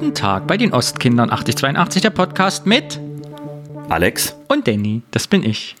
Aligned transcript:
Guten 0.00 0.14
Tag 0.14 0.46
bei 0.46 0.56
den 0.56 0.72
Ostkindern 0.72 1.28
8082, 1.28 2.00
der 2.00 2.08
Podcast 2.08 2.64
mit 2.64 2.98
Alex 3.90 4.34
und 4.48 4.66
Danny. 4.66 5.02
Das 5.10 5.26
bin 5.26 5.44
ich. 5.44 5.76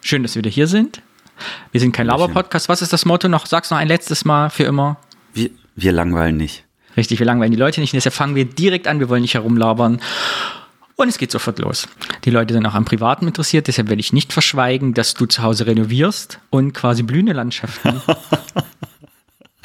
Schön, 0.00 0.22
dass 0.22 0.36
wir 0.36 0.44
wieder 0.44 0.50
hier 0.50 0.68
sind. 0.68 1.02
Wir 1.72 1.80
sind 1.80 1.90
kein 1.90 2.06
Laber-Podcast. 2.06 2.68
Was 2.68 2.82
ist 2.82 2.92
das 2.92 3.04
Motto 3.04 3.28
noch? 3.28 3.46
Sag's 3.46 3.72
noch 3.72 3.78
ein 3.78 3.88
letztes 3.88 4.24
Mal 4.24 4.48
für 4.50 4.62
immer. 4.62 4.98
Wir, 5.32 5.50
wir 5.74 5.90
langweilen 5.90 6.36
nicht. 6.36 6.62
Richtig, 6.96 7.18
wir 7.18 7.26
langweilen 7.26 7.50
die 7.50 7.58
Leute 7.58 7.80
nicht. 7.80 7.92
Deshalb 7.92 8.14
fangen 8.14 8.36
wir 8.36 8.44
direkt 8.44 8.86
an. 8.86 9.00
Wir 9.00 9.08
wollen 9.08 9.22
nicht 9.22 9.34
herumlabern. 9.34 10.00
Und 10.94 11.08
es 11.08 11.18
geht 11.18 11.32
sofort 11.32 11.58
los. 11.58 11.88
Die 12.24 12.30
Leute 12.30 12.54
sind 12.54 12.64
auch 12.66 12.74
am 12.74 12.84
Privaten 12.84 13.26
interessiert, 13.26 13.66
deshalb 13.66 13.88
werde 13.88 13.98
ich 13.98 14.12
nicht 14.12 14.32
verschweigen, 14.32 14.94
dass 14.94 15.14
du 15.14 15.26
zu 15.26 15.42
Hause 15.42 15.66
renovierst 15.66 16.38
und 16.50 16.74
quasi 16.74 17.02
blühende 17.02 17.32
Landschaften. 17.32 18.00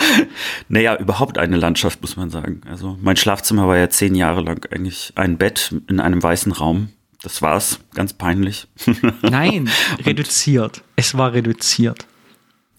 naja, 0.70 0.96
überhaupt 0.98 1.38
eine 1.38 1.58
Landschaft, 1.58 2.02
muss 2.02 2.16
man 2.16 2.30
sagen. 2.30 2.62
Also 2.70 2.98
mein 3.02 3.18
Schlafzimmer 3.18 3.68
war 3.68 3.78
ja 3.78 3.90
zehn 3.90 4.16
Jahre 4.16 4.42
lang 4.42 4.66
eigentlich 4.72 5.14
ein 5.16 5.38
Bett 5.38 5.76
in 5.88 6.00
einem 6.00 6.22
weißen 6.22 6.52
Raum. 6.52 6.90
Das 7.22 7.42
war's, 7.42 7.80
ganz 7.94 8.14
peinlich. 8.14 8.68
Nein, 9.22 9.70
reduziert. 10.06 10.84
Es 10.96 11.18
war 11.18 11.34
reduziert. 11.34 12.06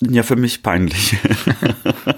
Ja, 0.00 0.22
für 0.22 0.36
mich 0.36 0.62
peinlich. 0.62 1.16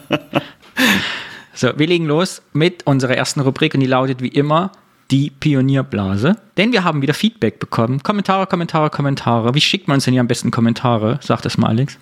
so, 1.54 1.72
wir 1.76 1.86
legen 1.88 2.06
los 2.06 2.42
mit 2.52 2.86
unserer 2.86 3.16
ersten 3.16 3.40
Rubrik 3.40 3.74
und 3.74 3.80
die 3.80 3.86
lautet 3.86 4.22
wie 4.22 4.28
immer 4.28 4.70
die 5.10 5.30
Pionierblase. 5.30 6.36
Denn 6.56 6.70
wir 6.72 6.84
haben 6.84 7.02
wieder 7.02 7.12
Feedback 7.12 7.58
bekommen. 7.58 8.04
Kommentare, 8.04 8.46
Kommentare, 8.46 8.88
Kommentare. 8.88 9.54
Wie 9.54 9.60
schickt 9.60 9.88
man 9.88 9.96
uns 9.96 10.04
denn 10.04 10.12
hier 10.12 10.20
am 10.20 10.28
besten 10.28 10.52
Kommentare? 10.52 11.18
Sag 11.22 11.42
das 11.42 11.58
mal, 11.58 11.68
Alex. 11.68 11.98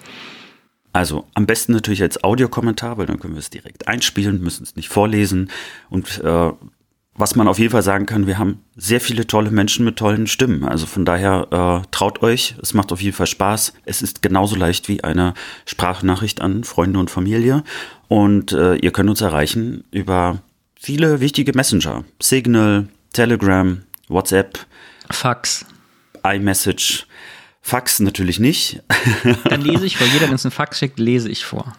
Also 0.92 1.26
am 1.34 1.46
besten 1.46 1.72
natürlich 1.72 2.02
als 2.02 2.24
Audiokommentar, 2.24 2.98
weil 2.98 3.06
dann 3.06 3.20
können 3.20 3.34
wir 3.34 3.40
es 3.40 3.50
direkt 3.50 3.86
einspielen, 3.86 4.42
müssen 4.42 4.64
es 4.64 4.76
nicht 4.76 4.88
vorlesen. 4.88 5.50
Und 5.88 6.20
äh, 6.24 6.50
was 7.14 7.36
man 7.36 7.48
auf 7.48 7.58
jeden 7.58 7.70
Fall 7.70 7.82
sagen 7.82 8.06
kann, 8.06 8.26
wir 8.26 8.38
haben 8.38 8.64
sehr 8.76 9.00
viele 9.00 9.26
tolle 9.26 9.50
Menschen 9.50 9.84
mit 9.84 9.96
tollen 9.96 10.26
Stimmen. 10.26 10.64
Also 10.64 10.86
von 10.86 11.04
daher 11.04 11.82
äh, 11.84 11.86
traut 11.90 12.22
euch, 12.22 12.54
es 12.62 12.74
macht 12.74 12.92
auf 12.92 13.02
jeden 13.02 13.16
Fall 13.16 13.26
Spaß. 13.26 13.74
Es 13.84 14.02
ist 14.02 14.22
genauso 14.22 14.56
leicht 14.56 14.88
wie 14.88 15.04
eine 15.04 15.34
Sprachnachricht 15.66 16.40
an 16.40 16.64
Freunde 16.64 16.98
und 16.98 17.10
Familie. 17.10 17.62
Und 18.08 18.52
äh, 18.52 18.76
ihr 18.76 18.90
könnt 18.90 19.10
uns 19.10 19.20
erreichen 19.20 19.84
über 19.90 20.42
viele 20.74 21.20
wichtige 21.20 21.52
Messenger. 21.52 22.04
Signal, 22.20 22.88
Telegram, 23.12 23.82
WhatsApp, 24.08 24.66
Fax, 25.10 25.66
iMessage. 26.24 27.06
Fax 27.60 28.00
natürlich 28.00 28.38
nicht. 28.40 28.82
Dann 29.44 29.60
lese 29.60 29.86
ich 29.86 29.96
vor. 29.96 30.06
Jeder, 30.06 30.20
der 30.20 30.32
uns 30.32 30.44
einen 30.44 30.52
Fax 30.52 30.78
schickt, 30.78 30.98
lese 30.98 31.28
ich 31.28 31.44
vor. 31.44 31.72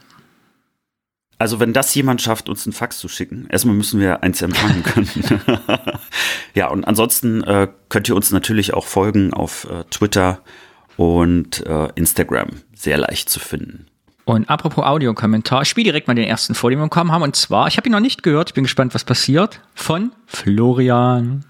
Also 1.38 1.60
wenn 1.60 1.74
das 1.74 1.94
jemand 1.96 2.22
schafft, 2.22 2.50
uns 2.50 2.68
einen 2.68 2.74
Fax 2.74 3.00
zu 3.00 3.08
schicken, 3.08 3.48
erstmal 3.50 3.74
müssen 3.74 4.00
wir 4.00 4.22
eins 4.22 4.44
empfangen 4.44 4.84
können. 4.84 5.10
ja, 6.54 6.68
und 6.68 6.88
ansonsten 6.88 7.44
äh, 7.44 7.68
könnt 7.90 8.08
ihr 8.08 8.16
uns 8.16 8.30
natürlich 8.32 8.76
auch 8.76 8.86
folgen 8.86 9.34
auf 9.34 9.66
äh, 9.66 9.84
Twitter 9.90 10.42
und 10.98 11.66
äh, 11.66 11.90
Instagram. 11.96 12.50
Sehr 12.76 13.00
leicht 13.00 13.30
zu 13.30 13.40
finden. 13.40 13.88
Und 14.24 14.52
apropos 14.52 14.86
Audiokommentar, 14.86 15.64
ich 15.64 15.70
spiele 15.70 15.86
direkt 15.86 16.08
mal 16.08 16.14
den 16.14 16.28
ersten 16.28 16.54
vor, 16.54 16.70
den 16.70 16.78
wir 16.78 16.86
bekommen 16.86 17.12
haben. 17.12 17.24
Und 17.24 17.36
zwar, 17.36 17.68
ich 17.68 17.78
habe 17.78 17.90
ihn 17.90 17.92
noch 17.92 18.00
nicht 18.00 18.22
gehört, 18.22 18.52
ich 18.52 18.54
bin 18.54 18.66
gespannt, 18.66 18.94
was 18.94 19.04
passiert, 19.04 19.62
von 19.74 20.12
Florian. 20.28 21.44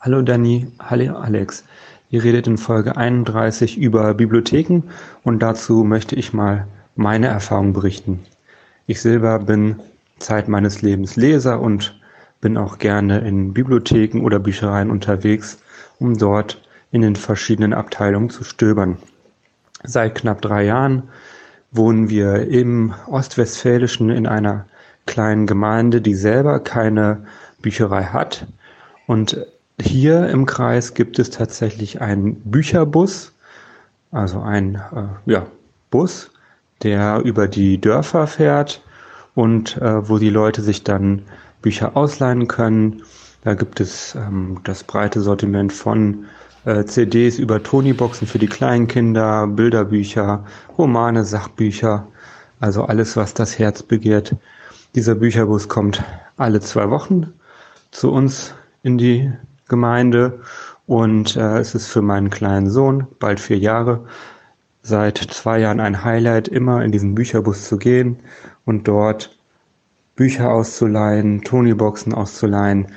Hallo 0.00 0.20
Danny, 0.22 0.66
hallo 0.80 1.16
Alex. 1.16 1.64
Ihr 2.10 2.24
redet 2.24 2.46
in 2.46 2.56
Folge 2.56 2.96
31 2.96 3.76
über 3.76 4.14
Bibliotheken 4.14 4.84
und 5.24 5.40
dazu 5.40 5.84
möchte 5.84 6.16
ich 6.16 6.32
mal 6.32 6.66
meine 6.96 7.26
Erfahrung 7.26 7.74
berichten. 7.74 8.20
Ich 8.86 9.02
selber 9.02 9.38
bin 9.40 9.80
Zeit 10.18 10.48
meines 10.48 10.80
Lebens 10.80 11.16
Leser 11.16 11.60
und 11.60 12.00
bin 12.40 12.56
auch 12.56 12.78
gerne 12.78 13.18
in 13.18 13.52
Bibliotheken 13.52 14.22
oder 14.22 14.38
Büchereien 14.38 14.90
unterwegs, 14.90 15.58
um 15.98 16.16
dort 16.16 16.62
in 16.92 17.02
den 17.02 17.14
verschiedenen 17.14 17.74
Abteilungen 17.74 18.30
zu 18.30 18.42
stöbern. 18.42 18.96
Seit 19.84 20.14
knapp 20.14 20.40
drei 20.40 20.64
Jahren 20.64 21.04
wohnen 21.70 22.08
wir 22.08 22.48
im 22.48 22.94
Ostwestfälischen 23.06 24.08
in 24.08 24.26
einer 24.26 24.64
kleinen 25.04 25.46
Gemeinde, 25.46 26.00
die 26.00 26.14
selber 26.14 26.60
keine 26.60 27.26
Bücherei 27.60 28.04
hat. 28.04 28.46
Und 29.06 29.46
hier 29.80 30.28
im 30.28 30.46
Kreis 30.46 30.94
gibt 30.94 31.18
es 31.18 31.30
tatsächlich 31.30 32.00
einen 32.00 32.36
Bücherbus, 32.36 33.32
also 34.10 34.40
ein 34.40 34.76
äh, 34.76 35.30
ja, 35.30 35.46
Bus, 35.90 36.30
der 36.82 37.20
über 37.20 37.48
die 37.48 37.80
Dörfer 37.80 38.26
fährt 38.26 38.82
und 39.34 39.76
äh, 39.76 40.08
wo 40.08 40.18
die 40.18 40.30
Leute 40.30 40.62
sich 40.62 40.84
dann 40.84 41.22
Bücher 41.62 41.96
ausleihen 41.96 42.48
können. 42.48 43.02
Da 43.44 43.54
gibt 43.54 43.80
es 43.80 44.14
ähm, 44.14 44.60
das 44.64 44.84
breite 44.84 45.20
Sortiment 45.20 45.72
von 45.72 46.26
äh, 46.64 46.84
CDs 46.84 47.38
über 47.38 47.62
Tonyboxen 47.62 48.26
für 48.26 48.38
die 48.38 48.46
kleinen 48.46 48.88
Kinder, 48.88 49.46
Bilderbücher, 49.46 50.44
Romane, 50.76 51.24
Sachbücher, 51.24 52.06
also 52.60 52.84
alles, 52.84 53.16
was 53.16 53.34
das 53.34 53.58
Herz 53.58 53.82
begehrt. 53.82 54.34
Dieser 54.94 55.14
Bücherbus 55.14 55.68
kommt 55.68 56.02
alle 56.36 56.60
zwei 56.60 56.90
Wochen 56.90 57.32
zu 57.90 58.10
uns 58.10 58.54
in 58.82 58.98
die 58.98 59.32
Gemeinde 59.68 60.40
und 60.86 61.36
äh, 61.36 61.58
es 61.58 61.74
ist 61.74 61.88
für 61.88 62.02
meinen 62.02 62.30
kleinen 62.30 62.70
Sohn, 62.70 63.06
bald 63.18 63.40
vier 63.40 63.58
Jahre, 63.58 64.06
seit 64.82 65.18
zwei 65.18 65.60
Jahren 65.60 65.80
ein 65.80 66.04
Highlight, 66.04 66.48
immer 66.48 66.82
in 66.84 66.92
diesen 66.92 67.14
Bücherbus 67.14 67.68
zu 67.68 67.76
gehen 67.76 68.18
und 68.64 68.88
dort 68.88 69.36
Bücher 70.16 70.50
auszuleihen, 70.50 71.42
Tonyboxen 71.42 72.12
auszuleihen 72.12 72.88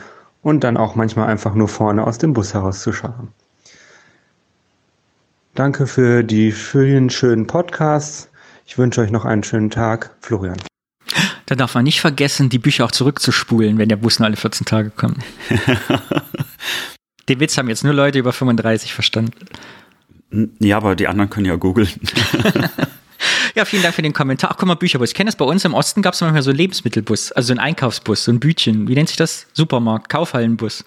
und 0.42 0.64
dann 0.64 0.78
auch 0.78 0.96
manchmal 0.96 1.28
einfach 1.28 1.54
nur 1.54 1.68
vorne 1.68 2.08
aus 2.08 2.18
dem 2.18 2.34
Bus 2.34 2.54
herauszuschauen. 2.54 3.28
Danke 5.54 5.86
für 5.86 6.24
die 6.24 6.52
vielen 6.52 7.10
schönen 7.10 7.46
Podcasts. 7.46 8.30
Ich 8.66 8.78
wünsche 8.78 9.02
euch 9.02 9.12
noch 9.12 9.26
einen 9.26 9.44
schönen 9.44 9.70
Tag. 9.70 10.16
Florian. 10.22 10.71
Da 11.52 11.56
darf 11.56 11.76
man 11.76 11.84
nicht 11.84 12.00
vergessen, 12.00 12.48
die 12.48 12.60
Bücher 12.60 12.86
auch 12.86 12.92
zurückzuspulen, 12.92 13.78
wenn 13.78 13.90
der 13.90 13.98
Bus 13.98 14.20
nur 14.20 14.26
alle 14.26 14.38
14 14.38 14.66
Tage 14.66 14.90
kommt. 14.90 15.18
Den 17.28 17.42
Witz 17.42 17.58
haben 17.58 17.68
jetzt 17.68 17.84
nur 17.84 17.94
Leute 17.94 18.20
über 18.20 18.32
35 18.32 18.94
verstanden. 18.94 19.34
Ja, 20.62 20.78
aber 20.78 20.96
die 20.96 21.10
anderen 21.10 21.30
können 21.30 21.48
ja 21.48 21.58
googeln. 21.58 21.90
ja, 23.56 23.66
vielen 23.66 23.84
Dank 23.84 23.96
für 23.96 24.02
den 24.02 24.14
Kommentar. 24.14 24.52
Ach, 24.54 24.58
guck 24.58 24.66
mal, 24.66 24.76
Bücherbus. 24.76 25.10
Ich 25.10 25.14
kenne 25.14 25.28
das 25.28 25.36
bei 25.36 25.44
uns 25.44 25.66
im 25.66 25.74
Osten, 25.74 26.02
gab 26.02 26.14
es 26.14 26.22
manchmal 26.22 26.42
so 26.42 26.54
Lebensmittelbus, 26.54 27.34
also 27.34 27.48
so 27.48 27.54
ein 27.54 27.60
Einkaufsbus, 27.60 28.24
so 28.24 28.32
ein 28.32 28.40
Bütchen. 28.40 28.88
Wie 28.88 28.96
nennt 28.96 29.10
sich 29.10 29.18
das? 29.18 29.48
Supermarkt, 29.52 30.08
Kaufhallenbus. 30.08 30.86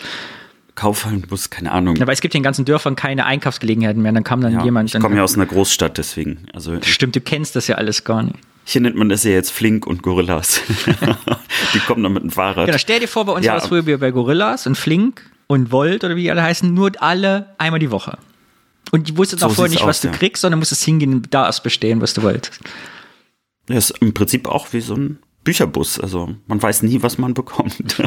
Kaufhallenbus, 0.76 1.50
keine 1.50 1.72
Ahnung. 1.72 2.00
Aber 2.00 2.12
es 2.12 2.22
gibt 2.22 2.34
in 2.34 2.38
den 2.38 2.44
ganzen 2.44 2.64
Dörfern 2.64 2.96
keine 2.96 3.26
Einkaufsgelegenheiten 3.26 4.00
mehr. 4.00 4.12
Dann 4.12 4.24
kam 4.24 4.40
dann 4.40 4.54
ja, 4.54 4.64
jemand. 4.64 4.94
Ich 4.94 4.98
komme 4.98 5.16
ja 5.16 5.24
aus 5.24 5.34
einer 5.34 5.44
Großstadt, 5.44 5.98
deswegen. 5.98 6.46
Also 6.54 6.80
Stimmt, 6.80 7.16
du 7.16 7.20
kennst 7.20 7.54
das 7.54 7.66
ja 7.66 7.74
alles 7.74 8.04
gar 8.04 8.22
nicht. 8.22 8.38
Hier 8.64 8.80
nennt 8.80 8.96
man 8.96 9.08
das 9.08 9.24
ja 9.24 9.30
jetzt 9.32 9.50
Flink 9.50 9.86
und 9.86 10.02
Gorillas. 10.02 10.62
die 11.74 11.78
kommen 11.80 12.02
dann 12.02 12.12
mit 12.14 12.22
dem 12.22 12.30
Fahrrad. 12.30 12.66
Genau, 12.66 12.78
stell 12.78 13.00
dir 13.00 13.08
vor, 13.08 13.26
bei 13.26 13.32
uns 13.32 13.44
ja. 13.44 13.52
war 13.52 13.58
es 13.58 13.66
früher 13.66 13.82
bei 13.98 14.10
Gorillas 14.10 14.66
und 14.66 14.76
Flink 14.76 15.22
und 15.46 15.70
Volt 15.70 16.02
oder 16.02 16.16
wie 16.16 16.22
die 16.22 16.30
alle 16.30 16.42
heißen, 16.42 16.72
nur 16.72 16.90
alle 17.00 17.54
einmal 17.58 17.78
die 17.78 17.90
Woche. 17.90 18.18
Und 18.90 19.10
du 19.10 19.16
wusstest 19.16 19.40
so 19.40 19.46
auch 19.46 19.52
vorher 19.52 19.70
nicht, 19.70 19.82
aus, 19.82 19.88
was 19.88 20.00
du 20.00 20.08
ja. 20.08 20.14
kriegst, 20.14 20.40
sondern 20.40 20.58
musstest 20.58 20.84
hingehen 20.84 21.12
und 21.12 21.34
da 21.34 21.46
erst 21.46 21.62
bestehen, 21.62 22.00
was 22.00 22.14
du 22.14 22.22
wolltest. 22.22 22.60
Ja, 23.68 23.76
ist 23.76 23.90
im 24.00 24.14
Prinzip 24.14 24.48
auch 24.48 24.72
wie 24.72 24.80
so 24.80 24.94
ein 24.94 25.18
Bücherbus. 25.42 26.00
Also 26.00 26.34
man 26.46 26.62
weiß 26.62 26.82
nie, 26.82 27.02
was 27.02 27.18
man 27.18 27.34
bekommt. 27.34 27.96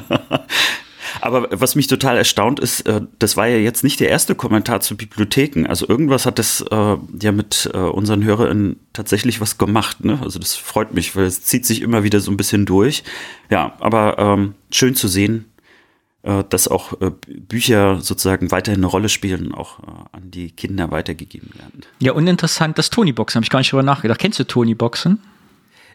Aber 1.22 1.48
was 1.52 1.76
mich 1.76 1.88
total 1.88 2.18
erstaunt 2.18 2.60
ist, 2.60 2.82
äh, 2.82 3.02
das 3.20 3.38
war 3.38 3.48
ja 3.48 3.58
jetzt 3.58 3.84
nicht 3.84 4.00
der 4.00 4.10
erste 4.10 4.36
Kommentar 4.36 4.82
zu 4.82 4.98
Bibliotheken. 4.98 5.66
Also 5.68 5.88
irgendwas 5.88 6.26
hat 6.26 6.40
das 6.40 6.62
äh, 6.62 6.98
ja 7.22 7.32
mit 7.32 7.70
äh, 7.74 7.78
unseren 7.78 8.24
HörerInnen 8.24 8.80
tatsächlich 8.94 9.42
was 9.42 9.58
gemacht. 9.58 10.04
Ne? 10.04 10.20
Also 10.22 10.40
das 10.40 10.56
freut 10.56 10.94
mich, 10.94 11.16
weil 11.16 11.26
es 11.26 11.44
zieht 11.44 11.66
sich 11.66 11.82
immer 11.82 12.04
wieder 12.04 12.20
so 12.20 12.32
ein 12.32 12.38
bisschen 12.38 12.66
durch. 12.66 13.04
Ja, 13.50 13.74
aber 13.80 14.18
ähm, 14.18 14.56
schön 14.72 14.96
zu 14.96 15.08
sehen, 15.08 15.46
äh, 16.24 16.44
dass 16.50 16.68
auch 16.68 17.00
äh, 17.02 17.12
Bücher 17.28 18.02
sozusagen 18.02 18.52
weiterhin 18.52 18.80
eine 18.82 18.88
Rolle 18.88 19.08
spielen 19.08 19.48
und 19.48 19.54
auch 19.54 19.80
äh, 19.80 19.84
an 20.12 20.32
die 20.32 20.52
Kinder 20.52 20.92
weitergegeben 20.92 21.52
werden. 21.58 21.84
Ja, 22.00 22.12
uninteressant, 22.14 22.78
das 22.78 22.90
Tony-Boxen, 22.90 23.36
habe 23.36 23.44
ich 23.46 23.50
gar 23.50 23.60
nicht 23.60 23.72
drüber 23.72 23.84
nachgedacht. 23.84 24.20
Kennst 24.20 24.38
du 24.40 24.44
Tony-Boxen? 24.44 25.20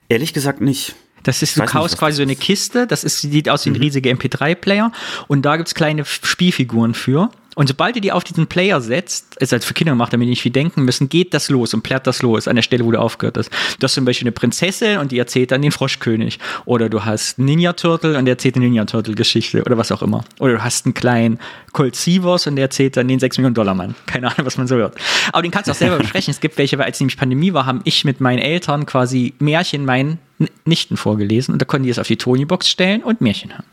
Ehrlich 0.09 0.33
gesagt 0.33 0.61
nicht. 0.61 0.95
Das 1.23 1.43
ist, 1.43 1.57
du 1.57 1.65
kaufst 1.65 1.99
quasi 1.99 2.17
so 2.17 2.23
eine 2.23 2.37
Kiste, 2.37 2.87
das 2.87 3.05
ist, 3.05 3.21
sieht 3.21 3.49
aus 3.49 3.65
wie 3.65 3.71
ein 3.71 3.75
mhm. 3.75 3.81
riesiger 3.81 4.11
MP3-Player 4.11 4.93
und 5.29 5.43
da 5.43 5.57
gibt's 5.57 5.75
kleine 5.75 6.05
Spielfiguren 6.05 6.95
für. 6.95 7.31
Und 7.55 7.69
sobald 7.69 7.97
du 7.97 8.01
die 8.01 8.13
auf 8.13 8.25
diesen 8.25 8.47
Player 8.47 8.81
setzt, 8.81 9.37
ist 9.37 9.53
halt 9.53 9.65
für 9.65 9.75
Kinder 9.75 9.93
gemacht, 9.93 10.13
damit 10.13 10.27
die 10.27 10.31
nicht 10.31 10.43
viel 10.43 10.53
denken 10.53 10.85
müssen, 10.85 11.09
geht 11.09 11.35
das 11.35 11.51
los 11.51 11.75
und 11.75 11.83
plärt 11.83 12.07
das 12.07 12.23
los 12.23 12.49
an 12.49 12.57
der 12.57 12.63
Stelle, 12.63 12.85
wo 12.85 12.91
du 12.91 12.99
aufgehört 12.99 13.37
hast. 13.37 13.51
Du 13.79 13.85
hast 13.85 13.95
zum 13.95 14.05
Beispiel 14.05 14.27
eine 14.27 14.33
Prinzessin 14.33 14.99
und 14.99 15.13
die 15.13 15.19
erzählt 15.19 15.51
dann 15.51 15.63
den 15.63 15.73
Froschkönig. 15.73 16.39
Oder 16.65 16.89
du 16.89 17.05
hast 17.05 17.39
Ninja 17.39 17.75
Turtle 17.75 18.19
und 18.19 18.25
der 18.25 18.35
erzählt 18.35 18.57
eine 18.57 18.65
Ninja 18.65 18.85
Turtle 18.85 19.15
Geschichte 19.15 19.63
oder 19.63 19.77
was 19.77 19.93
auch 19.93 20.03
immer. 20.03 20.25
Oder 20.39 20.55
du 20.55 20.65
hast 20.65 20.87
einen 20.87 20.95
kleinen 20.95 21.39
Colt 21.73 21.97
Sivos 21.97 22.47
und 22.47 22.57
der 22.57 22.65
erzählt 22.65 22.97
dann 22.97 23.09
den 23.09 23.21
6 23.21 23.39
Millionen 23.39 23.55
Dollar 23.55 23.75
Mann. 23.75 23.95
Keine 24.07 24.29
Ahnung, 24.29 24.47
was 24.47 24.57
man 24.57 24.67
so 24.67 24.77
hört. 24.77 24.97
Aber 25.33 25.43
den 25.43 25.51
kannst 25.51 25.69
du 25.69 25.73
auch 25.73 25.77
selber 25.77 25.99
besprechen. 25.99 26.33
Es 26.33 26.41
gibt 26.41 26.59
welche, 26.59 26.79
weil 26.79 26.87
als 26.87 27.01
nämlich 27.01 27.17
Pandemie 27.17 27.53
war, 27.53 27.67
haben 27.67 27.81
ich 27.85 28.05
mit 28.05 28.21
meinen 28.21 28.39
Eltern 28.39 28.87
quasi 28.87 29.35
Märchen 29.39 29.85
meinen 29.85 30.19
Nichten 30.65 30.97
vorgelesen 30.97 31.53
und 31.53 31.63
da 31.63 31.67
konnten 31.67 31.85
die 31.85 31.91
es 31.91 31.99
auf 31.99 32.07
die 32.07 32.17
Tony-Box 32.17 32.69
stellen 32.69 33.03
und 33.03 33.21
Märchen 33.21 33.53
hören. 33.53 33.65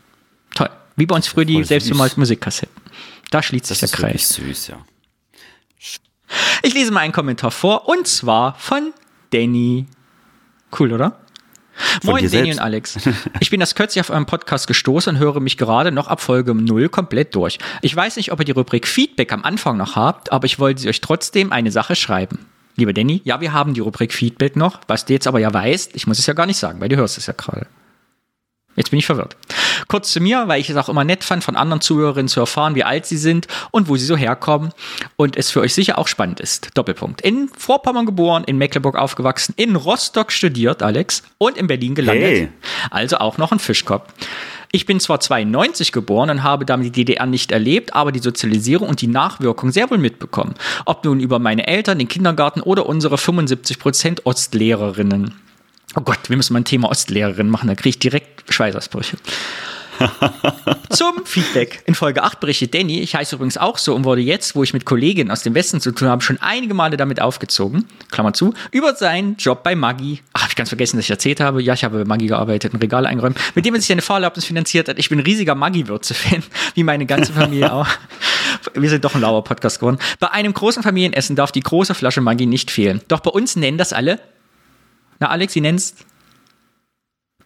Wie 0.96 1.06
bei 1.06 1.14
uns 1.14 1.26
früher 1.26 1.44
die 1.44 1.54
Voll 1.54 1.64
selbstbemalten 1.64 2.20
Musikkassetten. 2.20 2.74
Da 3.30 3.42
schließt 3.42 3.66
sich 3.66 3.78
Das 3.80 3.90
der 3.90 3.98
ist 3.98 4.12
Kreis. 4.12 4.28
süß, 4.30 4.66
ja. 4.68 4.78
Ich 6.62 6.74
lese 6.74 6.92
mal 6.92 7.00
einen 7.00 7.12
Kommentar 7.12 7.50
vor 7.50 7.88
und 7.88 8.06
zwar 8.06 8.54
von 8.56 8.92
Danny. 9.30 9.86
Cool, 10.78 10.92
oder? 10.92 11.20
Von 12.02 12.10
Moin, 12.10 12.30
Danny 12.30 12.52
und 12.52 12.58
Alex. 12.58 12.98
Ich 13.40 13.50
bin 13.50 13.58
das 13.60 13.74
kürzlich 13.74 14.00
auf 14.00 14.10
eurem 14.10 14.26
Podcast 14.26 14.66
gestoßen 14.66 15.14
und 15.14 15.20
höre 15.20 15.40
mich 15.40 15.56
gerade 15.56 15.92
noch 15.92 16.08
ab 16.08 16.20
Folge 16.20 16.54
0 16.54 16.88
komplett 16.90 17.34
durch. 17.34 17.58
Ich 17.80 17.96
weiß 17.96 18.16
nicht, 18.16 18.32
ob 18.32 18.38
ihr 18.40 18.44
die 18.44 18.52
Rubrik 18.52 18.86
Feedback 18.86 19.32
am 19.32 19.44
Anfang 19.44 19.76
noch 19.76 19.96
habt, 19.96 20.30
aber 20.30 20.44
ich 20.44 20.58
wollte 20.58 20.82
sie 20.82 20.88
euch 20.88 21.00
trotzdem 21.00 21.52
eine 21.52 21.72
Sache 21.72 21.96
schreiben. 21.96 22.46
Lieber 22.76 22.92
Danny, 22.92 23.22
ja, 23.24 23.40
wir 23.40 23.52
haben 23.52 23.74
die 23.74 23.80
Rubrik 23.80 24.12
Feedback 24.12 24.56
noch, 24.56 24.80
was 24.86 25.06
du 25.06 25.12
jetzt 25.14 25.26
aber 25.26 25.40
ja 25.40 25.52
weißt, 25.52 25.94
ich 25.94 26.06
muss 26.06 26.18
es 26.18 26.26
ja 26.26 26.34
gar 26.34 26.46
nicht 26.46 26.58
sagen, 26.58 26.80
weil 26.80 26.88
du 26.88 26.96
hörst 26.96 27.18
es 27.18 27.26
ja 27.26 27.32
gerade. 27.32 27.66
Jetzt 28.80 28.88
bin 28.88 28.98
ich 28.98 29.04
verwirrt. 29.04 29.36
Kurz 29.88 30.10
zu 30.10 30.22
mir, 30.22 30.48
weil 30.48 30.58
ich 30.58 30.70
es 30.70 30.76
auch 30.78 30.88
immer 30.88 31.04
nett 31.04 31.22
fand, 31.22 31.44
von 31.44 31.54
anderen 31.54 31.82
Zuhörerinnen 31.82 32.28
zu 32.28 32.40
erfahren, 32.40 32.74
wie 32.74 32.82
alt 32.82 33.04
sie 33.04 33.18
sind 33.18 33.46
und 33.72 33.90
wo 33.90 33.96
sie 33.96 34.06
so 34.06 34.16
herkommen 34.16 34.70
und 35.16 35.36
es 35.36 35.50
für 35.50 35.60
euch 35.60 35.74
sicher 35.74 35.98
auch 35.98 36.08
spannend 36.08 36.40
ist. 36.40 36.70
Doppelpunkt. 36.72 37.20
In 37.20 37.50
Vorpommern 37.54 38.06
geboren, 38.06 38.42
in 38.44 38.56
Mecklenburg 38.56 38.96
aufgewachsen, 38.96 39.52
in 39.58 39.76
Rostock 39.76 40.32
studiert, 40.32 40.82
Alex, 40.82 41.22
und 41.36 41.58
in 41.58 41.66
Berlin 41.66 41.94
gelandet. 41.94 42.24
Hey. 42.24 42.48
Also 42.90 43.18
auch 43.18 43.36
noch 43.36 43.52
ein 43.52 43.58
Fischkopf. 43.58 44.08
Ich 44.72 44.86
bin 44.86 44.98
zwar 44.98 45.20
92 45.20 45.92
geboren 45.92 46.30
und 46.30 46.42
habe 46.42 46.64
damit 46.64 46.86
die 46.86 47.04
DDR 47.04 47.26
nicht 47.26 47.52
erlebt, 47.52 47.94
aber 47.94 48.12
die 48.12 48.20
Sozialisierung 48.20 48.88
und 48.88 49.02
die 49.02 49.08
Nachwirkung 49.08 49.72
sehr 49.72 49.90
wohl 49.90 49.98
mitbekommen. 49.98 50.54
Ob 50.86 51.04
nun 51.04 51.20
über 51.20 51.38
meine 51.38 51.66
Eltern, 51.66 51.98
den 51.98 52.08
Kindergarten 52.08 52.62
oder 52.62 52.86
unsere 52.86 53.16
75% 53.16 54.24
Ostlehrerinnen. 54.24 55.34
Oh 55.96 56.02
Gott, 56.02 56.28
wir 56.28 56.36
müssen 56.36 56.52
mal 56.52 56.60
ein 56.60 56.64
Thema 56.64 56.88
Ostlehrerin 56.88 57.48
machen, 57.48 57.66
da 57.66 57.74
kriege 57.74 57.90
ich 57.90 57.98
direkt 57.98 58.52
Schweißausbrüche. 58.52 59.16
Zum 60.90 61.24
Feedback. 61.24 61.82
In 61.86 61.94
Folge 61.94 62.22
8 62.22 62.40
berichtet 62.40 62.74
Danny, 62.74 63.00
ich 63.00 63.14
heiße 63.14 63.34
übrigens 63.34 63.58
auch 63.58 63.76
so 63.76 63.94
und 63.94 64.04
wurde 64.04 64.20
jetzt, 64.20 64.54
wo 64.54 64.62
ich 64.62 64.72
mit 64.72 64.84
Kolleginnen 64.84 65.30
aus 65.30 65.42
dem 65.42 65.54
Westen 65.54 65.80
zu 65.80 65.92
tun 65.92 66.08
habe, 66.08 66.22
schon 66.22 66.38
einige 66.40 66.74
Male 66.74 66.96
damit 66.96 67.20
aufgezogen, 67.20 67.86
Klammer 68.10 68.32
zu, 68.32 68.54
über 68.70 68.94
seinen 68.94 69.36
Job 69.36 69.62
bei 69.62 69.74
Maggi. 69.74 70.20
Ach, 70.32 70.42
hab 70.42 70.50
ich 70.50 70.56
ganz 70.56 70.70
vergessen, 70.70 70.96
dass 70.96 71.04
ich 71.04 71.10
erzählt 71.10 71.40
habe. 71.40 71.62
Ja, 71.62 71.74
ich 71.74 71.84
habe 71.84 71.98
bei 71.98 72.04
Maggi 72.04 72.28
gearbeitet, 72.28 72.72
ein 72.72 72.78
Regal 72.78 73.04
eingeräumt, 73.06 73.38
mit 73.54 73.66
dem 73.66 73.74
er 73.74 73.80
sich 73.80 73.92
eine 73.92 74.02
Fahrerlaubnis 74.02 74.44
finanziert 74.44 74.88
hat. 74.88 74.98
Ich 74.98 75.08
bin 75.08 75.18
ein 75.18 75.24
riesiger 75.24 75.54
Maggi-Würze-Fan, 75.54 76.42
wie 76.74 76.84
meine 76.84 77.06
ganze 77.06 77.32
Familie 77.32 77.72
auch. 77.72 77.88
Wir 78.74 78.90
sind 78.90 79.04
doch 79.04 79.14
ein 79.14 79.20
lauer 79.20 79.44
Podcast 79.44 79.80
geworden. 79.80 79.98
Bei 80.18 80.30
einem 80.30 80.54
großen 80.54 80.82
Familienessen 80.82 81.36
darf 81.36 81.52
die 81.52 81.60
große 81.60 81.94
Flasche 81.94 82.20
Maggi 82.20 82.46
nicht 82.46 82.70
fehlen. 82.70 83.00
Doch 83.08 83.20
bei 83.20 83.30
uns 83.30 83.56
nennen 83.56 83.78
das 83.78 83.92
alle. 83.92 84.20
Na, 85.20 85.28
Alex, 85.28 85.52
sie 85.52 85.60
nennen's 85.60 85.94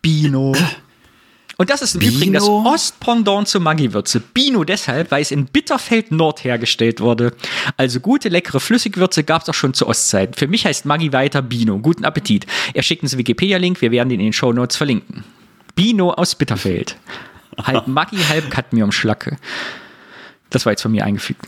Bino. 0.00 0.54
Und 1.56 1.70
das 1.70 1.82
ist 1.82 1.94
im 1.94 2.00
Bino? 2.00 2.16
Übrigen 2.16 2.32
das 2.32 2.48
Ostpendant 2.48 3.46
zur 3.46 3.60
Maggi-Würze. 3.60 4.20
Bino 4.20 4.64
deshalb, 4.64 5.10
weil 5.10 5.22
es 5.22 5.30
in 5.30 5.46
Bitterfeld 5.46 6.10
Nord 6.10 6.42
hergestellt 6.42 7.00
wurde. 7.00 7.32
Also 7.76 8.00
gute, 8.00 8.28
leckere 8.28 8.58
Flüssigwürze 8.58 9.22
gab 9.22 9.42
es 9.42 9.48
auch 9.48 9.54
schon 9.54 9.72
zu 9.72 9.86
Ostzeiten. 9.86 10.34
Für 10.34 10.48
mich 10.48 10.66
heißt 10.66 10.84
Maggi 10.84 11.12
weiter 11.12 11.42
Bino. 11.42 11.78
Guten 11.78 12.04
Appetit. 12.04 12.46
Er 12.74 12.82
schickt 12.82 13.02
uns 13.02 13.12
einen 13.12 13.20
Wikipedia-Link, 13.20 13.80
wir 13.80 13.92
werden 13.92 14.08
den 14.08 14.18
in 14.18 14.26
den 14.26 14.32
Shownotes 14.32 14.76
verlinken. 14.76 15.22
Bino 15.76 16.10
aus 16.12 16.34
Bitterfeld. 16.34 16.96
Halb 17.62 17.86
Maggi, 17.86 18.18
halb 18.18 18.50
Cadmiumschlacke. 18.50 19.36
Das 20.54 20.66
war 20.66 20.72
jetzt 20.72 20.82
von 20.82 20.92
mir 20.92 21.04
eingefügt. 21.04 21.40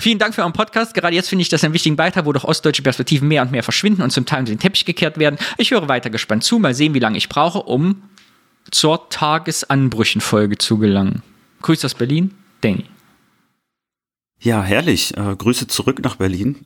Vielen 0.00 0.18
Dank 0.18 0.34
für 0.34 0.42
euren 0.42 0.52
Podcast. 0.52 0.94
Gerade 0.94 1.14
jetzt 1.14 1.28
finde 1.28 1.42
ich 1.42 1.48
das 1.48 1.64
einen 1.64 1.74
wichtigen 1.74 1.96
Beitrag, 1.96 2.26
wo 2.26 2.32
doch 2.32 2.44
ostdeutsche 2.44 2.82
Perspektiven 2.82 3.26
mehr 3.26 3.42
und 3.42 3.50
mehr 3.50 3.62
verschwinden 3.62 4.02
und 4.02 4.10
zum 4.10 4.24
Teil 4.24 4.40
unter 4.40 4.52
den 4.52 4.60
Teppich 4.60 4.84
gekehrt 4.84 5.18
werden. 5.18 5.38
Ich 5.58 5.72
höre 5.72 5.88
weiter 5.88 6.10
gespannt 6.10 6.44
zu. 6.44 6.58
Mal 6.58 6.74
sehen, 6.74 6.94
wie 6.94 7.00
lange 7.00 7.18
ich 7.18 7.28
brauche, 7.28 7.62
um 7.62 8.02
zur 8.70 9.08
Tagesanbrüchen-Folge 9.08 10.58
zu 10.58 10.78
gelangen. 10.78 11.22
Grüß 11.62 11.84
aus 11.84 11.94
Berlin, 11.94 12.34
Danny. 12.60 12.84
Ja, 14.40 14.62
herrlich. 14.62 15.16
Äh, 15.16 15.36
Grüße 15.36 15.66
zurück 15.66 16.00
nach 16.02 16.16
Berlin. 16.16 16.64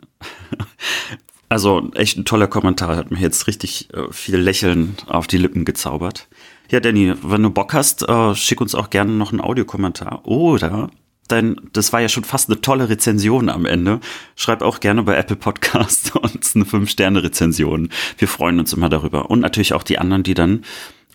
Also 1.48 1.92
echt 1.94 2.18
ein 2.18 2.24
toller 2.24 2.48
Kommentar, 2.48 2.96
hat 2.96 3.12
mir 3.12 3.20
jetzt 3.20 3.46
richtig 3.46 3.88
äh, 3.94 4.12
viel 4.12 4.36
Lächeln 4.36 4.96
auf 5.06 5.28
die 5.28 5.38
Lippen 5.38 5.64
gezaubert. 5.64 6.26
Ja, 6.70 6.80
Danny, 6.80 7.14
wenn 7.22 7.44
du 7.44 7.50
Bock 7.50 7.72
hast, 7.72 8.02
äh, 8.08 8.34
schick 8.34 8.60
uns 8.60 8.74
auch 8.74 8.90
gerne 8.90 9.12
noch 9.12 9.30
einen 9.30 9.40
Audiokommentar. 9.40 10.26
Oder, 10.26 10.90
denn 11.30 11.60
das 11.72 11.92
war 11.92 12.00
ja 12.00 12.08
schon 12.08 12.24
fast 12.24 12.48
eine 12.48 12.60
tolle 12.60 12.88
Rezension 12.88 13.48
am 13.48 13.66
Ende. 13.66 14.00
Schreib 14.34 14.62
auch 14.62 14.80
gerne 14.80 15.02
bei 15.02 15.16
Apple 15.16 15.36
Podcast 15.36 16.14
uns 16.16 16.54
eine 16.54 16.64
5-Sterne-Rezension. 16.64 17.90
Wir 18.18 18.28
freuen 18.28 18.58
uns 18.58 18.72
immer 18.72 18.88
darüber. 18.88 19.30
Und 19.30 19.40
natürlich 19.40 19.74
auch 19.74 19.82
die 19.82 19.98
anderen, 19.98 20.22
die 20.22 20.34
dann 20.34 20.64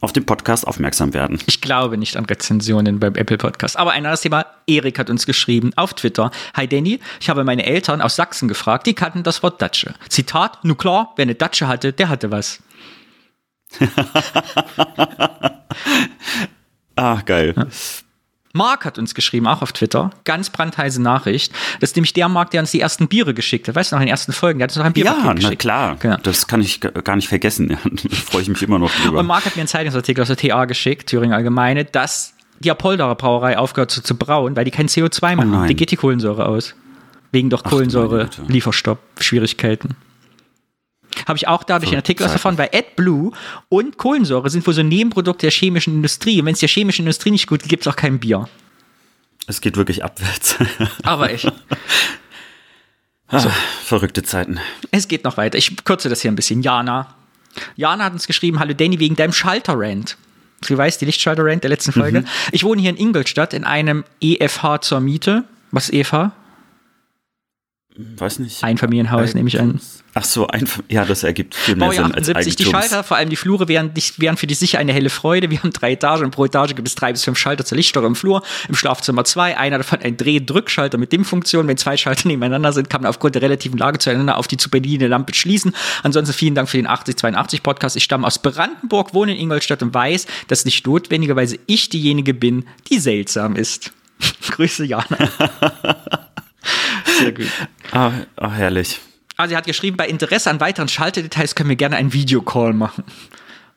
auf 0.02 0.12
den 0.12 0.26
Podcast 0.26 0.68
aufmerksam 0.68 1.14
werden. 1.14 1.40
Ich 1.46 1.62
glaube 1.62 1.98
nicht 1.98 2.18
an 2.18 2.26
Rezensionen 2.26 3.00
beim 3.00 3.16
Apple 3.16 3.38
Podcast. 3.38 3.78
Aber 3.78 3.92
ein 3.92 4.04
anderes 4.06 4.22
Thema. 4.22 4.46
Erik 4.66 4.98
hat 4.98 5.10
uns 5.10 5.26
geschrieben 5.26 5.72
auf 5.76 5.94
Twitter. 5.94 6.32
Hi 6.56 6.68
Danny, 6.68 7.00
ich 7.20 7.30
habe 7.30 7.44
meine 7.44 7.66
Eltern 7.66 8.02
aus 8.02 8.16
Sachsen 8.16 8.48
gefragt, 8.48 8.88
die 8.88 8.96
kannten 8.96 9.22
das 9.24 9.44
Wort 9.44 9.62
Datsche. 9.62 9.94
Zitat, 10.10 10.64
nu 10.64 10.76
klar, 10.76 11.14
wer 11.16 11.24
eine 11.24 11.36
Datsche 11.36 11.68
hatte, 11.68 11.94
der 11.94 12.10
hatte 12.10 12.32
was. 12.32 12.62
Ah, 16.98 17.22
geil. 17.26 17.56
Mark 18.54 18.84
hat 18.86 18.98
uns 18.98 19.16
geschrieben, 19.16 19.48
auch 19.48 19.62
auf 19.62 19.72
Twitter, 19.72 20.10
ganz 20.26 20.50
brandheiße 20.50 21.02
Nachricht. 21.02 21.54
Das 21.80 21.92
ist 21.92 21.96
nämlich 21.96 22.14
der 22.14 22.28
Mark, 22.30 22.52
der 22.52 22.62
uns 22.62 22.72
die 22.72 22.82
ersten 22.82 23.08
Biere 23.08 23.34
geschickt 23.34 23.68
hat. 23.68 23.76
Weißt 23.76 23.92
du 23.92 23.96
noch, 23.96 24.02
in 24.02 24.08
den 24.08 24.12
ersten 24.12 24.34
Folgen, 24.34 24.60
der 24.60 24.66
hat 24.66 24.72
uns 24.72 24.78
noch 24.78 24.86
ein 24.86 24.94
Bier 24.94 25.06
Ja, 25.06 25.34
geschickt. 25.34 25.60
klar. 25.60 25.96
Genau. 26.00 26.18
Das 26.24 26.48
kann 26.48 26.62
ich 26.62 26.82
ga- 26.82 26.90
gar 26.90 27.16
nicht 27.16 27.28
vergessen. 27.30 27.70
Ja, 27.72 27.78
da 27.90 28.16
freue 28.16 28.42
ich 28.42 28.50
mich 28.50 28.62
immer 28.62 28.80
noch 28.80 28.92
drüber. 28.94 29.20
Und 29.20 29.28
Mark 29.28 29.46
hat 29.46 29.56
mir 29.56 29.62
einen 29.62 29.68
Zeitungsartikel 29.68 30.22
aus 30.22 30.28
der 30.28 30.38
TA 30.38 30.66
geschickt, 30.66 31.10
Thüringen 31.10 31.34
Allgemeine, 31.34 31.86
dass 31.86 32.34
die 32.60 32.70
Apoldaer 32.72 33.16
Brauerei 33.16 33.58
aufgehört 33.58 33.90
zu, 33.92 34.02
zu 34.04 34.16
brauen, 34.16 34.56
weil 34.56 34.66
die 34.66 34.72
kein 34.72 34.88
CO2 34.88 35.36
mehr 35.36 35.62
Oh. 35.64 35.66
Die 35.66 35.76
geht 35.76 35.90
die 35.92 35.96
Kohlensäure 35.96 36.46
aus. 36.48 36.76
Wegen 37.32 37.50
doch 37.50 37.64
Kohlensäure-Lieferstopp-Schwierigkeiten. 37.64 39.96
Habe 41.28 41.38
ich 41.38 41.48
auch 41.48 41.64
dadurch 41.64 41.92
einen 41.92 41.98
Artikel 41.98 42.24
Zeiten. 42.24 42.34
erfahren, 42.34 42.58
weil 42.58 42.70
AdBlue 42.74 43.32
und 43.70 43.98
Kohlensäure 43.98 44.50
sind 44.50 44.66
wohl 44.66 44.74
so 44.74 44.84
Nebenprodukte 44.84 45.46
der 45.48 45.52
chemischen 45.52 45.94
Industrie. 45.94 46.40
Und 46.40 46.46
wenn 46.46 46.54
es 46.54 46.60
der 46.60 46.70
chemischen 46.70 47.04
Industrie 47.04 47.32
nicht 47.32 47.48
gut 47.48 47.62
geht, 47.62 47.70
gibt 47.70 47.86
es 47.86 47.92
auch 47.92 47.96
kein 47.96 48.20
Bier. 48.20 48.48
Es 49.48 49.62
geht 49.62 49.76
wirklich 49.78 50.04
abwärts. 50.04 50.56
Aber 51.04 51.32
echt. 51.32 51.52
Ah, 53.28 53.40
Verrückte 53.84 54.24
Zeiten. 54.24 54.60
Es 54.92 55.08
geht 55.08 55.24
noch 55.24 55.38
weiter. 55.38 55.58
Ich 55.58 55.84
kürze 55.84 56.10
das 56.10 56.22
hier 56.22 56.32
ein 56.32 56.36
bisschen. 56.36 56.62
Jana. 56.62 57.16
Jana 57.76 58.06
hat 58.06 58.14
uns 58.14 58.28
geschrieben, 58.28 58.60
hallo 58.60 58.74
Danny, 58.74 59.00
wegen 59.00 59.16
deinem 59.16 59.34
Schalter-Rant. 59.34 60.18
Sie 60.64 60.78
weiß, 60.78 60.98
die 61.00 61.06
Lichtschalter-Rant 61.06 61.64
der 61.64 61.70
letzten 61.70 61.92
Folge. 61.92 62.24
Ich 62.52 62.64
wohne 62.64 62.82
hier 62.82 62.92
in 62.92 62.98
Ingolstadt 62.98 63.54
in 63.54 63.64
einem 63.64 64.04
EFH 64.22 64.80
zur 64.82 65.00
Miete. 65.00 65.44
Was 65.72 65.90
ist 65.90 65.94
EFH? 65.96 66.32
Weiß 68.18 68.40
nicht. 68.40 68.64
Einfamilienhaus, 68.64 69.34
nehme 69.34 69.50
ich 69.50 69.60
an. 69.60 69.80
Ach 70.14 70.26
so, 70.26 70.48
ein, 70.48 70.68
ja, 70.90 71.06
das 71.06 71.24
ergibt 71.24 71.56
viel 71.56 71.78
mehr 71.78 71.88
Baujahr 71.88 72.08
Sinn 72.08 72.16
als 72.16 72.30
78. 72.30 72.56
Die 72.56 72.64
Eigentums. 72.64 72.86
Schalter, 72.90 73.04
vor 73.04 73.16
allem 73.16 73.30
die 73.30 73.38
Flure, 73.38 73.70
wären, 73.70 73.92
wären 74.18 74.36
für 74.36 74.46
dich 74.46 74.60
sicher 74.60 74.78
eine 74.78 74.92
helle 74.92 75.10
Freude. 75.10 75.50
Wir 75.50 75.60
haben 75.60 75.72
drei 75.72 75.94
Etagen 75.94 76.26
und 76.26 76.32
pro 76.32 76.44
Etage 76.44 76.76
gibt 76.76 76.88
es 76.88 76.96
drei 76.96 77.14
bis 77.14 77.24
fünf 77.24 77.38
Schalter 77.38 77.64
zur 77.64 77.78
Lichtsteuerung 77.78 78.12
im 78.12 78.16
Flur. 78.16 78.44
Im 78.68 78.76
Schlafzimmer 78.76 79.24
zwei. 79.24 79.58
Einer 79.58 79.78
davon 79.78 80.00
ein 80.02 80.18
Dreh-Drückschalter 80.18 80.98
mit 80.98 81.14
Dimmfunktion. 81.14 81.66
Wenn 81.68 81.78
zwei 81.78 81.96
Schalter 81.96 82.28
nebeneinander 82.28 82.74
sind, 82.74 82.90
kann 82.90 83.04
man 83.04 83.10
aufgrund 83.10 83.36
der 83.36 83.42
relativen 83.42 83.78
Lage 83.78 84.00
zueinander 84.00 84.38
auf 84.38 84.48
die 84.48 84.58
zu 84.58 84.70
bedienende 84.70 85.08
Lampe 85.08 85.34
schließen. 85.34 85.74
Ansonsten 86.04 86.34
vielen 86.34 86.56
Dank 86.56 86.68
für 86.68 86.78
den 86.78 86.88
8082 86.88 87.64
Podcast. 87.64 87.96
Ich 87.96 88.04
stamme 88.04 88.28
aus 88.28 88.40
Brandenburg, 88.40 89.14
wohne 89.14 89.34
in 89.34 89.40
Ingolstadt 89.40 89.82
und 89.82 89.94
weiß, 89.94 90.28
dass 90.50 90.66
nicht 90.66 90.86
notwendigerweise 90.86 91.58
ich 91.68 91.88
diejenige 91.88 92.34
bin, 92.34 92.66
die 92.90 93.00
seltsam 93.00 93.56
ist. 93.56 93.94
Grüße, 94.52 94.84
Jana. 94.84 95.18
Sehr 97.20 97.32
gut. 97.32 97.48
Ah, 97.92 98.12
ah, 98.36 98.52
herrlich. 98.52 99.00
Ah, 99.38 99.48
sie 99.48 99.56
hat 99.58 99.66
geschrieben, 99.66 99.98
bei 99.98 100.08
Interesse 100.08 100.50
an 100.50 100.60
weiteren 100.60 100.88
Schalterdetails 100.88 101.56
können 101.56 101.70
wir 101.70 101.76
gerne 101.76 101.96
einen 101.96 102.14
Videocall 102.14 102.74
machen. 102.74 103.04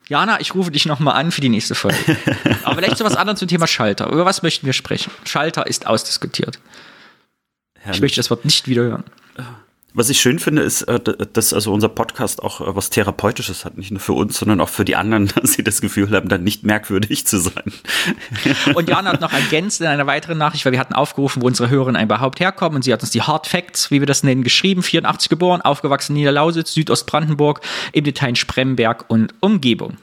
Jana, 0.07 0.41
ich 0.41 0.55
rufe 0.55 0.71
dich 0.71 0.85
nochmal 0.85 1.15
an 1.15 1.33
für 1.33 1.41
die 1.41 1.49
nächste 1.49 1.75
Folge. 1.75 1.97
Aber 2.65 2.77
vielleicht 2.77 2.99
zu 2.99 3.05
was 3.05 3.17
anderem 3.17 3.37
zum 3.37 3.49
Thema 3.49 3.67
Schalter. 3.67 4.09
Über 4.09 4.27
was 4.27 4.43
möchten 4.43 4.67
wir 4.67 4.75
sprechen? 4.75 5.11
Schalter 5.25 5.67
ist 5.67 5.87
ausdiskutiert. 5.87 6.59
Ich 7.77 7.85
herrlich. 7.85 8.01
möchte 8.03 8.17
das 8.17 8.31
Wort 8.31 8.45
nicht 8.45 8.69
wieder 8.69 8.83
hören. 8.83 9.05
Was 9.97 10.11
ich 10.11 10.21
schön 10.21 10.41
finde, 10.41 10.63
ist, 10.63 10.83
äh, 10.83 10.99
dass 11.33 11.55
also 11.55 11.73
unser 11.73 11.89
Podcast 11.89 12.43
auch 12.43 12.61
äh, 12.61 12.75
was 12.75 12.91
Therapeutisches 12.91 13.65
hat. 13.65 13.79
Nicht 13.79 13.93
nur 13.93 14.01
für 14.01 14.15
uns, 14.15 14.37
sondern 14.37 14.61
auch 14.61 14.69
für 14.69 14.85
die 14.85 14.97
anderen, 14.97 15.29
dass 15.41 15.53
sie 15.53 15.63
das 15.63 15.81
Gefühl 15.81 16.11
haben, 16.11 16.29
dann 16.29 16.43
nicht 16.43 16.65
merkwürdig 16.65 17.25
zu 17.29 17.39
sein. 17.39 17.73
Und 18.75 18.89
Jana 18.89 19.13
hat 19.13 19.21
noch 19.21 19.33
ergänzt 19.33 19.81
in 19.81 19.87
einer 19.87 20.09
weiteren 20.09 20.37
Nachricht, 20.37 20.65
weil 20.65 20.73
wir 20.73 20.81
hatten 20.81 20.95
aufgerufen, 20.95 21.43
wo 21.43 21.47
unsere 21.47 21.71
Hörerinnen 21.71 22.03
überhaupt 22.03 22.41
herkommen. 22.41 22.75
Und 22.75 22.83
sie 22.83 22.93
hat 22.93 23.03
uns 23.03 23.13
die 23.13 23.23
Hard 23.23 23.47
Facts, 23.47 23.93
wie 23.93 24.01
wir 24.01 24.07
das 24.09 24.25
nennen, 24.25 24.43
geschrieben. 24.43 24.83
84 24.83 25.29
geboren, 25.29 25.61
aufgewachsen 25.61 26.15
in 26.15 26.19
Niederlausitz, 26.19 26.75
Südostbrandenburg, 26.75 27.61
im 27.93 28.03
Detail 28.03 28.31
in 28.31 28.37
Spremberg 28.37 29.05
und 29.07 29.33
Umgebung. 29.39 29.97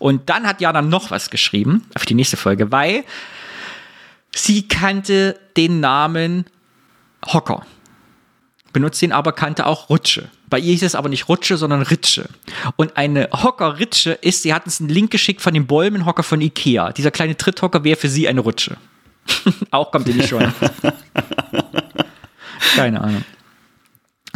Und 0.00 0.30
dann 0.30 0.48
hat 0.48 0.60
Jana 0.60 0.82
noch 0.82 1.12
was 1.12 1.30
geschrieben 1.30 1.86
für 1.96 2.06
die 2.06 2.14
nächste 2.14 2.36
Folge, 2.36 2.72
weil 2.72 3.04
sie 4.34 4.66
kannte 4.66 5.38
den 5.56 5.78
Namen 5.78 6.44
Hocker. 7.24 7.64
Benutzt 8.72 9.02
den 9.02 9.12
aber, 9.12 9.32
kannte 9.32 9.66
auch 9.66 9.90
Rutsche. 9.90 10.28
Bei 10.48 10.58
ihr 10.58 10.72
hieß 10.72 10.82
es 10.82 10.94
aber 10.94 11.08
nicht 11.08 11.28
Rutsche, 11.28 11.56
sondern 11.56 11.82
Ritsche. 11.82 12.28
Und 12.76 12.96
eine 12.96 13.28
Hocker-Ritsche 13.30 14.12
ist, 14.12 14.42
sie 14.42 14.54
hat 14.54 14.64
uns 14.64 14.80
einen 14.80 14.88
Link 14.88 15.10
geschickt 15.10 15.42
von 15.42 15.52
dem 15.52 15.66
Bäumenhocker 15.66 16.22
von 16.22 16.40
Ikea. 16.40 16.92
Dieser 16.92 17.10
kleine 17.10 17.36
Tritthocker 17.36 17.84
wäre 17.84 17.96
für 17.96 18.08
sie 18.08 18.28
eine 18.28 18.40
Rutsche. 18.40 18.76
auch 19.70 19.90
kommt 19.90 20.08
die 20.08 20.14
nicht 20.14 20.28
schon. 20.28 20.52
Keine 22.76 23.00
Ahnung. 23.00 23.24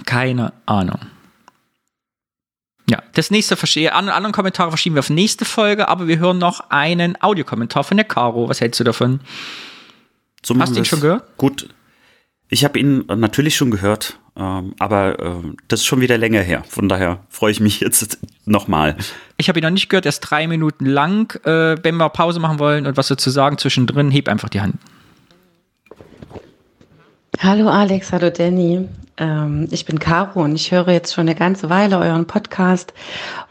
Keine 0.05 0.53
Ahnung. 0.67 1.01
Ja, 2.89 3.03
das 3.15 3.31
nächste 3.31 3.57
verschiebe, 3.57 3.93
anderen 3.93 4.33
Kommentare 4.33 4.71
verschieben 4.71 4.95
wir 4.95 5.01
auf 5.01 5.11
nächste 5.11 5.45
Folge, 5.45 5.89
aber 5.89 6.07
wir 6.07 6.19
hören 6.19 6.39
noch 6.39 6.71
einen 6.71 7.21
Audiokommentar 7.21 7.83
von 7.83 7.97
der 7.97 8.07
Caro. 8.07 8.49
Was 8.49 8.61
hältst 8.61 8.79
du 8.79 8.85
davon? 8.85 9.21
So 10.45 10.57
Hast 10.59 10.75
du 10.77 10.79
ihn 10.79 10.85
schon 10.85 11.01
gehört? 11.01 11.37
Gut. 11.37 11.69
Ich 12.49 12.65
habe 12.65 12.79
ihn 12.79 13.05
natürlich 13.09 13.57
schon 13.57 13.73
gehört, 13.73 14.21
ähm, 14.37 14.75
aber 14.79 15.19
äh, 15.19 15.33
das 15.67 15.81
ist 15.81 15.87
schon 15.87 16.01
wieder 16.01 16.17
länger 16.17 16.43
her. 16.43 16.63
Von 16.69 16.89
daher 16.89 17.19
freue 17.29 17.51
ich 17.51 17.59
mich 17.59 17.81
jetzt 17.81 18.19
nochmal. 18.45 18.97
Ich 19.37 19.49
habe 19.49 19.59
ihn 19.59 19.65
noch 19.65 19.71
nicht 19.71 19.89
gehört, 19.89 20.07
er 20.07 20.11
ist 20.11 20.21
drei 20.21 20.47
Minuten 20.47 20.87
lang. 20.87 21.35
Äh, 21.45 21.77
wenn 21.83 21.97
wir 21.97 22.09
Pause 22.09 22.39
machen 22.39 22.61
wollen 22.61 22.87
und 22.87 22.97
was 22.97 23.09
dazu 23.09 23.31
sagen 23.31 23.59
zwischendrin, 23.59 24.13
heb 24.13 24.29
einfach 24.29 24.49
die 24.49 24.61
Hand. 24.61 24.77
Hallo 27.41 27.69
Alex, 27.69 28.13
hallo 28.13 28.31
Danny. 28.31 28.89
Ähm, 29.17 29.67
ich 29.73 29.85
bin 29.85 29.99
Caro 29.99 30.43
und 30.43 30.55
ich 30.55 30.71
höre 30.71 30.89
jetzt 30.91 31.15
schon 31.15 31.23
eine 31.23 31.35
ganze 31.35 31.69
Weile 31.69 31.99
euren 31.99 32.27
Podcast. 32.27 32.95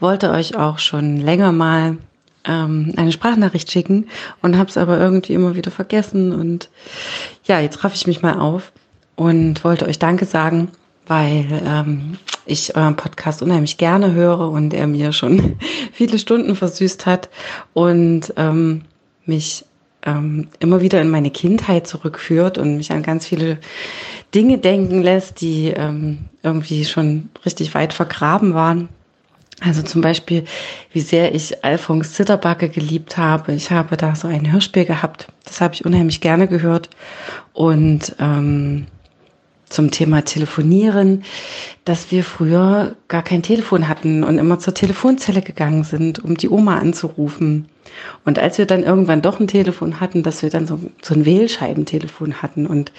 Wollte 0.00 0.30
euch 0.30 0.56
auch 0.56 0.78
schon 0.78 1.18
länger 1.18 1.52
mal 1.52 1.98
ähm, 2.44 2.94
eine 2.96 3.12
Sprachnachricht 3.12 3.70
schicken 3.70 4.08
und 4.40 4.56
habe 4.56 4.70
es 4.70 4.78
aber 4.78 4.98
irgendwie 4.98 5.34
immer 5.34 5.54
wieder 5.54 5.70
vergessen. 5.70 6.32
Und 6.32 6.70
ja, 7.44 7.60
jetzt 7.60 7.84
raff 7.84 7.94
ich 7.94 8.06
mich 8.06 8.22
mal 8.22 8.38
auf 8.38 8.72
und 9.16 9.64
wollte 9.64 9.86
euch 9.86 9.98
Danke 9.98 10.26
sagen, 10.26 10.68
weil 11.06 11.46
ähm, 11.64 12.18
ich 12.44 12.76
euren 12.76 12.96
Podcast 12.96 13.42
unheimlich 13.42 13.78
gerne 13.78 14.12
höre 14.12 14.50
und 14.50 14.74
er 14.74 14.86
mir 14.86 15.12
schon 15.12 15.56
viele 15.92 16.18
Stunden 16.18 16.54
versüßt 16.54 17.06
hat 17.06 17.28
und 17.72 18.32
ähm, 18.36 18.82
mich 19.24 19.64
ähm, 20.04 20.48
immer 20.60 20.80
wieder 20.80 21.00
in 21.00 21.10
meine 21.10 21.30
Kindheit 21.30 21.86
zurückführt 21.86 22.58
und 22.58 22.76
mich 22.76 22.92
an 22.92 23.02
ganz 23.02 23.26
viele 23.26 23.58
Dinge 24.34 24.58
denken 24.58 25.02
lässt, 25.02 25.40
die 25.40 25.68
ähm, 25.68 26.18
irgendwie 26.42 26.84
schon 26.84 27.30
richtig 27.44 27.74
weit 27.74 27.92
vergraben 27.92 28.54
waren. 28.54 28.88
Also 29.60 29.82
zum 29.82 30.02
Beispiel, 30.02 30.44
wie 30.92 31.00
sehr 31.00 31.34
ich 31.34 31.64
Alphonse 31.64 32.12
Zitterbacke 32.12 32.68
geliebt 32.68 33.16
habe. 33.16 33.54
Ich 33.54 33.70
habe 33.70 33.96
da 33.96 34.14
so 34.14 34.28
ein 34.28 34.52
Hörspiel 34.52 34.84
gehabt. 34.84 35.28
Das 35.44 35.62
habe 35.62 35.74
ich 35.74 35.86
unheimlich 35.86 36.20
gerne 36.20 36.46
gehört. 36.46 36.90
Und 37.54 38.14
ähm, 38.18 38.86
zum 39.68 39.90
Thema 39.90 40.24
Telefonieren, 40.24 41.24
dass 41.84 42.10
wir 42.10 42.24
früher 42.24 42.96
gar 43.08 43.22
kein 43.22 43.42
Telefon 43.42 43.88
hatten 43.88 44.24
und 44.24 44.38
immer 44.38 44.58
zur 44.58 44.74
Telefonzelle 44.74 45.42
gegangen 45.42 45.84
sind, 45.84 46.22
um 46.22 46.36
die 46.36 46.48
Oma 46.48 46.78
anzurufen. 46.78 47.68
Und 48.24 48.38
als 48.38 48.58
wir 48.58 48.66
dann 48.66 48.82
irgendwann 48.82 49.22
doch 49.22 49.40
ein 49.40 49.48
Telefon 49.48 50.00
hatten, 50.00 50.22
dass 50.22 50.42
wir 50.42 50.50
dann 50.50 50.66
so, 50.66 50.78
so 51.02 51.14
ein 51.14 51.24
Wählscheibentelefon 51.24 52.42
hatten 52.42 52.66
und 52.66 52.92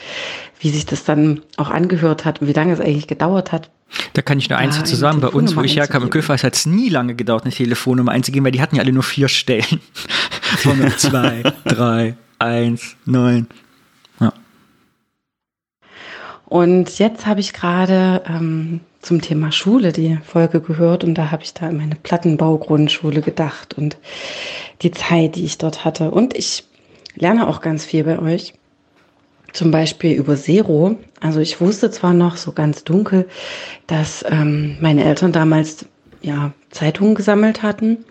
wie 0.60 0.70
sich 0.70 0.86
das 0.86 1.04
dann 1.04 1.42
auch 1.58 1.70
angehört 1.70 2.26
hat 2.26 2.42
und 2.42 2.48
wie 2.48 2.54
lange 2.54 2.74
es 2.74 2.80
eigentlich 2.80 3.08
gedauert 3.08 3.52
hat. 3.52 3.70
Da 4.14 4.22
kann 4.22 4.38
ich 4.38 4.50
nur 4.50 4.58
eins 4.58 4.78
dazu 4.78 4.96
sagen, 4.96 5.22
bei 5.22 5.30
uns, 5.30 5.56
wo 5.56 5.62
ich 5.62 5.78
herkam, 5.78 6.04
in 6.04 6.10
Köfers 6.10 6.44
hat 6.44 6.56
es 6.56 6.66
nie 6.66 6.90
lange 6.90 7.16
gedauert, 7.16 7.44
eine 7.44 7.54
Telefonnummer 7.54 8.12
einzugeben, 8.12 8.44
weil 8.46 8.52
die 8.52 8.62
hatten 8.62 8.76
ja 8.76 8.84
alle 8.84 8.92
nur 8.92 9.04
vier 9.04 9.30
Stellen. 9.30 9.80
nur 10.66 10.98
zwei, 10.98 11.44
drei, 11.66 12.16
eins, 12.40 12.96
neun. 13.06 13.48
Und 16.50 16.98
jetzt 16.98 17.26
habe 17.26 17.42
ich 17.42 17.52
gerade 17.52 18.24
ähm, 18.26 18.80
zum 19.02 19.22
Thema 19.22 19.52
Schule 19.52 19.92
die 19.92 20.18
Folge 20.26 20.62
gehört 20.62 21.04
und 21.04 21.16
da 21.16 21.30
habe 21.30 21.44
ich 21.44 21.54
da 21.54 21.68
an 21.68 21.78
meine 21.78 21.96
Plattenbaugrundschule 21.96 23.22
gedacht 23.22 23.74
und 23.74 23.98
die 24.82 24.92
Zeit, 24.92 25.36
die 25.36 25.44
ich 25.44 25.58
dort 25.58 25.84
hatte. 25.84 26.10
Und 26.12 26.38
ich 26.38 26.64
lerne 27.16 27.48
auch 27.48 27.60
ganz 27.60 27.84
viel 27.84 28.06
bei 28.06 28.20
euch. 28.20 28.54
Zum 29.52 29.72
Beispiel 29.72 30.14
über 30.14 30.38
Zero. 30.38 30.98
Also 31.20 31.40
ich 31.40 31.60
wusste 31.60 31.92
zwar 31.92 32.14
noch 32.14 32.38
so 32.38 32.52
ganz 32.54 32.84
dunkel, 32.84 33.28
dass 33.88 34.24
ähm, 34.30 34.78
meine 34.80 35.04
Eltern 35.04 35.32
damals 35.32 35.86
ja 36.22 36.54
Zeitungen 36.70 37.16
gesammelt 37.16 37.62
hatten. 37.62 38.06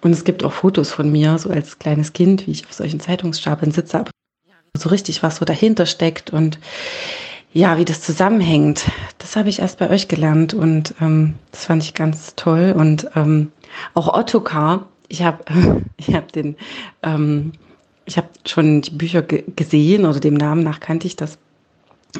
Und 0.00 0.12
es 0.12 0.24
gibt 0.24 0.44
auch 0.44 0.52
Fotos 0.52 0.92
von 0.92 1.10
mir, 1.10 1.38
so 1.38 1.50
als 1.50 1.78
kleines 1.78 2.12
Kind, 2.12 2.46
wie 2.46 2.52
ich 2.52 2.66
auf 2.66 2.72
solchen 2.72 3.00
Zeitungsstapeln 3.00 3.72
sitze. 3.72 4.00
Aber 4.00 4.10
so 4.78 4.88
richtig, 4.90 5.22
was 5.22 5.36
so 5.36 5.44
dahinter 5.44 5.86
steckt 5.86 6.30
und 6.30 6.58
ja, 7.56 7.78
wie 7.78 7.86
das 7.86 8.02
zusammenhängt, 8.02 8.84
das 9.16 9.34
habe 9.34 9.48
ich 9.48 9.60
erst 9.60 9.78
bei 9.78 9.88
euch 9.88 10.08
gelernt 10.08 10.52
und 10.52 10.94
ähm, 11.00 11.36
das 11.52 11.64
fand 11.64 11.82
ich 11.82 11.94
ganz 11.94 12.34
toll. 12.36 12.74
Und 12.76 13.08
ähm, 13.16 13.50
auch 13.94 14.12
Ottokar, 14.12 14.86
ich 15.08 15.22
habe 15.22 15.42
ich 15.96 16.14
hab 16.14 16.32
den, 16.32 16.56
ähm, 17.02 17.52
ich 18.04 18.18
habe 18.18 18.28
schon 18.46 18.82
die 18.82 18.90
Bücher 18.90 19.22
gesehen 19.22 20.04
oder 20.04 20.20
dem 20.20 20.34
Namen 20.34 20.64
nach 20.64 20.80
kannte 20.80 21.06
ich 21.06 21.16
das. 21.16 21.38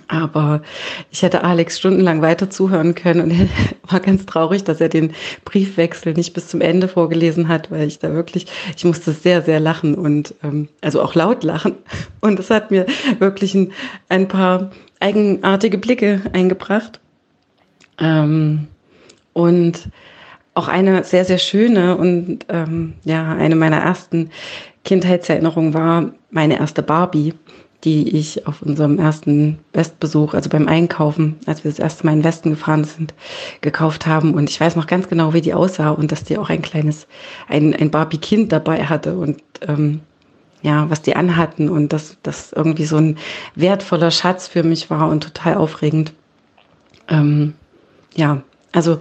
Aber 0.09 0.62
ich 1.11 1.21
hätte 1.21 1.45
Alex 1.45 1.78
stundenlang 1.78 2.23
weiter 2.23 2.49
zuhören 2.49 2.95
können 2.95 3.21
und 3.21 3.31
er 3.38 3.49
war 3.93 4.00
ganz 4.00 4.25
traurig, 4.25 4.64
dass 4.64 4.81
er 4.81 4.88
den 4.88 5.12
Briefwechsel 5.45 6.14
nicht 6.14 6.33
bis 6.33 6.49
zum 6.49 6.62
Ende 6.62 6.88
vorgelesen 6.88 7.49
hat, 7.49 7.71
weil 7.71 7.88
ich 7.88 7.99
da 7.99 8.14
wirklich, 8.14 8.47
ich 8.75 8.87
musste 8.87 9.12
sehr, 9.12 9.43
sehr 9.43 9.61
lachen 9.61 9.97
und 9.97 10.35
ähm, 10.43 10.69
also 10.81 11.02
auch 11.02 11.14
laut 11.14 11.45
lachen. 11.45 11.75
Und 12.23 12.40
es 12.40 12.49
hat 12.49 12.71
mir 12.71 12.87
wirklich 13.19 13.55
ein, 13.55 13.73
ein 14.09 14.28
paar 14.28 14.71
eigenartige 15.00 15.79
Blicke 15.79 16.23
eingebracht. 16.33 17.00
Ähm, 17.99 18.69
und 19.33 19.91
auch 20.55 20.69
eine 20.69 21.05
sehr, 21.05 21.25
sehr 21.26 21.38
schöne 21.38 21.97
und 21.97 22.47
ähm, 22.49 22.95
ja, 23.05 23.35
eine 23.35 23.57
meiner 23.57 23.79
ersten 23.79 24.31
Kindheitserinnerungen 24.85 25.75
war 25.75 26.12
meine 26.31 26.59
erste 26.59 26.83
Barbie, 26.83 27.35
die 27.85 28.17
ich 28.17 28.47
auf 28.47 28.62
unserem 28.62 28.99
ersten 28.99 29.59
Westbesuch, 29.75 30.33
also 30.33 30.49
beim 30.49 30.67
Einkaufen, 30.67 31.37
als 31.45 31.62
wir 31.62 31.71
das 31.71 31.79
erste 31.79 32.07
Mal 32.07 32.12
in 32.12 32.21
den 32.21 32.25
Westen 32.25 32.50
gefahren 32.50 32.85
sind, 32.85 33.12
gekauft 33.61 34.07
haben. 34.07 34.33
Und 34.33 34.49
ich 34.49 34.59
weiß 34.59 34.76
noch 34.76 34.87
ganz 34.87 35.09
genau, 35.09 35.35
wie 35.35 35.43
die 35.43 35.55
aussah 35.55 35.91
und 35.91 36.11
dass 36.11 36.25
die 36.25 36.38
auch 36.38 36.49
ein 36.49 36.62
kleines, 36.62 37.07
ein, 37.49 37.75
ein 37.75 37.91
Barbie-Kind 37.91 38.50
dabei 38.50 38.85
hatte. 38.85 39.19
Und 39.19 39.43
ähm, 39.69 40.00
ja, 40.63 40.89
was 40.91 41.03
die 41.03 41.17
anhatten 41.17 41.69
und 41.69 41.93
dass 41.93 42.17
das 42.23 42.53
irgendwie 42.53 42.87
so 42.87 42.97
ein 42.97 43.19
wertvoller 43.55 44.11
Schatz 44.11 44.49
für 44.49 44.63
mich 44.63 44.91
war 44.91 45.09
und 45.09 45.23
total 45.23 45.57
aufregend. 45.57 46.13
Ähm, 47.09 47.55
ja, 48.15 48.43
also 48.73 48.99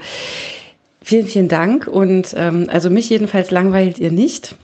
vielen, 1.02 1.28
vielen 1.28 1.48
Dank 1.48 1.88
und 1.88 2.34
ähm, 2.36 2.68
also 2.70 2.90
mich 2.90 3.10
jedenfalls 3.10 3.52
langweilt 3.52 4.00
ihr 4.00 4.12
nicht. 4.12 4.56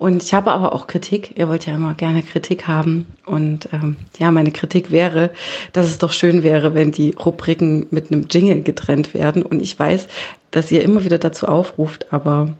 Und 0.00 0.22
ich 0.22 0.32
habe 0.32 0.50
aber 0.50 0.74
auch 0.74 0.86
Kritik. 0.86 1.36
Ihr 1.36 1.46
wollt 1.46 1.66
ja 1.66 1.74
immer 1.74 1.92
gerne 1.92 2.22
Kritik 2.22 2.66
haben. 2.66 3.06
Und 3.26 3.68
ähm, 3.70 3.96
ja, 4.18 4.30
meine 4.30 4.50
Kritik 4.50 4.90
wäre, 4.90 5.30
dass 5.74 5.88
es 5.88 5.98
doch 5.98 6.12
schön 6.12 6.42
wäre, 6.42 6.72
wenn 6.72 6.90
die 6.90 7.10
Rubriken 7.10 7.86
mit 7.90 8.10
einem 8.10 8.26
Jingle 8.30 8.62
getrennt 8.62 9.12
werden. 9.12 9.42
Und 9.42 9.60
ich 9.60 9.78
weiß, 9.78 10.08
dass 10.52 10.72
ihr 10.72 10.82
immer 10.82 11.04
wieder 11.04 11.18
dazu 11.18 11.46
aufruft, 11.46 12.10
aber 12.14 12.56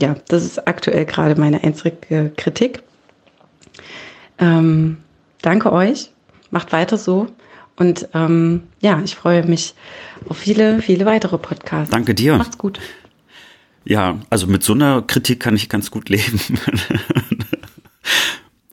ja, 0.00 0.16
das 0.28 0.44
ist 0.44 0.66
aktuell 0.66 1.04
gerade 1.04 1.38
meine 1.38 1.62
einzige 1.62 2.32
Kritik. 2.38 2.82
Ähm, 4.38 4.98
danke 5.40 5.72
euch, 5.72 6.10
macht 6.50 6.72
weiter 6.72 6.98
so. 6.98 7.28
Und 7.76 8.08
ähm, 8.14 8.64
ja, 8.80 9.00
ich 9.02 9.14
freue 9.14 9.44
mich 9.46 9.74
auf 10.28 10.36
viele, 10.38 10.82
viele 10.82 11.06
weitere 11.06 11.38
Podcasts. 11.38 11.90
Danke 11.90 12.14
dir. 12.14 12.36
Macht's 12.36 12.58
gut. 12.58 12.78
Ja, 13.84 14.20
also 14.30 14.46
mit 14.46 14.62
so 14.62 14.74
einer 14.74 15.02
Kritik 15.02 15.40
kann 15.40 15.56
ich 15.56 15.68
ganz 15.68 15.90
gut 15.90 16.08
leben. 16.08 16.38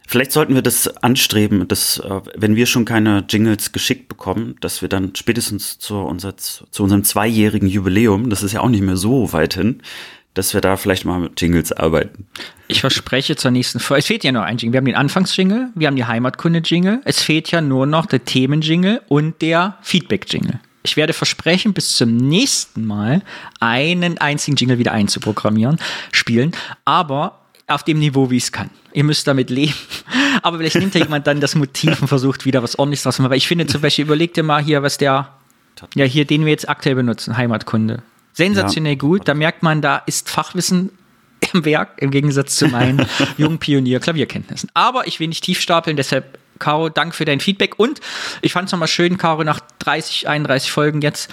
Vielleicht 0.07 0.31
sollten 0.31 0.55
wir 0.55 0.63
das 0.63 0.87
anstreben, 1.03 1.67
dass, 1.67 1.99
äh, 1.99 2.21
wenn 2.35 2.55
wir 2.55 2.65
schon 2.65 2.83
keine 2.83 3.23
Jingles 3.29 3.71
geschickt 3.71 4.07
bekommen, 4.07 4.55
dass 4.59 4.81
wir 4.81 4.89
dann 4.89 5.15
spätestens 5.15 5.77
zu, 5.77 5.97
unser, 5.97 6.35
zu 6.35 6.83
unserem 6.83 7.03
zweijährigen 7.03 7.67
Jubiläum, 7.67 8.31
das 8.31 8.41
ist 8.41 8.53
ja 8.53 8.61
auch 8.61 8.69
nicht 8.69 8.81
mehr 8.81 8.97
so 8.97 9.33
weit 9.33 9.53
hin, 9.53 9.83
dass 10.33 10.53
wir 10.53 10.61
da 10.61 10.77
vielleicht 10.77 11.05
mal 11.05 11.19
mit 11.19 11.39
Jingles 11.41 11.71
arbeiten. 11.71 12.27
Ich 12.67 12.81
verspreche 12.81 13.35
zur 13.35 13.51
nächsten 13.51 13.79
Folge. 13.79 13.99
Es 13.99 14.07
fehlt 14.07 14.23
ja 14.23 14.31
noch 14.31 14.43
ein 14.43 14.57
Jingle. 14.57 14.73
Wir 14.73 14.77
haben 14.79 14.85
den 14.85 14.95
Anfangsjingle, 14.95 15.69
wir 15.75 15.87
haben 15.87 15.95
die 15.95 16.05
Heimatkunde-Jingle. 16.05 17.01
Es 17.05 17.21
fehlt 17.21 17.51
ja 17.51 17.61
nur 17.61 17.85
noch 17.85 18.05
der 18.05 18.23
Themen-Jingle 18.23 19.01
und 19.07 19.41
der 19.41 19.77
Feedback-Jingle. 19.81 20.59
Ich 20.83 20.95
werde 20.95 21.13
versprechen, 21.13 21.73
bis 21.73 21.95
zum 21.95 22.15
nächsten 22.15 22.85
Mal 22.85 23.21
einen 23.59 24.17
einzigen 24.17 24.55
Jingle 24.55 24.77
wieder 24.77 24.93
einzuprogrammieren, 24.93 25.77
spielen, 26.11 26.53
aber 26.85 27.39
auf 27.67 27.83
dem 27.83 27.99
Niveau, 27.99 28.31
wie 28.31 28.37
ich 28.37 28.43
es 28.43 28.51
kann. 28.51 28.69
Ihr 28.93 29.03
müsst 29.03 29.27
damit 29.27 29.49
leben. 29.49 29.73
Aber 30.41 30.57
vielleicht 30.57 30.77
nimmt 30.77 30.95
ja 30.95 31.01
jemand 31.01 31.27
dann 31.27 31.39
das 31.39 31.53
Motiv 31.53 32.01
und 32.01 32.07
versucht 32.07 32.45
wieder 32.45 32.63
was 32.63 32.79
ordentliches 32.79 33.03
draus 33.03 33.17
zu 33.17 33.21
machen. 33.21 33.31
Weil 33.31 33.37
ich 33.37 33.47
finde 33.47 33.67
zum 33.67 33.81
Beispiel, 33.81 34.05
überleg 34.05 34.33
dir 34.33 34.43
mal 34.43 34.63
hier, 34.63 34.81
was 34.81 34.97
der, 34.97 35.29
ja, 35.93 36.05
hier, 36.05 36.25
den 36.25 36.45
wir 36.45 36.51
jetzt 36.51 36.67
aktuell 36.67 36.95
benutzen, 36.95 37.37
Heimatkunde. 37.37 38.01
Sensationell 38.33 38.93
ja. 38.93 38.99
gut. 38.99 39.27
Da 39.27 39.33
merkt 39.33 39.63
man, 39.63 39.81
da 39.81 39.97
ist 40.05 40.29
Fachwissen 40.29 40.91
im 41.53 41.65
Werk, 41.65 41.93
im 41.97 42.11
Gegensatz 42.11 42.55
zu 42.55 42.67
meinen 42.67 43.05
jungen 43.37 43.59
Pionier-Klavierkenntnissen. 43.59 44.69
Aber 44.73 45.07
ich 45.07 45.19
will 45.19 45.27
nicht 45.27 45.43
tief 45.43 45.59
stapeln, 45.59 45.97
deshalb, 45.97 46.37
Caro, 46.59 46.89
danke 46.89 47.15
für 47.15 47.25
dein 47.25 47.39
Feedback. 47.39 47.79
Und 47.79 48.01
ich 48.41 48.53
fand 48.53 48.67
es 48.67 48.71
nochmal 48.71 48.87
schön, 48.87 49.17
Caro, 49.17 49.43
nach 49.43 49.61
30, 49.79 50.27
31 50.27 50.71
Folgen 50.71 51.01
jetzt, 51.01 51.29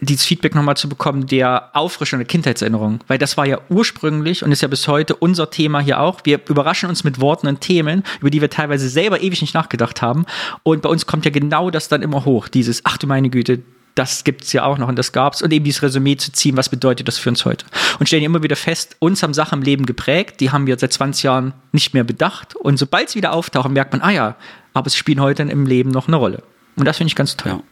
dieses 0.00 0.24
Feedback 0.26 0.56
nochmal 0.56 0.76
zu 0.76 0.88
bekommen, 0.88 1.28
der 1.28 1.70
auffrischende 1.74 2.24
Kindheitserinnerung. 2.24 3.00
Weil 3.06 3.18
das 3.18 3.36
war 3.36 3.46
ja 3.46 3.60
ursprünglich 3.68 4.42
und 4.42 4.50
ist 4.50 4.60
ja 4.60 4.68
bis 4.68 4.88
heute 4.88 5.14
unser 5.14 5.50
Thema 5.50 5.78
hier 5.78 6.00
auch. 6.00 6.20
Wir 6.24 6.40
überraschen 6.48 6.88
uns 6.88 7.04
mit 7.04 7.20
Worten 7.20 7.46
und 7.46 7.60
Themen, 7.60 8.02
über 8.20 8.30
die 8.30 8.40
wir 8.40 8.50
teilweise 8.50 8.88
selber 8.88 9.20
ewig 9.20 9.40
nicht 9.40 9.54
nachgedacht 9.54 10.02
haben. 10.02 10.26
Und 10.64 10.82
bei 10.82 10.88
uns 10.88 11.06
kommt 11.06 11.24
ja 11.24 11.30
genau 11.30 11.70
das 11.70 11.88
dann 11.88 12.02
immer 12.02 12.24
hoch. 12.24 12.48
Dieses, 12.48 12.84
ach 12.84 12.98
du 12.98 13.06
meine 13.06 13.30
Güte, 13.30 13.62
das 13.94 14.24
gibt 14.24 14.44
es 14.44 14.52
ja 14.52 14.64
auch 14.64 14.78
noch 14.78 14.88
und 14.88 14.96
das 14.96 15.12
gab's 15.12 15.42
und 15.42 15.52
eben 15.52 15.64
dieses 15.64 15.82
Resümee 15.82 16.16
zu 16.16 16.32
ziehen, 16.32 16.56
was 16.56 16.68
bedeutet 16.68 17.08
das 17.08 17.18
für 17.18 17.28
uns 17.28 17.44
heute? 17.44 17.66
Und 17.98 18.06
stellen 18.06 18.22
immer 18.22 18.42
wieder 18.42 18.56
fest, 18.56 18.96
uns 19.00 19.22
haben 19.22 19.34
Sachen 19.34 19.58
im 19.58 19.64
Leben 19.64 19.86
geprägt, 19.86 20.40
die 20.40 20.50
haben 20.50 20.66
wir 20.66 20.78
seit 20.78 20.92
20 20.92 21.24
Jahren 21.24 21.54
nicht 21.72 21.94
mehr 21.94 22.04
bedacht 22.04 22.56
und 22.56 22.78
sobald 22.78 23.10
sie 23.10 23.16
wieder 23.16 23.32
auftauchen, 23.32 23.72
merkt 23.72 23.92
man, 23.92 24.02
ah 24.02 24.10
ja, 24.10 24.36
aber 24.74 24.88
sie 24.88 24.96
spielen 24.96 25.20
heute 25.20 25.42
im 25.42 25.66
Leben 25.66 25.90
noch 25.90 26.08
eine 26.08 26.16
Rolle. 26.16 26.42
Und 26.76 26.86
das 26.86 26.96
finde 26.96 27.08
ich 27.08 27.16
ganz 27.16 27.36
toll, 27.36 27.52
ja. 27.52 27.62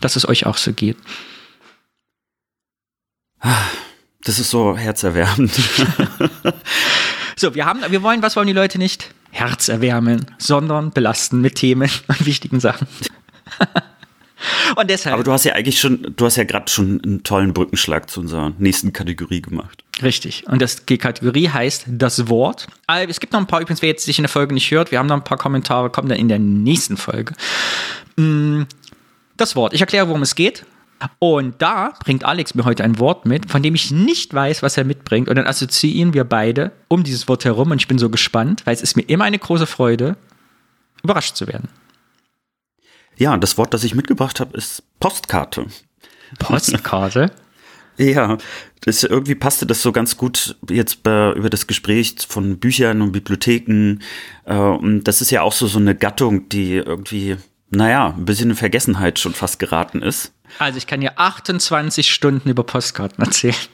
dass 0.00 0.16
es 0.16 0.28
euch 0.28 0.46
auch 0.46 0.56
so 0.56 0.72
geht. 0.72 0.96
Das 4.24 4.38
ist 4.38 4.50
so 4.50 4.76
herzerwärmend. 4.76 5.52
so, 7.36 7.54
wir 7.54 7.64
haben, 7.64 7.80
wir 7.88 8.02
wollen, 8.02 8.22
was 8.22 8.36
wollen 8.36 8.48
die 8.48 8.52
Leute 8.52 8.78
nicht? 8.78 9.14
Herzerwärmen, 9.30 10.26
sondern 10.38 10.90
belasten 10.90 11.40
mit 11.40 11.54
Themen 11.54 11.88
und 12.08 12.26
wichtigen 12.26 12.58
Sachen. 12.58 12.88
und 14.76 14.90
deshalb. 14.90 15.14
Aber 15.14 15.24
du 15.24 15.32
hast 15.32 15.44
ja 15.44 15.54
eigentlich 15.54 15.80
schon, 15.80 16.14
du 16.16 16.24
hast 16.24 16.36
ja 16.36 16.44
gerade 16.44 16.70
schon 16.70 17.00
einen 17.04 17.22
tollen 17.22 17.52
Brückenschlag 17.52 18.10
zu 18.10 18.20
unserer 18.20 18.52
nächsten 18.58 18.92
Kategorie 18.92 19.42
gemacht. 19.42 19.84
Richtig. 20.02 20.46
Und 20.46 20.62
das, 20.62 20.86
die 20.86 20.98
Kategorie 20.98 21.48
heißt 21.48 21.84
das 21.88 22.28
Wort. 22.28 22.66
Es 22.86 23.20
gibt 23.20 23.32
noch 23.32 23.40
ein 23.40 23.46
paar, 23.46 23.60
übrigens, 23.60 23.82
wer 23.82 23.90
jetzt 23.90 24.04
sich 24.04 24.18
in 24.18 24.22
der 24.22 24.30
Folge 24.30 24.54
nicht 24.54 24.70
hört, 24.70 24.90
wir 24.90 24.98
haben 24.98 25.06
noch 25.06 25.16
ein 25.16 25.24
paar 25.24 25.38
Kommentare, 25.38 25.90
kommen 25.90 26.08
dann 26.08 26.18
in 26.18 26.28
der 26.28 26.38
nächsten 26.38 26.96
Folge. 26.96 27.34
Mm, 28.16 28.62
das 29.36 29.56
Wort. 29.56 29.74
Ich 29.74 29.80
erkläre, 29.80 30.08
worum 30.08 30.22
es 30.22 30.34
geht. 30.34 30.64
Und 31.18 31.54
da 31.62 31.94
bringt 32.04 32.24
Alex 32.24 32.54
mir 32.54 32.64
heute 32.64 32.84
ein 32.84 32.98
Wort 32.98 33.24
mit, 33.24 33.50
von 33.50 33.62
dem 33.62 33.74
ich 33.74 33.90
nicht 33.90 34.34
weiß, 34.34 34.62
was 34.62 34.76
er 34.76 34.84
mitbringt. 34.84 35.28
Und 35.28 35.36
dann 35.36 35.46
assoziieren 35.46 36.12
wir 36.12 36.24
beide 36.24 36.72
um 36.88 37.04
dieses 37.04 37.26
Wort 37.28 37.44
herum. 37.44 37.70
Und 37.70 37.80
ich 37.80 37.88
bin 37.88 37.98
so 37.98 38.10
gespannt, 38.10 38.62
weil 38.66 38.74
es 38.74 38.82
ist 38.82 38.96
mir 38.96 39.02
immer 39.02 39.24
eine 39.24 39.38
große 39.38 39.66
Freude, 39.66 40.16
überrascht 41.02 41.36
zu 41.36 41.46
werden. 41.46 41.68
Ja, 43.20 43.36
das 43.36 43.58
Wort, 43.58 43.74
das 43.74 43.84
ich 43.84 43.94
mitgebracht 43.94 44.40
habe, 44.40 44.56
ist 44.56 44.82
Postkarte. 44.98 45.66
Postkarte? 46.38 47.30
ja, 47.98 48.38
das, 48.80 49.04
irgendwie 49.04 49.34
passte 49.34 49.66
das 49.66 49.82
so 49.82 49.92
ganz 49.92 50.16
gut 50.16 50.56
jetzt 50.70 51.02
bei, 51.02 51.34
über 51.34 51.50
das 51.50 51.66
Gespräch 51.66 52.14
von 52.26 52.58
Büchern 52.58 53.02
und 53.02 53.12
Bibliotheken. 53.12 53.98
Äh, 54.46 54.54
und 54.54 55.04
das 55.04 55.20
ist 55.20 55.30
ja 55.30 55.42
auch 55.42 55.52
so, 55.52 55.66
so 55.66 55.78
eine 55.78 55.94
Gattung, 55.94 56.48
die 56.48 56.76
irgendwie, 56.76 57.36
naja, 57.68 58.14
ein 58.16 58.24
bisschen 58.24 58.48
in 58.48 58.56
Vergessenheit 58.56 59.18
schon 59.18 59.34
fast 59.34 59.58
geraten 59.58 60.00
ist. 60.00 60.32
Also 60.58 60.78
ich 60.78 60.86
kann 60.86 61.02
dir 61.02 61.18
28 61.18 62.10
Stunden 62.10 62.48
über 62.48 62.64
Postkarten 62.64 63.22
erzählen. 63.22 63.54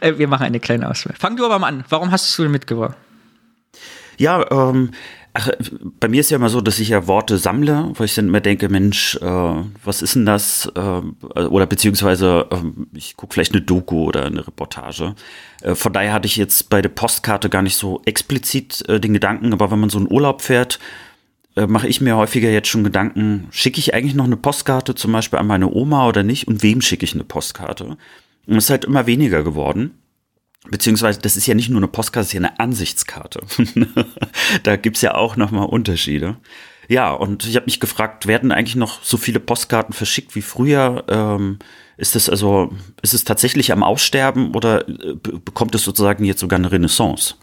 Äh, 0.00 0.18
wir 0.18 0.28
machen 0.28 0.44
eine 0.44 0.60
kleine 0.60 0.88
Auswahl. 0.88 1.14
Fang 1.18 1.36
du 1.36 1.44
aber 1.44 1.58
mal 1.58 1.68
an. 1.68 1.84
Warum 1.88 2.10
hast 2.10 2.38
du 2.38 2.48
mitgebracht? 2.48 2.96
Ja, 4.18 4.50
ähm, 4.50 4.92
ach, 5.34 5.50
bei 6.00 6.08
mir 6.08 6.20
ist 6.20 6.30
ja 6.30 6.36
immer 6.36 6.48
so, 6.48 6.60
dass 6.60 6.78
ich 6.78 6.88
ja 6.88 7.06
Worte 7.06 7.38
sammle, 7.38 7.90
wo 7.94 8.04
ich 8.04 8.14
dann 8.14 8.28
immer 8.28 8.40
denke, 8.40 8.68
Mensch, 8.68 9.16
äh, 9.16 9.54
was 9.84 10.00
ist 10.00 10.14
denn 10.14 10.24
das? 10.24 10.72
Äh, 10.74 11.40
oder 11.40 11.66
beziehungsweise 11.66 12.46
äh, 12.50 12.96
ich 12.96 13.16
gucke 13.16 13.34
vielleicht 13.34 13.52
eine 13.52 13.62
Doku 13.62 14.04
oder 14.04 14.24
eine 14.24 14.46
Reportage. 14.46 15.14
Äh, 15.60 15.74
von 15.74 15.92
daher 15.92 16.12
hatte 16.12 16.26
ich 16.26 16.36
jetzt 16.36 16.70
bei 16.70 16.80
der 16.80 16.88
Postkarte 16.88 17.50
gar 17.50 17.62
nicht 17.62 17.76
so 17.76 18.00
explizit 18.06 18.88
äh, 18.88 19.00
den 19.00 19.12
Gedanken, 19.12 19.52
aber 19.52 19.70
wenn 19.70 19.80
man 19.80 19.90
so 19.90 19.98
einen 19.98 20.10
Urlaub 20.10 20.40
fährt, 20.40 20.78
äh, 21.56 21.66
mache 21.66 21.88
ich 21.88 22.00
mir 22.00 22.16
häufiger 22.16 22.50
jetzt 22.50 22.68
schon 22.68 22.84
Gedanken, 22.84 23.48
schicke 23.50 23.80
ich 23.80 23.92
eigentlich 23.92 24.14
noch 24.14 24.24
eine 24.24 24.36
Postkarte 24.36 24.94
zum 24.94 25.12
Beispiel 25.12 25.40
an 25.40 25.48
meine 25.48 25.70
Oma 25.70 26.08
oder 26.08 26.22
nicht 26.22 26.46
und 26.46 26.62
wem 26.62 26.80
schicke 26.80 27.04
ich 27.04 27.14
eine 27.14 27.24
Postkarte? 27.24 27.96
Und 28.46 28.56
es 28.56 28.64
ist 28.64 28.70
halt 28.70 28.84
immer 28.84 29.06
weniger 29.06 29.42
geworden. 29.42 29.98
Beziehungsweise, 30.70 31.20
das 31.20 31.36
ist 31.36 31.46
ja 31.46 31.54
nicht 31.54 31.68
nur 31.68 31.78
eine 31.78 31.88
Postkarte, 31.88 32.24
das 32.24 32.28
ist 32.28 32.32
ja 32.34 32.40
eine 32.40 32.58
Ansichtskarte. 32.58 33.40
da 34.62 34.76
gibt's 34.76 35.02
ja 35.02 35.14
auch 35.14 35.36
nochmal 35.36 35.66
Unterschiede. 35.66 36.36
Ja, 36.88 37.12
und 37.12 37.46
ich 37.46 37.56
habe 37.56 37.66
mich 37.66 37.80
gefragt, 37.80 38.26
werden 38.26 38.52
eigentlich 38.52 38.76
noch 38.76 39.02
so 39.02 39.16
viele 39.16 39.40
Postkarten 39.40 39.94
verschickt 39.94 40.34
wie 40.34 40.42
früher? 40.42 41.04
Ähm, 41.08 41.58
ist 41.96 42.16
es 42.16 42.28
also, 42.28 42.72
ist 43.02 43.14
es 43.14 43.24
tatsächlich 43.24 43.72
am 43.72 43.82
Aussterben 43.82 44.54
oder 44.54 44.88
äh, 44.88 45.14
bekommt 45.22 45.74
es 45.74 45.84
sozusagen 45.84 46.24
jetzt 46.24 46.40
sogar 46.40 46.58
eine 46.58 46.72
Renaissance? 46.72 47.34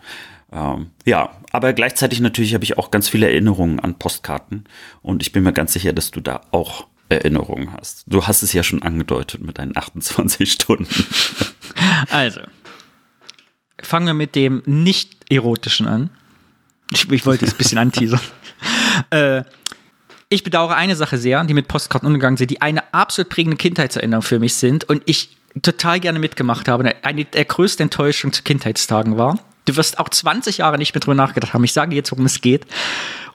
Ähm, 0.52 0.92
ja, 1.06 1.32
aber 1.52 1.74
gleichzeitig 1.74 2.20
natürlich 2.20 2.54
habe 2.54 2.64
ich 2.64 2.78
auch 2.78 2.92
ganz 2.92 3.08
viele 3.08 3.30
Erinnerungen 3.30 3.80
an 3.80 3.98
Postkarten 3.98 4.66
und 5.02 5.22
ich 5.22 5.32
bin 5.32 5.44
mir 5.44 5.54
ganz 5.54 5.74
sicher, 5.74 5.94
dass 5.94 6.12
du 6.12 6.20
da 6.22 6.42
auch 6.52 6.88
Erinnerungen 7.10 7.74
hast. 7.74 8.04
Du 8.08 8.26
hast 8.26 8.42
es 8.42 8.54
ja 8.54 8.64
schon 8.64 8.84
angedeutet 8.84 9.42
mit 9.42 9.58
deinen 9.58 9.78
28 9.78 10.52
Stunden. 10.52 10.88
Also, 12.10 12.42
fangen 13.86 14.08
wir 14.08 14.14
mit 14.14 14.36
dem 14.36 14.64
nicht 14.66 15.32
erotischen 15.32 15.88
an. 15.88 16.10
Ich, 16.92 17.10
ich 17.10 17.26
wollte 17.26 17.46
es 17.46 17.54
ein 17.54 17.58
bisschen 17.58 17.78
anteasern. 17.78 18.20
äh, 19.12 19.44
ich 20.30 20.44
bedauere 20.44 20.76
eine 20.76 20.96
Sache 20.96 21.18
sehr, 21.18 21.44
die 21.44 21.54
mit 21.54 21.68
Postkarten 21.68 22.08
umgegangen 22.08 22.38
sind, 22.38 22.52
die 22.52 22.62
eine 22.62 22.94
absolut 22.94 23.30
prägende 23.30 23.58
Kindheitserinnerung 23.58 24.22
für 24.22 24.40
mich 24.40 24.56
sind 24.56 24.86
und 24.86 25.02
ich 25.06 25.36
total 25.62 26.00
gerne 26.00 26.20
mitgemacht 26.20 26.68
habe. 26.68 26.96
Eine 27.04 27.26
der 27.26 27.46
größten 27.46 27.84
Enttäuschungen 27.86 28.34
zu 28.34 28.44
Kindheitstagen 28.44 29.18
war. 29.18 29.40
Du 29.66 29.76
wirst 29.76 30.00
auch 30.00 30.10
20 30.10 30.60
Jahre 30.60 30.78
nicht 30.78 30.94
mehr 30.94 31.02
drüber 31.02 31.16
nachgedacht 31.16 31.54
haben. 31.54 31.64
Ich 31.64 31.74
sage 31.74 31.92
dir 31.92 31.98
jetzt, 31.98 32.12
worum 32.12 32.26
es 32.26 32.42
geht. 32.42 32.66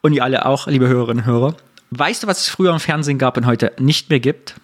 Und 0.00 0.12
ihr 0.12 0.24
alle 0.24 0.46
auch, 0.46 0.66
liebe 0.66 0.88
Hörerinnen 0.88 1.24
und 1.24 1.30
Hörer. 1.30 1.56
Weißt 1.90 2.22
du, 2.22 2.26
was 2.26 2.40
es 2.40 2.48
früher 2.48 2.72
im 2.72 2.80
Fernsehen 2.80 3.18
gab 3.18 3.37
und 3.37 3.46
heute 3.46 3.72
nicht 3.78 4.11
mehr 4.11 4.20
gibt? 4.20 4.54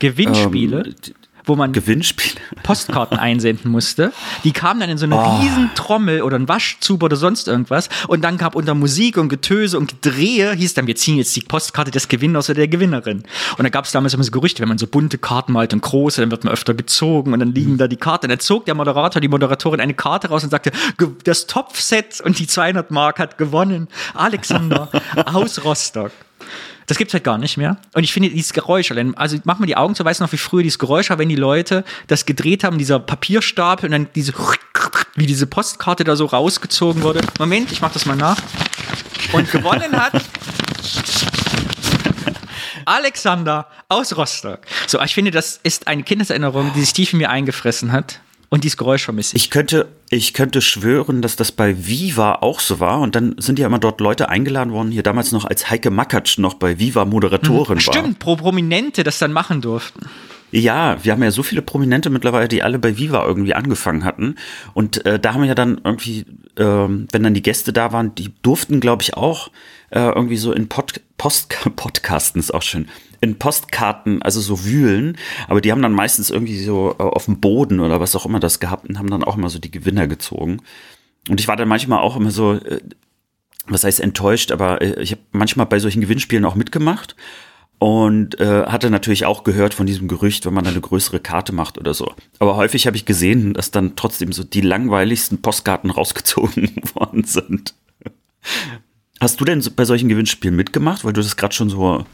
Gewinnspiele. 0.00 0.84
Ähm, 0.84 1.14
wo 1.50 1.56
man 1.56 1.72
Gewinnspiele. 1.72 2.40
Postkarten 2.62 3.18
einsenden 3.18 3.70
musste. 3.70 4.12
Die 4.44 4.52
kamen 4.52 4.80
dann 4.80 4.88
in 4.88 4.98
so 4.98 5.04
eine 5.04 5.16
oh. 5.16 5.40
riesen 5.40 5.70
Trommel 5.74 6.22
oder 6.22 6.38
ein 6.38 6.48
Waschzug 6.48 7.02
oder 7.02 7.16
sonst 7.16 7.48
irgendwas. 7.48 7.88
Und 8.06 8.22
dann 8.22 8.38
gab 8.38 8.54
unter 8.54 8.74
Musik 8.74 9.16
und 9.16 9.28
Getöse 9.28 9.76
und 9.76 10.00
Gedrehe, 10.00 10.52
hieß 10.52 10.74
dann, 10.74 10.86
wir 10.86 10.94
ziehen 10.94 11.16
jetzt 11.16 11.34
die 11.34 11.40
Postkarte 11.40 11.90
des 11.90 12.06
Gewinners 12.06 12.48
oder 12.48 12.58
der 12.58 12.68
Gewinnerin. 12.68 13.24
Und 13.58 13.64
da 13.64 13.68
gab 13.68 13.84
es 13.84 13.92
damals 13.92 14.14
immer 14.14 14.22
so 14.22 14.30
Gerüchte, 14.30 14.62
wenn 14.62 14.68
man 14.68 14.78
so 14.78 14.86
bunte 14.86 15.18
Karten 15.18 15.52
malt 15.52 15.72
und 15.72 15.82
große, 15.82 16.20
dann 16.20 16.30
wird 16.30 16.44
man 16.44 16.52
öfter 16.52 16.72
gezogen 16.72 17.32
und 17.32 17.40
dann 17.40 17.52
liegen 17.52 17.72
mhm. 17.72 17.78
da 17.78 17.88
die 17.88 17.96
Karten. 17.96 18.26
Und 18.26 18.30
dann 18.30 18.40
zog 18.40 18.64
der 18.66 18.76
Moderator, 18.76 19.20
die 19.20 19.28
Moderatorin 19.28 19.80
eine 19.80 19.94
Karte 19.94 20.28
raus 20.28 20.44
und 20.44 20.50
sagte, 20.50 20.70
das 21.24 21.48
Topfset 21.48 22.20
und 22.20 22.38
die 22.38 22.46
200 22.46 22.92
Mark 22.92 23.18
hat 23.18 23.38
gewonnen. 23.38 23.88
Alexander 24.14 24.88
aus 25.26 25.64
Rostock. 25.64 26.12
Das 26.90 26.98
gibt's 26.98 27.14
halt 27.14 27.22
gar 27.22 27.38
nicht 27.38 27.56
mehr. 27.56 27.76
Und 27.94 28.02
ich 28.02 28.12
finde 28.12 28.30
dieses 28.30 28.52
Geräusch, 28.52 28.90
also 29.14 29.38
mach 29.44 29.60
mal 29.60 29.66
die 29.66 29.76
Augen 29.76 29.94
zu, 29.94 30.04
weißt 30.04 30.18
du 30.18 30.24
noch, 30.24 30.32
wie 30.32 30.38
früher 30.38 30.64
dieses 30.64 30.80
Geräusch 30.80 31.08
war, 31.10 31.18
wenn 31.18 31.28
die 31.28 31.36
Leute 31.36 31.84
das 32.08 32.26
gedreht 32.26 32.64
haben, 32.64 32.78
dieser 32.78 32.98
Papierstapel 32.98 33.86
und 33.86 33.92
dann 33.92 34.08
diese, 34.16 34.32
wie 35.14 35.26
diese 35.26 35.46
Postkarte 35.46 36.02
da 36.02 36.16
so 36.16 36.26
rausgezogen 36.26 37.02
wurde. 37.02 37.20
Moment, 37.38 37.70
ich 37.70 37.80
mach 37.80 37.92
das 37.92 38.06
mal 38.06 38.16
nach. 38.16 38.38
Und 39.30 39.52
gewonnen 39.52 39.92
hat 39.92 40.20
Alexander 42.86 43.68
aus 43.88 44.16
Rostock. 44.16 44.58
So, 44.88 45.00
ich 45.00 45.14
finde, 45.14 45.30
das 45.30 45.60
ist 45.62 45.86
eine 45.86 46.02
Kindeserinnerung, 46.02 46.72
die 46.74 46.80
sich 46.80 46.92
tief 46.92 47.12
in 47.12 47.20
mir 47.20 47.30
eingefressen 47.30 47.92
hat. 47.92 48.18
Und 48.50 48.64
dieses 48.64 48.76
Geräusch 48.76 49.04
vermisse 49.04 49.36
ich. 49.36 49.44
Ich 49.44 49.50
könnte, 49.50 49.88
ich 50.10 50.34
könnte 50.34 50.60
schwören, 50.60 51.22
dass 51.22 51.36
das 51.36 51.52
bei 51.52 51.86
Viva 51.86 52.38
auch 52.40 52.58
so 52.58 52.80
war. 52.80 53.00
Und 53.00 53.14
dann 53.14 53.36
sind 53.38 53.60
ja 53.60 53.66
immer 53.66 53.78
dort 53.78 54.00
Leute 54.00 54.28
eingeladen 54.28 54.72
worden, 54.72 54.90
hier 54.90 55.04
damals 55.04 55.30
noch 55.30 55.44
als 55.44 55.70
Heike 55.70 55.90
Makatsch 55.90 56.36
noch 56.38 56.54
bei 56.54 56.80
Viva 56.80 57.04
Moderatorin 57.04 57.78
hm, 57.78 57.86
war. 57.86 57.94
Stimmt, 57.94 58.18
pro 58.18 58.34
Prominente 58.34 59.04
das 59.04 59.20
dann 59.20 59.32
machen 59.32 59.60
durften. 59.60 60.00
Ja, 60.50 61.02
wir 61.04 61.12
haben 61.12 61.22
ja 61.22 61.30
so 61.30 61.44
viele 61.44 61.62
Prominente 61.62 62.10
mittlerweile, 62.10 62.48
die 62.48 62.64
alle 62.64 62.80
bei 62.80 62.98
Viva 62.98 63.24
irgendwie 63.24 63.54
angefangen 63.54 64.04
hatten. 64.04 64.34
Und 64.74 65.06
äh, 65.06 65.20
da 65.20 65.32
haben 65.32 65.42
wir 65.42 65.48
ja 65.48 65.54
dann 65.54 65.80
irgendwie, 65.84 66.26
äh, 66.56 66.64
wenn 66.64 67.22
dann 67.22 67.34
die 67.34 67.42
Gäste 67.42 67.72
da 67.72 67.92
waren, 67.92 68.16
die 68.16 68.32
durften, 68.42 68.80
glaube 68.80 69.02
ich, 69.02 69.14
auch 69.14 69.52
äh, 69.90 70.00
irgendwie 70.00 70.36
so 70.36 70.52
in 70.52 70.68
Pod 70.68 71.00
Post 71.18 71.54
Podcasten 71.76 72.40
ist 72.40 72.52
auch 72.52 72.62
schön, 72.62 72.88
in 73.20 73.38
Postkarten, 73.38 74.22
also 74.22 74.40
so 74.40 74.64
wühlen, 74.64 75.18
aber 75.48 75.60
die 75.60 75.72
haben 75.72 75.82
dann 75.82 75.92
meistens 75.92 76.30
irgendwie 76.30 76.62
so 76.62 76.94
äh, 76.98 77.02
auf 77.02 77.26
dem 77.26 77.40
Boden 77.40 77.80
oder 77.80 78.00
was 78.00 78.16
auch 78.16 78.26
immer 78.26 78.40
das 78.40 78.60
gehabt 78.60 78.88
und 78.88 78.98
haben 78.98 79.10
dann 79.10 79.24
auch 79.24 79.36
immer 79.36 79.50
so 79.50 79.58
die 79.58 79.70
Gewinner 79.70 80.06
gezogen. 80.06 80.62
Und 81.28 81.38
ich 81.40 81.48
war 81.48 81.56
dann 81.56 81.68
manchmal 81.68 82.00
auch 82.00 82.16
immer 82.16 82.30
so, 82.30 82.54
äh, 82.54 82.80
was 83.66 83.84
heißt 83.84 84.00
enttäuscht, 84.00 84.52
aber 84.52 84.80
äh, 84.80 85.02
ich 85.02 85.12
habe 85.12 85.22
manchmal 85.32 85.66
bei 85.66 85.78
solchen 85.78 86.00
Gewinnspielen 86.00 86.44
auch 86.44 86.54
mitgemacht 86.54 87.14
und 87.78 88.38
äh, 88.40 88.66
hatte 88.66 88.90
natürlich 88.90 89.24
auch 89.24 89.42
gehört 89.42 89.74
von 89.74 89.86
diesem 89.86 90.06
Gerücht, 90.06 90.44
wenn 90.44 90.54
man 90.54 90.66
eine 90.66 90.80
größere 90.80 91.18
Karte 91.18 91.52
macht 91.52 91.78
oder 91.78 91.94
so. 91.94 92.12
Aber 92.38 92.56
häufig 92.56 92.86
habe 92.86 92.96
ich 92.96 93.06
gesehen, 93.06 93.54
dass 93.54 93.70
dann 93.70 93.96
trotzdem 93.96 94.32
so 94.32 94.44
die 94.44 94.60
langweiligsten 94.60 95.40
Postkarten 95.40 95.90
rausgezogen 95.90 96.76
worden 96.94 97.24
sind. 97.24 97.74
Hast 99.20 99.40
du 99.40 99.44
denn 99.44 99.62
bei 99.76 99.84
solchen 99.84 100.08
Gewinnspielen 100.08 100.56
mitgemacht, 100.56 101.04
weil 101.04 101.12
du 101.12 101.22
das 101.22 101.36
gerade 101.36 101.54
schon 101.54 101.70
so. 101.70 102.04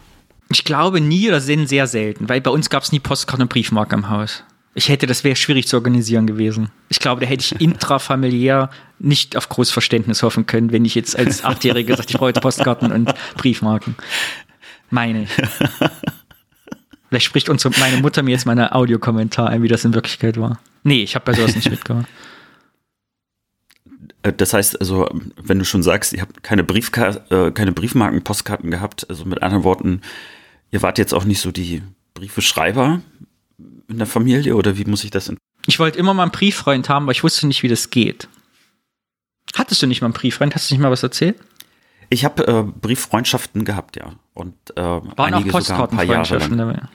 Ich 0.49 0.65
glaube 0.65 1.01
nie 1.01 1.29
oder 1.29 1.41
sind 1.41 1.69
sehr 1.69 1.87
selten, 1.87 2.29
weil 2.29 2.41
bei 2.41 2.51
uns 2.51 2.71
gab 2.71 2.83
es 2.83 2.93
nie 2.93 3.01
Postkarten 3.01 3.43
und 3.43 3.49
Briefmarken 3.49 4.01
im 4.01 4.11
Haus. 4.11 4.45
Ich 4.75 4.91
hätte, 4.91 5.07
das 5.07 5.25
wäre 5.25 5.37
schwierig 5.37 5.67
zu 5.67 5.77
organisieren 5.77 6.27
gewesen. 6.27 6.69
Ich 6.91 7.01
glaube, 7.01 7.23
da 7.23 7.27
hätte 7.27 7.43
ich 7.43 7.61
intrafamiliär 7.61 8.71
nicht 8.99 9.37
auf 9.37 9.49
Großverständnis 9.49 10.23
hoffen 10.23 10.45
können, 10.47 10.71
wenn 10.71 10.85
ich 10.85 10.95
jetzt 10.95 11.19
als 11.19 11.43
Achtjähriger 11.45 11.93
gesagt, 11.93 12.11
ich 12.11 12.19
brauche 12.19 12.35
Postkarten 12.35 12.93
und 12.93 13.15
Briefmarken. 13.37 13.97
Meine 14.91 15.23
ich. 15.23 15.31
Vielleicht 17.09 17.27
spricht 17.27 17.49
unsere, 17.49 17.73
meine 17.81 17.99
Mutter 17.99 18.23
mir 18.23 18.33
jetzt 18.33 18.47
meine 18.47 18.75
Audiokommentar 18.75 19.49
ein, 19.49 19.63
wie 19.63 19.69
das 19.69 19.85
in 19.85 19.95
Wirklichkeit 19.95 20.39
war. 20.39 20.59
Nee, 20.83 21.03
ich 21.03 21.15
habe 21.15 21.25
bei 21.25 21.33
sowas 21.33 21.57
nicht 21.57 21.71
mitgemacht. 21.71 22.07
Äh, 24.27 24.33
das 24.33 24.53
heißt 24.53 24.81
also, 24.81 25.09
wenn 25.41 25.59
du 25.59 25.65
schon 25.65 25.83
sagst, 25.83 26.13
ihr 26.13 26.21
habt 26.21 26.43
keine, 26.43 26.65
Briefka 26.65 27.21
äh, 27.31 27.51
keine 27.53 27.73
Briefmarken, 27.73 28.23
Postkarten 28.23 28.71
gehabt, 28.71 29.09
also 29.09 29.25
mit 29.25 29.43
anderen 29.43 29.65
Worten, 29.65 30.03
ihr 30.71 30.83
wart 30.83 30.99
jetzt 30.99 31.15
auch 31.15 31.25
nicht 31.25 31.41
so 31.41 31.53
die 31.53 31.83
Briefeschreiber 32.15 33.01
in 33.89 33.99
der 33.99 34.07
Familie 34.07 34.57
oder 34.57 34.77
wie 34.77 34.85
muss 34.85 35.05
ich 35.05 35.11
das? 35.11 35.33
Ich 35.67 35.79
wollte 35.79 35.99
immer 35.99 36.15
mal 36.15 36.25
einen 36.25 36.33
Brieffreund 36.33 36.89
haben, 36.89 37.05
aber 37.05 37.13
ich 37.13 37.23
wusste 37.23 37.47
nicht, 37.47 37.63
wie 37.63 37.69
das 37.69 37.91
geht. 37.91 38.29
Hattest 39.55 39.83
du 39.83 39.87
nicht 39.87 40.01
mal 40.01 40.07
einen 40.07 40.15
Brieffreund? 40.15 40.55
Hast 40.55 40.71
du 40.71 40.75
nicht 40.75 40.83
mal 40.83 40.91
was 40.91 41.03
erzählt? 41.03 41.37
Ich 42.09 42.25
habe 42.25 42.47
äh, 42.47 42.63
Brieffreundschaften 42.63 43.65
gehabt, 43.65 43.97
ja. 43.97 44.13
Und 44.35 44.55
äh, 44.77 44.81
Waren 44.81 45.35
einige 45.35 45.55
auch 45.55 45.61
sogar 45.61 45.91
ein 45.91 45.97
paar 45.97 46.05
Jahre 46.05 46.39
lang. 46.39 46.89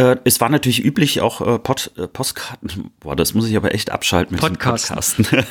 Äh, 0.00 0.16
es 0.24 0.40
war 0.40 0.48
natürlich 0.48 0.82
üblich, 0.82 1.20
auch 1.20 1.42
äh, 1.42 1.58
Pod, 1.58 1.92
äh, 1.98 2.06
Postkarten. 2.06 2.90
Boah, 3.00 3.14
das 3.14 3.34
muss 3.34 3.46
ich 3.46 3.56
aber 3.56 3.74
echt 3.74 3.90
abschalten 3.90 4.34
mit 4.34 4.40
Podcasten. 4.40 5.26
Podcasten. 5.26 5.44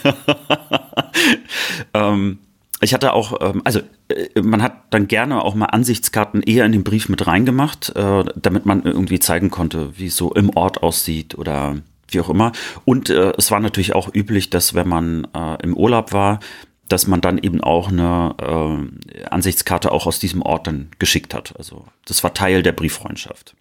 ähm, 1.94 2.40
ich 2.82 2.96
hatte 2.96 3.14
auch, 3.14 3.40
ähm, 3.42 3.62
also 3.64 3.82
äh, 4.08 4.42
man 4.42 4.64
hat 4.64 4.86
dann 4.90 5.08
gerne 5.08 5.44
auch 5.44 5.54
mal 5.54 5.68
Ansichtskarten 5.68 6.42
eher 6.42 6.66
in 6.66 6.72
den 6.72 6.84
Brief 6.84 7.10
mit 7.10 7.28
reingemacht, 7.28 7.96
äh, 7.96 8.26
damit 8.36 8.66
man 8.66 8.84
irgendwie 8.84 9.20
zeigen 9.20 9.52
konnte, 9.52 10.00
wie 10.00 10.08
es 10.08 10.16
so 10.16 10.34
im 10.34 10.50
Ort 10.56 10.82
aussieht 10.82 11.38
oder 11.38 11.78
wie 12.08 12.20
auch 12.20 12.30
immer. 12.30 12.52
Und 12.86 13.12
äh, 13.12 13.34
es 13.38 13.52
war 13.52 13.60
natürlich 13.60 13.94
auch 13.94 14.10
üblich, 14.12 14.50
dass 14.50 14.74
wenn 14.74 14.88
man 14.88 15.28
äh, 15.36 15.62
im 15.62 15.78
Urlaub 15.78 16.12
war, 16.12 16.40
dass 16.88 17.06
man 17.06 17.22
dann 17.22 17.38
eben 17.38 17.62
auch 17.62 17.90
eine 17.90 18.34
äh, 18.42 19.26
Ansichtskarte 19.26 19.92
auch 19.92 20.08
aus 20.08 20.18
diesem 20.18 20.42
Ort 20.42 20.66
dann 20.66 20.90
geschickt 20.98 21.36
hat. 21.36 21.54
Also 21.56 21.86
das 22.06 22.24
war 22.24 22.34
Teil 22.34 22.64
der 22.64 22.72
Brieffreundschaft. 22.72 23.54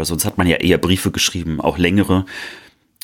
Weil 0.00 0.06
sonst 0.06 0.24
hat 0.24 0.38
man 0.38 0.46
ja 0.46 0.56
eher 0.56 0.78
Briefe 0.78 1.10
geschrieben, 1.10 1.60
auch 1.60 1.76
längere, 1.76 2.24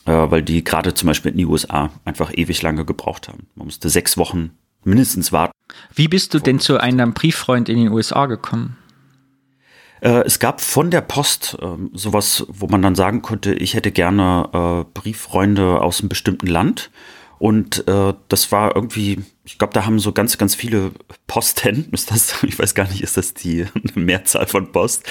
äh, 0.06 0.12
weil 0.12 0.40
die 0.42 0.64
gerade 0.64 0.94
zum 0.94 1.08
Beispiel 1.08 1.32
in 1.32 1.36
die 1.36 1.44
USA 1.44 1.90
einfach 2.06 2.32
ewig 2.34 2.62
lange 2.62 2.86
gebraucht 2.86 3.28
haben. 3.28 3.48
Man 3.54 3.66
musste 3.66 3.90
sechs 3.90 4.16
Wochen 4.16 4.52
mindestens 4.82 5.30
warten. 5.30 5.52
Wie 5.94 6.08
bist 6.08 6.32
du 6.32 6.38
denn 6.38 6.58
zu 6.58 6.80
einem 6.80 7.12
Brieffreund 7.12 7.68
in 7.68 7.76
den 7.76 7.92
USA 7.92 8.24
gekommen? 8.24 8.78
Äh, 10.00 10.22
es 10.24 10.38
gab 10.38 10.62
von 10.62 10.90
der 10.90 11.02
Post 11.02 11.58
äh, 11.60 11.66
sowas, 11.92 12.46
wo 12.48 12.66
man 12.66 12.80
dann 12.80 12.94
sagen 12.94 13.20
konnte, 13.20 13.52
ich 13.52 13.74
hätte 13.74 13.92
gerne 13.92 14.48
äh, 14.54 14.98
Brieffreunde 14.98 15.82
aus 15.82 16.00
einem 16.00 16.08
bestimmten 16.08 16.46
Land. 16.46 16.90
Und 17.38 17.86
äh, 17.86 18.14
das 18.28 18.52
war 18.52 18.74
irgendwie, 18.74 19.18
ich 19.44 19.58
glaube, 19.58 19.74
da 19.74 19.84
haben 19.84 19.98
so 19.98 20.12
ganz, 20.12 20.38
ganz 20.38 20.54
viele 20.54 20.92
Posten, 21.26 21.88
ist 21.92 22.10
das, 22.10 22.42
ich 22.42 22.58
weiß 22.58 22.74
gar 22.74 22.88
nicht, 22.88 23.02
ist 23.02 23.18
das 23.18 23.34
die 23.34 23.66
Mehrzahl 23.94 24.46
von 24.46 24.72
Post, 24.72 25.04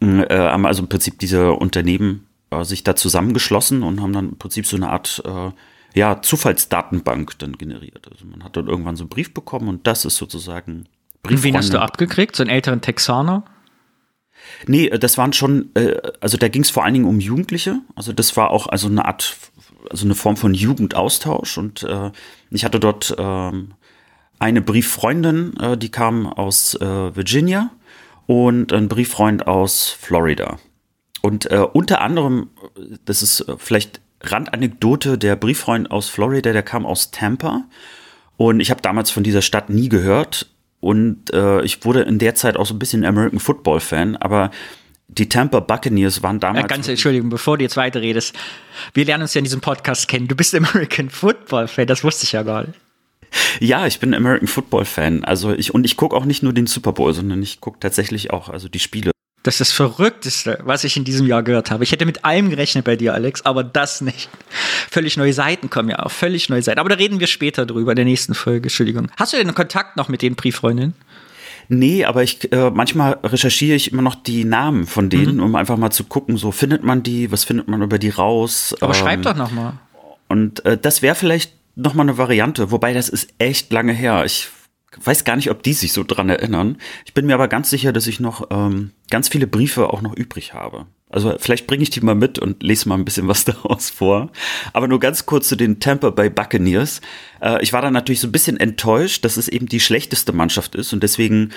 äh, 0.00 0.26
haben 0.28 0.66
also 0.66 0.82
im 0.82 0.88
Prinzip 0.88 1.18
diese 1.18 1.52
Unternehmen 1.52 2.26
äh, 2.50 2.64
sich 2.64 2.84
da 2.84 2.96
zusammengeschlossen 2.96 3.82
und 3.82 4.00
haben 4.00 4.12
dann 4.12 4.30
im 4.30 4.38
Prinzip 4.38 4.66
so 4.66 4.76
eine 4.76 4.90
Art 4.90 5.22
äh, 5.24 5.50
ja, 5.98 6.22
Zufallsdatenbank 6.22 7.38
dann 7.38 7.52
generiert. 7.54 8.08
Also 8.10 8.24
man 8.26 8.44
hat 8.44 8.56
dann 8.56 8.68
irgendwann 8.68 8.96
so 8.96 9.04
einen 9.04 9.08
Brief 9.08 9.34
bekommen 9.34 9.68
und 9.68 9.86
das 9.86 10.04
ist 10.04 10.16
sozusagen 10.16 10.86
Brief. 11.22 11.42
Wen 11.42 11.56
hast 11.56 11.72
du 11.72 11.80
abgekriegt? 11.80 12.34
So 12.34 12.42
einen 12.42 12.50
älteren 12.50 12.80
Texaner? 12.80 13.44
Nee, 14.66 14.86
äh, 14.86 14.98
das 14.98 15.18
waren 15.18 15.32
schon, 15.32 15.70
äh, 15.74 15.96
also 16.20 16.36
da 16.36 16.48
ging 16.48 16.62
es 16.62 16.70
vor 16.70 16.84
allen 16.84 16.94
Dingen 16.94 17.06
um 17.06 17.20
Jugendliche. 17.20 17.80
Also 17.94 18.12
das 18.12 18.36
war 18.36 18.50
auch 18.50 18.66
also 18.66 18.88
eine 18.88 19.04
Art, 19.04 19.36
also 19.90 20.06
eine 20.06 20.14
Form 20.14 20.36
von 20.36 20.54
Jugendaustausch 20.54 21.58
und 21.58 21.82
äh, 21.82 22.10
ich 22.50 22.64
hatte 22.64 22.80
dort 22.80 23.14
ähm, 23.18 23.74
eine 24.38 24.62
Brieffreundin, 24.62 25.52
die 25.76 25.90
kam 25.90 26.26
aus 26.26 26.72
Virginia 26.80 27.70
und 28.30 28.72
ein 28.72 28.86
Brieffreund 28.86 29.48
aus 29.48 29.88
Florida. 29.88 30.60
Und 31.20 31.50
äh, 31.50 31.66
unter 31.72 32.00
anderem, 32.00 32.50
das 33.04 33.22
ist 33.22 33.40
äh, 33.40 33.56
vielleicht 33.58 34.00
Randanekdote, 34.20 35.18
der 35.18 35.34
Brieffreund 35.34 35.90
aus 35.90 36.08
Florida, 36.08 36.52
der 36.52 36.62
kam 36.62 36.86
aus 36.86 37.10
Tampa. 37.10 37.64
Und 38.36 38.60
ich 38.60 38.70
habe 38.70 38.82
damals 38.82 39.10
von 39.10 39.24
dieser 39.24 39.42
Stadt 39.42 39.68
nie 39.68 39.88
gehört. 39.88 40.48
Und 40.78 41.34
äh, 41.34 41.60
ich 41.62 41.84
wurde 41.84 42.02
in 42.02 42.20
der 42.20 42.36
Zeit 42.36 42.56
auch 42.56 42.66
so 42.66 42.74
ein 42.74 42.78
bisschen 42.78 43.04
American 43.04 43.40
Football 43.40 43.80
Fan, 43.80 44.14
aber 44.14 44.52
die 45.08 45.28
Tampa 45.28 45.58
Buccaneers 45.58 46.22
waren 46.22 46.38
damals. 46.38 46.66
Äh, 46.66 46.68
ganz 46.68 46.86
Entschuldigung, 46.86 47.30
bevor 47.30 47.58
du 47.58 47.64
jetzt 47.64 47.76
weiterredest. 47.76 48.32
Wir 48.94 49.06
lernen 49.06 49.22
uns 49.22 49.34
ja 49.34 49.40
in 49.40 49.44
diesem 49.44 49.60
Podcast 49.60 50.06
kennen. 50.06 50.28
Du 50.28 50.36
bist 50.36 50.54
American 50.54 51.10
Football 51.10 51.66
Fan, 51.66 51.88
das 51.88 52.04
wusste 52.04 52.22
ich 52.26 52.30
ja 52.30 52.44
gar 52.44 52.64
nicht. 52.64 52.78
Ja, 53.60 53.86
ich 53.86 54.00
bin 54.00 54.14
American 54.14 54.48
Football 54.48 54.84
Fan. 54.84 55.24
Also 55.24 55.52
ich 55.52 55.74
und 55.74 55.84
ich 55.84 55.96
gucke 55.96 56.16
auch 56.16 56.24
nicht 56.24 56.42
nur 56.42 56.52
den 56.52 56.66
Super 56.66 56.92
Bowl, 56.92 57.12
sondern 57.12 57.42
ich 57.42 57.60
gucke 57.60 57.78
tatsächlich 57.80 58.30
auch 58.30 58.48
also 58.48 58.68
die 58.68 58.78
Spiele. 58.78 59.12
Das 59.42 59.54
ist 59.54 59.60
das 59.60 59.72
Verrückteste, 59.72 60.58
was 60.64 60.84
ich 60.84 60.98
in 60.98 61.04
diesem 61.04 61.26
Jahr 61.26 61.42
gehört 61.42 61.70
habe. 61.70 61.82
Ich 61.82 61.92
hätte 61.92 62.04
mit 62.04 62.26
allem 62.26 62.50
gerechnet 62.50 62.84
bei 62.84 62.96
dir, 62.96 63.14
Alex, 63.14 63.46
aber 63.46 63.64
das 63.64 64.02
nicht. 64.02 64.28
Völlig 64.90 65.16
neue 65.16 65.32
Seiten 65.32 65.70
kommen 65.70 65.88
ja 65.88 66.00
auch, 66.00 66.10
völlig 66.10 66.50
neue 66.50 66.60
Seiten. 66.60 66.78
Aber 66.78 66.90
da 66.90 66.96
reden 66.96 67.20
wir 67.20 67.26
später 67.26 67.64
drüber 67.64 67.92
in 67.92 67.96
der 67.96 68.04
nächsten 68.04 68.34
Folge. 68.34 68.64
Entschuldigung. 68.64 69.10
Hast 69.16 69.32
du 69.32 69.38
denn 69.38 69.54
Kontakt 69.54 69.96
noch 69.96 70.08
mit 70.10 70.20
den 70.20 70.34
Brieffreundinnen? 70.34 70.94
Nee, 71.72 72.04
aber 72.04 72.22
ich 72.22 72.52
äh, 72.52 72.70
manchmal 72.70 73.18
recherchiere 73.22 73.76
ich 73.76 73.92
immer 73.92 74.02
noch 74.02 74.16
die 74.16 74.44
Namen 74.44 74.86
von 74.86 75.08
denen, 75.08 75.36
mhm. 75.36 75.42
um 75.44 75.54
einfach 75.54 75.76
mal 75.76 75.90
zu 75.90 76.04
gucken, 76.04 76.36
so 76.36 76.50
findet 76.50 76.82
man 76.82 77.02
die, 77.02 77.32
was 77.32 77.44
findet 77.44 77.68
man 77.68 77.80
über 77.80 77.98
die 77.98 78.10
raus. 78.10 78.76
Aber 78.80 78.92
ähm, 78.92 79.00
schreib 79.00 79.22
doch 79.22 79.36
noch 79.36 79.52
mal. 79.52 79.74
Und 80.28 80.64
äh, 80.66 80.76
das 80.76 81.00
wäre 81.00 81.14
vielleicht 81.14 81.52
noch 81.74 81.94
mal 81.94 82.02
eine 82.02 82.18
Variante, 82.18 82.70
wobei 82.70 82.92
das 82.92 83.08
ist 83.08 83.34
echt 83.38 83.72
lange 83.72 83.92
her. 83.92 84.24
Ich 84.24 84.48
weiß 85.02 85.24
gar 85.24 85.36
nicht, 85.36 85.50
ob 85.50 85.62
die 85.62 85.72
sich 85.72 85.92
so 85.92 86.04
dran 86.04 86.28
erinnern. 86.28 86.78
Ich 87.04 87.14
bin 87.14 87.26
mir 87.26 87.34
aber 87.34 87.48
ganz 87.48 87.70
sicher, 87.70 87.92
dass 87.92 88.06
ich 88.06 88.18
noch 88.20 88.48
ähm, 88.50 88.90
ganz 89.10 89.28
viele 89.28 89.46
Briefe 89.46 89.90
auch 89.90 90.02
noch 90.02 90.16
übrig 90.16 90.52
habe. 90.52 90.86
Also 91.08 91.34
vielleicht 91.38 91.66
bringe 91.66 91.82
ich 91.82 91.90
die 91.90 92.00
mal 92.00 92.14
mit 92.14 92.38
und 92.38 92.62
lese 92.62 92.88
mal 92.88 92.96
ein 92.96 93.04
bisschen 93.04 93.28
was 93.28 93.44
daraus 93.46 93.90
vor. 93.90 94.30
Aber 94.72 94.88
nur 94.88 95.00
ganz 95.00 95.26
kurz 95.26 95.48
zu 95.48 95.56
den 95.56 95.80
Tampa 95.80 96.10
Bay 96.10 96.30
Buccaneers. 96.30 97.00
Äh, 97.40 97.62
ich 97.62 97.72
war 97.72 97.82
da 97.82 97.90
natürlich 97.90 98.20
so 98.20 98.28
ein 98.28 98.32
bisschen 98.32 98.56
enttäuscht, 98.56 99.24
dass 99.24 99.36
es 99.36 99.48
eben 99.48 99.66
die 99.66 99.80
schlechteste 99.80 100.32
Mannschaft 100.32 100.74
ist 100.74 100.92
und 100.92 101.02
deswegen 101.02 101.50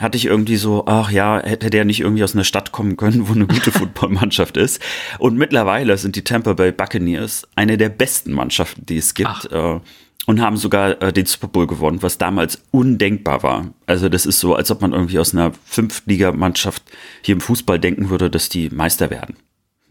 hatte 0.00 0.16
ich 0.16 0.24
irgendwie 0.24 0.56
so, 0.56 0.84
ach 0.86 1.10
ja, 1.10 1.40
hätte 1.40 1.70
der 1.70 1.84
nicht 1.84 2.00
irgendwie 2.00 2.24
aus 2.24 2.34
einer 2.34 2.44
Stadt 2.44 2.72
kommen 2.72 2.96
können, 2.96 3.28
wo 3.28 3.34
eine 3.34 3.46
gute 3.46 3.70
Footballmannschaft 3.72 4.56
ist. 4.56 4.80
Und 5.18 5.36
mittlerweile 5.36 5.96
sind 5.98 6.16
die 6.16 6.24
Tampa 6.24 6.54
Bay 6.54 6.72
Buccaneers 6.72 7.46
eine 7.54 7.76
der 7.76 7.90
besten 7.90 8.32
Mannschaften, 8.32 8.86
die 8.86 8.96
es 8.96 9.14
gibt. 9.14 9.28
Ach. 9.28 9.76
Äh, 9.76 9.80
und 10.26 10.40
haben 10.40 10.56
sogar 10.56 11.02
äh, 11.02 11.12
den 11.12 11.26
Super 11.26 11.48
Bowl 11.48 11.66
gewonnen, 11.66 12.02
was 12.02 12.18
damals 12.18 12.62
undenkbar 12.70 13.42
war. 13.42 13.74
Also 13.86 14.08
das 14.08 14.26
ist 14.26 14.38
so, 14.38 14.54
als 14.54 14.70
ob 14.70 14.80
man 14.80 14.92
irgendwie 14.92 15.18
aus 15.18 15.34
einer 15.34 15.52
Fünftligamannschaft 15.64 16.82
hier 17.22 17.34
im 17.34 17.40
Fußball 17.40 17.78
denken 17.78 18.10
würde, 18.10 18.30
dass 18.30 18.48
die 18.48 18.70
Meister 18.70 19.10
werden. 19.10 19.36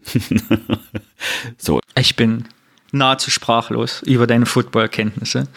so. 1.58 1.80
Ich 1.96 2.16
bin 2.16 2.44
nahezu 2.92 3.30
sprachlos 3.30 4.02
über 4.02 4.26
deine 4.26 4.46
Footballkenntnisse. 4.46 5.48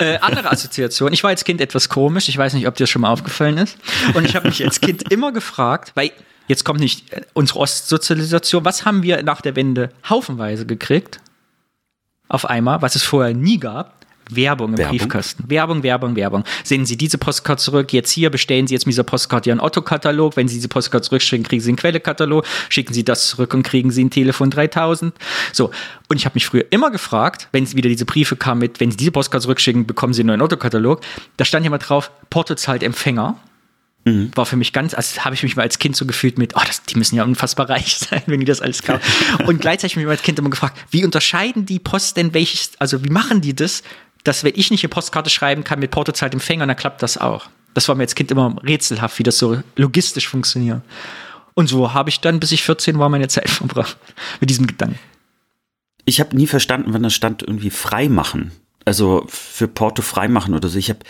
Äh, 0.00 0.18
andere 0.18 0.50
Assoziation. 0.50 1.12
Ich 1.12 1.22
war 1.22 1.30
als 1.30 1.44
Kind 1.44 1.60
etwas 1.60 1.88
komisch. 1.88 2.28
Ich 2.28 2.36
weiß 2.36 2.54
nicht, 2.54 2.66
ob 2.66 2.74
dir 2.74 2.84
das 2.84 2.90
schon 2.90 3.02
mal 3.02 3.10
aufgefallen 3.10 3.58
ist. 3.58 3.78
Und 4.14 4.24
ich 4.24 4.34
habe 4.34 4.48
mich 4.48 4.64
als 4.64 4.80
Kind 4.80 5.02
immer 5.12 5.32
gefragt, 5.32 5.92
weil 5.94 6.10
jetzt 6.48 6.64
kommt 6.64 6.80
nicht 6.80 7.12
äh, 7.12 7.22
unsere 7.34 7.60
Ostsozialisation. 7.60 8.64
Was 8.64 8.84
haben 8.84 9.02
wir 9.02 9.22
nach 9.22 9.40
der 9.40 9.56
Wende 9.56 9.90
haufenweise 10.08 10.66
gekriegt? 10.66 11.20
auf 12.30 12.48
einmal, 12.48 12.80
was 12.80 12.94
es 12.94 13.02
vorher 13.02 13.34
nie 13.34 13.58
gab. 13.58 13.99
Werbung 14.34 14.72
im 14.72 14.78
Werbung. 14.78 14.98
Briefkasten. 14.98 15.44
Werbung, 15.48 15.82
Werbung, 15.82 16.16
Werbung. 16.16 16.44
Senden 16.64 16.86
Sie 16.86 16.96
diese 16.96 17.18
Postkarte 17.18 17.62
zurück. 17.62 17.92
Jetzt 17.92 18.10
hier 18.10 18.30
bestellen 18.30 18.66
Sie 18.66 18.74
jetzt 18.74 18.86
mit 18.86 18.92
dieser 18.92 19.04
Postkarte 19.04 19.50
Ihren 19.50 19.60
Otto-Katalog. 19.60 20.36
Wenn 20.36 20.48
Sie 20.48 20.56
diese 20.56 20.68
Postkarte 20.68 21.08
zurückschicken, 21.08 21.46
kriegen 21.46 21.62
Sie 21.62 21.70
einen 21.70 21.76
Quellekatalog. 21.76 22.44
Schicken 22.68 22.94
Sie 22.94 23.04
das 23.04 23.28
zurück 23.28 23.54
und 23.54 23.62
kriegen 23.62 23.90
Sie 23.90 24.04
ein 24.04 24.10
Telefon 24.10 24.50
3000. 24.50 25.14
So. 25.52 25.70
Und 26.08 26.16
ich 26.16 26.24
habe 26.24 26.34
mich 26.34 26.46
früher 26.46 26.64
immer 26.70 26.90
gefragt, 26.90 27.48
wenn 27.52 27.64
es 27.64 27.76
wieder 27.76 27.88
diese 27.88 28.04
Briefe 28.04 28.36
kam 28.36 28.58
mit, 28.58 28.80
wenn 28.80 28.90
Sie 28.90 28.96
diese 28.96 29.12
Postkarte 29.12 29.44
zurückschicken, 29.44 29.86
bekommen 29.86 30.12
Sie 30.12 30.22
einen 30.22 30.28
neuen 30.28 30.42
Otto-Katalog. 30.42 31.00
Da 31.36 31.44
stand 31.44 31.64
ja 31.64 31.70
mal 31.70 31.78
drauf, 31.78 32.10
Porto 32.30 32.54
zahlt 32.54 32.82
Empfänger. 32.82 33.36
Mhm. 34.04 34.30
War 34.34 34.46
für 34.46 34.56
mich 34.56 34.72
ganz, 34.72 34.94
also 34.94 35.24
habe 35.24 35.34
ich 35.34 35.42
mich 35.42 35.56
mal 35.56 35.62
als 35.62 35.78
Kind 35.78 35.94
so 35.94 36.06
gefühlt 36.06 36.38
mit, 36.38 36.56
oh, 36.56 36.62
das, 36.66 36.82
die 36.84 36.96
müssen 36.96 37.16
ja 37.16 37.24
unfassbar 37.24 37.68
reich 37.68 37.98
sein, 38.10 38.22
wenn 38.26 38.40
die 38.40 38.46
das 38.46 38.60
alles 38.60 38.82
kaufen. 38.82 39.02
und 39.46 39.60
gleichzeitig 39.60 39.94
habe 39.94 40.02
ich 40.02 40.06
mich 40.06 40.18
als 40.18 40.22
Kind 40.22 40.38
immer 40.38 40.50
gefragt, 40.50 40.78
wie 40.90 41.04
unterscheiden 41.04 41.66
die 41.66 41.78
Post 41.78 42.16
denn 42.16 42.32
welches, 42.32 42.72
also 42.78 43.04
wie 43.04 43.10
machen 43.10 43.40
die 43.40 43.54
das, 43.54 43.82
dass 44.24 44.44
wenn 44.44 44.52
ich 44.54 44.70
nicht 44.70 44.84
eine 44.84 44.90
Postkarte 44.90 45.30
schreiben 45.30 45.64
kann 45.64 45.78
mit 45.78 45.90
Porto 45.90 46.12
zahlt 46.12 46.34
Empfänger, 46.34 46.66
dann 46.66 46.76
klappt 46.76 47.02
das 47.02 47.18
auch. 47.18 47.46
Das 47.74 47.88
war 47.88 47.94
mir 47.94 48.02
als 48.02 48.14
Kind 48.14 48.30
immer 48.30 48.56
rätselhaft, 48.62 49.18
wie 49.18 49.22
das 49.22 49.38
so 49.38 49.62
logistisch 49.76 50.28
funktioniert. 50.28 50.82
Und 51.54 51.68
so 51.68 51.94
habe 51.94 52.10
ich 52.10 52.20
dann, 52.20 52.40
bis 52.40 52.52
ich 52.52 52.62
14 52.62 52.98
war, 52.98 53.08
meine 53.08 53.28
Zeit 53.28 53.50
verbracht 53.50 53.96
mit 54.40 54.50
diesem 54.50 54.66
Gedanken. 54.66 54.98
Ich 56.04 56.20
habe 56.20 56.36
nie 56.36 56.46
verstanden, 56.46 56.92
wenn 56.92 57.02
das 57.02 57.14
stand 57.14 57.42
irgendwie 57.42 57.70
frei 57.70 58.08
machen 58.08 58.52
also 58.84 59.24
für 59.28 59.68
Porto 59.68 60.02
freimachen 60.02 60.54
oder 60.54 60.68
so. 60.68 60.78
Ich 60.78 60.90
habe 60.90 61.00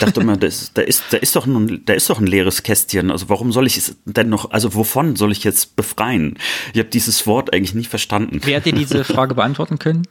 dachte 0.00 0.20
immer, 0.20 0.36
das, 0.36 0.72
da 0.72 0.82
ist 0.82 1.04
da 1.10 1.18
ist 1.18 1.36
doch 1.36 1.46
ein 1.46 1.82
da 1.84 1.92
ist 1.92 2.10
doch 2.10 2.18
ein 2.18 2.26
leeres 2.26 2.62
Kästchen. 2.62 3.10
Also 3.10 3.28
warum 3.28 3.52
soll 3.52 3.66
ich 3.66 3.76
es 3.76 3.96
denn 4.04 4.28
noch? 4.28 4.50
Also 4.50 4.74
wovon 4.74 5.16
soll 5.16 5.32
ich 5.32 5.44
jetzt 5.44 5.76
befreien? 5.76 6.38
Ich 6.72 6.78
habe 6.78 6.88
dieses 6.88 7.26
Wort 7.26 7.52
eigentlich 7.52 7.74
nie 7.74 7.84
verstanden. 7.84 8.40
Wer 8.44 8.56
hat 8.56 8.66
dir 8.66 8.72
diese 8.72 9.04
Frage 9.14 9.34
beantworten 9.34 9.78
können? 9.78 10.06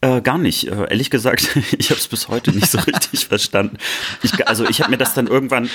Äh, 0.00 0.20
gar 0.20 0.38
nicht. 0.38 0.68
Äh, 0.68 0.86
ehrlich 0.90 1.10
gesagt, 1.10 1.56
ich 1.78 1.90
habe 1.90 1.98
es 1.98 2.06
bis 2.06 2.28
heute 2.28 2.52
nicht 2.52 2.70
so 2.70 2.78
richtig 2.86 3.26
verstanden. 3.26 3.78
Ich, 4.22 4.46
also 4.46 4.64
ich 4.68 4.80
habe 4.80 4.90
mir 4.90 4.98
das 4.98 5.14
dann 5.14 5.26
irgendwann, 5.26 5.68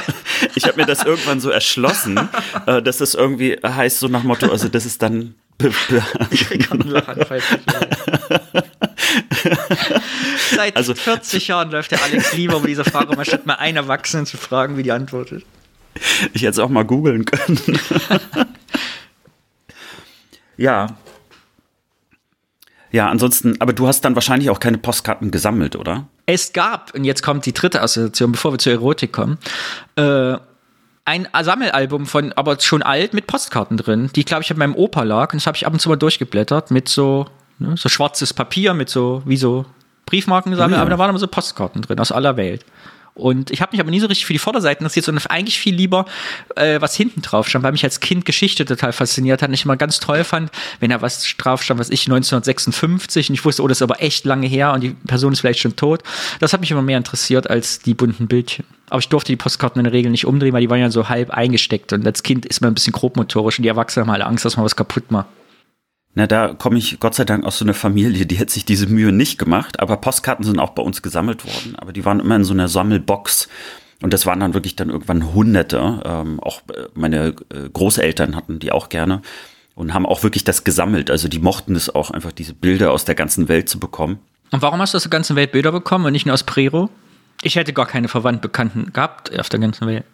ich 0.54 0.64
habe 0.64 0.76
mir 0.76 0.86
das 0.86 1.02
irgendwann 1.02 1.40
so 1.40 1.50
erschlossen, 1.50 2.28
äh, 2.66 2.82
dass 2.82 2.98
das 2.98 3.14
irgendwie 3.14 3.58
heißt 3.64 3.98
so 3.98 4.08
nach 4.08 4.22
Motto, 4.22 4.50
also 4.50 4.68
das 4.68 4.86
ist 4.86 5.02
dann 5.02 5.34
ich 6.30 6.48
krieg 6.48 6.70
einen 6.72 6.88
Lachanfall. 6.88 7.40
Seit 10.50 10.76
also, 10.76 10.96
40 10.96 11.46
Jahren 11.46 11.70
läuft 11.70 11.92
der 11.92 12.02
Alex 12.02 12.32
lieber 12.32 12.56
über 12.56 12.66
diese 12.66 12.84
Frage, 12.84 13.14
man 13.14 13.24
statt 13.24 13.46
mal 13.46 13.54
einen 13.54 13.76
Erwachsenen 13.76 14.26
zu 14.26 14.36
fragen, 14.36 14.76
wie 14.76 14.82
die 14.82 14.90
antwortet. 14.90 15.44
Ich 16.32 16.42
hätte 16.42 16.50
es 16.50 16.58
auch 16.58 16.70
mal 16.70 16.84
googeln 16.84 17.24
können. 17.24 17.78
ja. 20.56 20.88
Ja, 22.94 23.08
ansonsten, 23.08 23.60
aber 23.60 23.72
du 23.72 23.88
hast 23.88 24.02
dann 24.02 24.14
wahrscheinlich 24.14 24.50
auch 24.50 24.60
keine 24.60 24.78
Postkarten 24.78 25.32
gesammelt, 25.32 25.74
oder? 25.74 26.06
Es 26.26 26.52
gab, 26.52 26.94
und 26.94 27.02
jetzt 27.02 27.24
kommt 27.24 27.44
die 27.44 27.52
dritte 27.52 27.82
Assoziation, 27.82 28.30
bevor 28.30 28.52
wir 28.52 28.58
zur 28.60 28.72
Erotik 28.72 29.12
kommen, 29.12 29.36
äh, 29.96 30.36
ein 31.04 31.26
Sammelalbum 31.42 32.06
von, 32.06 32.32
aber 32.34 32.60
schon 32.60 32.84
alt, 32.84 33.12
mit 33.12 33.26
Postkarten 33.26 33.78
drin, 33.78 34.10
die, 34.14 34.24
glaube 34.24 34.44
ich, 34.44 34.52
auf 34.52 34.58
meinem 34.58 34.76
Opa 34.76 35.02
lag. 35.02 35.32
Und 35.32 35.40
das 35.40 35.48
habe 35.48 35.56
ich 35.56 35.66
ab 35.66 35.72
und 35.72 35.80
zu 35.80 35.88
mal 35.88 35.96
durchgeblättert 35.96 36.70
mit 36.70 36.88
so, 36.88 37.26
ne, 37.58 37.74
so 37.76 37.88
schwarzes 37.88 38.32
Papier, 38.32 38.74
mit 38.74 38.90
so, 38.90 39.22
wie 39.26 39.38
so 39.38 39.66
Briefmarken 40.06 40.52
gesammelt, 40.52 40.76
oh 40.76 40.78
ja. 40.78 40.82
aber 40.82 40.90
da 40.90 40.98
waren 40.98 41.10
immer 41.10 41.18
so 41.18 41.26
Postkarten 41.26 41.82
drin 41.82 41.98
aus 41.98 42.12
aller 42.12 42.36
Welt. 42.36 42.64
Und 43.14 43.52
ich 43.52 43.62
habe 43.62 43.70
mich 43.72 43.80
aber 43.80 43.92
nie 43.92 44.00
so 44.00 44.08
richtig 44.08 44.26
für 44.26 44.32
die 44.32 44.40
Vorderseiten 44.40 44.82
interessiert, 44.82 45.06
sondern 45.06 45.24
eigentlich 45.26 45.58
viel 45.58 45.74
lieber, 45.74 46.04
äh, 46.56 46.80
was 46.80 46.96
hinten 46.96 47.22
drauf 47.22 47.48
stand, 47.48 47.64
weil 47.64 47.70
mich 47.70 47.84
als 47.84 48.00
Kind 48.00 48.24
Geschichte 48.24 48.64
total 48.64 48.92
fasziniert 48.92 49.40
hat 49.40 49.48
und 49.48 49.54
ich 49.54 49.64
immer 49.64 49.76
ganz 49.76 50.00
toll 50.00 50.24
fand, 50.24 50.50
wenn 50.80 50.90
da 50.90 51.00
was 51.00 51.22
drauf 51.36 51.62
stand, 51.62 51.78
was 51.78 51.90
ich 51.90 52.06
1956 52.06 53.28
und 53.28 53.34
ich 53.34 53.44
wusste, 53.44 53.62
oh, 53.62 53.68
das 53.68 53.78
ist 53.78 53.82
aber 53.82 54.02
echt 54.02 54.24
lange 54.24 54.48
her 54.48 54.72
und 54.72 54.82
die 54.82 54.90
Person 55.06 55.32
ist 55.32 55.40
vielleicht 55.40 55.60
schon 55.60 55.76
tot. 55.76 56.02
Das 56.40 56.52
hat 56.52 56.60
mich 56.60 56.72
immer 56.72 56.82
mehr 56.82 56.98
interessiert 56.98 57.48
als 57.48 57.78
die 57.78 57.94
bunten 57.94 58.26
Bildchen. 58.26 58.64
Aber 58.90 58.98
ich 58.98 59.08
durfte 59.08 59.30
die 59.30 59.36
Postkarten 59.36 59.78
in 59.78 59.84
der 59.84 59.92
Regel 59.92 60.10
nicht 60.10 60.26
umdrehen, 60.26 60.52
weil 60.52 60.62
die 60.62 60.70
waren 60.70 60.80
ja 60.80 60.90
so 60.90 61.08
halb 61.08 61.30
eingesteckt 61.30 61.92
und 61.92 62.04
als 62.04 62.24
Kind 62.24 62.46
ist 62.46 62.62
man 62.62 62.72
ein 62.72 62.74
bisschen 62.74 62.92
grobmotorisch 62.92 63.58
und 63.60 63.62
die 63.62 63.68
Erwachsenen 63.68 64.08
haben 64.08 64.14
alle 64.14 64.26
Angst, 64.26 64.44
dass 64.44 64.56
man 64.56 64.64
was 64.64 64.74
kaputt 64.74 65.12
macht. 65.12 65.26
Na, 66.14 66.26
da 66.26 66.54
komme 66.54 66.78
ich 66.78 67.00
Gott 67.00 67.14
sei 67.14 67.24
Dank 67.24 67.44
aus 67.44 67.58
so 67.58 67.64
einer 67.64 67.74
Familie, 67.74 68.24
die 68.24 68.36
hätte 68.36 68.52
sich 68.52 68.64
diese 68.64 68.86
Mühe 68.86 69.10
nicht 69.10 69.38
gemacht, 69.38 69.80
aber 69.80 69.96
Postkarten 69.96 70.44
sind 70.44 70.60
auch 70.60 70.70
bei 70.70 70.82
uns 70.82 71.02
gesammelt 71.02 71.44
worden, 71.44 71.74
aber 71.76 71.92
die 71.92 72.04
waren 72.04 72.20
immer 72.20 72.36
in 72.36 72.44
so 72.44 72.52
einer 72.52 72.68
Sammelbox. 72.68 73.48
Und 74.02 74.12
das 74.12 74.26
waren 74.26 74.40
dann 74.40 74.54
wirklich 74.54 74.76
dann 74.76 74.90
irgendwann 74.90 75.32
Hunderte. 75.32 76.02
Ähm, 76.04 76.38
auch 76.40 76.60
äh, 76.68 76.88
meine 76.94 77.28
äh, 77.28 77.68
Großeltern 77.72 78.36
hatten 78.36 78.58
die 78.58 78.70
auch 78.70 78.90
gerne 78.90 79.22
und 79.74 79.94
haben 79.94 80.04
auch 80.04 80.22
wirklich 80.22 80.44
das 80.44 80.62
gesammelt. 80.62 81.10
Also 81.10 81.28
die 81.28 81.38
mochten 81.38 81.74
es 81.74 81.94
auch 81.94 82.10
einfach, 82.10 82.32
diese 82.32 82.54
Bilder 82.54 82.92
aus 82.92 83.04
der 83.04 83.14
ganzen 83.14 83.48
Welt 83.48 83.68
zu 83.68 83.80
bekommen. 83.80 84.18
Und 84.50 84.62
warum 84.62 84.80
hast 84.80 84.94
du 84.94 84.96
aus 84.96 85.04
der 85.04 85.10
ganzen 85.10 85.36
Welt 85.36 85.52
Bilder 85.52 85.72
bekommen 85.72 86.04
und 86.04 86.12
nicht 86.12 86.26
nur 86.26 86.34
aus 86.34 86.44
Prero? 86.44 86.90
Ich 87.42 87.56
hätte 87.56 87.72
gar 87.72 87.86
keine 87.86 88.08
Verwandten, 88.08 88.42
Bekannten 88.42 88.92
gehabt 88.92 89.36
auf 89.38 89.48
der 89.48 89.60
ganzen 89.60 89.86
Welt. 89.86 90.04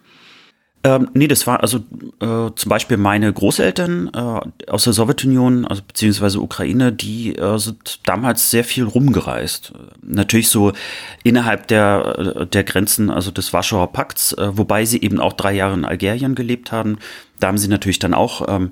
Ähm, 0.83 1.09
nee, 1.13 1.27
das 1.27 1.45
war 1.45 1.61
also 1.61 1.77
äh, 1.77 2.49
zum 2.55 2.69
Beispiel 2.69 2.97
meine 2.97 3.31
Großeltern 3.31 4.09
äh, 4.13 4.69
aus 4.69 4.85
der 4.85 4.93
Sowjetunion, 4.93 5.65
also 5.65 5.83
beziehungsweise 5.87 6.39
Ukraine, 6.41 6.91
die 6.91 7.35
äh, 7.35 7.57
sind 7.59 7.99
damals 8.07 8.49
sehr 8.49 8.63
viel 8.63 8.85
rumgereist. 8.85 9.73
Natürlich 10.01 10.49
so 10.49 10.73
innerhalb 11.23 11.67
der, 11.67 12.15
äh, 12.17 12.47
der 12.47 12.63
Grenzen, 12.63 13.11
also 13.11 13.29
des 13.29 13.53
Warschauer 13.53 13.91
Pakts, 13.93 14.33
äh, 14.33 14.57
wobei 14.57 14.85
sie 14.85 15.01
eben 15.01 15.19
auch 15.19 15.33
drei 15.33 15.53
Jahre 15.53 15.75
in 15.75 15.85
Algerien 15.85 16.33
gelebt 16.33 16.71
haben. 16.71 16.97
Da 17.39 17.47
haben 17.47 17.59
sie 17.59 17.67
natürlich 17.67 17.99
dann 17.99 18.15
auch 18.15 18.47
ähm, 18.47 18.71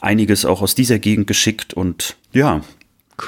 einiges 0.00 0.44
auch 0.44 0.62
aus 0.62 0.74
dieser 0.74 0.98
Gegend 0.98 1.28
geschickt 1.28 1.74
und 1.74 2.16
ja. 2.32 2.60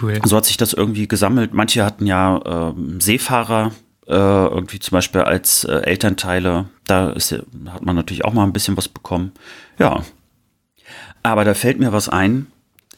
Cool. 0.02 0.20
So 0.24 0.36
hat 0.36 0.44
sich 0.44 0.58
das 0.58 0.74
irgendwie 0.74 1.08
gesammelt. 1.08 1.54
Manche 1.54 1.84
hatten 1.84 2.04
ja 2.04 2.74
ähm, 2.76 3.00
Seefahrer 3.00 3.72
äh, 4.08 4.14
irgendwie 4.14 4.78
zum 4.78 4.96
Beispiel 4.96 5.20
als 5.20 5.64
äh, 5.64 5.82
Elternteile, 5.82 6.66
da 6.86 7.10
ist, 7.10 7.32
hat 7.32 7.84
man 7.84 7.96
natürlich 7.96 8.24
auch 8.24 8.32
mal 8.32 8.44
ein 8.44 8.52
bisschen 8.52 8.76
was 8.76 8.88
bekommen. 8.88 9.32
Ja. 9.78 10.02
Aber 11.22 11.44
da 11.44 11.54
fällt 11.54 11.78
mir 11.78 11.92
was 11.92 12.08
ein. 12.08 12.46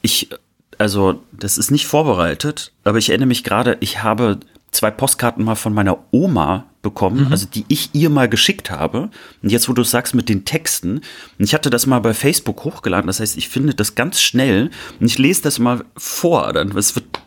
Ich, 0.03 0.31
also, 0.79 1.23
das 1.33 1.59
ist 1.59 1.71
nicht 1.71 1.87
vorbereitet, 1.87 2.73
aber 2.85 2.99
ich 2.99 3.11
erinnere 3.11 3.27
mich 3.27 3.45
gerade, 3.45 3.77
ich 3.81 4.03
habe 4.03 4.39
zwei 4.71 4.91
Postkarten 4.91 5.45
mal 5.45 5.57
von 5.57 5.75
meiner 5.75 5.99
Oma 6.13 6.67
bekommen, 6.83 7.27
mhm. 7.27 7.33
also 7.33 7.47
die 7.53 7.65
ich 7.69 7.91
ihr 7.93 8.09
mal 8.09 8.29
geschickt 8.29 8.71
habe. 8.71 9.11
Und 9.43 9.51
jetzt, 9.51 9.69
wo 9.69 9.73
du 9.73 9.83
sagst 9.83 10.15
mit 10.15 10.29
den 10.29 10.45
Texten, 10.45 10.99
und 11.39 11.45
ich 11.45 11.55
hatte 11.55 11.71
das 11.71 11.87
mal 11.87 11.99
bei 12.01 12.15
Facebook 12.15 12.65
hochgeladen, 12.65 13.09
das 13.09 13.21
heißt, 13.21 13.37
ich 13.37 13.49
finde 13.49 13.75
das 13.75 13.97
ganz 13.97 14.21
schnell 14.21 14.71
und 14.99 15.07
ich 15.07 15.19
lese 15.19 15.43
das 15.43 15.59
mal 15.59 15.85
vor, 15.97 16.53
dann 16.53 16.77
es 16.77 16.95
wird 16.95 17.20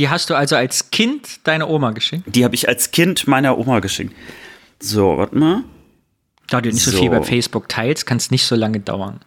die 0.00 0.08
hast 0.08 0.30
du 0.30 0.34
also 0.34 0.56
als 0.56 0.88
Kind 0.88 1.46
deiner 1.46 1.68
Oma 1.68 1.90
geschenkt? 1.90 2.34
Die 2.34 2.42
habe 2.42 2.54
ich 2.54 2.66
als 2.66 2.90
Kind 2.90 3.28
meiner 3.28 3.58
Oma 3.58 3.80
geschenkt. 3.80 4.14
So, 4.80 5.18
warte 5.18 5.36
mal. 5.36 5.62
Da 6.48 6.62
du 6.62 6.70
nicht 6.70 6.82
so, 6.82 6.90
so 6.90 6.96
viel 6.96 7.10
bei 7.10 7.22
Facebook 7.22 7.68
teilst, 7.68 8.06
kann 8.06 8.16
es 8.16 8.30
nicht 8.30 8.46
so 8.46 8.56
lange 8.56 8.80
dauern. 8.80 9.20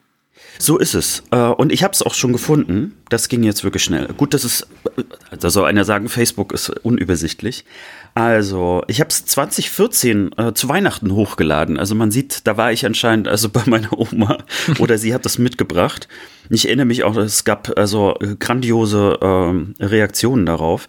So 0.58 0.80
ist 0.80 0.96
es. 0.96 1.22
Äh, 1.30 1.38
und 1.38 1.72
ich 1.72 1.84
habe 1.84 1.94
es 1.94 2.02
auch 2.02 2.16
schon 2.16 2.34
gefunden. 2.34 2.98
Das 3.10 3.30
ging 3.30 3.44
jetzt 3.44 3.64
wirklich 3.64 3.84
schnell. 3.84 4.08
Gut, 4.18 4.34
das 4.34 4.46
ist, 4.46 4.66
da 5.40 5.52
soll 5.52 5.66
einer 5.66 5.86
sagen, 5.86 6.10
Facebook 6.10 6.52
ist 6.52 6.70
unübersichtlich. 6.70 7.66
Also, 8.15 8.84
ich 8.88 8.99
habe 8.99 9.10
es 9.10 9.26
2014 9.26 10.32
äh, 10.38 10.54
zu 10.54 10.69
Weihnachten 10.69 11.12
hochgeladen. 11.12 11.80
Also 11.80 11.95
man 11.95 12.12
sieht, 12.12 12.45
da 12.45 12.58
war 12.58 12.71
ich 12.71 12.86
anscheinend 12.86 13.28
also 13.28 13.49
bei 13.49 13.63
meiner 13.65 13.97
Oma 13.97 14.38
oder 14.80 14.97
sie 14.99 15.13
hat 15.13 15.26
das 15.26 15.39
mitgebracht. 15.39 16.08
Ich 16.49 16.67
erinnere 16.67 16.86
mich 16.86 17.04
auch, 17.04 17.15
es 17.17 17.43
gab 17.43 17.76
also 17.78 18.15
grandiose 18.39 19.17
äh, 19.19 19.84
Reaktionen 19.84 20.45
darauf. 20.45 20.88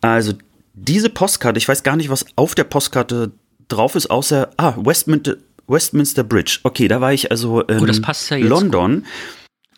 Also 0.00 0.32
diese 0.72 1.10
Postkarte, 1.10 1.58
ich 1.58 1.68
weiß 1.68 1.82
gar 1.82 1.96
nicht, 1.96 2.08
was 2.08 2.24
auf 2.36 2.54
der 2.54 2.64
Postkarte 2.64 3.32
drauf 3.68 3.94
ist, 3.94 4.10
außer 4.10 4.50
ah 4.56 4.74
Westminster, 4.78 5.36
Westminster 5.66 6.24
Bridge. 6.24 6.60
Okay, 6.62 6.88
da 6.88 7.00
war 7.00 7.12
ich 7.12 7.30
also 7.30 7.62
in 7.62 7.80
oh, 7.80 7.86
ja 7.86 8.36
London. 8.38 8.94
Gut. 8.96 9.04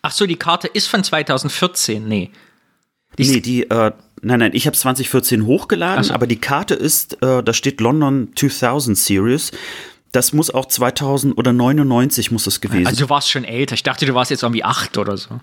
Ach 0.01 0.11
so, 0.11 0.25
die 0.25 0.37
Karte 0.37 0.67
ist 0.67 0.87
von 0.87 1.03
2014. 1.03 2.07
Nee. 2.07 2.31
Die 3.17 3.27
nee, 3.27 3.39
die 3.41 3.69
äh, 3.69 3.91
Nein, 4.21 4.39
nein, 4.39 4.51
ich 4.53 4.65
habe 4.67 4.75
2014 4.75 5.45
hochgeladen, 5.45 6.03
so. 6.03 6.13
aber 6.13 6.27
die 6.27 6.39
Karte 6.39 6.73
ist, 6.73 7.21
äh, 7.21 7.41
da 7.43 7.53
steht 7.53 7.79
London 7.79 8.29
2000 8.35 8.97
Series. 8.97 9.51
Das 10.11 10.33
muss 10.33 10.49
auch 10.49 10.65
2000 10.65 11.37
oder 11.37 11.53
99 11.53 12.31
muss 12.31 12.47
es 12.47 12.61
gewesen. 12.61 12.83
sein. 12.83 12.87
Also 12.87 13.05
du 13.05 13.09
warst 13.09 13.29
schon 13.29 13.43
älter. 13.43 13.75
Ich 13.75 13.83
dachte, 13.83 14.05
du 14.05 14.15
warst 14.15 14.31
jetzt 14.31 14.43
irgendwie 14.43 14.63
acht 14.63 14.97
oder 14.97 15.17
so. 15.17 15.39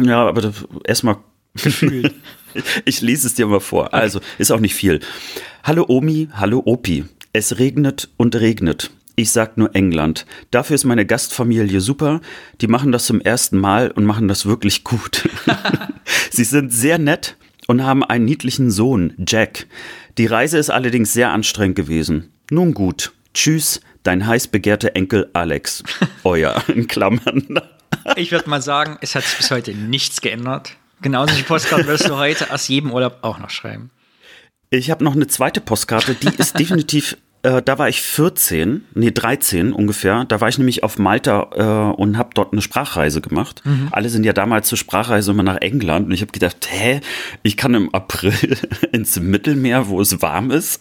Ja, 0.00 0.28
aber 0.28 0.52
erstmal 0.84 1.16
gefühlt. 1.54 2.14
ich 2.84 3.00
lese 3.00 3.26
es 3.26 3.34
dir 3.34 3.46
mal 3.46 3.60
vor. 3.60 3.94
Also, 3.94 4.20
ist 4.38 4.52
auch 4.52 4.60
nicht 4.60 4.74
viel. 4.74 5.00
Hallo 5.64 5.84
Omi, 5.88 6.28
hallo 6.34 6.62
Opi. 6.64 7.04
Es 7.32 7.58
regnet 7.58 8.08
und 8.16 8.36
regnet. 8.36 8.90
Ich 9.16 9.32
sag 9.32 9.56
nur 9.58 9.74
England. 9.74 10.26
Dafür 10.52 10.76
ist 10.76 10.84
meine 10.84 11.04
Gastfamilie 11.04 11.80
super. 11.80 12.20
Die 12.60 12.68
machen 12.68 12.92
das 12.92 13.06
zum 13.06 13.20
ersten 13.20 13.58
Mal 13.58 13.90
und 13.90 14.04
machen 14.04 14.28
das 14.28 14.46
wirklich 14.46 14.84
gut. 14.84 15.28
Sie 16.30 16.44
sind 16.44 16.72
sehr 16.72 16.98
nett 16.98 17.36
und 17.68 17.84
haben 17.84 18.02
einen 18.02 18.24
niedlichen 18.24 18.70
Sohn, 18.70 19.14
Jack. 19.28 19.66
Die 20.16 20.26
Reise 20.26 20.58
ist 20.58 20.70
allerdings 20.70 21.12
sehr 21.12 21.30
anstrengend 21.30 21.76
gewesen. 21.76 22.32
Nun 22.50 22.74
gut. 22.74 23.12
Tschüss, 23.34 23.80
dein 24.02 24.26
heiß 24.26 24.48
begehrter 24.48 24.96
Enkel 24.96 25.30
Alex. 25.34 25.84
Euer, 26.24 26.64
in 26.68 26.88
Klammern. 26.88 27.60
ich 28.16 28.32
würde 28.32 28.50
mal 28.50 28.62
sagen, 28.62 28.96
es 29.02 29.14
hat 29.14 29.22
sich 29.22 29.36
bis 29.36 29.50
heute 29.50 29.74
nichts 29.74 30.20
geändert. 30.20 30.76
Genauso 31.02 31.36
die 31.36 31.42
Postkarte 31.42 31.86
wirst 31.86 32.08
du 32.08 32.16
heute 32.16 32.52
aus 32.52 32.66
jedem 32.66 32.90
Urlaub 32.90 33.18
auch 33.22 33.38
noch 33.38 33.50
schreiben. 33.50 33.90
Ich 34.70 34.90
habe 34.90 35.04
noch 35.04 35.14
eine 35.14 35.28
zweite 35.28 35.60
Postkarte, 35.60 36.14
die 36.14 36.34
ist 36.36 36.58
definitiv 36.58 37.16
äh, 37.42 37.62
da 37.62 37.78
war 37.78 37.88
ich 37.88 38.02
14, 38.02 38.84
nee 38.94 39.10
13 39.10 39.72
ungefähr. 39.72 40.24
Da 40.24 40.40
war 40.40 40.48
ich 40.48 40.58
nämlich 40.58 40.82
auf 40.82 40.98
Malta 40.98 41.92
äh, 41.92 42.00
und 42.00 42.18
habe 42.18 42.30
dort 42.34 42.52
eine 42.52 42.62
Sprachreise 42.62 43.20
gemacht. 43.20 43.62
Mhm. 43.64 43.88
Alle 43.92 44.08
sind 44.08 44.24
ja 44.24 44.32
damals 44.32 44.68
zur 44.68 44.78
Sprachreise 44.78 45.30
immer 45.30 45.42
nach 45.42 45.58
England 45.60 46.06
und 46.06 46.12
ich 46.12 46.20
habe 46.20 46.32
gedacht, 46.32 46.68
hä, 46.70 47.00
ich 47.42 47.56
kann 47.56 47.74
im 47.74 47.94
April 47.94 48.56
ins 48.92 49.20
Mittelmeer, 49.20 49.88
wo 49.88 50.00
es 50.00 50.20
warm 50.20 50.50
ist. 50.50 50.80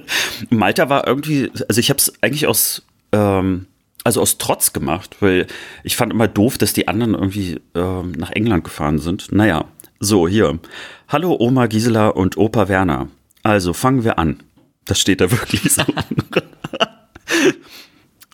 Malta 0.50 0.88
war 0.88 1.06
irgendwie, 1.06 1.50
also 1.68 1.80
ich 1.80 1.90
habe 1.90 1.98
es 1.98 2.12
eigentlich 2.22 2.46
aus 2.46 2.82
ähm, 3.12 3.66
also 4.04 4.20
aus 4.20 4.38
Trotz 4.38 4.72
gemacht, 4.72 5.16
weil 5.18 5.48
ich 5.82 5.96
fand 5.96 6.12
immer 6.12 6.28
doof, 6.28 6.58
dass 6.58 6.72
die 6.72 6.86
anderen 6.86 7.14
irgendwie 7.14 7.60
ähm, 7.74 8.12
nach 8.12 8.30
England 8.30 8.62
gefahren 8.62 9.00
sind. 9.00 9.32
Naja, 9.32 9.64
so 9.98 10.28
hier. 10.28 10.60
Hallo 11.08 11.36
Oma 11.40 11.66
Gisela 11.66 12.08
und 12.08 12.36
Opa 12.36 12.68
Werner. 12.68 13.08
Also 13.42 13.72
fangen 13.72 14.04
wir 14.04 14.20
an. 14.20 14.44
Das 14.86 15.00
steht 15.00 15.20
da 15.20 15.30
wirklich 15.30 15.72
so. 15.72 15.82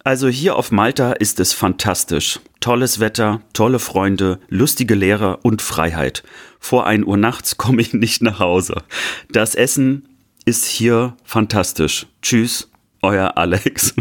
Also 0.05 0.27
hier 0.27 0.57
auf 0.57 0.73
Malta 0.73 1.13
ist 1.13 1.39
es 1.39 1.53
fantastisch. 1.53 2.41
Tolles 2.59 2.99
Wetter, 2.99 3.41
tolle 3.53 3.79
Freunde, 3.79 4.41
lustige 4.49 4.97
Lehrer 4.97 5.45
und 5.45 5.63
Freiheit. 5.63 6.25
Vor 6.59 6.87
1 6.87 7.07
Uhr 7.07 7.17
nachts 7.17 7.57
komme 7.57 7.81
ich 7.81 7.93
nicht 7.93 8.21
nach 8.21 8.41
Hause. 8.41 8.83
Das 9.31 9.55
Essen 9.55 10.09
ist 10.45 10.67
hier 10.67 11.17
fantastisch. 11.23 12.07
Tschüss, 12.21 12.69
euer 13.01 13.39
Alex. 13.39 13.95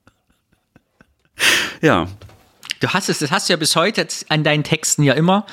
ja. 1.80 2.06
Du 2.80 2.88
hast 2.88 3.08
es, 3.08 3.20
das 3.20 3.30
hast 3.30 3.48
du 3.48 3.54
ja 3.54 3.56
bis 3.56 3.76
heute 3.76 4.06
an 4.28 4.44
deinen 4.44 4.64
Texten 4.64 5.02
ja 5.02 5.14
immer 5.14 5.46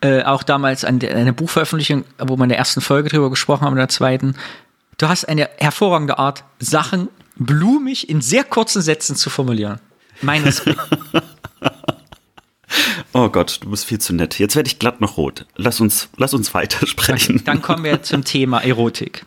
äh, 0.00 0.22
auch 0.22 0.42
damals 0.42 0.84
an 0.84 0.98
der, 0.98 1.16
einer 1.16 1.32
Buchveröffentlichung, 1.32 2.04
wo 2.18 2.36
wir 2.36 2.44
in 2.44 2.50
der 2.50 2.58
ersten 2.58 2.80
Folge 2.80 3.08
drüber 3.08 3.30
gesprochen 3.30 3.64
haben, 3.64 3.72
in 3.72 3.78
der 3.78 3.88
zweiten. 3.88 4.34
Du 4.98 5.08
hast 5.08 5.24
eine 5.24 5.48
hervorragende 5.58 6.18
Art, 6.18 6.44
Sachen 6.58 7.08
blumig 7.36 8.08
in 8.08 8.20
sehr 8.20 8.42
kurzen 8.42 8.82
Sätzen 8.82 9.14
zu 9.14 9.30
formulieren. 9.30 9.80
Mein 10.20 10.42
Respekt. 10.42 10.78
Oh 13.14 13.30
Gott, 13.30 13.60
du 13.62 13.70
bist 13.70 13.86
viel 13.86 13.98
zu 13.98 14.12
nett. 14.12 14.38
Jetzt 14.38 14.54
werde 14.54 14.66
ich 14.66 14.78
glatt 14.78 15.00
noch 15.00 15.16
rot. 15.16 15.46
Lass 15.56 15.80
uns, 15.80 16.10
lass 16.18 16.34
uns 16.34 16.52
weitersprechen. 16.52 17.42
Dann 17.44 17.62
kommen 17.62 17.82
wir 17.82 18.02
zum 18.02 18.22
Thema 18.22 18.60
Erotik. 18.60 19.24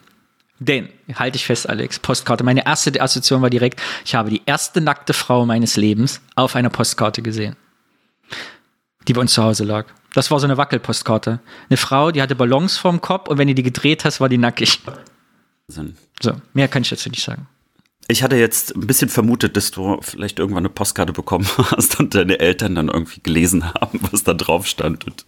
Denn, 0.60 0.88
halte 1.16 1.38
ich 1.38 1.46
fest, 1.46 1.68
Alex, 1.68 1.98
Postkarte. 1.98 2.44
Meine 2.44 2.66
erste 2.66 3.02
Assoziation 3.02 3.42
war 3.42 3.50
direkt, 3.50 3.82
ich 4.06 4.14
habe 4.14 4.30
die 4.30 4.44
erste 4.46 4.80
nackte 4.80 5.14
Frau 5.14 5.48
meines 5.48 5.76
Lebens 5.76 6.22
auf 6.36 6.56
einer 6.56 6.70
Postkarte 6.70 7.24
gesehen. 7.24 7.56
Die 9.08 9.14
bei 9.14 9.22
uns 9.22 9.34
zu 9.34 9.44
Hause 9.44 9.64
lag. 9.64 9.88
Das 10.14 10.30
war 10.30 10.40
so 10.40 10.46
eine 10.46 10.58
Wackelpostkarte. 10.58 11.40
Eine 11.68 11.78
Frau, 11.78 12.12
die 12.12 12.22
hatte 12.22 12.36
Ballons 12.36 12.78
vorm 12.78 13.02
Kopf 13.02 13.28
und 13.30 13.40
wenn 13.40 13.48
du 13.48 13.56
die 13.56 13.64
gedreht 13.64 14.06
hast, 14.06 14.22
war 14.22 14.30
die 14.30 14.38
nackig. 14.38 14.80
So, 16.22 16.34
mehr 16.54 16.68
kann 16.68 16.84
ich 16.84 16.90
dazu 16.90 17.10
nicht 17.10 17.24
sagen. 17.24 17.48
Ich 18.08 18.24
hatte 18.24 18.36
jetzt 18.36 18.76
ein 18.76 18.88
bisschen 18.88 19.10
vermutet, 19.10 19.56
dass 19.56 19.72
du 19.72 20.00
vielleicht 20.02 20.40
irgendwann 20.40 20.66
eine 20.66 20.70
Postkarte 20.70 21.14
bekommen 21.14 21.48
hast 21.58 22.00
und 22.00 22.14
deine 22.14 22.40
Eltern 22.40 22.76
dann 22.76 22.90
irgendwie 22.90 23.22
gelesen 23.22 23.74
haben, 23.74 24.00
was 24.12 24.24
da 24.24 24.34
drauf 24.34 24.68
stand. 24.68 25.06
Und 25.06 25.26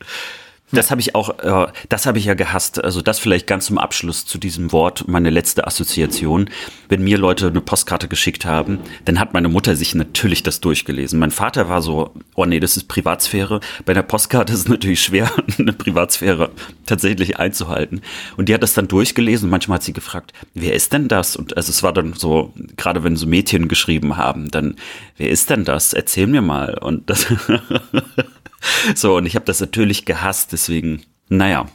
das 0.71 0.91
habe 0.91 1.02
ich 1.02 1.15
auch, 1.15 1.39
äh, 1.39 1.71
das 1.89 2.06
habe 2.06 2.17
ich 2.17 2.26
ja 2.26 2.34
gehasst. 2.34 2.84
Also 2.84 3.02
das 3.02 3.19
vielleicht 3.19 3.47
ganz 3.47 3.67
zum 3.67 3.78
Abschluss 3.78 4.26
zu 4.26 4.38
diesem 4.38 4.71
Wort, 4.71 5.08
meine 5.08 5.30
letzte 5.30 5.67
Assoziation. 5.67 6.49
Wenn 6.89 7.04
mir 7.04 7.17
Leute 7.17 7.47
eine 7.47 7.62
Postkarte 7.62 8.08
geschickt 8.08 8.45
haben, 8.45 8.80
dann 9.06 9.19
hat 9.19 9.34
meine 9.34 9.49
Mutter 9.49 9.76
sich 9.76 9.93
natürlich 9.95 10.43
das 10.43 10.62
durchgelesen. 10.62 11.19
Mein 11.19 11.32
Vater 11.32 11.69
war 11.69 11.82
so, 11.82 12.12
oh 12.36 12.45
nee, 12.45 12.60
das 12.60 12.78
ist 12.78 12.88
Privatsphäre. 12.88 13.60
Bei 13.86 13.93
einer 13.93 14.04
Postkarte 14.04 14.54
ist 14.54 14.60
es 14.60 14.67
natürlich 14.67 15.02
schwer, 15.02 15.32
eine 15.60 15.73
Privatsphäre 15.73 16.52
tatsächlich 16.86 17.38
einzuhalten. 17.38 18.02
Und 18.38 18.49
die 18.49 18.54
hat 18.54 18.63
das 18.63 18.73
dann 18.73 18.88
durchgelesen 18.88 19.47
und 19.47 19.52
manchmal 19.52 19.76
hat 19.76 19.84
sie 19.84 19.93
gefragt, 19.93 20.34
wer 20.54 20.73
ist 20.73 20.93
denn 20.93 21.08
das? 21.08 21.36
Und 21.36 21.56
also 21.56 21.69
es 21.69 21.84
war 21.84 21.93
dann 21.93 22.13
so, 22.13 22.52
gerade 22.78 23.04
wenn 23.04 23.15
so 23.15 23.28
Mädchen 23.28 23.67
geschrieben 23.67 24.17
haben, 24.17 24.49
dann, 24.49 24.76
wer 25.17 25.30
ist 25.30 25.49
denn 25.49 25.65
das? 25.65 25.93
Erzähl 25.93 26.28
mir 26.28 26.41
mal. 26.41 26.78
Und 26.80 27.10
das 27.10 27.28
So, 28.95 29.17
und 29.17 29.26
ich 29.26 29.36
habe 29.36 29.45
das 29.45 29.60
natürlich 29.60 30.06
gehasst, 30.06 30.52
deswegen, 30.52 31.04
naja. 31.30 31.67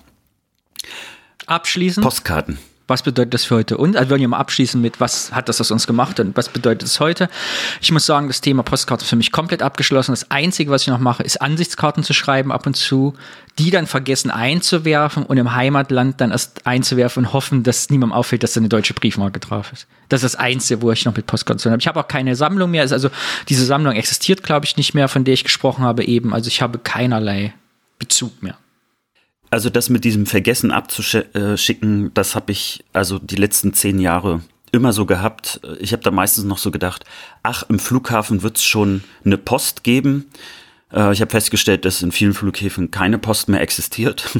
Abschließend. 1.46 2.04
Postkarten. 2.04 2.58
Was 2.88 3.02
bedeutet 3.02 3.34
das 3.34 3.44
für 3.44 3.56
heute 3.56 3.76
uns? 3.76 3.96
Also 3.96 4.08
wir 4.08 4.10
wollen 4.12 4.22
ja 4.22 4.28
mal 4.28 4.38
abschließen 4.38 4.80
mit, 4.80 4.98
was 4.98 5.30
hat 5.32 5.50
das 5.50 5.60
aus 5.60 5.70
uns 5.70 5.86
gemacht 5.86 6.18
und 6.20 6.34
was 6.36 6.48
bedeutet 6.48 6.88
es 6.88 6.98
heute? 7.00 7.28
Ich 7.82 7.92
muss 7.92 8.06
sagen, 8.06 8.28
das 8.28 8.40
Thema 8.40 8.62
Postkarte 8.62 9.04
ist 9.04 9.10
für 9.10 9.16
mich 9.16 9.30
komplett 9.30 9.62
abgeschlossen. 9.62 10.12
Das 10.12 10.30
Einzige, 10.30 10.70
was 10.70 10.82
ich 10.82 10.88
noch 10.88 10.98
mache, 10.98 11.22
ist 11.22 11.40
Ansichtskarten 11.42 12.02
zu 12.02 12.14
schreiben 12.14 12.50
ab 12.50 12.66
und 12.66 12.74
zu, 12.74 13.12
die 13.58 13.70
dann 13.70 13.86
vergessen 13.86 14.30
einzuwerfen 14.30 15.24
und 15.24 15.36
im 15.36 15.54
Heimatland 15.54 16.20
dann 16.20 16.30
erst 16.30 16.66
einzuwerfen 16.66 17.26
und 17.26 17.32
hoffen, 17.34 17.62
dass 17.62 17.90
niemandem 17.90 18.16
auffällt, 18.16 18.42
dass 18.42 18.54
da 18.54 18.60
eine 18.60 18.70
deutsche 18.70 18.94
Briefmarke 18.94 19.38
drauf 19.38 19.70
ist. 19.72 19.86
Das 20.08 20.22
ist 20.22 20.34
das 20.34 20.40
Einzige, 20.40 20.80
wo 20.80 20.90
ich 20.90 21.04
noch 21.04 21.14
mit 21.14 21.26
Postkarten 21.26 21.58
zu 21.58 21.64
tun 21.64 21.72
habe. 21.72 21.80
Ich 21.80 21.88
habe 21.88 22.00
auch 22.00 22.08
keine 22.08 22.36
Sammlung 22.36 22.70
mehr. 22.70 22.82
Also 22.82 23.10
diese 23.50 23.66
Sammlung 23.66 23.94
existiert, 23.94 24.42
glaube 24.42 24.64
ich, 24.64 24.78
nicht 24.78 24.94
mehr, 24.94 25.08
von 25.08 25.24
der 25.24 25.34
ich 25.34 25.44
gesprochen 25.44 25.84
habe 25.84 26.04
eben. 26.04 26.32
Also 26.32 26.48
ich 26.48 26.62
habe 26.62 26.78
keinerlei 26.78 27.52
Bezug 27.98 28.42
mehr. 28.42 28.56
Also 29.50 29.70
das 29.70 29.88
mit 29.88 30.04
diesem 30.04 30.26
Vergessen 30.26 30.70
abzuschicken, 30.70 32.12
das 32.14 32.34
habe 32.34 32.52
ich 32.52 32.84
also 32.92 33.18
die 33.18 33.36
letzten 33.36 33.72
zehn 33.72 33.98
Jahre 33.98 34.42
immer 34.72 34.92
so 34.92 35.06
gehabt. 35.06 35.60
Ich 35.80 35.92
habe 35.92 36.02
da 36.02 36.10
meistens 36.10 36.44
noch 36.44 36.58
so 36.58 36.70
gedacht, 36.70 37.04
ach, 37.42 37.62
im 37.68 37.78
Flughafen 37.78 38.42
wird 38.42 38.58
es 38.58 38.64
schon 38.64 39.02
eine 39.24 39.38
Post 39.38 39.84
geben. 39.84 40.26
Äh, 40.92 41.12
ich 41.12 41.20
habe 41.20 41.30
festgestellt, 41.30 41.84
dass 41.84 42.02
in 42.02 42.12
vielen 42.12 42.34
Flughäfen 42.34 42.90
keine 42.90 43.18
Post 43.18 43.48
mehr 43.48 43.60
existiert. 43.60 44.28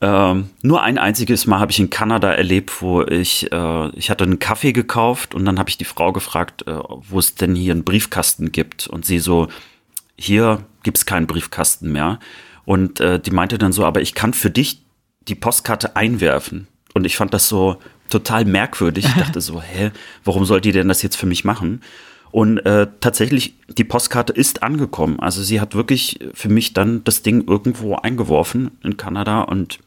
Ähm, 0.00 0.50
nur 0.62 0.82
ein 0.82 0.98
einziges 0.98 1.46
Mal 1.46 1.58
habe 1.58 1.72
ich 1.72 1.80
in 1.80 1.90
Kanada 1.90 2.32
erlebt, 2.32 2.82
wo 2.82 3.02
ich, 3.02 3.50
äh, 3.50 3.88
ich 3.96 4.10
hatte 4.10 4.24
einen 4.24 4.38
Kaffee 4.38 4.72
gekauft 4.72 5.34
und 5.34 5.44
dann 5.44 5.58
habe 5.58 5.70
ich 5.70 5.78
die 5.78 5.84
Frau 5.84 6.12
gefragt, 6.12 6.66
äh, 6.66 6.78
wo 7.08 7.18
es 7.18 7.34
denn 7.34 7.54
hier 7.54 7.72
einen 7.72 7.84
Briefkasten 7.84 8.52
gibt. 8.52 8.86
Und 8.86 9.04
sie 9.04 9.18
so, 9.18 9.48
hier 10.16 10.64
gibt 10.84 10.98
es 10.98 11.06
keinen 11.06 11.26
Briefkasten 11.26 11.90
mehr. 11.90 12.20
Und 12.68 13.00
äh, 13.00 13.18
die 13.18 13.30
meinte 13.30 13.56
dann 13.56 13.72
so, 13.72 13.86
aber 13.86 14.02
ich 14.02 14.12
kann 14.12 14.34
für 14.34 14.50
dich 14.50 14.82
die 15.26 15.34
Postkarte 15.34 15.96
einwerfen. 15.96 16.68
Und 16.92 17.06
ich 17.06 17.16
fand 17.16 17.32
das 17.32 17.48
so 17.48 17.78
total 18.10 18.44
merkwürdig. 18.44 19.06
Ich 19.06 19.14
dachte 19.14 19.40
so, 19.40 19.62
hä, 19.62 19.90
warum 20.22 20.44
soll 20.44 20.60
die 20.60 20.72
denn 20.72 20.86
das 20.86 21.00
jetzt 21.00 21.16
für 21.16 21.24
mich 21.24 21.46
machen? 21.46 21.80
Und 22.30 22.58
äh, 22.66 22.86
tatsächlich, 23.00 23.54
die 23.68 23.84
Postkarte 23.84 24.34
ist 24.34 24.62
angekommen. 24.62 25.18
Also 25.18 25.42
sie 25.42 25.62
hat 25.62 25.74
wirklich 25.74 26.18
für 26.34 26.50
mich 26.50 26.74
dann 26.74 27.02
das 27.04 27.22
Ding 27.22 27.48
irgendwo 27.48 27.94
eingeworfen 27.94 28.72
in 28.84 28.98
Kanada 28.98 29.40
und 29.40 29.78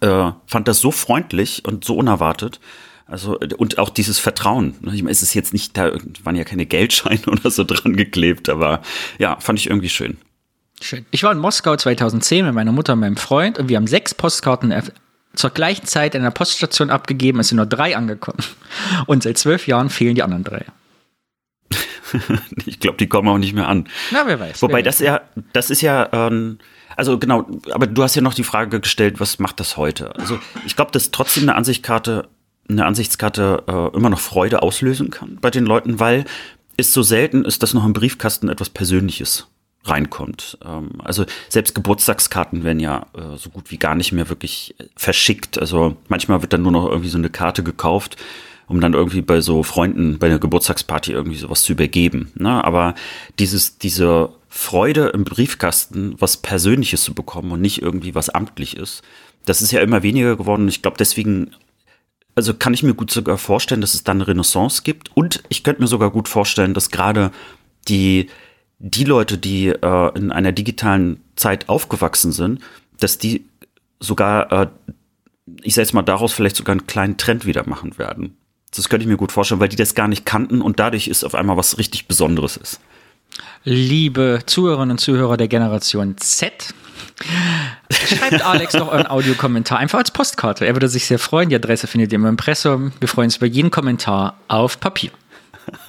äh, 0.00 0.30
fand 0.46 0.66
das 0.66 0.80
so 0.80 0.90
freundlich 0.90 1.66
und 1.66 1.84
so 1.84 1.94
unerwartet. 1.94 2.58
Also, 3.04 3.38
und 3.58 3.76
auch 3.76 3.90
dieses 3.90 4.18
Vertrauen. 4.18 4.76
Ich 4.94 5.02
meine, 5.02 5.10
es 5.10 5.22
ist 5.22 5.34
jetzt 5.34 5.52
nicht, 5.52 5.76
da 5.76 5.92
waren 6.24 6.36
ja 6.36 6.44
keine 6.44 6.64
Geldscheine 6.64 7.20
oder 7.26 7.50
so 7.50 7.64
dran 7.64 7.96
geklebt, 7.96 8.48
aber 8.48 8.80
ja, 9.18 9.38
fand 9.40 9.58
ich 9.58 9.68
irgendwie 9.68 9.90
schön. 9.90 10.16
Schön. 10.80 11.06
Ich 11.10 11.22
war 11.22 11.32
in 11.32 11.38
Moskau 11.38 11.76
2010 11.76 12.46
mit 12.46 12.54
meiner 12.54 12.72
Mutter 12.72 12.92
und 12.92 13.00
meinem 13.00 13.16
Freund 13.16 13.58
und 13.58 13.68
wir 13.68 13.76
haben 13.76 13.86
sechs 13.86 14.14
Postkarten 14.14 14.72
zur 15.34 15.50
gleichen 15.50 15.86
Zeit 15.86 16.14
in 16.14 16.22
der 16.22 16.30
Poststation 16.30 16.90
abgegeben. 16.90 17.40
Es 17.40 17.48
sind 17.48 17.56
nur 17.56 17.66
drei 17.66 17.96
angekommen. 17.96 18.38
Und 19.06 19.22
seit 19.22 19.38
zwölf 19.38 19.66
Jahren 19.66 19.90
fehlen 19.90 20.14
die 20.14 20.22
anderen 20.22 20.44
drei. 20.44 20.64
ich 22.66 22.80
glaube, 22.80 22.96
die 22.98 23.08
kommen 23.08 23.28
auch 23.28 23.38
nicht 23.38 23.54
mehr 23.54 23.68
an. 23.68 23.86
Na, 24.10 24.26
wer 24.26 24.40
weiß. 24.40 24.62
Wobei 24.62 24.78
wer 24.78 24.82
das 24.82 24.98
ja, 24.98 25.20
das 25.52 25.70
ist 25.70 25.82
ja, 25.82 26.08
ähm, 26.12 26.58
also 26.96 27.18
genau, 27.18 27.46
aber 27.70 27.86
du 27.86 28.02
hast 28.02 28.14
ja 28.14 28.22
noch 28.22 28.34
die 28.34 28.44
Frage 28.44 28.80
gestellt, 28.80 29.20
was 29.20 29.38
macht 29.38 29.60
das 29.60 29.76
heute? 29.76 30.14
Also 30.16 30.38
ich 30.66 30.74
glaube, 30.74 30.90
dass 30.92 31.10
trotzdem 31.10 31.44
eine 31.44 31.54
Ansichtskarte, 31.54 32.28
eine 32.68 32.86
Ansichtskarte 32.86 33.64
äh, 33.66 33.96
immer 33.96 34.10
noch 34.10 34.20
Freude 34.20 34.62
auslösen 34.62 35.10
kann 35.10 35.38
bei 35.40 35.50
den 35.50 35.66
Leuten, 35.66 36.00
weil 36.00 36.24
es 36.76 36.92
so 36.92 37.02
selten 37.02 37.44
ist, 37.44 37.62
dass 37.62 37.74
noch 37.74 37.84
im 37.84 37.92
Briefkasten 37.92 38.48
etwas 38.48 38.70
Persönliches 38.70 39.48
reinkommt. 39.84 40.58
Ähm, 40.64 40.90
also 41.02 41.24
selbst 41.48 41.74
Geburtstagskarten 41.74 42.64
werden 42.64 42.80
ja 42.80 43.06
äh, 43.14 43.36
so 43.36 43.50
gut 43.50 43.70
wie 43.70 43.78
gar 43.78 43.94
nicht 43.94 44.12
mehr 44.12 44.28
wirklich 44.28 44.74
verschickt. 44.96 45.58
Also 45.58 45.96
manchmal 46.08 46.42
wird 46.42 46.52
dann 46.52 46.62
nur 46.62 46.72
noch 46.72 46.86
irgendwie 46.86 47.08
so 47.08 47.18
eine 47.18 47.30
Karte 47.30 47.62
gekauft, 47.62 48.16
um 48.66 48.80
dann 48.80 48.94
irgendwie 48.94 49.22
bei 49.22 49.40
so 49.40 49.62
Freunden 49.62 50.18
bei 50.18 50.26
einer 50.26 50.38
Geburtstagsparty 50.38 51.12
irgendwie 51.12 51.38
sowas 51.38 51.62
zu 51.62 51.72
übergeben. 51.72 52.32
Ne? 52.34 52.62
Aber 52.64 52.94
dieses, 53.38 53.78
diese 53.78 54.30
Freude 54.48 55.08
im 55.08 55.24
Briefkasten, 55.24 56.14
was 56.18 56.38
Persönliches 56.38 57.02
zu 57.02 57.14
bekommen 57.14 57.52
und 57.52 57.60
nicht 57.60 57.82
irgendwie 57.82 58.14
was 58.14 58.28
amtlich 58.28 58.76
ist, 58.76 59.02
das 59.44 59.62
ist 59.62 59.72
ja 59.72 59.80
immer 59.80 60.02
weniger 60.02 60.36
geworden. 60.36 60.68
Ich 60.68 60.82
glaube, 60.82 60.96
deswegen 60.98 61.52
also 62.34 62.54
kann 62.54 62.72
ich 62.72 62.84
mir 62.84 62.94
gut 62.94 63.10
sogar 63.10 63.36
vorstellen, 63.36 63.80
dass 63.80 63.94
es 63.94 64.04
dann 64.04 64.18
eine 64.18 64.28
Renaissance 64.28 64.82
gibt. 64.84 65.10
Und 65.16 65.42
ich 65.48 65.64
könnte 65.64 65.82
mir 65.82 65.88
sogar 65.88 66.12
gut 66.12 66.28
vorstellen, 66.28 66.72
dass 66.72 66.90
gerade 66.90 67.32
die 67.88 68.28
die 68.78 69.04
Leute, 69.04 69.38
die 69.38 69.68
äh, 69.68 70.18
in 70.18 70.30
einer 70.30 70.52
digitalen 70.52 71.22
Zeit 71.36 71.68
aufgewachsen 71.68 72.32
sind, 72.32 72.60
dass 73.00 73.18
die 73.18 73.44
sogar, 74.00 74.52
äh, 74.52 74.66
ich 75.62 75.74
sage 75.74 75.84
jetzt 75.84 75.94
mal, 75.94 76.02
daraus 76.02 76.32
vielleicht 76.32 76.56
sogar 76.56 76.72
einen 76.72 76.86
kleinen 76.86 77.16
Trend 77.16 77.46
wieder 77.46 77.68
machen 77.68 77.98
werden. 77.98 78.36
Das 78.74 78.88
könnte 78.88 79.04
ich 79.04 79.08
mir 79.08 79.16
gut 79.16 79.32
vorstellen, 79.32 79.60
weil 79.60 79.68
die 79.68 79.76
das 79.76 79.94
gar 79.94 80.08
nicht 80.08 80.26
kannten 80.26 80.60
und 80.60 80.78
dadurch 80.78 81.08
ist 81.08 81.24
auf 81.24 81.34
einmal 81.34 81.56
was 81.56 81.78
richtig 81.78 82.06
Besonderes 82.06 82.56
ist. 82.56 82.80
Liebe 83.64 84.40
Zuhörerinnen 84.46 84.92
und 84.92 84.98
Zuhörer 84.98 85.36
der 85.36 85.48
Generation 85.48 86.16
Z, 86.18 86.74
schreibt 87.90 88.44
Alex 88.44 88.72
doch 88.74 88.90
euren 88.90 89.06
Audiokommentar 89.06 89.78
einfach 89.78 89.98
als 89.98 90.10
Postkarte. 90.10 90.66
Er 90.66 90.74
würde 90.74 90.88
sich 90.88 91.06
sehr 91.06 91.18
freuen. 91.18 91.48
Die 91.48 91.56
Adresse 91.56 91.86
findet 91.86 92.12
ihr 92.12 92.16
im 92.16 92.26
Impressum. 92.26 92.92
Wir 93.00 93.08
freuen 93.08 93.26
uns 93.26 93.36
über 93.36 93.46
jeden 93.46 93.70
Kommentar 93.70 94.38
auf 94.48 94.80
Papier. 94.80 95.10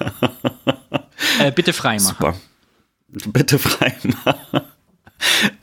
äh, 1.40 1.52
bitte 1.52 1.72
freimachen. 1.72 2.16
Super. 2.16 2.34
Bitte 3.26 3.58
frei 3.58 3.96
machen. 4.24 4.62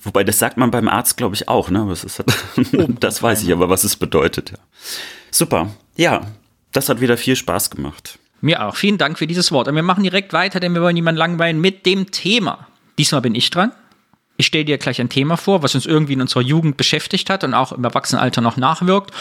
Wobei, 0.02 0.24
das 0.24 0.40
sagt 0.40 0.58
man 0.58 0.72
beim 0.72 0.88
Arzt, 0.88 1.18
glaube 1.18 1.36
ich, 1.36 1.48
auch, 1.48 1.70
ne? 1.70 1.86
Das, 1.90 2.04
ist, 2.04 2.24
das 3.00 3.24
weiß 3.24 3.44
ich 3.44 3.52
aber, 3.52 3.70
was 3.70 3.84
es 3.84 3.96
bedeutet, 3.96 4.52
ja. 4.52 4.58
Super. 5.32 5.72
Ja, 5.96 6.28
das 6.72 6.90
hat 6.90 7.02
wieder 7.02 7.18
viel 7.18 7.36
Spaß 7.36 7.70
gemacht. 7.72 8.20
Mir 8.42 8.64
auch. 8.64 8.76
Vielen 8.76 8.98
Dank 8.98 9.18
für 9.18 9.28
dieses 9.28 9.52
Wort. 9.52 9.68
Und 9.68 9.76
wir 9.76 9.84
machen 9.84 10.04
direkt 10.04 10.32
weiter, 10.32 10.60
denn 10.60 10.74
wir 10.74 10.82
wollen 10.82 10.94
niemanden 10.94 11.18
langweilen 11.18 11.60
mit 11.60 11.86
dem 11.86 12.12
Thema. 12.12 12.68
Diesmal 12.98 13.22
bin 13.22 13.36
ich 13.36 13.50
dran. 13.50 13.72
Ich 14.40 14.46
stelle 14.46 14.66
dir 14.66 14.78
gleich 14.78 15.02
ein 15.02 15.10
Thema 15.10 15.36
vor, 15.36 15.64
was 15.64 15.74
uns 15.74 15.88
irgendwie 15.88 16.14
in 16.14 16.22
unserer 16.22 16.44
Jugend 16.44 16.78
beschäftigt 16.78 17.32
hat 17.32 17.44
und 17.44 17.56
auch 17.56 17.72
im 17.72 17.84
Erwachsenenalter 17.84 18.42
noch 18.42 18.58
nachwirkt. 18.58 19.12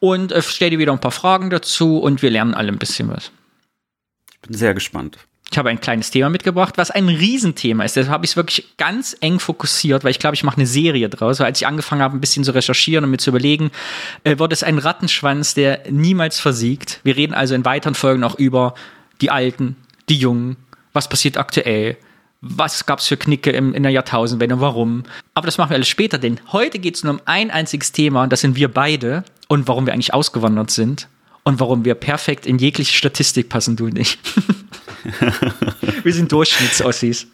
Und 0.00 0.32
äh, 0.32 0.40
stelle 0.40 0.70
dir 0.70 0.78
wieder 0.78 0.92
ein 0.92 1.00
paar 1.00 1.10
Fragen 1.10 1.50
dazu 1.50 1.98
und 1.98 2.22
wir 2.22 2.30
lernen 2.30 2.54
alle 2.54 2.72
ein 2.72 2.78
bisschen 2.78 3.10
was. 3.10 3.30
Ich 4.32 4.40
bin 4.40 4.56
sehr 4.56 4.72
gespannt. 4.72 5.18
Ich 5.54 5.58
habe 5.58 5.70
ein 5.70 5.80
kleines 5.80 6.10
Thema 6.10 6.30
mitgebracht, 6.30 6.78
was 6.78 6.90
ein 6.90 7.08
Riesenthema 7.08 7.84
ist. 7.84 7.94
Deshalb 7.94 8.12
habe 8.12 8.24
ich 8.24 8.32
es 8.32 8.36
wirklich 8.36 8.76
ganz 8.76 9.16
eng 9.20 9.38
fokussiert, 9.38 10.02
weil 10.02 10.10
ich 10.10 10.18
glaube, 10.18 10.34
ich 10.34 10.42
mache 10.42 10.56
eine 10.56 10.66
Serie 10.66 11.08
draus. 11.08 11.38
Weil 11.38 11.46
als 11.46 11.60
ich 11.60 11.66
angefangen 11.68 12.02
habe, 12.02 12.16
ein 12.16 12.20
bisschen 12.20 12.42
zu 12.42 12.52
recherchieren 12.52 13.04
und 13.04 13.12
mir 13.12 13.18
zu 13.18 13.30
überlegen, 13.30 13.70
äh, 14.24 14.36
wird 14.40 14.52
es 14.52 14.64
ein 14.64 14.78
Rattenschwanz, 14.78 15.54
der 15.54 15.82
niemals 15.88 16.40
versiegt. 16.40 16.98
Wir 17.04 17.14
reden 17.14 17.34
also 17.34 17.54
in 17.54 17.64
weiteren 17.64 17.94
Folgen 17.94 18.24
auch 18.24 18.34
über 18.34 18.74
die 19.20 19.30
Alten, 19.30 19.76
die 20.08 20.16
Jungen, 20.16 20.56
was 20.92 21.08
passiert 21.08 21.38
aktuell, 21.38 21.98
was 22.40 22.84
gab 22.84 22.98
es 22.98 23.06
für 23.06 23.16
Knicke 23.16 23.52
im, 23.52 23.74
in 23.74 23.84
der 23.84 23.92
Jahrtausendwende, 23.92 24.58
warum. 24.58 25.04
Aber 25.34 25.46
das 25.46 25.56
machen 25.56 25.70
wir 25.70 25.76
alles 25.76 25.86
später, 25.86 26.18
denn 26.18 26.40
heute 26.50 26.80
geht 26.80 26.96
es 26.96 27.04
nur 27.04 27.12
um 27.12 27.20
ein 27.26 27.52
einziges 27.52 27.92
Thema, 27.92 28.26
das 28.26 28.40
sind 28.40 28.56
wir 28.56 28.66
beide 28.66 29.22
und 29.46 29.68
warum 29.68 29.86
wir 29.86 29.92
eigentlich 29.92 30.14
ausgewandert 30.14 30.72
sind 30.72 31.06
und 31.44 31.60
warum 31.60 31.84
wir 31.84 31.94
perfekt 31.94 32.44
in 32.44 32.58
jegliche 32.58 32.92
Statistik 32.92 33.48
passen, 33.50 33.76
du 33.76 33.84
und 33.84 33.96
ich. 33.96 34.18
wir 36.02 36.12
sind 36.12 36.30
Durchschnittsossis. 36.32 37.26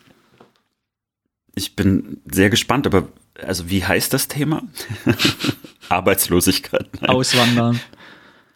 Ich 1.55 1.77
bin 1.77 2.21
sehr 2.31 2.51
gespannt, 2.51 2.87
aber 2.87 3.09
also 3.43 3.69
wie 3.71 3.85
heißt 3.85 4.13
das 4.13 4.29
Thema? 4.29 4.63
Arbeitslosigkeit. 5.89 6.89
Nein. 7.01 7.11
Auswandern. 7.11 7.81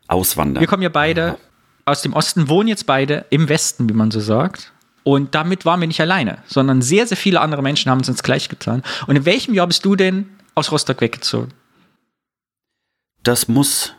Auswandern. 0.06 0.60
Wir 0.60 0.68
kommen 0.68 0.82
ja 0.82 0.88
beide 0.88 1.38
aus 1.84 2.02
dem 2.02 2.12
Osten, 2.12 2.48
wohnen 2.48 2.68
jetzt 2.68 2.86
beide 2.86 3.26
im 3.30 3.48
Westen, 3.48 3.88
wie 3.88 3.94
man 3.94 4.10
so 4.10 4.20
sagt. 4.20 4.72
Und 5.02 5.34
damit 5.34 5.66
waren 5.66 5.80
wir 5.80 5.86
nicht 5.86 6.00
alleine, 6.00 6.38
sondern 6.46 6.80
sehr, 6.80 7.06
sehr 7.06 7.16
viele 7.16 7.40
andere 7.40 7.62
Menschen 7.62 7.90
haben 7.90 8.00
es 8.00 8.08
uns 8.08 8.22
gleich 8.22 8.48
getan. 8.48 8.82
Und 9.06 9.16
in 9.16 9.24
welchem 9.26 9.52
Jahr 9.52 9.66
bist 9.66 9.84
du 9.84 9.96
denn 9.96 10.30
aus 10.54 10.72
Rostock 10.72 11.00
weggezogen? 11.00 11.52
Das 13.22 13.48
muss 13.48 13.94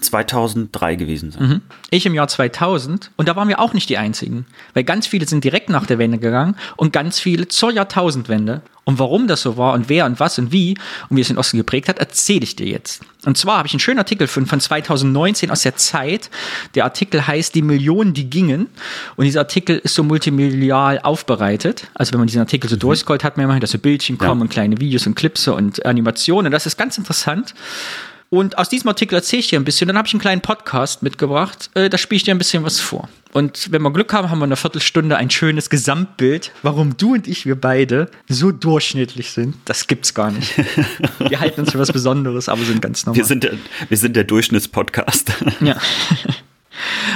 2003 0.00 0.94
gewesen 0.96 1.30
sein. 1.30 1.48
Mhm. 1.48 1.60
Ich 1.90 2.06
im 2.06 2.14
Jahr 2.14 2.28
2000 2.28 3.10
und 3.16 3.28
da 3.28 3.36
waren 3.36 3.48
wir 3.48 3.60
auch 3.60 3.72
nicht 3.72 3.88
die 3.88 3.98
Einzigen, 3.98 4.46
weil 4.74 4.84
ganz 4.84 5.06
viele 5.06 5.26
sind 5.26 5.44
direkt 5.44 5.68
nach 5.70 5.86
der 5.86 5.98
Wende 5.98 6.18
gegangen 6.18 6.56
und 6.76 6.92
ganz 6.92 7.18
viele 7.18 7.48
zur 7.48 7.72
Jahrtausendwende. 7.72 8.62
Und 8.84 8.98
warum 8.98 9.26
das 9.26 9.42
so 9.42 9.58
war 9.58 9.74
und 9.74 9.90
wer 9.90 10.06
und 10.06 10.18
was 10.18 10.38
und 10.38 10.50
wie 10.50 10.74
und 11.10 11.18
wie 11.18 11.20
es 11.20 11.28
den 11.28 11.36
Osten 11.36 11.58
geprägt 11.58 11.90
hat, 11.90 11.98
erzähle 11.98 12.44
ich 12.44 12.56
dir 12.56 12.66
jetzt. 12.66 13.02
Und 13.26 13.36
zwar 13.36 13.58
habe 13.58 13.66
ich 13.66 13.74
einen 13.74 13.80
schönen 13.80 13.98
Artikel 13.98 14.26
von, 14.26 14.46
von 14.46 14.60
2019 14.60 15.50
aus 15.50 15.60
der 15.60 15.76
Zeit. 15.76 16.30
Der 16.74 16.84
Artikel 16.84 17.26
heißt 17.26 17.54
Die 17.54 17.60
Millionen, 17.60 18.14
die 18.14 18.30
gingen. 18.30 18.68
Und 19.16 19.26
dieser 19.26 19.40
Artikel 19.40 19.76
ist 19.76 19.94
so 19.94 20.04
multimedial 20.04 21.00
aufbereitet. 21.00 21.88
Also 21.92 22.12
wenn 22.12 22.20
man 22.20 22.28
diesen 22.28 22.40
Artikel 22.40 22.70
so 22.70 22.76
mhm. 22.76 22.80
durchscrollt, 22.80 23.24
hat 23.24 23.36
man 23.36 23.44
immer, 23.44 23.60
dass 23.60 23.72
so 23.72 23.78
Bildchen 23.78 24.16
kommen 24.16 24.40
ja. 24.40 24.44
und 24.44 24.48
kleine 24.48 24.80
Videos 24.80 25.06
und 25.06 25.16
Clips 25.16 25.48
und 25.48 25.84
Animationen. 25.84 26.50
Das 26.50 26.64
ist 26.64 26.78
ganz 26.78 26.96
interessant. 26.96 27.54
Und 28.30 28.58
aus 28.58 28.68
diesem 28.68 28.88
Artikel 28.88 29.14
erzähle 29.14 29.40
ich 29.40 29.48
dir 29.48 29.58
ein 29.58 29.64
bisschen. 29.64 29.88
Dann 29.88 29.96
habe 29.96 30.06
ich 30.06 30.12
einen 30.12 30.20
kleinen 30.20 30.42
Podcast 30.42 31.02
mitgebracht. 31.02 31.70
Äh, 31.74 31.88
da 31.88 31.96
spiele 31.96 32.18
ich 32.18 32.24
dir 32.24 32.34
ein 32.34 32.38
bisschen 32.38 32.62
was 32.62 32.78
vor. 32.78 33.08
Und 33.32 33.72
wenn 33.72 33.80
wir 33.82 33.90
Glück 33.90 34.12
haben, 34.12 34.30
haben 34.30 34.38
wir 34.38 34.44
in 34.44 34.50
einer 34.50 34.56
Viertelstunde 34.56 35.16
ein 35.16 35.30
schönes 35.30 35.70
Gesamtbild, 35.70 36.52
warum 36.62 36.96
du 36.96 37.14
und 37.14 37.26
ich, 37.26 37.46
wir 37.46 37.58
beide, 37.58 38.10
so 38.28 38.52
durchschnittlich 38.52 39.30
sind. 39.30 39.56
Das 39.64 39.86
gibt's 39.86 40.12
gar 40.12 40.30
nicht. 40.30 40.54
wir 41.18 41.40
halten 41.40 41.62
uns 41.62 41.72
für 41.72 41.78
was 41.78 41.92
Besonderes, 41.92 42.48
aber 42.48 42.62
sind 42.64 42.82
ganz 42.82 43.06
normal. 43.06 43.16
Wir 43.16 43.24
sind 43.24 43.44
der, 43.44 43.52
wir 43.88 43.96
sind 43.96 44.14
der 44.14 44.24
Durchschnittspodcast. 44.24 45.32
ja. 45.60 45.76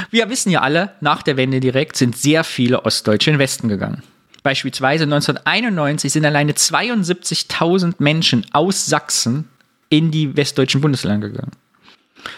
Wir 0.09 0.29
wissen 0.29 0.49
ja 0.49 0.61
alle, 0.61 0.93
nach 0.99 1.21
der 1.21 1.37
Wende 1.37 1.59
direkt 1.59 1.95
sind 1.95 2.17
sehr 2.17 2.43
viele 2.43 2.85
Ostdeutsche 2.85 3.29
in 3.29 3.35
den 3.35 3.39
Westen 3.39 3.67
gegangen. 3.67 4.03
Beispielsweise 4.43 5.05
1991 5.05 6.11
sind 6.11 6.25
alleine 6.25 6.51
72.000 6.51 7.95
Menschen 7.99 8.45
aus 8.51 8.85
Sachsen 8.85 9.47
in 9.93 10.09
die 10.09 10.35
westdeutschen 10.35 10.81
Bundesländer 10.81 11.29
gegangen. 11.29 11.51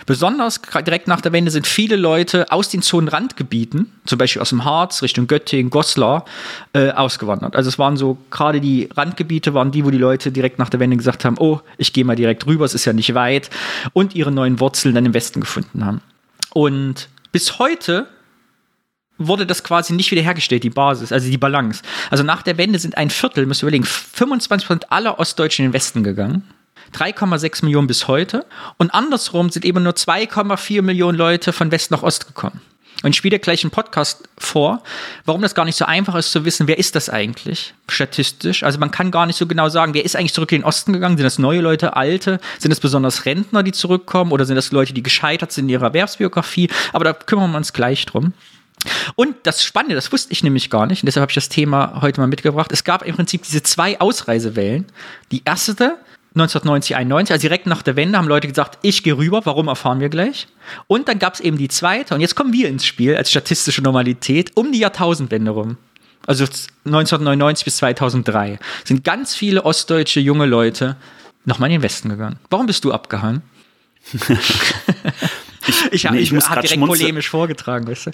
Besonders 0.06 0.62
direkt 0.62 1.08
nach 1.08 1.22
der 1.22 1.32
Wende 1.32 1.52
sind 1.52 1.68
viele 1.68 1.96
Leute 1.96 2.52
aus 2.52 2.70
den 2.70 2.82
Zonenrandgebieten, 2.82 3.92
zum 4.06 4.18
Beispiel 4.18 4.42
aus 4.42 4.50
dem 4.50 4.66
Harz 4.66 5.02
Richtung 5.04 5.28
Göttingen, 5.28 5.70
Goslar, 5.70 6.26
äh, 6.74 6.92
ausgewandert. 6.92 7.56
Also 7.56 7.70
es 7.70 7.80
waren 7.80 7.96
so, 7.96 8.18
gerade 8.32 8.60
die 8.60 8.90
Randgebiete 8.94 9.54
waren 9.54 9.72
die, 9.72 9.86
wo 9.86 9.92
die 9.92 9.98
Leute 9.98 10.32
direkt 10.32 10.60
nach 10.60 10.70
der 10.70 10.80
Wende 10.80 10.98
gesagt 10.98 11.24
haben, 11.24 11.38
oh, 11.38 11.62
ich 11.78 11.94
gehe 11.94 12.04
mal 12.04 12.16
direkt 12.16 12.46
rüber, 12.46 12.66
es 12.66 12.74
ist 12.74 12.86
ja 12.86 12.94
nicht 12.94 13.14
weit, 13.14 13.50
und 13.94 14.16
ihre 14.16 14.32
neuen 14.32 14.60
Wurzeln 14.60 14.96
dann 14.96 15.06
im 15.06 15.14
Westen 15.14 15.40
gefunden 15.40 15.86
haben. 15.86 16.02
Und 16.54 17.08
bis 17.32 17.60
heute 17.60 18.08
wurde 19.18 19.46
das 19.46 19.64
quasi 19.64 19.94
nicht 19.94 20.12
wiederhergestellt, 20.12 20.64
die 20.64 20.70
Basis, 20.72 21.12
also 21.12 21.30
die 21.30 21.38
Balance. 21.38 21.84
Also 22.10 22.24
nach 22.24 22.42
der 22.42 22.58
Wende 22.58 22.80
sind 22.80 22.98
ein 22.98 23.10
Viertel, 23.10 23.46
müsst 23.46 23.62
ihr 23.62 23.68
überlegen, 23.68 23.86
25% 23.86 24.86
aller 24.90 25.20
Ostdeutschen 25.20 25.66
in 25.66 25.72
den 25.72 25.76
Westen 25.76 26.04
gegangen. 26.04 26.44
3,6 26.96 27.66
Millionen 27.66 27.88
bis 27.88 28.08
heute. 28.08 28.46
Und 28.78 28.94
andersrum 28.94 29.50
sind 29.50 29.66
eben 29.66 29.84
nur 29.84 29.94
2,4 29.94 30.82
Millionen 30.82 31.18
Leute 31.18 31.54
von 31.54 31.72
West 31.72 31.92
nach 31.92 32.04
Ost 32.04 32.28
gekommen. 32.28 32.62
Und 33.04 33.12
ich 33.12 33.18
spiele 33.18 33.38
gleich 33.40 33.64
einen 33.64 33.72
Podcast 33.72 34.28
vor, 34.38 34.82
warum 35.26 35.42
das 35.42 35.54
gar 35.54 35.66
nicht 35.66 35.76
so 35.76 35.86
einfach 35.86 36.16
ist 36.16 36.32
zu 36.32 36.46
wissen, 36.46 36.68
wer 36.68 36.80
ist 36.80 36.96
das 36.96 37.10
eigentlich 37.10 37.74
statistisch. 37.90 38.64
Also 38.64 38.80
man 38.80 38.90
kann 38.90 39.12
gar 39.12 39.26
nicht 39.26 39.36
so 39.36 39.46
genau 39.46 39.70
sagen, 39.70 39.94
wer 39.94 40.06
ist 40.06 40.16
eigentlich 40.16 40.34
zurück 40.34 40.52
in 40.54 40.62
den 40.62 40.66
Osten 40.66 40.94
gegangen. 40.94 41.18
Sind 41.18 41.26
das 41.26 41.38
neue 41.38 41.62
Leute, 41.62 41.96
alte? 41.96 42.40
Sind 42.58 42.72
das 42.72 42.80
besonders 42.80 43.26
Rentner, 43.26 43.64
die 43.64 43.74
zurückkommen? 43.74 44.32
Oder 44.32 44.46
sind 44.46 44.56
das 44.56 44.72
Leute, 44.72 44.94
die 44.94 45.04
gescheitert 45.04 45.52
sind 45.52 45.66
in 45.66 45.70
ihrer 45.70 45.88
Erwerbsbiografie? 45.88 46.70
Aber 46.94 47.04
da 47.04 47.14
kümmern 47.14 47.52
wir 47.52 47.58
uns 47.58 47.74
gleich 47.74 48.06
drum. 48.06 48.34
Und 49.16 49.36
das 49.44 49.64
Spannende, 49.64 49.96
das 49.96 50.12
wusste 50.12 50.32
ich 50.32 50.44
nämlich 50.44 50.70
gar 50.70 50.86
nicht, 50.86 51.04
und 51.04 51.08
deshalb 51.08 51.22
habe 51.22 51.32
ich 51.32 51.36
das 51.36 51.50
Thema 51.50 52.02
heute 52.02 52.22
mal 52.22 52.28
mitgebracht. 52.28 52.72
Es 52.72 52.84
gab 52.84 53.04
im 53.04 53.16
Prinzip 53.16 53.44
diese 53.44 53.64
zwei 53.64 54.00
Ausreisewellen. 54.00 54.86
Die 55.32 55.42
erste 55.44 55.98
1990, 56.36 56.96
91, 56.98 57.34
also 57.34 57.42
direkt 57.42 57.66
nach 57.66 57.82
der 57.82 57.96
Wende, 57.96 58.18
haben 58.18 58.28
Leute 58.28 58.48
gesagt, 58.48 58.78
ich 58.82 59.04
gehe 59.04 59.18
rüber, 59.18 59.42
warum 59.46 59.70
erfahren 59.70 60.02
wir 60.02 60.10
gleich. 60.10 60.48
Und 60.88 61.08
dann 61.08 61.18
gab 61.18 61.34
es 61.34 61.40
eben 61.40 61.58
die 61.58 61.70
zweite, 61.70 62.14
und 62.14 62.22
jetzt 62.22 62.36
kommen 62.36 62.52
wir 62.52 62.68
ins 62.68 62.86
Spiel 62.86 63.16
als 63.16 63.32
statistische 63.32 63.82
Normalität, 63.82 64.52
um 64.56 64.74
die 64.74 64.80
Jahrtausendwende 64.80 65.52
rum. 65.52 65.78
Also 66.28 66.44
1999 66.86 67.66
bis 67.66 67.78
2003 67.78 68.60
sind 68.84 69.04
ganz 69.04 69.34
viele 69.34 69.64
ostdeutsche 69.64 70.20
junge 70.20 70.46
Leute 70.46 70.98
nochmal 71.46 71.70
in 71.70 71.80
den 71.80 71.84
Westen 71.84 72.10
gegangen. 72.10 72.38
Warum 72.50 72.66
bist 72.66 72.84
du 72.84 72.92
abgehauen? 72.92 73.42
Ich, 75.68 75.86
ich, 75.92 76.12
nee, 76.12 76.20
ich, 76.20 76.32
ich 76.32 76.44
direkt 76.44 76.70
schmunzeln. 76.70 77.00
polemisch 77.00 77.30
vorgetragen, 77.30 77.88
weißt 77.88 78.08
du? 78.08 78.12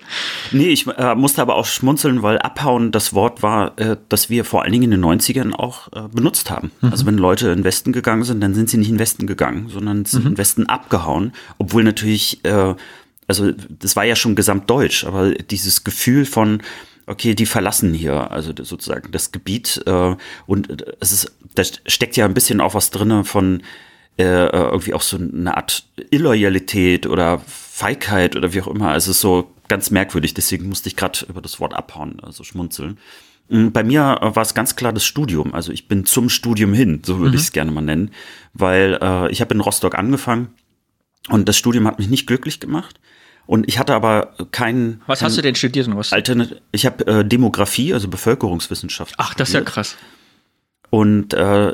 Nee, 0.52 0.70
ich 0.70 0.88
äh, 0.88 1.16
musste 1.16 1.42
aber 1.42 1.56
auch 1.56 1.66
schmunzeln, 1.66 2.22
weil 2.22 2.40
abhauen 2.40 2.92
das 2.92 3.14
Wort 3.14 3.44
war, 3.44 3.78
äh, 3.80 3.98
das 4.10 4.30
wir 4.30 4.46
vor 4.46 4.64
allen 4.64 4.72
Dingen 4.72 4.92
in 4.92 5.02
den 5.02 5.04
90ern 5.04 5.54
auch 5.54 5.88
äh, 5.94 6.08
benutzt 6.08 6.50
haben. 6.50 6.72
Mhm. 6.82 6.92
Also 6.92 7.06
wenn 7.06 7.18
Leute 7.18 7.50
in 7.50 7.60
den 7.60 7.64
Westen 7.64 7.92
gegangen 7.92 8.24
sind, 8.24 8.42
dann 8.42 8.54
sind 8.54 8.70
sie 8.70 8.78
nicht 8.78 8.90
in 8.90 8.96
den 8.96 9.00
Westen 9.00 9.28
gegangen, 9.28 9.70
sondern 9.70 10.06
sind 10.06 10.22
mhm. 10.22 10.28
in 10.28 10.34
den 10.34 10.38
Westen 10.38 10.66
abgehauen. 10.68 11.34
Obwohl 11.58 11.84
natürlich, 11.84 12.44
äh, 12.46 12.76
also 13.28 13.52
das 13.52 13.96
war 13.96 14.06
ja 14.06 14.16
schon 14.16 14.36
gesamtdeutsch, 14.36 15.06
aber 15.06 15.32
dieses 15.32 15.84
Gefühl 15.84 16.26
von, 16.26 16.62
okay, 17.08 17.36
die 17.36 17.46
verlassen 17.46 17.94
hier, 17.94 18.32
also 18.32 18.54
sozusagen 18.58 19.12
das 19.12 19.32
Gebiet 19.32 19.82
äh, 19.86 20.16
und 20.46 20.86
es 21.00 21.12
ist, 21.12 21.32
da 21.56 21.64
steckt 21.86 22.16
ja 22.16 22.26
ein 22.26 22.34
bisschen 22.34 22.62
auch 22.62 22.74
was 22.74 22.92
drinne 22.92 23.26
von 23.26 23.62
äh, 24.22 24.64
irgendwie 24.64 24.94
auch 24.94 25.02
so 25.02 25.18
eine 25.18 25.56
Art 25.56 25.86
Illoyalität 26.10 27.08
oder 27.08 27.40
Feigheit 27.48 28.36
oder 28.36 28.54
wie 28.54 28.62
auch 28.62 28.68
immer. 28.68 28.90
Also 28.90 29.12
so 29.14 29.52
ganz 29.68 29.92
merkwürdig. 29.92 30.34
Deswegen 30.34 30.68
musste 30.68 30.90
ich 30.90 30.96
gerade 30.96 31.26
über 31.28 31.42
das 31.42 31.60
Wort 31.60 31.74
abhauen, 31.74 32.20
also 32.22 32.44
schmunzeln. 32.44 32.98
Mm, 33.50 33.70
bei 33.70 33.84
mir 33.84 34.20
war 34.22 34.42
es 34.42 34.54
ganz 34.54 34.76
klar 34.76 34.94
das 34.94 35.06
Studium. 35.06 35.54
Also 35.54 35.72
ich 35.72 35.88
bin 35.88 36.06
zum 36.06 36.30
Studium 36.30 36.74
hin, 36.74 37.02
so 37.06 37.20
würde 37.20 37.30
mhm. 37.30 37.36
ich 37.36 37.42
es 37.42 37.52
gerne 37.52 37.72
mal 37.72 37.82
nennen, 37.82 38.12
weil 38.54 38.98
äh, 39.02 39.32
ich 39.32 39.42
habe 39.42 39.54
in 39.54 39.62
Rostock 39.62 39.96
angefangen 39.96 40.50
und 41.30 41.48
das 41.48 41.58
Studium 41.58 41.88
hat 41.88 42.00
mich 42.00 42.10
nicht 42.10 42.28
glücklich 42.28 42.60
gemacht. 42.60 43.00
Und 43.46 43.68
ich 43.68 43.80
hatte 43.80 43.94
aber 43.96 44.36
keinen. 44.52 45.02
Was 45.08 45.22
hast 45.22 45.38
du 45.38 45.42
denn 45.42 45.56
studiert 45.56 45.88
in 45.88 45.94
Rostock? 45.94 46.16
Alternat 46.16 46.62
ich 46.72 46.86
habe 46.86 47.06
äh, 47.08 47.26
Demografie, 47.26 47.94
also 47.94 48.08
Bevölkerungswissenschaft. 48.08 49.16
Ach, 49.18 49.34
das 49.34 49.50
ist 49.50 49.54
ja 49.56 49.62
krass. 49.62 49.98
Und 50.90 51.34
äh, 51.34 51.74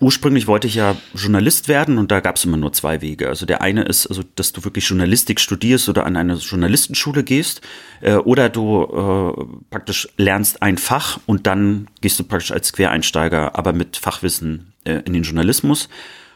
ursprünglich 0.00 0.46
wollte 0.46 0.66
ich 0.66 0.74
ja 0.74 0.96
Journalist 1.14 1.68
werden 1.68 1.98
und 1.98 2.10
da 2.10 2.20
gab 2.20 2.36
es 2.36 2.44
immer 2.44 2.56
nur 2.56 2.72
zwei 2.72 3.02
Wege. 3.02 3.28
Also 3.28 3.46
der 3.46 3.60
eine 3.60 3.82
ist, 3.82 4.06
also 4.06 4.22
dass 4.34 4.52
du 4.52 4.64
wirklich 4.64 4.88
Journalistik 4.88 5.38
studierst 5.38 5.88
oder 5.88 6.06
an 6.06 6.16
eine 6.16 6.34
Journalistenschule 6.34 7.22
gehst, 7.22 7.60
äh, 8.00 8.14
oder 8.14 8.48
du 8.48 8.82
äh, 8.82 9.44
praktisch 9.70 10.08
lernst 10.16 10.62
ein 10.62 10.78
Fach 10.78 11.20
und 11.26 11.46
dann 11.46 11.86
gehst 12.00 12.18
du 12.18 12.24
praktisch 12.24 12.50
als 12.50 12.72
Quereinsteiger, 12.72 13.56
aber 13.56 13.72
mit 13.72 13.98
Fachwissen 13.98 14.72
äh, 14.84 15.02
in 15.04 15.12
den 15.12 15.22
Journalismus. 15.22 15.88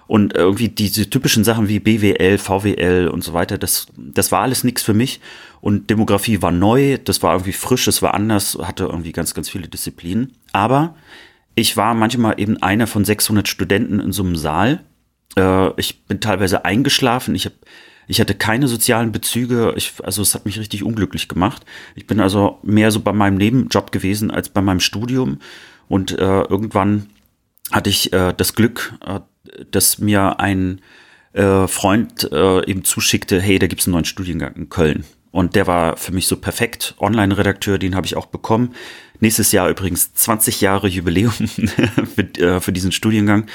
Und 0.07 0.35
irgendwie 0.35 0.69
diese 0.69 1.09
typischen 1.09 1.45
Sachen 1.45 1.69
wie 1.69 1.81
BWL, 1.81 2.37
VWL 2.37 3.09
und 3.09 3.25
so 3.25 3.33
weiter, 3.33 3.57
das, 3.57 3.87
das 3.97 4.31
war 4.31 4.43
alles 4.43 4.63
nichts 4.63 4.83
für 4.83 4.93
mich. 4.93 5.21
Und 5.63 5.89
Demografie 5.89 6.43
war 6.43 6.53
neu, 6.53 6.99
das 6.99 7.23
war 7.23 7.33
irgendwie 7.33 7.53
frisch, 7.53 7.89
es 7.89 8.03
war 8.03 8.13
anders, 8.13 8.59
hatte 8.61 8.85
irgendwie 8.85 9.13
ganz, 9.13 9.33
ganz 9.33 9.49
viele 9.49 9.67
Disziplinen. 9.67 10.33
Aber 10.53 10.95
ich 11.55 11.77
war 11.77 11.95
manchmal 11.95 12.35
eben 12.39 12.63
einer 12.63 12.87
von 12.87 13.05
600 13.05 13.49
Studenten 13.49 14.01
in 14.01 14.13
so 14.13 14.23
einem 14.23 14.37
Saal. 14.37 14.81
Äh, 15.37 15.71
ich 15.81 16.05
bin 16.05 16.21
teilweise 16.21 16.65
eingeschlafen. 16.65 17.35
Ich, 17.35 17.47
hab, 17.47 17.53
ich 18.07 18.21
hatte 18.21 18.35
keine 18.35 18.69
sozialen 18.69 19.13
Bezüge. 19.13 19.75
Ich, 19.77 19.93
also 20.03 20.23
es 20.23 20.35
hat 20.35 20.47
mich 20.47 20.59
richtig 20.59 20.83
unglücklich 20.83 21.29
gemacht. 21.29 21.65
Ich 21.95 22.07
bin 22.07 22.21
also 22.21 22.59
mehr 22.63 22.91
so 22.91 23.01
bei 23.01 23.13
meinem 23.13 23.37
Nebenjob 23.37 23.93
gewesen 23.93 24.31
als 24.31 24.49
bei 24.49 24.61
meinem 24.61 24.81
Studium. 24.81 25.39
Und 25.89 26.13
äh, 26.13 26.43
irgendwann 26.43 27.07
hatte 27.71 27.91
ich 27.91 28.13
äh, 28.13 28.33
das 28.37 28.55
Glück, 28.55 28.95
äh, 29.05 29.21
dass 29.71 29.99
mir 29.99 30.41
ein 30.41 30.81
äh, 31.35 31.67
Freund 31.67 32.31
äh, 32.33 32.65
eben 32.67 32.85
zuschickte, 32.85 33.41
hey, 33.41 33.59
da 33.59 33.67
gibt's 33.67 33.87
einen 33.87 33.93
neuen 33.93 34.05
Studiengang 34.05 34.55
in 34.57 34.69
Köln. 34.69 35.05
Und 35.31 35.57
der 35.57 35.67
war 35.67 35.97
für 35.97 36.13
mich 36.13 36.29
so 36.29 36.37
perfekt. 36.37 36.95
Online-Redakteur, 36.99 37.79
den 37.79 37.97
habe 37.97 38.07
ich 38.07 38.17
auch 38.17 38.27
bekommen. 38.27 38.75
Nächstes 39.25 39.53
Jahr 39.53 39.69
übrigens 39.69 40.15
20 40.15 40.61
Jahre 40.61 40.89
Jubiläum 40.89 41.33
für, 42.15 42.23
äh, 42.41 42.61
für, 42.61 42.73
diesen 42.73 42.93
Studiengang. 42.93 43.47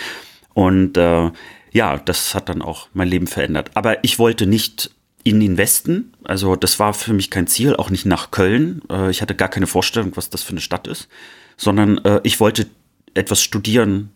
Und 0.54 0.98
äh, 0.98 1.32
ja, 1.72 1.98
das 1.98 2.34
hat 2.34 2.50
dann 2.50 2.62
auch 2.62 2.88
mein 2.94 3.08
Leben 3.08 3.28
verändert. 3.28 3.72
Aber 3.76 4.04
ich 4.04 4.20
wollte 4.20 4.48
nicht 4.48 4.92
in 5.24 5.40
den 5.40 5.58
Westen. 5.58 6.14
Also 6.24 6.56
das 6.56 6.80
war 6.80 6.94
für 6.94 7.14
mich 7.14 7.30
kein 7.30 7.48
Ziel, 7.48 7.76
auch 7.76 7.90
nicht 7.90 8.06
nach 8.06 8.32
Köln. 8.32 8.82
Äh, 8.90 9.12
ich 9.12 9.22
hatte 9.22 9.36
gar 9.36 9.50
keine 9.50 9.68
Vorstellung, 9.68 10.14
was 10.16 10.30
das 10.30 10.44
für 10.44 10.52
eine 10.52 10.62
Stadt 10.62 10.88
ist 10.88 11.08
sondern 11.60 11.98
äh, 12.06 12.22
ich 12.24 12.40
wollte 12.40 12.68
etwas 13.14 13.44
studieren, 13.44 14.12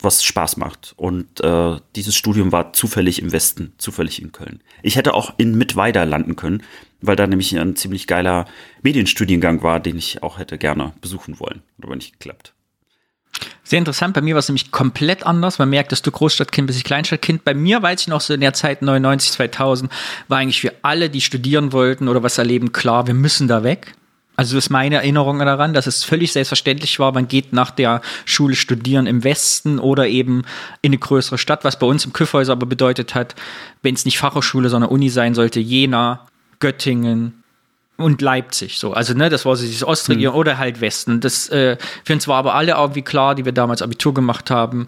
was 0.00 0.22
Spaß 0.22 0.56
macht. 0.56 0.94
Und 0.96 1.40
äh, 1.40 1.76
dieses 1.96 2.16
Studium 2.16 2.52
war 2.52 2.72
zufällig 2.72 3.20
im 3.20 3.32
Westen, 3.32 3.72
zufällig 3.78 4.22
in 4.22 4.32
Köln. 4.32 4.60
Ich 4.82 4.96
hätte 4.96 5.14
auch 5.14 5.34
in 5.38 5.56
Mittweida 5.56 6.04
landen 6.04 6.36
können, 6.36 6.62
weil 7.00 7.16
da 7.16 7.26
nämlich 7.26 7.56
ein 7.58 7.76
ziemlich 7.76 8.06
geiler 8.06 8.46
Medienstudiengang 8.82 9.62
war, 9.62 9.80
den 9.80 9.96
ich 9.96 10.22
auch 10.22 10.38
hätte 10.38 10.58
gerne 10.58 10.92
besuchen 11.00 11.40
wollen, 11.40 11.62
aber 11.82 11.96
nicht 11.96 12.12
geklappt. 12.12 12.54
Sehr 13.62 13.78
interessant. 13.78 14.14
Bei 14.14 14.22
mir 14.22 14.34
war 14.34 14.40
es 14.40 14.48
nämlich 14.48 14.70
komplett 14.70 15.26
anders. 15.26 15.58
Man 15.58 15.68
merkt, 15.68 15.92
dass 15.92 16.02
du 16.02 16.10
Großstadtkind 16.10 16.66
bist, 16.66 16.78
ich 16.78 16.84
Kleinstadtkind. 16.84 17.44
Bei 17.44 17.54
mir 17.54 17.82
weiß 17.82 18.00
ich 18.00 18.08
noch 18.08 18.20
so 18.20 18.32
in 18.32 18.40
der 18.40 18.54
Zeit 18.54 18.82
99, 18.82 19.32
2000 19.32 19.92
war 20.26 20.38
eigentlich 20.38 20.60
für 20.60 20.72
alle, 20.82 21.10
die 21.10 21.20
studieren 21.20 21.72
wollten 21.72 22.08
oder 22.08 22.22
was 22.22 22.38
erleben, 22.38 22.72
klar, 22.72 23.06
wir 23.06 23.14
müssen 23.14 23.46
da 23.46 23.62
weg. 23.62 23.94
Also 24.38 24.54
das 24.54 24.66
ist 24.66 24.70
meine 24.70 24.94
Erinnerung 24.94 25.40
daran, 25.40 25.74
dass 25.74 25.88
es 25.88 26.04
völlig 26.04 26.32
selbstverständlich 26.32 27.00
war, 27.00 27.10
man 27.10 27.26
geht 27.26 27.52
nach 27.52 27.72
der 27.72 28.00
Schule 28.24 28.54
studieren 28.54 29.08
im 29.08 29.24
Westen 29.24 29.80
oder 29.80 30.06
eben 30.06 30.44
in 30.80 30.90
eine 30.90 30.98
größere 30.98 31.38
Stadt, 31.38 31.64
was 31.64 31.76
bei 31.76 31.88
uns 31.88 32.04
im 32.04 32.12
Küffhäuser 32.12 32.52
aber 32.52 32.66
bedeutet 32.66 33.16
hat, 33.16 33.34
wenn 33.82 33.96
es 33.96 34.04
nicht 34.04 34.16
Fachhochschule, 34.16 34.68
sondern 34.68 34.92
Uni 34.92 35.08
sein 35.08 35.34
sollte, 35.34 35.58
Jena, 35.58 36.28
Göttingen 36.60 37.42
und 37.96 38.22
Leipzig. 38.22 38.78
So, 38.78 38.92
also 38.92 39.12
ne, 39.12 39.28
das 39.28 39.44
war 39.44 39.56
so 39.56 39.64
dieses 39.64 39.82
Ostregion 39.82 40.34
mhm. 40.34 40.38
oder 40.38 40.56
halt 40.56 40.80
Westen. 40.80 41.18
Das 41.20 41.48
äh, 41.48 41.76
für 42.04 42.12
uns 42.12 42.28
war 42.28 42.36
aber 42.36 42.54
alle 42.54 42.74
irgendwie 42.74 43.02
klar, 43.02 43.34
die 43.34 43.44
wir 43.44 43.50
damals 43.50 43.82
Abitur 43.82 44.14
gemacht 44.14 44.52
haben, 44.52 44.86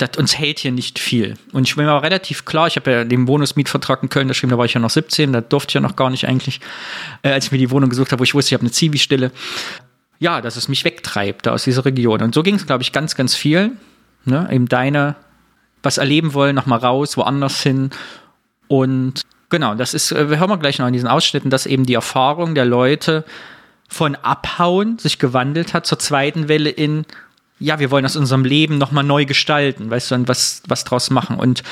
das 0.00 0.16
uns 0.16 0.38
hält 0.38 0.58
hier 0.58 0.72
nicht 0.72 0.98
viel. 0.98 1.34
Und 1.52 1.68
ich 1.68 1.76
bin 1.76 1.84
mir 1.84 2.02
relativ 2.02 2.44
klar, 2.44 2.66
ich 2.66 2.76
habe 2.76 2.90
ja 2.90 3.04
den 3.04 3.26
Wohnungsmietvertrag 3.26 4.02
in 4.02 4.08
Köln 4.08 4.28
geschrieben, 4.28 4.50
da 4.50 4.58
war 4.58 4.64
ich 4.64 4.74
ja 4.74 4.80
noch 4.80 4.90
17, 4.90 5.32
da 5.32 5.40
durfte 5.40 5.70
ich 5.70 5.74
ja 5.74 5.80
noch 5.80 5.96
gar 5.96 6.10
nicht 6.10 6.26
eigentlich, 6.26 6.60
äh, 7.22 7.30
als 7.30 7.46
ich 7.46 7.52
mir 7.52 7.58
die 7.58 7.70
Wohnung 7.70 7.90
gesucht 7.90 8.12
habe, 8.12 8.20
wo 8.20 8.24
ich 8.24 8.34
wusste, 8.34 8.50
ich 8.50 8.54
habe 8.54 8.62
eine 8.62 8.72
Zivi-Stelle. 8.72 9.30
Ja, 10.18 10.40
dass 10.40 10.56
es 10.56 10.68
mich 10.68 10.84
wegtreibt 10.84 11.48
aus 11.48 11.64
dieser 11.64 11.84
Region. 11.84 12.20
Und 12.22 12.34
so 12.34 12.42
ging 12.42 12.54
es, 12.54 12.66
glaube 12.66 12.82
ich, 12.82 12.92
ganz, 12.92 13.14
ganz 13.14 13.34
viel. 13.34 13.72
Ne? 14.24 14.48
Eben 14.52 14.68
deine, 14.68 15.16
was 15.82 15.98
erleben 15.98 16.34
wollen, 16.34 16.54
nochmal 16.54 16.78
raus, 16.78 17.16
woanders 17.16 17.62
hin. 17.62 17.90
Und 18.68 19.22
genau, 19.48 19.74
das 19.74 19.94
ist, 19.94 20.12
äh, 20.12 20.28
wir 20.28 20.38
hören 20.38 20.50
mal 20.50 20.56
gleich 20.56 20.78
noch 20.78 20.86
in 20.86 20.92
diesen 20.92 21.08
Ausschnitten, 21.08 21.50
dass 21.50 21.66
eben 21.66 21.86
die 21.86 21.94
Erfahrung 21.94 22.54
der 22.54 22.66
Leute 22.66 23.24
von 23.88 24.14
Abhauen 24.14 24.98
sich 24.98 25.18
gewandelt 25.18 25.74
hat 25.74 25.86
zur 25.86 25.98
zweiten 25.98 26.48
Welle 26.48 26.70
in 26.70 27.06
ja, 27.60 27.78
wir 27.78 27.90
wollen 27.90 28.04
aus 28.04 28.16
unserem 28.16 28.44
Leben 28.44 28.78
nochmal 28.78 29.04
neu 29.04 29.26
gestalten, 29.26 29.90
weißt 29.90 30.10
du, 30.10 30.14
und 30.16 30.28
was, 30.28 30.62
was 30.66 30.84
draus 30.84 31.10
machen. 31.10 31.36
Und 31.36 31.62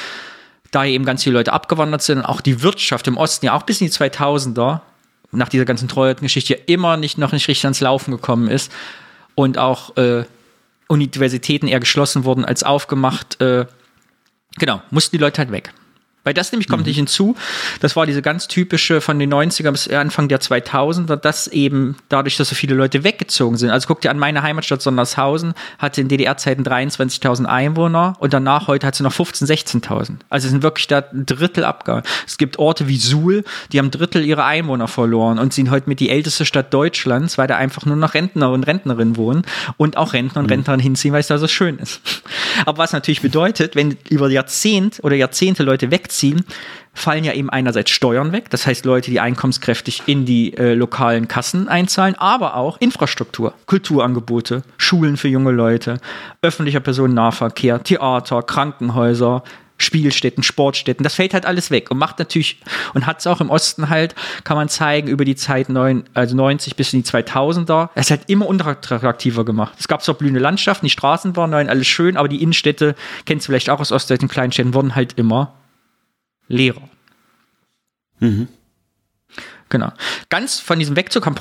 da 0.70 0.84
eben 0.84 1.06
ganz 1.06 1.24
viele 1.24 1.38
Leute 1.38 1.52
abgewandert 1.52 2.02
sind, 2.02 2.22
auch 2.22 2.42
die 2.42 2.62
Wirtschaft 2.62 3.08
im 3.08 3.16
Osten 3.16 3.46
ja 3.46 3.54
auch 3.54 3.62
bis 3.62 3.80
in 3.80 3.86
die 3.86 3.92
2000er, 3.92 4.82
nach 5.32 5.48
dieser 5.48 5.64
ganzen 5.64 5.88
Treuhandgeschichte 5.88 6.54
ja 6.54 6.60
immer 6.66 6.96
nicht, 6.96 7.18
noch 7.18 7.32
nicht 7.32 7.48
richtig 7.48 7.64
ans 7.64 7.80
Laufen 7.80 8.10
gekommen 8.12 8.48
ist 8.48 8.70
und 9.34 9.58
auch 9.58 9.96
äh, 9.96 10.24
Universitäten 10.88 11.68
eher 11.68 11.80
geschlossen 11.80 12.24
wurden 12.24 12.44
als 12.44 12.62
aufgemacht, 12.62 13.40
äh, 13.40 13.66
genau, 14.58 14.82
mussten 14.90 15.16
die 15.16 15.20
Leute 15.20 15.38
halt 15.38 15.52
weg. 15.52 15.72
Weil 16.28 16.34
das 16.34 16.52
nämlich 16.52 16.68
kommt 16.68 16.82
mhm. 16.82 16.88
nicht 16.88 16.96
hinzu. 16.96 17.36
Das 17.80 17.96
war 17.96 18.04
diese 18.04 18.20
ganz 18.20 18.48
typische 18.48 19.00
von 19.00 19.18
den 19.18 19.32
90er 19.32 19.70
bis 19.70 19.88
Anfang 19.88 20.28
der 20.28 20.42
2000er, 20.42 21.16
dass 21.16 21.46
eben 21.46 21.96
dadurch, 22.10 22.36
dass 22.36 22.50
so 22.50 22.54
viele 22.54 22.74
Leute 22.74 23.02
weggezogen 23.02 23.56
sind. 23.56 23.70
Also 23.70 23.86
guck 23.88 24.02
dir 24.02 24.10
an, 24.10 24.18
meine 24.18 24.42
Heimatstadt 24.42 24.82
Sondershausen 24.82 25.54
hatte 25.78 26.02
in 26.02 26.08
DDR-Zeiten 26.08 26.64
23.000 26.64 27.46
Einwohner 27.46 28.12
und 28.18 28.34
danach 28.34 28.68
heute 28.68 28.86
hat 28.86 28.94
sie 28.94 29.04
noch 29.04 29.14
15.000, 29.14 29.80
16.000. 29.80 30.10
Also 30.28 30.50
sind 30.50 30.62
wirklich 30.62 30.86
da 30.86 30.98
ein 30.98 31.24
Drittel 31.24 31.64
abgegangen. 31.64 32.04
Es 32.26 32.36
gibt 32.36 32.58
Orte 32.58 32.88
wie 32.88 32.98
Suhl, 32.98 33.42
die 33.72 33.78
haben 33.78 33.86
ein 33.86 33.90
Drittel 33.90 34.22
ihrer 34.22 34.44
Einwohner 34.44 34.86
verloren 34.86 35.38
und 35.38 35.54
sind 35.54 35.70
heute 35.70 35.88
mit 35.88 35.98
die 35.98 36.10
älteste 36.10 36.44
Stadt 36.44 36.74
Deutschlands, 36.74 37.38
weil 37.38 37.46
da 37.46 37.56
einfach 37.56 37.86
nur 37.86 37.96
noch 37.96 38.12
Rentner 38.12 38.50
und 38.50 38.64
Rentnerinnen 38.64 39.16
wohnen 39.16 39.46
und 39.78 39.96
auch 39.96 40.12
Rentner 40.12 40.40
und 40.40 40.48
mhm. 40.48 40.52
Rentnerinnen 40.52 40.82
hinziehen, 40.82 41.14
weil 41.14 41.20
es 41.20 41.28
da 41.28 41.38
so 41.38 41.48
schön 41.48 41.78
ist. 41.78 42.02
Aber 42.66 42.76
was 42.76 42.92
natürlich 42.92 43.22
bedeutet, 43.22 43.76
wenn 43.76 43.96
über 44.10 44.28
Jahrzehnt 44.28 45.00
oder 45.02 45.16
Jahrzehnte 45.16 45.62
Leute 45.62 45.90
wegziehen, 45.90 46.17
ziehen, 46.18 46.44
fallen 46.98 47.24
ja 47.24 47.32
eben 47.32 47.48
einerseits 47.48 47.90
Steuern 47.90 48.32
weg, 48.32 48.50
das 48.50 48.66
heißt 48.66 48.84
Leute, 48.84 49.10
die 49.10 49.20
einkommenskräftig 49.20 50.02
in 50.06 50.24
die 50.24 50.56
äh, 50.56 50.74
lokalen 50.74 51.28
Kassen 51.28 51.68
einzahlen, 51.68 52.14
aber 52.16 52.56
auch 52.56 52.76
Infrastruktur, 52.80 53.54
Kulturangebote, 53.66 54.62
Schulen 54.76 55.16
für 55.16 55.28
junge 55.28 55.52
Leute, 55.52 56.00
öffentlicher 56.42 56.80
Personennahverkehr, 56.80 57.82
Theater, 57.82 58.42
Krankenhäuser, 58.42 59.42
Spielstätten, 59.80 60.42
Sportstätten, 60.42 61.04
das 61.04 61.14
fällt 61.14 61.34
halt 61.34 61.46
alles 61.46 61.70
weg 61.70 61.92
und 61.92 61.98
macht 61.98 62.18
natürlich 62.18 62.60
und 62.94 63.06
hat 63.06 63.20
es 63.20 63.28
auch 63.28 63.40
im 63.40 63.48
Osten 63.48 63.88
halt, 63.88 64.16
kann 64.42 64.56
man 64.56 64.68
zeigen, 64.68 65.06
über 65.06 65.24
die 65.24 65.36
Zeit 65.36 65.68
neun, 65.68 66.02
also 66.14 66.34
90 66.34 66.74
bis 66.74 66.92
in 66.92 67.02
die 67.04 67.08
2000er, 67.08 67.90
es 67.94 68.10
halt 68.10 68.22
immer 68.26 68.46
unattraktiver 68.46 69.44
gemacht. 69.44 69.74
Es 69.78 69.86
gab 69.86 70.02
zwar 70.02 70.16
blühende 70.16 70.40
Landschaften, 70.40 70.86
die 70.86 70.90
Straßen 70.90 71.36
waren 71.36 71.50
nein, 71.50 71.70
alles 71.70 71.86
schön, 71.86 72.16
aber 72.16 72.26
die 72.26 72.42
Innenstädte, 72.42 72.96
kennst 73.24 73.46
du 73.46 73.52
vielleicht 73.52 73.70
auch 73.70 73.78
aus 73.78 73.92
ostdeutschen 73.92 74.28
Kleinstädten, 74.28 74.74
wurden 74.74 74.96
halt 74.96 75.12
immer 75.12 75.54
Lehrer. 76.48 76.88
Mhm. 78.20 78.48
Genau. 79.68 79.92
Ganz 80.28 80.60
von 80.60 80.78
diesem 80.78 80.96
Wegzug 80.96 81.26
haben 81.26 81.36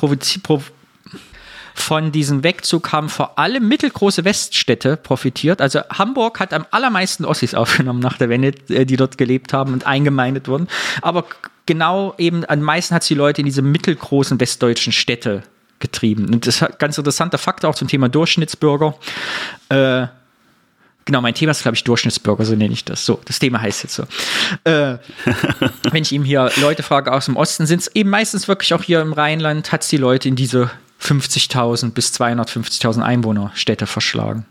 von 1.73 2.11
diesem 2.11 2.43
Wegzug 2.43 2.91
haben 2.91 3.07
vor 3.07 3.37
allem 3.37 3.67
mittelgroße 3.67 4.25
Weststädte 4.25 4.97
profitiert. 4.97 5.61
Also 5.61 5.81
Hamburg 5.89 6.39
hat 6.39 6.51
am 6.51 6.65
allermeisten 6.71 7.23
Ossis 7.23 7.53
aufgenommen 7.53 7.99
nach 7.99 8.17
der 8.17 8.29
Wende, 8.29 8.53
äh, 8.69 8.85
die 8.85 8.97
dort 8.97 9.17
gelebt 9.17 9.53
haben 9.53 9.73
und 9.73 9.85
eingemeindet 9.85 10.47
wurden. 10.47 10.67
Aber 11.01 11.25
genau 11.67 12.15
eben 12.17 12.43
am 12.49 12.61
meisten 12.61 12.95
hat 12.95 13.03
es 13.03 13.07
die 13.07 13.13
Leute 13.13 13.41
in 13.41 13.45
diese 13.45 13.61
mittelgroßen 13.61 14.39
westdeutschen 14.39 14.91
Städte 14.91 15.43
getrieben. 15.79 16.33
Und 16.33 16.47
das 16.47 16.55
ist 16.55 16.63
ein 16.63 16.73
ganz 16.79 16.97
interessanter 16.97 17.37
Fakt 17.37 17.63
auch 17.63 17.75
zum 17.75 17.87
Thema 17.87 18.09
Durchschnittsbürger. 18.09 18.95
Äh, 19.69 20.07
Genau, 21.07 21.21
mein 21.21 21.33
Thema 21.33 21.51
ist, 21.51 21.61
glaube 21.61 21.75
ich, 21.75 21.85
Durchschnittsbürger, 21.85 22.43
so 22.43 22.53
nenne 22.53 22.73
ich 22.73 22.83
das. 22.83 23.05
So, 23.05 23.21
das 23.23 23.39
Thema 23.39 23.61
heißt 23.61 23.83
jetzt 23.83 23.95
so. 23.95 24.03
Äh, 24.65 24.97
wenn 25.91 26.01
ich 26.01 26.11
ihm 26.11 26.25
hier 26.25 26.51
Leute 26.57 26.83
frage 26.83 27.13
aus 27.13 27.27
dem 27.27 27.37
Osten, 27.37 27.65
sind 27.65 27.79
es 27.79 27.87
eben 27.95 28.09
meistens 28.09 28.49
wirklich 28.49 28.73
auch 28.73 28.83
hier 28.83 28.99
im 28.99 29.13
Rheinland, 29.13 29.71
hat 29.71 29.83
es 29.83 29.87
die 29.87 29.95
Leute 29.95 30.27
in 30.27 30.35
diese 30.35 30.69
50.000 31.01 31.91
bis 31.91 32.11
250.000 32.11 33.01
Einwohnerstädte 33.01 33.87
verschlagen. 33.87 34.45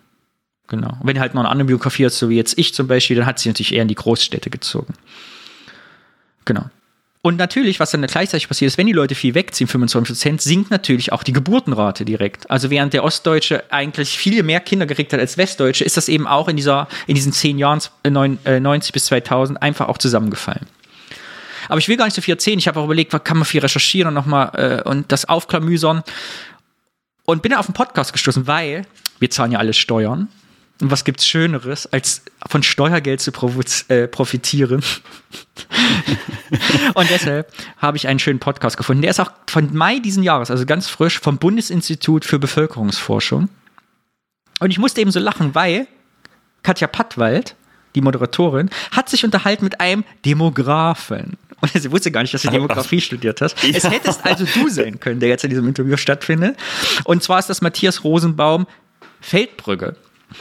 Genau. 0.67 0.97
Und 0.99 1.07
wenn 1.07 1.21
halt 1.21 1.35
noch 1.35 1.43
eine 1.43 1.51
andere 1.51 1.67
Biografie 1.67 2.07
hat, 2.07 2.13
so 2.15 2.31
wie 2.31 2.37
jetzt 2.37 2.57
ich 2.57 2.73
zum 2.73 2.87
Beispiel, 2.87 3.17
dann 3.17 3.27
hat 3.27 3.39
sie 3.39 3.51
natürlich 3.51 3.75
eher 3.75 3.83
in 3.83 3.89
die 3.89 3.95
Großstädte 3.95 4.49
gezogen. 4.49 4.95
Genau. 6.47 6.71
Und 7.27 7.39
natürlich, 7.39 7.81
was 7.81 7.91
dann 7.91 8.07
gleichzeitig 8.07 8.47
passiert 8.47 8.69
ist, 8.69 8.79
wenn 8.79 8.87
die 8.87 8.93
Leute 8.93 9.17
viel 9.17 9.35
wegziehen, 9.35 9.67
25 9.67 10.15
Prozent, 10.15 10.41
sinkt 10.41 10.71
natürlich 10.71 11.13
auch 11.13 11.25
die 11.25 11.33
Geburtenrate 11.33 12.05
direkt. 12.05 12.49
Also 12.49 12.71
während 12.71 12.93
der 12.93 13.03
Ostdeutsche 13.03 13.65
eigentlich 13.73 14.17
viel 14.17 14.45
mehr 14.45 14.61
Kinder 14.61 14.87
gekriegt 14.87 15.13
hat 15.13 15.19
als 15.19 15.37
Westdeutsche, 15.37 15.83
ist 15.83 15.97
das 15.97 16.09
eben 16.09 16.29
auch 16.29 16.47
in, 16.47 16.55
dieser, 16.55 16.87
in 17.09 17.17
diesen 17.17 17.33
zehn 17.33 17.59
Jahren, 17.59 17.81
90 18.05 18.45
äh, 18.45 18.93
bis 18.93 19.07
2000, 19.07 19.61
einfach 19.61 19.89
auch 19.89 19.99
zusammengefallen. 19.99 20.67
Aber 21.69 21.79
ich 21.79 21.89
will 21.89 21.97
gar 21.97 22.05
nicht 22.05 22.15
so 22.15 22.23
viel 22.23 22.35
erzählen. 22.35 22.61
Ich 22.61 22.69
habe 22.69 22.79
auch 22.79 22.85
überlegt, 22.85 23.13
was 23.13 23.25
kann 23.25 23.39
man 23.39 23.45
viel 23.45 23.61
recherchieren 23.61 24.07
und 24.07 24.15
nochmal 24.15 24.85
äh, 24.85 24.89
und 24.89 25.11
das 25.11 25.25
aufklamüsern. 25.25 26.05
Und 27.25 27.43
bin 27.43 27.53
auf 27.55 27.67
den 27.67 27.73
Podcast 27.73 28.13
gestoßen, 28.13 28.47
weil 28.47 28.87
wir 29.19 29.31
zahlen 29.31 29.51
ja 29.51 29.59
alles 29.59 29.77
Steuern. 29.77 30.29
Und 30.81 30.91
was 30.91 31.05
gibt's 31.05 31.27
Schöneres, 31.27 31.87
als 31.87 32.23
von 32.47 32.63
Steuergeld 32.63 33.21
zu 33.21 33.33
äh, 33.89 34.09
profitieren? 34.09 34.83
und 36.95 37.11
deshalb 37.11 37.51
habe 37.79 37.97
ich 37.97 38.09
einen 38.09 38.19
schönen 38.19 38.41
Podcast 38.41 38.77
gefunden. 38.77 39.01
Der 39.01 39.11
ist 39.11 39.21
auch 39.21 39.31
von 39.49 39.75
Mai 39.75 40.01
diesen 40.01 40.23
Jahres, 40.23 40.51
also 40.51 40.67
ganz 40.67 40.89
frisch, 40.89 41.19
vom 41.19 41.39
Bundesinstitut 41.39 42.27
für 42.27 42.39
Bevölkerungsforschung. 42.39 43.49
Und 44.61 44.71
ich 44.71 44.79
musste 44.79 45.01
eben 45.01 45.11
so 45.11 45.21
lachen, 45.21 45.55
weil 45.55 45.87
Katja 46.63 46.89
Pattwald, 46.89 47.57
die 47.95 48.03
Moderatorin, 48.03 48.69
hat 48.91 49.09
sich 49.09 49.25
unterhalten 49.25 49.65
mit 49.65 49.81
einem 49.81 50.05
Demografen. 50.27 51.39
Und 51.61 51.73
sie 51.73 51.91
wusste 51.91 52.11
gar 52.11 52.21
nicht, 52.21 52.35
dass 52.35 52.43
du 52.43 52.51
Demografie 52.51 53.01
studiert 53.01 53.41
hast. 53.41 53.63
Ja. 53.63 53.71
Es 53.75 53.89
hättest 53.89 54.27
also 54.27 54.45
du 54.45 54.69
sein 54.69 55.01
können, 55.01 55.21
der 55.21 55.31
jetzt 55.31 55.45
in 55.45 55.51
diesem 55.51 55.67
Interview 55.67 55.97
stattfindet. 55.97 56.59
Und 57.05 57.23
zwar 57.23 57.39
ist 57.39 57.49
das 57.49 57.63
Matthias 57.63 58.05
Rosenbaum 58.05 58.67
Feldbrügge. 59.21 59.97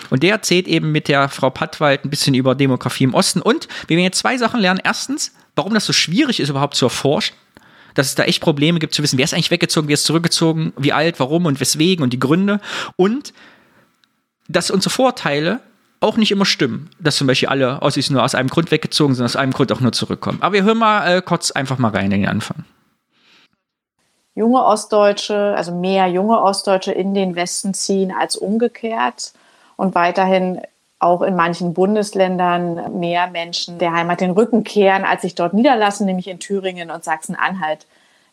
Und 0.10 0.24
der 0.24 0.34
erzählt 0.34 0.68
eben 0.68 0.92
mit 0.92 1.08
der 1.08 1.30
Frau 1.30 1.50
Pattwald 1.50 2.06
ein 2.06 2.10
bisschen 2.10 2.34
über 2.34 2.56
Demografie 2.56 3.04
im 3.04 3.14
Osten. 3.14 3.42
Und 3.42 3.68
wir 3.88 3.98
werden 3.98 4.06
jetzt 4.06 4.20
zwei 4.20 4.38
Sachen 4.38 4.60
lernen. 4.60 4.82
Erstens, 4.84 5.34
warum 5.56 5.74
das 5.74 5.86
so 5.86 5.94
schwierig 5.94 6.40
ist, 6.40 6.50
überhaupt 6.50 6.76
zu 6.76 6.86
erforschen. 6.86 7.36
Dass 7.94 8.08
es 8.08 8.16
da 8.16 8.24
echt 8.24 8.42
Probleme 8.42 8.80
gibt 8.80 8.94
zu 8.94 9.04
wissen, 9.04 9.18
wer 9.18 9.24
ist 9.24 9.34
eigentlich 9.34 9.52
weggezogen, 9.52 9.88
wer 9.88 9.94
ist 9.94 10.04
zurückgezogen, 10.04 10.74
wie 10.78 10.92
alt, 10.92 11.20
warum 11.20 11.46
und 11.46 11.62
weswegen 11.62 12.04
und 12.04 12.12
die 12.12 12.20
Gründe. 12.20 12.60
Und 12.98 13.34
dass 14.48 14.70
unsere 14.70 14.90
Vorteile 14.92 15.62
auch 16.02 16.18
nicht 16.18 16.32
immer 16.32 16.46
stimmen. 16.46 16.90
Dass 17.00 17.16
zum 17.16 17.28
Beispiel 17.28 17.50
alle 17.50 17.82
Ossis 17.82 18.10
nur 18.10 18.24
aus 18.24 18.36
einem 18.36 18.50
Grund 18.50 18.72
weggezogen 18.72 19.16
sind, 19.16 19.26
aus 19.26 19.36
einem 19.36 19.54
Grund 19.54 19.72
auch 19.72 19.80
nur 19.80 19.94
zurückkommen. 19.94 20.40
Aber 20.42 20.54
wir 20.54 20.64
hören 20.64 20.78
mal 20.78 21.08
äh, 21.08 21.22
kurz 21.22 21.52
einfach 21.52 21.78
mal 21.78 21.92
rein 21.92 22.12
in 22.12 22.22
den 22.22 22.30
Anfang. 22.30 22.66
Junge 24.36 24.64
Ostdeutsche, 24.66 25.54
also 25.56 25.74
mehr 25.74 26.08
junge 26.08 26.42
Ostdeutsche 26.42 26.92
in 26.92 27.14
den 27.14 27.36
Westen 27.36 27.74
ziehen 27.74 28.12
als 28.12 28.36
umgekehrt 28.36 29.32
und 29.78 29.96
weiterhin 29.96 30.62
auch 31.00 31.22
in 31.22 31.36
manchen 31.36 31.74
Bundesländern 31.74 33.00
mehr 33.00 33.28
Menschen 33.28 33.78
der 33.78 33.94
Heimat 33.94 34.22
den 34.22 34.32
Rücken 34.32 34.64
kehren, 34.64 35.04
als 35.04 35.22
sich 35.22 35.36
dort 35.36 35.54
niederlassen, 35.54 36.06
nämlich 36.06 36.28
in 36.28 36.40
Thüringen 36.40 36.90
und 36.90 37.04
Sachsen-Anhalt 37.04 37.86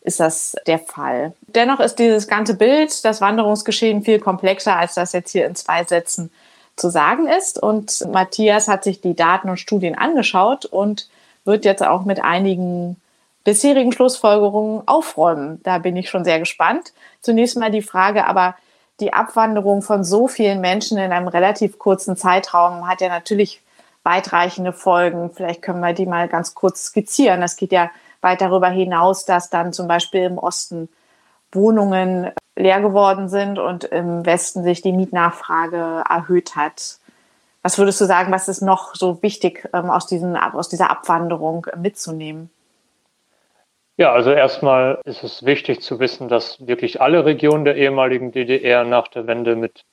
ist 0.03 0.19
das 0.19 0.55
der 0.67 0.79
Fall. 0.79 1.33
Dennoch 1.47 1.79
ist 1.79 1.97
dieses 1.97 2.27
ganze 2.27 2.55
Bild, 2.55 3.05
das 3.05 3.21
Wanderungsgeschehen 3.21 4.03
viel 4.03 4.19
komplexer, 4.19 4.75
als 4.75 4.95
das 4.95 5.13
jetzt 5.13 5.31
hier 5.31 5.45
in 5.45 5.55
zwei 5.55 5.83
Sätzen 5.85 6.29
zu 6.75 6.89
sagen 6.89 7.27
ist. 7.27 7.61
Und 7.61 8.05
Matthias 8.11 8.67
hat 8.67 8.83
sich 8.83 9.01
die 9.01 9.15
Daten 9.15 9.49
und 9.49 9.59
Studien 9.59 9.97
angeschaut 9.97 10.65
und 10.65 11.07
wird 11.45 11.65
jetzt 11.65 11.83
auch 11.83 12.03
mit 12.03 12.23
einigen 12.23 12.97
bisherigen 13.43 13.91
Schlussfolgerungen 13.91 14.87
aufräumen. 14.87 15.61
Da 15.63 15.77
bin 15.77 15.95
ich 15.95 16.09
schon 16.09 16.23
sehr 16.23 16.39
gespannt. 16.39 16.93
Zunächst 17.21 17.57
mal 17.57 17.71
die 17.71 17.81
Frage, 17.81 18.25
aber 18.25 18.55
die 18.99 19.13
Abwanderung 19.13 19.81
von 19.81 20.03
so 20.03 20.27
vielen 20.27 20.61
Menschen 20.61 20.97
in 20.97 21.11
einem 21.11 21.27
relativ 21.27 21.79
kurzen 21.79 22.15
Zeitraum 22.15 22.87
hat 22.87 23.01
ja 23.01 23.09
natürlich 23.09 23.61
weitreichende 24.03 24.73
Folgen. 24.73 25.31
Vielleicht 25.31 25.61
können 25.61 25.79
wir 25.79 25.93
die 25.93 26.05
mal 26.05 26.27
ganz 26.27 26.53
kurz 26.53 26.85
skizzieren. 26.85 27.41
Das 27.41 27.55
geht 27.55 27.71
ja 27.71 27.89
weit 28.21 28.41
darüber 28.41 28.69
hinaus, 28.69 29.25
dass 29.25 29.49
dann 29.49 29.73
zum 29.73 29.87
Beispiel 29.87 30.23
im 30.23 30.37
Osten 30.37 30.89
Wohnungen 31.51 32.31
leer 32.55 32.81
geworden 32.81 33.29
sind 33.29 33.59
und 33.59 33.83
im 33.85 34.25
Westen 34.25 34.63
sich 34.63 34.81
die 34.81 34.91
Mietnachfrage 34.91 36.03
erhöht 36.07 36.55
hat. 36.55 36.99
Was 37.61 37.77
würdest 37.77 38.01
du 38.01 38.05
sagen, 38.05 38.31
was 38.31 38.47
ist 38.47 38.61
noch 38.61 38.93
so 38.93 39.21
wichtig 39.23 39.69
ähm, 39.73 39.89
aus, 39.89 40.05
diesen, 40.05 40.35
aus 40.35 40.69
dieser 40.69 40.91
Abwanderung 40.91 41.67
mitzunehmen? 41.77 42.49
Ja, 43.95 44.11
also 44.11 44.31
erstmal 44.31 44.99
ist 45.05 45.23
es 45.23 45.45
wichtig 45.45 45.81
zu 45.81 45.99
wissen, 45.99 46.27
dass 46.27 46.65
wirklich 46.65 46.99
alle 46.99 47.25
Regionen 47.25 47.63
der 47.63 47.75
ehemaligen 47.75 48.31
DDR 48.31 48.83
nach 48.85 49.07
der 49.07 49.27
Wende 49.27 49.55
mit 49.55 49.85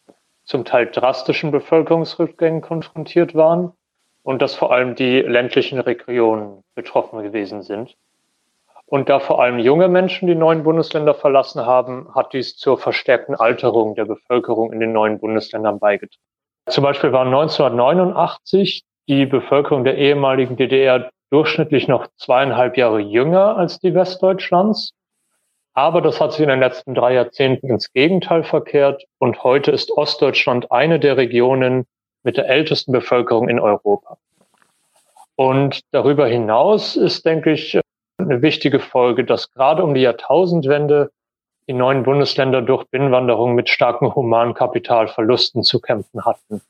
zum 0.44 0.64
Teil 0.64 0.86
drastischen 0.86 1.50
Bevölkerungsrückgängen 1.50 2.62
konfrontiert 2.62 3.34
waren 3.34 3.72
und 4.22 4.40
dass 4.40 4.54
vor 4.54 4.72
allem 4.72 4.94
die 4.94 5.20
ländlichen 5.20 5.80
Regionen 5.80 6.64
betroffen 6.74 7.22
gewesen 7.22 7.62
sind. 7.62 7.94
Und 8.86 9.08
da 9.08 9.20
vor 9.20 9.40
allem 9.40 9.58
junge 9.58 9.88
Menschen 9.88 10.26
die 10.26 10.34
neuen 10.34 10.64
Bundesländer 10.64 11.14
verlassen 11.14 11.66
haben, 11.66 12.12
hat 12.14 12.32
dies 12.32 12.56
zur 12.56 12.78
verstärkten 12.78 13.34
Alterung 13.34 13.94
der 13.94 14.06
Bevölkerung 14.06 14.72
in 14.72 14.80
den 14.80 14.92
neuen 14.92 15.20
Bundesländern 15.20 15.78
beigetragen. 15.78 16.24
Zum 16.66 16.84
Beispiel 16.84 17.12
war 17.12 17.26
1989 17.26 18.82
die 19.08 19.26
Bevölkerung 19.26 19.84
der 19.84 19.96
ehemaligen 19.96 20.56
DDR 20.56 21.10
durchschnittlich 21.30 21.88
noch 21.88 22.08
zweieinhalb 22.16 22.76
Jahre 22.76 23.00
jünger 23.00 23.56
als 23.56 23.78
die 23.78 23.94
Westdeutschlands. 23.94 24.92
Aber 25.72 26.02
das 26.02 26.20
hat 26.20 26.32
sich 26.32 26.42
in 26.42 26.48
den 26.48 26.60
letzten 26.60 26.94
drei 26.94 27.14
Jahrzehnten 27.14 27.70
ins 27.70 27.92
Gegenteil 27.92 28.42
verkehrt 28.42 29.04
und 29.18 29.42
heute 29.44 29.70
ist 29.70 29.90
Ostdeutschland 29.92 30.70
eine 30.72 30.98
der 30.98 31.16
Regionen 31.16 31.86
mit 32.22 32.36
der 32.36 32.48
ältesten 32.48 32.92
Bevölkerung 32.92 33.48
in 33.48 33.60
Europa. 33.60 34.18
Und 35.36 35.80
darüber 35.92 36.26
hinaus 36.26 36.96
ist, 36.96 37.24
denke 37.24 37.52
ich, 37.52 37.80
eine 38.18 38.42
wichtige 38.42 38.80
Folge, 38.80 39.24
dass 39.24 39.50
gerade 39.52 39.82
um 39.82 39.94
die 39.94 40.02
Jahrtausendwende 40.02 41.10
die 41.66 41.72
neuen 41.72 42.02
Bundesländer 42.02 42.62
durch 42.62 42.84
Binnenwanderung 42.86 43.54
mit 43.54 43.68
starken 43.68 44.14
Humankapitalverlusten 44.14 45.62
zu 45.62 45.80
kämpfen 45.80 46.24
hatten. 46.24 46.60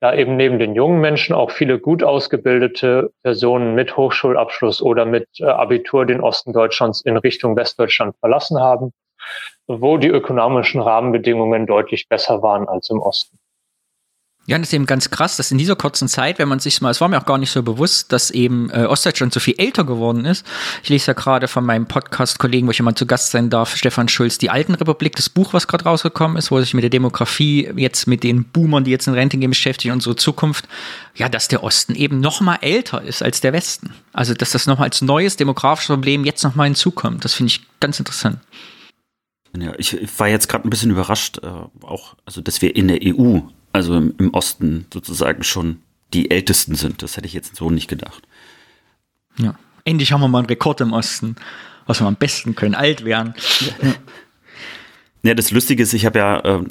Da 0.00 0.14
eben 0.14 0.36
neben 0.36 0.60
den 0.60 0.74
jungen 0.74 1.00
Menschen 1.00 1.34
auch 1.34 1.50
viele 1.50 1.80
gut 1.80 2.04
ausgebildete 2.04 3.10
Personen 3.24 3.74
mit 3.74 3.96
Hochschulabschluss 3.96 4.80
oder 4.80 5.04
mit 5.04 5.28
äh, 5.40 5.44
Abitur 5.44 6.06
den 6.06 6.20
Osten 6.20 6.52
Deutschlands 6.52 7.00
in 7.00 7.16
Richtung 7.16 7.56
Westdeutschland 7.56 8.16
verlassen 8.20 8.60
haben, 8.60 8.92
wo 9.66 9.96
die 9.96 10.08
ökonomischen 10.08 10.80
Rahmenbedingungen 10.80 11.66
deutlich 11.66 12.08
besser 12.08 12.42
waren 12.42 12.68
als 12.68 12.90
im 12.90 13.00
Osten. 13.00 13.37
Ja, 14.48 14.56
das 14.56 14.68
ist 14.68 14.72
eben 14.72 14.86
ganz 14.86 15.10
krass, 15.10 15.36
dass 15.36 15.50
in 15.50 15.58
dieser 15.58 15.76
kurzen 15.76 16.08
Zeit, 16.08 16.38
wenn 16.38 16.48
man 16.48 16.58
sich 16.58 16.80
mal, 16.80 16.88
es 16.88 17.02
war 17.02 17.08
mir 17.08 17.20
auch 17.20 17.26
gar 17.26 17.36
nicht 17.36 17.50
so 17.50 17.62
bewusst, 17.62 18.12
dass 18.12 18.30
eben 18.30 18.70
äh, 18.70 18.86
Ostdeutschland 18.86 19.34
so 19.34 19.40
viel 19.40 19.54
älter 19.58 19.84
geworden 19.84 20.24
ist. 20.24 20.46
Ich 20.82 20.88
lese 20.88 21.08
ja 21.08 21.12
gerade 21.12 21.48
von 21.48 21.66
meinem 21.66 21.84
Podcast-Kollegen, 21.84 22.66
wo 22.66 22.70
ich 22.70 22.80
immer 22.80 22.96
zu 22.96 23.04
Gast 23.04 23.30
sein 23.30 23.50
darf, 23.50 23.76
Stefan 23.76 24.08
Schulz, 24.08 24.38
die 24.38 24.48
Alten 24.48 24.74
Republik, 24.74 25.16
das 25.16 25.28
Buch, 25.28 25.52
was 25.52 25.66
gerade 25.66 25.84
rausgekommen 25.84 26.38
ist, 26.38 26.50
wo 26.50 26.58
sich 26.60 26.72
mit 26.72 26.82
der 26.82 26.88
Demografie 26.88 27.70
jetzt 27.76 28.06
mit 28.06 28.24
den 28.24 28.44
Boomern, 28.44 28.84
die 28.84 28.90
jetzt 28.90 29.06
in 29.06 29.12
Rente 29.12 29.36
gehen, 29.36 29.50
beschäftigt, 29.50 29.92
unsere 29.92 30.16
Zukunft, 30.16 30.66
ja, 31.14 31.28
dass 31.28 31.48
der 31.48 31.62
Osten 31.62 31.94
eben 31.94 32.18
noch 32.20 32.40
mal 32.40 32.56
älter 32.62 33.02
ist 33.02 33.22
als 33.22 33.42
der 33.42 33.52
Westen. 33.52 33.92
Also, 34.14 34.32
dass 34.32 34.52
das 34.52 34.66
noch 34.66 34.80
als 34.80 35.02
neues 35.02 35.36
demografisches 35.36 35.88
Problem 35.88 36.24
jetzt 36.24 36.42
noch 36.42 36.54
mal 36.54 36.64
hinzukommt. 36.64 37.22
Das 37.22 37.34
finde 37.34 37.50
ich 37.50 37.66
ganz 37.80 37.98
interessant. 37.98 38.38
Ja, 39.54 39.74
ich 39.76 39.94
war 40.18 40.28
jetzt 40.28 40.48
gerade 40.48 40.66
ein 40.66 40.70
bisschen 40.70 40.90
überrascht, 40.90 41.38
äh, 41.42 41.46
auch, 41.82 42.14
also 42.24 42.40
dass 42.40 42.62
wir 42.62 42.74
in 42.74 42.88
der 42.88 43.00
EU 43.02 43.40
also 43.72 43.96
im, 43.96 44.14
im 44.18 44.34
Osten 44.34 44.86
sozusagen 44.92 45.42
schon 45.42 45.82
die 46.12 46.30
Ältesten 46.30 46.74
sind. 46.74 47.02
Das 47.02 47.16
hätte 47.16 47.26
ich 47.26 47.32
jetzt 47.32 47.56
so 47.56 47.70
nicht 47.70 47.88
gedacht. 47.88 48.22
Ja, 49.38 49.54
endlich 49.84 50.12
haben 50.12 50.20
wir 50.20 50.28
mal 50.28 50.38
einen 50.38 50.48
Rekord 50.48 50.80
im 50.80 50.92
Osten, 50.92 51.36
was 51.86 52.00
wir 52.00 52.06
am 52.06 52.16
besten 52.16 52.54
können, 52.54 52.74
alt 52.74 53.04
werden. 53.04 53.34
Ja, 53.82 53.94
ja 55.22 55.34
das 55.34 55.50
Lustige 55.50 55.82
ist, 55.82 55.92
ich 55.92 56.06
habe 56.06 56.18
ja, 56.18 56.40
äh, 56.40 56.64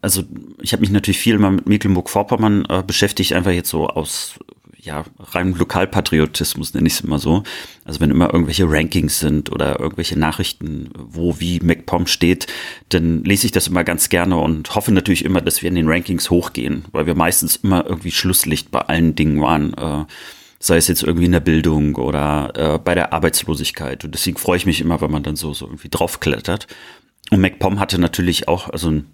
also 0.00 0.24
ich 0.60 0.72
habe 0.72 0.80
mich 0.80 0.90
natürlich 0.90 1.18
viel 1.18 1.38
mal 1.38 1.52
mit 1.52 1.66
Mecklenburg-Vorpommern 1.66 2.64
äh, 2.68 2.82
beschäftigt, 2.82 3.34
einfach 3.34 3.52
jetzt 3.52 3.70
so 3.70 3.86
aus 3.88 4.38
ja, 4.82 5.04
rein 5.18 5.54
Lokalpatriotismus 5.54 6.74
nenne 6.74 6.88
ich 6.88 6.94
es 6.94 7.00
immer 7.02 7.20
so. 7.20 7.44
Also 7.84 8.00
wenn 8.00 8.10
immer 8.10 8.32
irgendwelche 8.32 8.68
Rankings 8.68 9.20
sind 9.20 9.52
oder 9.52 9.78
irgendwelche 9.78 10.18
Nachrichten, 10.18 10.90
wo 10.96 11.38
wie 11.38 11.60
MacPom 11.60 12.08
steht, 12.08 12.48
dann 12.88 13.22
lese 13.22 13.46
ich 13.46 13.52
das 13.52 13.68
immer 13.68 13.84
ganz 13.84 14.08
gerne 14.08 14.36
und 14.38 14.74
hoffe 14.74 14.90
natürlich 14.90 15.24
immer, 15.24 15.40
dass 15.40 15.62
wir 15.62 15.68
in 15.68 15.76
den 15.76 15.88
Rankings 15.88 16.30
hochgehen, 16.30 16.86
weil 16.90 17.06
wir 17.06 17.14
meistens 17.14 17.56
immer 17.56 17.86
irgendwie 17.86 18.10
Schlusslicht 18.10 18.72
bei 18.72 18.80
allen 18.80 19.14
Dingen 19.14 19.40
waren. 19.40 19.74
Äh, 19.74 20.04
sei 20.58 20.76
es 20.76 20.86
jetzt 20.86 21.02
irgendwie 21.02 21.26
in 21.26 21.32
der 21.32 21.40
Bildung 21.40 21.96
oder 21.96 22.52
äh, 22.54 22.78
bei 22.78 22.94
der 22.94 23.12
Arbeitslosigkeit. 23.12 24.04
Und 24.04 24.14
deswegen 24.14 24.36
freue 24.36 24.56
ich 24.56 24.66
mich 24.66 24.80
immer, 24.80 25.00
wenn 25.00 25.10
man 25.10 25.24
dann 25.24 25.34
so, 25.34 25.52
so 25.54 25.66
irgendwie 25.66 25.88
draufklettert. 25.88 26.68
Und 27.30 27.40
MacPom 27.40 27.80
hatte 27.80 27.98
natürlich 27.98 28.46
auch, 28.46 28.68
also 28.68 28.90
ein 28.90 29.06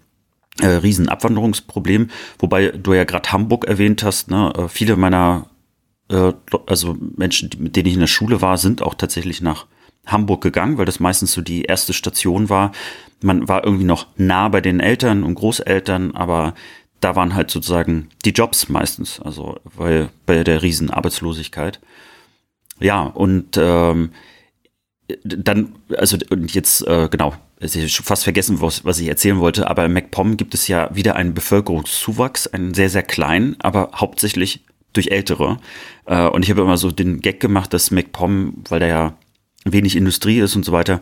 äh, 0.61 0.67
riesen 0.67 1.09
Abwanderungsproblem, 1.09 2.09
wobei 2.37 2.67
du 2.69 2.93
ja 2.93 3.03
gerade 3.03 3.31
Hamburg 3.31 3.65
erwähnt 3.65 4.03
hast. 4.03 4.29
Ne? 4.29 4.53
Äh, 4.55 4.67
viele 4.67 4.95
meiner 4.95 5.48
äh, 6.09 6.33
also 6.65 6.97
Menschen, 7.15 7.49
mit 7.59 7.75
denen 7.75 7.87
ich 7.87 7.93
in 7.93 7.99
der 7.99 8.07
Schule 8.07 8.41
war, 8.41 8.57
sind 8.57 8.81
auch 8.81 8.95
tatsächlich 8.95 9.41
nach 9.41 9.65
Hamburg 10.05 10.41
gegangen, 10.41 10.77
weil 10.77 10.85
das 10.85 10.99
meistens 10.99 11.33
so 11.33 11.41
die 11.41 11.63
erste 11.63 11.93
Station 11.93 12.49
war. 12.49 12.71
Man 13.21 13.47
war 13.47 13.63
irgendwie 13.63 13.85
noch 13.85 14.07
nah 14.17 14.49
bei 14.49 14.61
den 14.61 14.79
Eltern 14.79 15.23
und 15.23 15.35
Großeltern, 15.35 16.15
aber 16.15 16.53
da 16.99 17.15
waren 17.15 17.35
halt 17.35 17.51
sozusagen 17.51 18.09
die 18.25 18.31
Jobs 18.31 18.69
meistens, 18.69 19.19
also 19.19 19.57
weil 19.63 20.09
bei 20.25 20.43
der 20.43 20.61
riesen 20.61 20.89
Arbeitslosigkeit. 20.89 21.79
Ja, 22.79 23.03
und 23.03 23.57
ähm, 23.57 24.11
dann, 25.23 25.75
also 25.97 26.17
und 26.29 26.53
jetzt, 26.53 26.85
äh, 26.87 27.07
genau, 27.09 27.33
ich 27.59 27.97
fast 28.01 28.23
vergessen, 28.23 28.61
was, 28.61 28.85
was 28.85 28.99
ich 28.99 29.07
erzählen 29.07 29.39
wollte, 29.39 29.69
aber 29.69 29.85
in 29.85 29.93
MacPom 29.93 30.37
gibt 30.37 30.53
es 30.53 30.67
ja 30.67 30.93
wieder 30.95 31.15
einen 31.15 31.33
Bevölkerungszuwachs, 31.33 32.47
einen 32.47 32.73
sehr, 32.73 32.89
sehr 32.89 33.03
kleinen, 33.03 33.57
aber 33.59 33.91
hauptsächlich 33.95 34.63
durch 34.93 35.07
Ältere. 35.07 35.59
Äh, 36.05 36.27
und 36.27 36.43
ich 36.43 36.49
habe 36.49 36.61
immer 36.61 36.77
so 36.77 36.91
den 36.91 37.21
Gag 37.21 37.39
gemacht, 37.39 37.73
dass 37.73 37.91
MacPom, 37.91 38.63
weil 38.69 38.79
da 38.79 38.87
ja 38.87 39.13
wenig 39.65 39.95
Industrie 39.95 40.39
ist 40.39 40.55
und 40.55 40.65
so 40.65 40.71
weiter, 40.71 40.99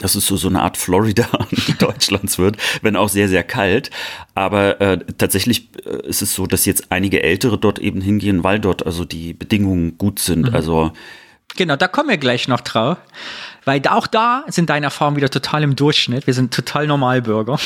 dass 0.00 0.14
es 0.14 0.26
so, 0.26 0.36
so 0.36 0.48
eine 0.48 0.62
Art 0.62 0.76
Florida 0.76 1.28
Deutschlands 1.78 2.38
wird, 2.38 2.56
wenn 2.82 2.96
auch 2.96 3.08
sehr, 3.08 3.28
sehr 3.28 3.42
kalt. 3.42 3.90
Aber 4.34 4.80
äh, 4.80 4.98
tatsächlich 5.18 5.68
äh, 5.84 6.06
ist 6.06 6.22
es 6.22 6.34
so, 6.34 6.46
dass 6.46 6.66
jetzt 6.66 6.90
einige 6.90 7.22
Ältere 7.22 7.58
dort 7.58 7.78
eben 7.78 8.00
hingehen, 8.00 8.44
weil 8.44 8.60
dort 8.60 8.86
also 8.86 9.04
die 9.04 9.32
Bedingungen 9.34 9.98
gut 9.98 10.18
sind. 10.18 10.48
Mhm. 10.48 10.54
Also 10.54 10.92
Genau, 11.56 11.76
da 11.76 11.88
kommen 11.88 12.10
wir 12.10 12.18
gleich 12.18 12.46
noch 12.46 12.60
drauf. 12.60 12.98
Weil 13.64 13.82
auch 13.88 14.06
da 14.06 14.44
sind 14.48 14.70
deine 14.70 14.86
Erfahrungen 14.86 15.16
wieder 15.16 15.30
total 15.30 15.62
im 15.62 15.76
Durchschnitt. 15.76 16.26
Wir 16.26 16.34
sind 16.34 16.54
total 16.54 16.86
Normalbürger. 16.86 17.58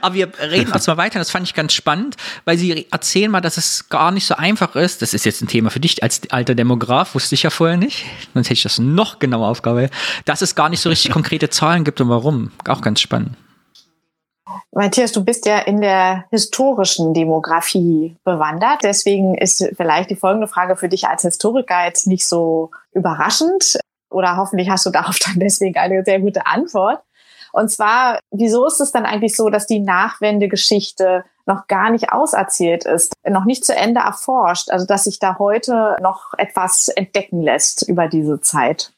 Aber 0.00 0.14
wir 0.14 0.32
reden 0.38 0.72
erstmal 0.72 0.96
weiter. 0.96 1.18
Das 1.18 1.30
fand 1.30 1.46
ich 1.46 1.54
ganz 1.54 1.72
spannend, 1.72 2.16
weil 2.44 2.58
sie 2.58 2.86
erzählen 2.90 3.30
mal, 3.30 3.40
dass 3.40 3.56
es 3.56 3.88
gar 3.88 4.10
nicht 4.10 4.26
so 4.26 4.34
einfach 4.34 4.74
ist. 4.76 5.02
Das 5.02 5.14
ist 5.14 5.24
jetzt 5.24 5.42
ein 5.42 5.48
Thema 5.48 5.70
für 5.70 5.80
dich 5.80 6.02
als 6.02 6.20
alter 6.30 6.54
Demograf, 6.54 7.14
wusste 7.14 7.34
ich 7.34 7.42
ja 7.42 7.50
vorher 7.50 7.76
nicht. 7.76 8.04
Sonst 8.34 8.46
hätte 8.46 8.54
ich 8.54 8.62
das 8.62 8.78
noch 8.78 9.18
genauer 9.18 9.48
aufgabe. 9.48 9.90
Dass 10.24 10.42
es 10.42 10.54
gar 10.54 10.68
nicht 10.68 10.80
so 10.80 10.88
richtig 10.88 11.10
konkrete 11.10 11.50
Zahlen 11.50 11.84
gibt 11.84 12.00
und 12.00 12.08
warum. 12.08 12.52
Auch 12.68 12.80
ganz 12.80 13.00
spannend. 13.00 13.36
Matthias, 14.72 15.12
du 15.12 15.24
bist 15.24 15.46
ja 15.46 15.58
in 15.60 15.80
der 15.80 16.24
historischen 16.30 17.14
Demografie 17.14 18.16
bewandert. 18.24 18.80
Deswegen 18.82 19.36
ist 19.36 19.66
vielleicht 19.76 20.10
die 20.10 20.16
folgende 20.16 20.48
Frage 20.48 20.76
für 20.76 20.88
dich 20.88 21.06
als 21.06 21.22
Historiker 21.22 21.84
jetzt 21.84 22.06
nicht 22.06 22.26
so 22.26 22.70
überraschend. 22.92 23.78
Oder 24.10 24.36
hoffentlich 24.36 24.68
hast 24.70 24.86
du 24.86 24.90
darauf 24.90 25.18
dann 25.18 25.38
deswegen 25.38 25.76
eine 25.76 26.04
sehr 26.04 26.20
gute 26.20 26.46
Antwort. 26.46 27.00
Und 27.54 27.68
zwar, 27.68 28.18
wieso 28.32 28.66
ist 28.66 28.80
es 28.80 28.90
dann 28.90 29.06
eigentlich 29.06 29.36
so, 29.36 29.48
dass 29.48 29.68
die 29.68 29.78
Nachwendegeschichte 29.78 31.24
noch 31.46 31.68
gar 31.68 31.90
nicht 31.90 32.12
auserzählt 32.12 32.84
ist, 32.84 33.14
noch 33.24 33.44
nicht 33.44 33.64
zu 33.64 33.76
Ende 33.76 34.00
erforscht, 34.00 34.70
also 34.70 34.86
dass 34.86 35.04
sich 35.04 35.20
da 35.20 35.38
heute 35.38 35.96
noch 36.02 36.34
etwas 36.36 36.88
entdecken 36.88 37.42
lässt 37.42 37.88
über 37.88 38.08
diese 38.08 38.40
Zeit? 38.40 38.90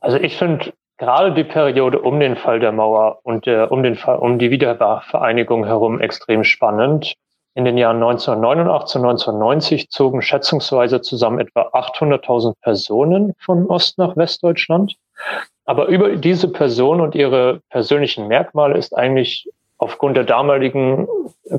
Also 0.00 0.16
ich 0.16 0.36
finde 0.36 0.72
gerade 0.98 1.32
die 1.32 1.44
Periode 1.44 2.00
um 2.00 2.18
den 2.18 2.34
Fall 2.34 2.58
der 2.58 2.72
Mauer 2.72 3.20
und 3.22 3.46
der, 3.46 3.70
um, 3.70 3.84
den, 3.84 3.96
um 3.96 4.40
die 4.40 4.50
Wiedervereinigung 4.50 5.64
herum 5.64 6.00
extrem 6.00 6.42
spannend. 6.42 7.14
In 7.54 7.64
den 7.64 7.78
Jahren 7.78 8.02
1989 8.02 8.96
und 8.96 9.06
1990 9.06 9.90
zogen 9.90 10.22
schätzungsweise 10.22 11.02
zusammen 11.02 11.38
etwa 11.38 11.68
800.000 11.68 12.54
Personen 12.60 13.34
von 13.38 13.66
Ost 13.66 13.96
nach 13.96 14.16
Westdeutschland. 14.16 14.96
Aber 15.66 15.86
über 15.86 16.16
diese 16.16 16.48
Person 16.48 17.00
und 17.00 17.14
ihre 17.14 17.60
persönlichen 17.70 18.28
Merkmale 18.28 18.78
ist 18.78 18.96
eigentlich 18.96 19.48
aufgrund 19.78 20.16
der 20.16 20.24
damaligen 20.24 21.06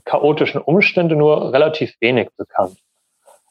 chaotischen 0.06 0.62
Umstände 0.62 1.16
nur 1.16 1.54
relativ 1.54 1.94
wenig 2.00 2.30
bekannt. 2.38 2.78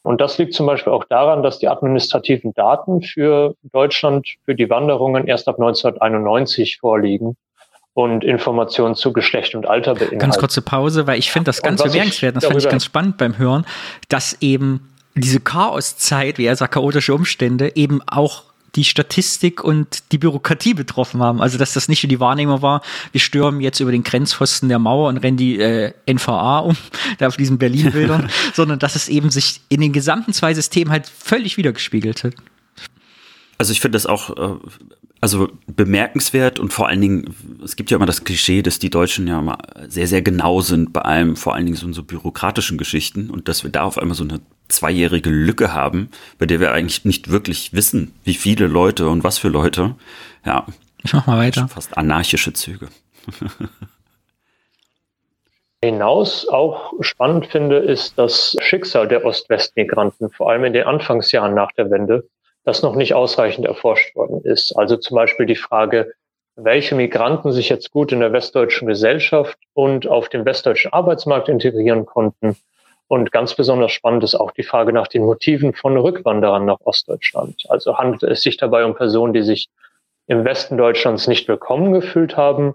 Und 0.01 0.21
das 0.21 0.37
liegt 0.37 0.53
zum 0.53 0.65
Beispiel 0.65 0.93
auch 0.93 1.03
daran, 1.03 1.43
dass 1.43 1.59
die 1.59 1.67
administrativen 1.67 2.53
Daten 2.53 3.01
für 3.01 3.55
Deutschland 3.71 4.27
für 4.45 4.55
die 4.55 4.69
Wanderungen 4.69 5.27
erst 5.27 5.47
ab 5.47 5.55
1991 5.59 6.77
vorliegen 6.79 7.35
und 7.93 8.23
Informationen 8.23 8.95
zu 8.95 9.11
Geschlecht 9.11 9.53
und 9.53 9.67
Alter 9.67 9.95
beinhalten. 9.95 10.19
Ganz 10.19 10.37
kurze 10.37 10.61
Pause, 10.61 11.07
weil 11.07 11.19
ich 11.19 11.31
finde 11.31 11.49
das 11.49 11.61
ganz 11.61 11.83
bemerkenswert, 11.83 12.35
das 12.35 12.45
fand 12.45 12.57
ich 12.57 12.69
ganz 12.69 12.85
spannend 12.85 13.17
beim 13.17 13.37
Hören, 13.37 13.65
dass 14.07 14.37
eben 14.41 14.93
diese 15.15 15.39
Chaoszeit, 15.39 16.37
wie 16.37 16.45
er 16.45 16.55
sagt, 16.55 16.73
chaotische 16.75 17.13
Umstände, 17.13 17.75
eben 17.75 18.01
auch 18.07 18.43
die 18.75 18.83
Statistik 18.83 19.63
und 19.63 20.11
die 20.11 20.17
Bürokratie 20.17 20.73
betroffen 20.73 21.21
haben. 21.21 21.41
Also 21.41 21.57
dass 21.57 21.73
das 21.73 21.87
nicht 21.87 22.03
nur 22.03 22.09
die 22.09 22.19
Wahrnehmung 22.19 22.61
war, 22.61 22.81
wir 23.11 23.21
stürmen 23.21 23.61
jetzt 23.61 23.79
über 23.79 23.91
den 23.91 24.03
Grenzpfosten 24.03 24.69
der 24.69 24.79
Mauer 24.79 25.09
und 25.09 25.17
rennen 25.17 25.37
die 25.37 25.59
äh, 25.59 25.93
NVA 26.07 26.59
um, 26.59 26.77
da 27.17 27.27
auf 27.27 27.37
diesen 27.37 27.57
Berlin-Bildern, 27.57 28.29
sondern 28.53 28.79
dass 28.79 28.95
es 28.95 29.09
eben 29.09 29.29
sich 29.29 29.61
in 29.69 29.81
den 29.81 29.93
gesamten 29.93 30.33
zwei 30.33 30.53
Systemen 30.53 30.91
halt 30.91 31.07
völlig 31.07 31.57
wiedergespiegelt 31.57 32.23
hat. 32.23 32.33
Also 33.57 33.71
ich 33.71 33.81
finde 33.81 33.95
das 33.95 34.05
auch 34.05 34.29
äh, 34.37 34.59
also 35.19 35.49
bemerkenswert 35.67 36.59
und 36.59 36.73
vor 36.73 36.87
allen 36.87 37.01
Dingen, 37.01 37.35
es 37.63 37.75
gibt 37.75 37.89
ja 37.89 37.97
immer 37.97 38.05
das 38.05 38.23
Klischee, 38.23 38.61
dass 38.61 38.79
die 38.79 38.89
Deutschen 38.89 39.27
ja 39.27 39.39
immer 39.39 39.57
sehr, 39.87 40.07
sehr 40.07 40.21
genau 40.21 40.61
sind 40.61 40.93
bei 40.93 41.01
allem, 41.01 41.35
vor 41.35 41.55
allen 41.55 41.65
Dingen 41.65 41.77
so 41.77 41.87
in 41.87 41.93
so 41.93 42.03
bürokratischen 42.03 42.77
Geschichten 42.77 43.29
und 43.29 43.47
dass 43.47 43.63
wir 43.63 43.71
da 43.71 43.83
auf 43.83 43.97
einmal 43.97 44.15
so 44.15 44.23
eine 44.23 44.41
zweijährige 44.67 45.29
Lücke 45.29 45.73
haben, 45.73 46.09
bei 46.37 46.45
der 46.45 46.59
wir 46.59 46.71
eigentlich 46.71 47.05
nicht 47.05 47.31
wirklich 47.31 47.73
wissen, 47.73 48.13
wie 48.25 48.35
viele 48.35 48.67
Leute 48.67 49.07
und 49.09 49.23
was 49.23 49.37
für 49.37 49.49
Leute. 49.49 49.95
Ja. 50.45 50.65
Ich 51.03 51.13
mach 51.13 51.25
mal 51.25 51.39
weiter. 51.39 51.67
Fast 51.67 51.97
anarchische 51.97 52.53
Züge. 52.53 52.89
Hinaus 55.83 56.47
auch 56.47 56.93
spannend 57.01 57.47
finde, 57.47 57.77
ist 57.77 58.17
das 58.17 58.57
Schicksal 58.61 59.07
der 59.07 59.23
Ost-West-Migranten, 59.23 60.31
vor 60.31 60.49
allem 60.49 60.63
in 60.65 60.73
den 60.73 60.85
Anfangsjahren 60.85 61.53
nach 61.53 61.71
der 61.71 61.91
Wende 61.91 62.27
das 62.67 62.81
noch 62.81 62.95
nicht 62.95 63.13
ausreichend 63.13 63.65
erforscht 63.65 64.13
worden 64.13 64.41
ist. 64.43 64.73
Also 64.73 64.97
zum 64.97 65.15
Beispiel 65.15 65.45
die 65.45 65.55
Frage, 65.55 66.11
welche 66.57 66.95
Migranten 66.95 67.53
sich 67.53 67.69
jetzt 67.69 67.91
gut 67.91 68.11
in 68.11 68.19
der 68.19 68.33
westdeutschen 68.33 68.89
Gesellschaft 68.89 69.57
und 69.73 70.05
auf 70.05 70.27
dem 70.27 70.43
westdeutschen 70.43 70.91
Arbeitsmarkt 70.91 71.47
integrieren 71.47 72.05
konnten. 72.05 72.57
Und 73.07 73.31
ganz 73.31 73.55
besonders 73.55 73.93
spannend 73.93 74.25
ist 74.25 74.35
auch 74.35 74.51
die 74.51 74.63
Frage 74.63 74.91
nach 74.91 75.07
den 75.07 75.23
Motiven 75.23 75.73
von 75.73 75.95
Rückwanderern 75.95 76.65
nach 76.65 76.81
Ostdeutschland. 76.83 77.63
Also 77.69 77.97
handelt 77.97 78.23
es 78.23 78.41
sich 78.41 78.57
dabei 78.57 78.83
um 78.83 78.95
Personen, 78.95 79.31
die 79.31 79.43
sich 79.43 79.69
im 80.27 80.43
Westen 80.43 80.75
Deutschlands 80.75 81.25
nicht 81.27 81.47
willkommen 81.47 81.93
gefühlt 81.93 82.35
haben 82.35 82.73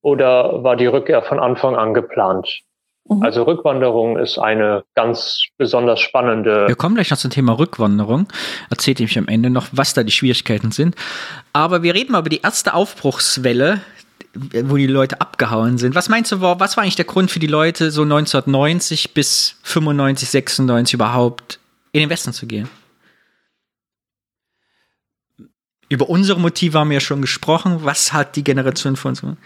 oder 0.00 0.64
war 0.64 0.76
die 0.76 0.86
Rückkehr 0.86 1.20
von 1.20 1.38
Anfang 1.38 1.76
an 1.76 1.92
geplant? 1.92 2.62
Mhm. 3.08 3.22
Also 3.22 3.42
Rückwanderung 3.42 4.18
ist 4.18 4.38
eine 4.38 4.84
ganz 4.94 5.42
besonders 5.58 6.00
spannende. 6.00 6.66
Wir 6.68 6.74
kommen 6.74 6.94
gleich 6.94 7.10
noch 7.10 7.18
zum 7.18 7.30
Thema 7.30 7.52
Rückwanderung. 7.58 8.28
Erzählt 8.70 9.00
ich 9.00 9.18
am 9.18 9.28
Ende 9.28 9.50
noch, 9.50 9.68
was 9.72 9.94
da 9.94 10.02
die 10.02 10.12
Schwierigkeiten 10.12 10.70
sind. 10.72 10.96
Aber 11.52 11.82
wir 11.82 11.94
reden 11.94 12.12
mal 12.12 12.20
über 12.20 12.30
die 12.30 12.40
erste 12.40 12.74
Aufbruchswelle, 12.74 13.82
wo 14.34 14.76
die 14.76 14.86
Leute 14.86 15.20
abgehauen 15.20 15.78
sind. 15.78 15.94
Was 15.94 16.08
meinst 16.08 16.32
du, 16.32 16.40
was 16.40 16.76
war 16.76 16.82
eigentlich 16.82 16.96
der 16.96 17.04
Grund 17.04 17.30
für 17.30 17.38
die 17.38 17.46
Leute, 17.46 17.90
so 17.90 18.02
1990 18.02 19.14
bis 19.14 19.56
95, 19.62 20.28
96 20.30 20.94
überhaupt 20.94 21.60
in 21.92 22.00
den 22.00 22.10
Westen 22.10 22.32
zu 22.32 22.46
gehen? 22.46 22.68
Über 25.90 26.08
unsere 26.08 26.40
Motive 26.40 26.78
haben 26.78 26.88
wir 26.88 26.94
ja 26.94 27.00
schon 27.00 27.20
gesprochen. 27.20 27.80
Was 27.82 28.12
hat 28.12 28.36
die 28.36 28.42
Generation 28.42 28.96
von 28.96 29.10
uns 29.10 29.20
gemacht? 29.20 29.38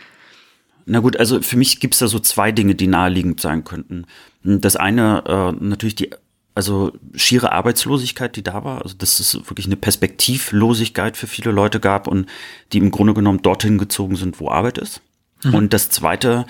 Na 0.89 1.01
gut, 1.01 1.19
also 1.19 1.43
für 1.43 1.59
mich 1.59 1.81
gibt's 1.81 1.99
da 1.99 2.09
so 2.09 2.19
zwei 2.19 2.51
Dinge, 2.51 2.75
die 2.75 2.87
naheliegend 2.87 3.41
sein 3.41 3.63
könnten. 3.63 4.07
Das 4.43 4.75
eine, 4.75 5.23
äh, 5.27 5.65
natürlich 5.65 5.97
die, 5.97 6.11
also 6.55 6.93
schiere 7.15 7.53
Arbeitslosigkeit, 7.53 8.35
die 8.37 8.43
da 8.43 8.65
war, 8.65 8.83
also 8.83 8.97
dass 8.97 9.21
es 9.21 9.35
wirklich 9.35 9.67
eine 9.67 9.77
Perspektivlosigkeit 9.77 11.17
für 11.17 11.27
viele 11.27 11.51
Leute 11.51 11.79
gab 11.79 12.09
und 12.09 12.27
die 12.73 12.79
im 12.79 12.91
Grunde 12.91 13.13
genommen 13.13 13.43
dorthin 13.43 13.77
gezogen 13.77 14.17
sind, 14.17 14.41
wo 14.41 14.51
Arbeit 14.51 14.79
ist. 14.79 15.03
Mhm. 15.45 15.55
Und 15.55 15.73
das 15.75 15.91
zweite, 15.91 16.47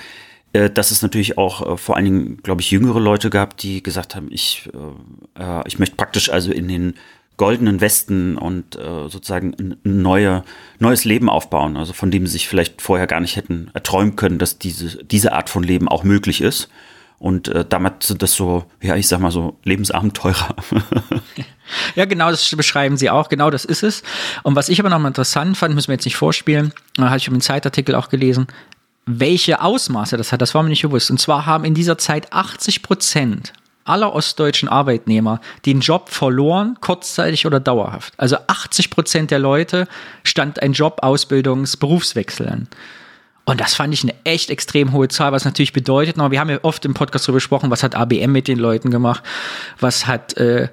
äh, 0.52 0.70
dass 0.70 0.92
es 0.92 1.02
natürlich 1.02 1.36
auch 1.36 1.74
äh, 1.74 1.76
vor 1.76 1.96
allen 1.96 2.04
Dingen, 2.04 2.36
glaube 2.42 2.60
ich, 2.60 2.70
jüngere 2.70 3.00
Leute 3.00 3.30
gab, 3.30 3.56
die 3.56 3.82
gesagt 3.82 4.14
haben, 4.14 4.28
ich, 4.30 4.70
äh, 5.36 5.42
äh 5.42 5.62
ich 5.66 5.80
möchte 5.80 5.96
praktisch 5.96 6.30
also 6.30 6.52
in 6.52 6.68
den 6.68 6.94
goldenen 7.38 7.80
Westen 7.80 8.36
und 8.36 8.76
äh, 8.76 9.08
sozusagen 9.08 9.54
ein 9.58 9.76
neue, 9.84 10.44
neues 10.78 11.04
Leben 11.04 11.30
aufbauen, 11.30 11.78
also 11.78 11.94
von 11.94 12.10
dem 12.10 12.26
sie 12.26 12.32
sich 12.32 12.48
vielleicht 12.48 12.82
vorher 12.82 13.06
gar 13.06 13.20
nicht 13.20 13.36
hätten 13.36 13.70
erträumen 13.72 14.16
können, 14.16 14.38
dass 14.38 14.58
diese, 14.58 15.02
diese 15.04 15.32
Art 15.32 15.48
von 15.48 15.62
Leben 15.62 15.88
auch 15.88 16.04
möglich 16.04 16.42
ist. 16.42 16.68
Und 17.18 17.48
äh, 17.48 17.64
damit 17.68 18.02
sind 18.02 18.22
das 18.22 18.34
so, 18.34 18.64
ja, 18.80 18.94
ich 18.96 19.08
sag 19.08 19.20
mal 19.20 19.30
so, 19.30 19.56
Lebensabenteurer. 19.64 20.54
ja, 21.96 22.04
genau, 22.04 22.30
das 22.30 22.54
beschreiben 22.54 22.96
sie 22.96 23.10
auch, 23.10 23.28
genau 23.28 23.50
das 23.50 23.64
ist 23.64 23.82
es. 23.82 24.02
Und 24.42 24.54
was 24.54 24.68
ich 24.68 24.78
aber 24.78 24.90
noch 24.90 24.98
mal 24.98 25.08
interessant 25.08 25.56
fand, 25.56 25.74
müssen 25.74 25.88
wir 25.88 25.94
jetzt 25.94 26.04
nicht 26.04 26.16
vorspielen, 26.16 26.72
da 26.96 27.06
habe 27.06 27.18
ich 27.18 27.26
im 27.26 27.40
Zeitartikel 27.40 27.94
auch 27.94 28.08
gelesen, 28.08 28.46
welche 29.06 29.62
Ausmaße 29.62 30.16
das 30.16 30.32
hat, 30.32 30.42
das 30.42 30.54
war 30.54 30.62
mir 30.62 30.68
nicht 30.68 30.82
bewusst. 30.82 31.10
Und 31.10 31.18
zwar 31.18 31.46
haben 31.46 31.64
in 31.64 31.74
dieser 31.74 31.98
Zeit 31.98 32.32
80 32.32 32.82
Prozent 32.82 33.52
aller 33.88 34.14
ostdeutschen 34.14 34.68
Arbeitnehmer 34.68 35.40
den 35.66 35.80
Job 35.80 36.08
verloren, 36.10 36.76
kurzzeitig 36.80 37.46
oder 37.46 37.60
dauerhaft. 37.60 38.14
Also 38.16 38.36
80 38.46 38.90
Prozent 38.90 39.30
der 39.30 39.38
Leute 39.38 39.88
stand 40.24 40.62
ein 40.62 40.72
Job, 40.72 41.00
Ausbildungs-, 41.02 41.78
Berufswechsel 41.78 42.48
an. 42.48 42.68
Und 43.44 43.62
das 43.62 43.74
fand 43.74 43.94
ich 43.94 44.02
eine 44.02 44.14
echt 44.24 44.50
extrem 44.50 44.92
hohe 44.92 45.08
Zahl, 45.08 45.32
was 45.32 45.46
natürlich 45.46 45.72
bedeutet, 45.72 46.18
wir 46.18 46.38
haben 46.38 46.50
ja 46.50 46.58
oft 46.62 46.84
im 46.84 46.92
Podcast 46.92 47.26
darüber 47.26 47.38
gesprochen, 47.38 47.70
was 47.70 47.82
hat 47.82 47.94
ABM 47.94 48.30
mit 48.30 48.46
den 48.46 48.58
Leuten 48.58 48.90
gemacht, 48.90 49.22
was 49.80 50.06
hat 50.06 50.36
äh, 50.36 50.68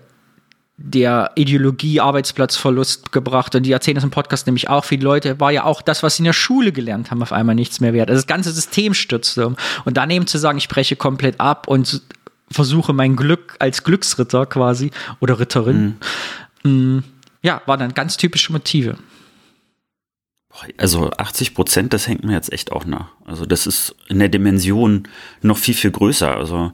der 0.77 1.31
Ideologie 1.35 2.01
Arbeitsplatzverlust 2.01 3.13
gebracht 3.13 3.55
und 3.55 3.63
die 3.63 3.71
erzählen 3.71 3.95
das 3.95 4.03
im 4.03 4.11
Podcast 4.11 4.45
nämlich 4.45 4.69
auch. 4.69 4.83
Viele 4.83 5.03
Leute 5.03 5.39
war 5.39 5.51
ja 5.51 5.63
auch 5.63 5.81
das, 5.81 6.03
was 6.03 6.17
sie 6.17 6.21
in 6.21 6.25
der 6.25 6.33
Schule 6.33 6.73
gelernt 6.73 7.11
haben, 7.11 7.21
auf 7.21 7.31
einmal 7.31 7.55
nichts 7.55 7.79
mehr 7.79 7.93
wert. 7.93 8.09
Also 8.09 8.19
das 8.19 8.27
ganze 8.27 8.51
System 8.51 8.93
stürzte 8.93 9.47
um. 9.47 9.55
Und 9.85 9.95
daneben 9.95 10.27
zu 10.27 10.37
sagen, 10.37 10.57
ich 10.57 10.67
breche 10.67 10.97
komplett 10.97 11.39
ab 11.39 11.69
und 11.69 12.01
versuche 12.49 12.93
mein 12.93 13.15
Glück 13.15 13.55
als 13.59 13.83
Glücksritter 13.83 14.45
quasi 14.45 14.91
oder 15.19 15.39
Ritterin. 15.39 15.97
Mhm. 16.63 17.03
Ja, 17.41 17.61
waren 17.65 17.79
dann 17.79 17.93
ganz 17.93 18.17
typische 18.17 18.51
Motive. 18.51 18.97
Also 20.77 21.11
80 21.11 21.53
Prozent, 21.53 21.93
das 21.93 22.07
hängt 22.07 22.23
mir 22.23 22.33
jetzt 22.33 22.51
echt 22.53 22.71
auch 22.71 22.85
nach. 22.85 23.09
Also 23.25 23.45
das 23.45 23.67
ist 23.67 23.95
in 24.07 24.19
der 24.19 24.29
Dimension 24.29 25.07
noch 25.41 25.57
viel, 25.57 25.73
viel 25.73 25.91
größer. 25.91 26.35
Also, 26.35 26.71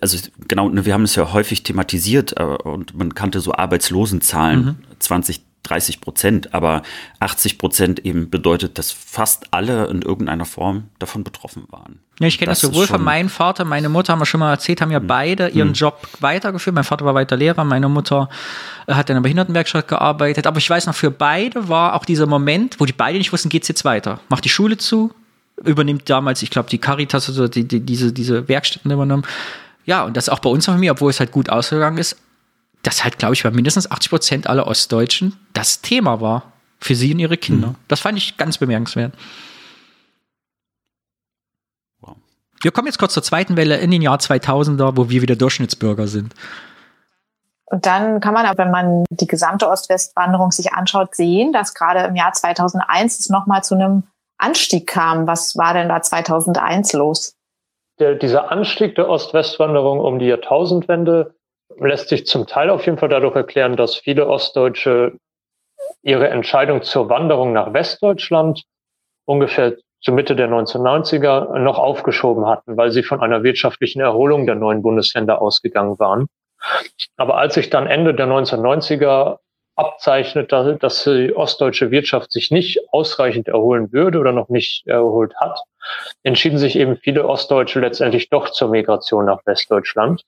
also 0.00 0.16
genau, 0.46 0.70
wir 0.72 0.94
haben 0.94 1.02
es 1.02 1.16
ja 1.16 1.32
häufig 1.32 1.64
thematisiert 1.64 2.40
und 2.40 2.94
man 2.94 3.14
kannte 3.14 3.40
so 3.40 3.52
Arbeitslosenzahlen, 3.52 4.64
mhm. 4.64 4.76
20, 5.00 5.40
30 5.64 6.00
Prozent, 6.00 6.54
aber 6.54 6.82
80 7.20 7.58
Prozent 7.58 8.00
eben 8.00 8.30
bedeutet, 8.30 8.78
dass 8.78 8.90
fast 8.90 9.46
alle 9.50 9.86
in 9.86 10.02
irgendeiner 10.02 10.44
Form 10.44 10.84
davon 10.98 11.24
betroffen 11.24 11.64
waren. 11.70 12.00
Ja, 12.20 12.26
ich 12.26 12.38
kenne 12.38 12.50
das, 12.50 12.60
das 12.60 12.70
sowohl 12.70 12.86
von 12.86 13.02
meinem 13.02 13.28
Vater, 13.28 13.64
meine 13.64 13.88
Mutter 13.88 14.12
haben 14.12 14.20
wir 14.20 14.26
schon 14.26 14.40
mal 14.40 14.50
erzählt, 14.50 14.80
haben 14.80 14.90
ja 14.90 14.98
hm. 14.98 15.06
beide 15.06 15.48
ihren 15.48 15.68
hm. 15.68 15.74
Job 15.74 16.08
weitergeführt. 16.20 16.74
Mein 16.74 16.84
Vater 16.84 17.04
war 17.04 17.14
weiter 17.14 17.36
Lehrer, 17.36 17.64
meine 17.64 17.88
Mutter 17.88 18.28
äh, 18.86 18.94
hat 18.94 19.10
in 19.10 19.16
einer 19.16 19.22
Behindertenwerkstatt 19.22 19.88
gearbeitet. 19.88 20.46
Aber 20.46 20.58
ich 20.58 20.68
weiß 20.68 20.86
noch, 20.86 20.94
für 20.94 21.10
beide 21.10 21.68
war 21.68 21.94
auch 21.94 22.04
dieser 22.04 22.26
Moment, 22.26 22.80
wo 22.80 22.86
die 22.86 22.92
beide 22.92 23.18
nicht 23.18 23.32
wussten, 23.32 23.48
geht's 23.48 23.68
jetzt 23.68 23.84
weiter? 23.84 24.20
Macht 24.28 24.44
die 24.44 24.48
Schule 24.48 24.78
zu? 24.78 25.12
Übernimmt 25.64 26.08
damals, 26.08 26.42
ich 26.42 26.50
glaube, 26.50 26.70
die 26.70 26.78
Caritas 26.78 27.28
oder 27.30 27.48
die, 27.48 27.66
die, 27.66 27.80
diese, 27.80 28.12
diese 28.12 28.48
Werkstätten 28.48 28.90
übernommen. 28.90 29.24
Ja, 29.84 30.04
und 30.04 30.16
das 30.16 30.28
auch 30.28 30.38
bei 30.38 30.50
uns 30.50 30.68
auf 30.68 30.76
mir, 30.76 30.92
obwohl 30.92 31.10
es 31.10 31.20
halt 31.20 31.32
gut 31.32 31.50
ausgegangen 31.50 31.98
ist, 31.98 32.16
das 32.88 33.04
halt, 33.04 33.18
glaube 33.18 33.34
ich, 33.34 33.42
bei 33.42 33.50
mindestens 33.50 33.90
80 33.90 34.10
Prozent 34.10 34.46
aller 34.46 34.66
Ostdeutschen 34.66 35.36
das 35.52 35.82
Thema 35.82 36.22
war. 36.22 36.52
Für 36.80 36.94
sie 36.94 37.12
und 37.12 37.18
ihre 37.18 37.36
Kinder. 37.36 37.68
Mhm. 37.68 37.74
Das 37.88 38.00
fand 38.00 38.16
ich 38.16 38.36
ganz 38.36 38.56
bemerkenswert. 38.56 39.12
Wow. 42.00 42.16
Wir 42.62 42.70
kommen 42.70 42.86
jetzt 42.86 42.98
kurz 42.98 43.12
zur 43.12 43.22
zweiten 43.22 43.56
Welle 43.56 43.76
in 43.78 43.90
den 43.90 44.00
Jahr 44.00 44.18
2000er, 44.18 44.96
wo 44.96 45.10
wir 45.10 45.20
wieder 45.20 45.34
Durchschnittsbürger 45.34 46.06
sind. 46.06 46.34
Und 47.66 47.84
dann 47.84 48.20
kann 48.20 48.32
man 48.32 48.46
aber, 48.46 48.64
wenn 48.64 48.70
man 48.70 49.04
die 49.10 49.26
gesamte 49.26 49.68
Ost-West-Wanderung 49.68 50.52
sich 50.52 50.72
anschaut, 50.72 51.14
sehen, 51.14 51.52
dass 51.52 51.74
gerade 51.74 52.06
im 52.06 52.16
Jahr 52.16 52.32
2001 52.32 53.18
es 53.18 53.28
nochmal 53.28 53.64
zu 53.64 53.74
einem 53.74 54.04
Anstieg 54.38 54.86
kam. 54.86 55.26
Was 55.26 55.58
war 55.58 55.74
denn 55.74 55.88
da 55.88 56.00
2001 56.00 56.92
los? 56.94 57.34
Der, 57.98 58.14
dieser 58.14 58.50
Anstieg 58.52 58.94
der 58.94 59.08
Ost-West-Wanderung 59.08 59.98
um 59.98 60.20
die 60.20 60.26
Jahrtausendwende 60.26 61.34
lässt 61.76 62.08
sich 62.08 62.26
zum 62.26 62.46
Teil 62.46 62.70
auf 62.70 62.86
jeden 62.86 62.98
Fall 62.98 63.08
dadurch 63.08 63.36
erklären, 63.36 63.76
dass 63.76 63.96
viele 63.96 64.26
Ostdeutsche 64.28 65.18
ihre 66.02 66.28
Entscheidung 66.28 66.82
zur 66.82 67.08
Wanderung 67.08 67.52
nach 67.52 67.72
Westdeutschland 67.72 68.64
ungefähr 69.24 69.76
zur 70.00 70.14
Mitte 70.14 70.36
der 70.36 70.48
1990er 70.48 71.58
noch 71.58 71.78
aufgeschoben 71.78 72.46
hatten, 72.46 72.76
weil 72.76 72.92
sie 72.92 73.02
von 73.02 73.20
einer 73.20 73.42
wirtschaftlichen 73.42 74.00
Erholung 74.00 74.46
der 74.46 74.54
neuen 74.54 74.82
Bundesländer 74.82 75.42
ausgegangen 75.42 75.98
waren. 75.98 76.28
Aber 77.16 77.36
als 77.36 77.54
sich 77.54 77.70
dann 77.70 77.86
Ende 77.86 78.14
der 78.14 78.26
1990er 78.26 79.38
abzeichnet, 79.76 80.52
dass, 80.52 81.04
die 81.04 81.32
ostdeutsche 81.34 81.90
Wirtschaft 81.90 82.32
sich 82.32 82.50
nicht 82.50 82.80
ausreichend 82.92 83.46
erholen 83.46 83.92
würde 83.92 84.18
oder 84.18 84.32
noch 84.32 84.48
nicht 84.48 84.86
erholt 84.86 85.34
hat, 85.36 85.60
entschieden 86.24 86.58
sich 86.58 86.76
eben 86.76 86.96
viele 86.96 87.26
Ostdeutsche 87.28 87.78
letztendlich 87.78 88.28
doch 88.28 88.50
zur 88.50 88.70
Migration 88.70 89.24
nach 89.26 89.40
Westdeutschland. 89.46 90.24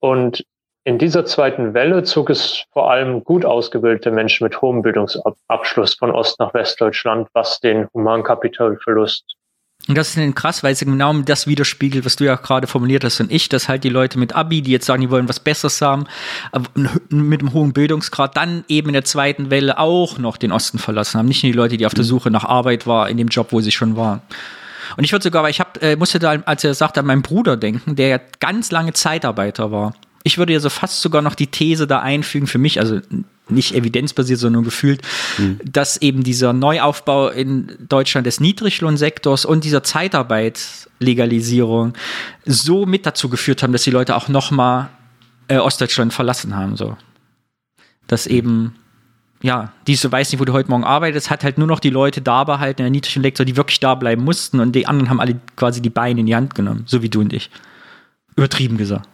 Und 0.00 0.44
in 0.84 0.98
dieser 0.98 1.24
zweiten 1.26 1.74
Welle 1.74 2.02
zog 2.04 2.30
es 2.30 2.64
vor 2.72 2.90
allem 2.90 3.24
gut 3.24 3.44
ausgebildete 3.44 4.10
Menschen 4.10 4.44
mit 4.44 4.60
hohem 4.62 4.82
Bildungsabschluss 4.82 5.94
von 5.94 6.10
Ost 6.10 6.38
nach 6.40 6.54
Westdeutschland, 6.54 7.28
was 7.34 7.60
den 7.60 7.88
Humankapitalverlust 7.92 9.38
und 9.86 9.96
das 9.96 10.16
ist 10.16 10.36
krass, 10.36 10.62
weil 10.62 10.72
es 10.72 10.80
genau 10.80 11.14
das 11.14 11.46
widerspiegelt, 11.46 12.04
was 12.04 12.16
du 12.16 12.24
ja 12.24 12.34
gerade 12.34 12.66
formuliert 12.66 13.04
hast 13.04 13.20
und 13.20 13.32
ich, 13.32 13.48
dass 13.48 13.68
halt 13.68 13.84
die 13.84 13.88
Leute 13.88 14.18
mit 14.18 14.34
Abi, 14.34 14.60
die 14.60 14.72
jetzt 14.72 14.84
sagen, 14.84 15.00
die 15.00 15.10
wollen 15.10 15.28
was 15.28 15.40
Besseres 15.40 15.80
haben, 15.80 16.04
mit 17.08 17.40
einem 17.40 17.52
hohen 17.54 17.72
Bildungsgrad, 17.72 18.36
dann 18.36 18.64
eben 18.68 18.88
in 18.88 18.92
der 18.94 19.04
zweiten 19.04 19.50
Welle 19.50 19.78
auch 19.78 20.18
noch 20.18 20.36
den 20.36 20.52
Osten 20.52 20.78
verlassen 20.78 21.18
haben. 21.18 21.26
Nicht 21.26 21.42
nur 21.42 21.52
die 21.52 21.56
Leute, 21.56 21.76
die 21.78 21.86
auf 21.86 21.94
der 21.94 22.04
mhm. 22.04 22.08
Suche 22.08 22.30
nach 22.30 22.44
Arbeit 22.44 22.86
waren, 22.86 23.08
in 23.08 23.16
dem 23.16 23.28
Job, 23.28 23.48
wo 23.50 23.60
sie 23.60 23.72
schon 23.72 23.96
waren. 23.96 24.20
Und 24.98 25.04
ich 25.04 25.12
würde 25.12 25.22
sogar, 25.22 25.42
weil 25.42 25.50
ich 25.50 25.60
hab, 25.60 25.82
äh, 25.82 25.96
musste 25.96 26.18
da, 26.18 26.36
als 26.44 26.64
er 26.64 26.74
sagte, 26.74 27.00
an 27.00 27.06
meinen 27.06 27.22
Bruder 27.22 27.56
denken, 27.56 27.96
der 27.96 28.08
ja 28.08 28.20
ganz 28.40 28.70
lange 28.70 28.92
Zeitarbeiter 28.92 29.70
war. 29.70 29.94
Ich 30.28 30.36
würde 30.36 30.52
ja 30.52 30.60
so 30.60 30.68
fast 30.68 31.00
sogar 31.00 31.22
noch 31.22 31.34
die 31.34 31.46
These 31.46 31.86
da 31.86 32.00
einfügen 32.00 32.46
für 32.46 32.58
mich, 32.58 32.78
also 32.78 33.00
nicht 33.48 33.74
evidenzbasiert, 33.74 34.38
sondern 34.38 34.62
gefühlt, 34.62 35.00
mhm. 35.38 35.58
dass 35.64 35.96
eben 36.02 36.22
dieser 36.22 36.52
Neuaufbau 36.52 37.30
in 37.30 37.72
Deutschland 37.88 38.26
des 38.26 38.38
Niedriglohnsektors 38.38 39.46
und 39.46 39.64
dieser 39.64 39.82
Zeitarbeitslegalisierung 39.82 41.94
so 42.44 42.84
mit 42.84 43.06
dazu 43.06 43.30
geführt 43.30 43.62
haben, 43.62 43.72
dass 43.72 43.84
die 43.84 43.90
Leute 43.90 44.16
auch 44.16 44.28
nochmal 44.28 44.90
äh, 45.48 45.56
Ostdeutschland 45.56 46.12
verlassen 46.12 46.54
haben. 46.54 46.76
So. 46.76 46.98
Dass 48.06 48.26
eben, 48.26 48.74
ja, 49.40 49.72
diese 49.86 50.12
weiß 50.12 50.30
nicht, 50.30 50.40
wo 50.40 50.44
du 50.44 50.52
heute 50.52 50.68
Morgen 50.68 50.84
arbeitest, 50.84 51.30
hat 51.30 51.42
halt 51.42 51.56
nur 51.56 51.68
noch 51.68 51.80
die 51.80 51.88
Leute 51.88 52.20
da 52.20 52.44
behalten, 52.44 52.82
in 52.82 52.84
der 52.84 52.90
niedrigen 52.90 53.22
Lektor, 53.22 53.46
die 53.46 53.56
wirklich 53.56 53.80
da 53.80 53.94
bleiben 53.94 54.24
mussten 54.24 54.60
und 54.60 54.72
die 54.72 54.86
anderen 54.86 55.08
haben 55.08 55.20
alle 55.20 55.40
quasi 55.56 55.80
die 55.80 55.88
Beine 55.88 56.20
in 56.20 56.26
die 56.26 56.36
Hand 56.36 56.54
genommen, 56.54 56.82
so 56.84 57.00
wie 57.00 57.08
du 57.08 57.20
und 57.20 57.32
ich. 57.32 57.48
Übertrieben 58.36 58.76
gesagt. 58.76 59.08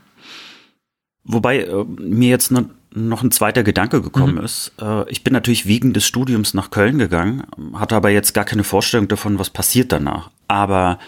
Wobei 1.24 1.60
äh, 1.60 1.84
mir 1.98 2.28
jetzt 2.28 2.50
noch, 2.50 2.64
noch 2.94 3.22
ein 3.22 3.30
zweiter 3.30 3.62
Gedanke 3.62 4.02
gekommen 4.02 4.36
mhm. 4.36 4.44
ist. 4.44 4.72
Äh, 4.80 5.10
ich 5.10 5.24
bin 5.24 5.32
natürlich 5.32 5.66
wegen 5.66 5.92
des 5.92 6.06
Studiums 6.06 6.54
nach 6.54 6.70
Köln 6.70 6.98
gegangen, 6.98 7.44
hatte 7.74 7.96
aber 7.96 8.10
jetzt 8.10 8.34
gar 8.34 8.44
keine 8.44 8.64
Vorstellung 8.64 9.08
davon, 9.08 9.38
was 9.38 9.50
passiert 9.50 9.90
danach. 9.90 10.30
Aber 10.48 10.98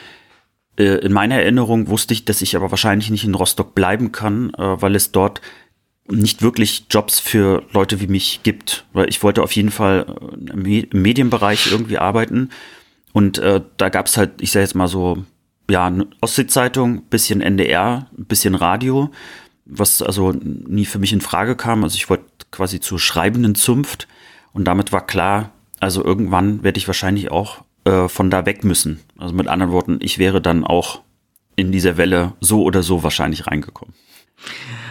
äh, 0.78 0.98
in 0.98 1.12
meiner 1.12 1.36
Erinnerung 1.36 1.88
wusste 1.88 2.14
ich, 2.14 2.24
dass 2.24 2.42
ich 2.42 2.56
aber 2.56 2.70
wahrscheinlich 2.70 3.10
nicht 3.10 3.24
in 3.24 3.34
Rostock 3.34 3.74
bleiben 3.74 4.12
kann, 4.12 4.50
äh, 4.54 4.80
weil 4.80 4.94
es 4.94 5.12
dort 5.12 5.40
nicht 6.08 6.40
wirklich 6.40 6.86
Jobs 6.88 7.18
für 7.18 7.64
Leute 7.72 8.00
wie 8.00 8.06
mich 8.06 8.40
gibt. 8.42 8.86
Weil 8.92 9.08
ich 9.08 9.22
wollte 9.22 9.42
auf 9.42 9.52
jeden 9.52 9.70
Fall 9.70 10.06
äh, 10.08 10.52
im 10.52 11.02
Medienbereich 11.02 11.70
irgendwie 11.70 11.98
arbeiten. 11.98 12.50
Und 13.12 13.38
äh, 13.38 13.60
da 13.76 13.88
gab 13.90 14.06
es 14.06 14.16
halt, 14.16 14.40
ich 14.40 14.50
sage 14.50 14.64
jetzt 14.64 14.74
mal 14.74 14.88
so, 14.88 15.24
ja, 15.68 15.92
Ostsee-Zeitung, 16.20 17.02
bisschen 17.04 17.40
NDR, 17.40 18.06
bisschen 18.16 18.54
Radio 18.54 19.10
was 19.66 20.00
also 20.00 20.32
nie 20.32 20.86
für 20.86 20.98
mich 20.98 21.12
in 21.12 21.20
Frage 21.20 21.56
kam. 21.56 21.84
Also 21.84 21.96
ich 21.96 22.08
wollte 22.08 22.24
quasi 22.50 22.80
zur 22.80 22.98
schreibenden 22.98 23.54
Zunft 23.54 24.08
und 24.52 24.64
damit 24.64 24.92
war 24.92 25.04
klar, 25.06 25.50
also 25.80 26.04
irgendwann 26.04 26.62
werde 26.62 26.78
ich 26.78 26.86
wahrscheinlich 26.86 27.30
auch 27.30 27.64
äh, 27.84 28.08
von 28.08 28.30
da 28.30 28.46
weg 28.46 28.64
müssen. 28.64 29.00
Also 29.18 29.34
mit 29.34 29.48
anderen 29.48 29.72
Worten, 29.72 29.98
ich 30.00 30.18
wäre 30.18 30.40
dann 30.40 30.64
auch 30.64 31.02
in 31.56 31.72
dieser 31.72 31.96
Welle 31.96 32.32
so 32.40 32.62
oder 32.62 32.82
so 32.82 33.02
wahrscheinlich 33.02 33.46
reingekommen. 33.46 33.94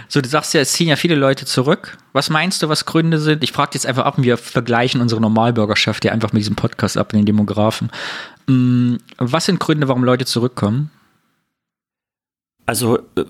So, 0.08 0.22
du 0.22 0.30
sagst 0.30 0.54
ja, 0.54 0.62
es 0.62 0.74
ziehen 0.74 0.88
ja 0.88 0.96
viele 0.96 1.16
Leute 1.16 1.46
zurück. 1.46 1.98
Was 2.14 2.30
meinst 2.30 2.62
du, 2.62 2.70
was 2.70 2.86
Gründe 2.86 3.20
sind? 3.20 3.44
Ich 3.44 3.52
frage 3.52 3.72
jetzt 3.74 3.86
einfach 3.86 4.06
ab, 4.06 4.16
wir 4.18 4.38
vergleichen 4.38 5.02
unsere 5.02 5.22
Normalbürgerschaft 5.22 6.06
ja 6.06 6.12
einfach 6.12 6.32
mit 6.32 6.42
diesem 6.42 6.56
Podcast 6.56 6.98
ab, 6.98 7.10
den 7.10 7.26
Demografen. 7.26 7.92
Mm, 8.48 8.96
was 9.18 9.46
sind 9.46 9.60
Gründe, 9.60 9.88
warum 9.88 10.04
Leute 10.04 10.26
zurückkommen? 10.26 10.92
Also 12.66 13.00
äh, 13.16 13.26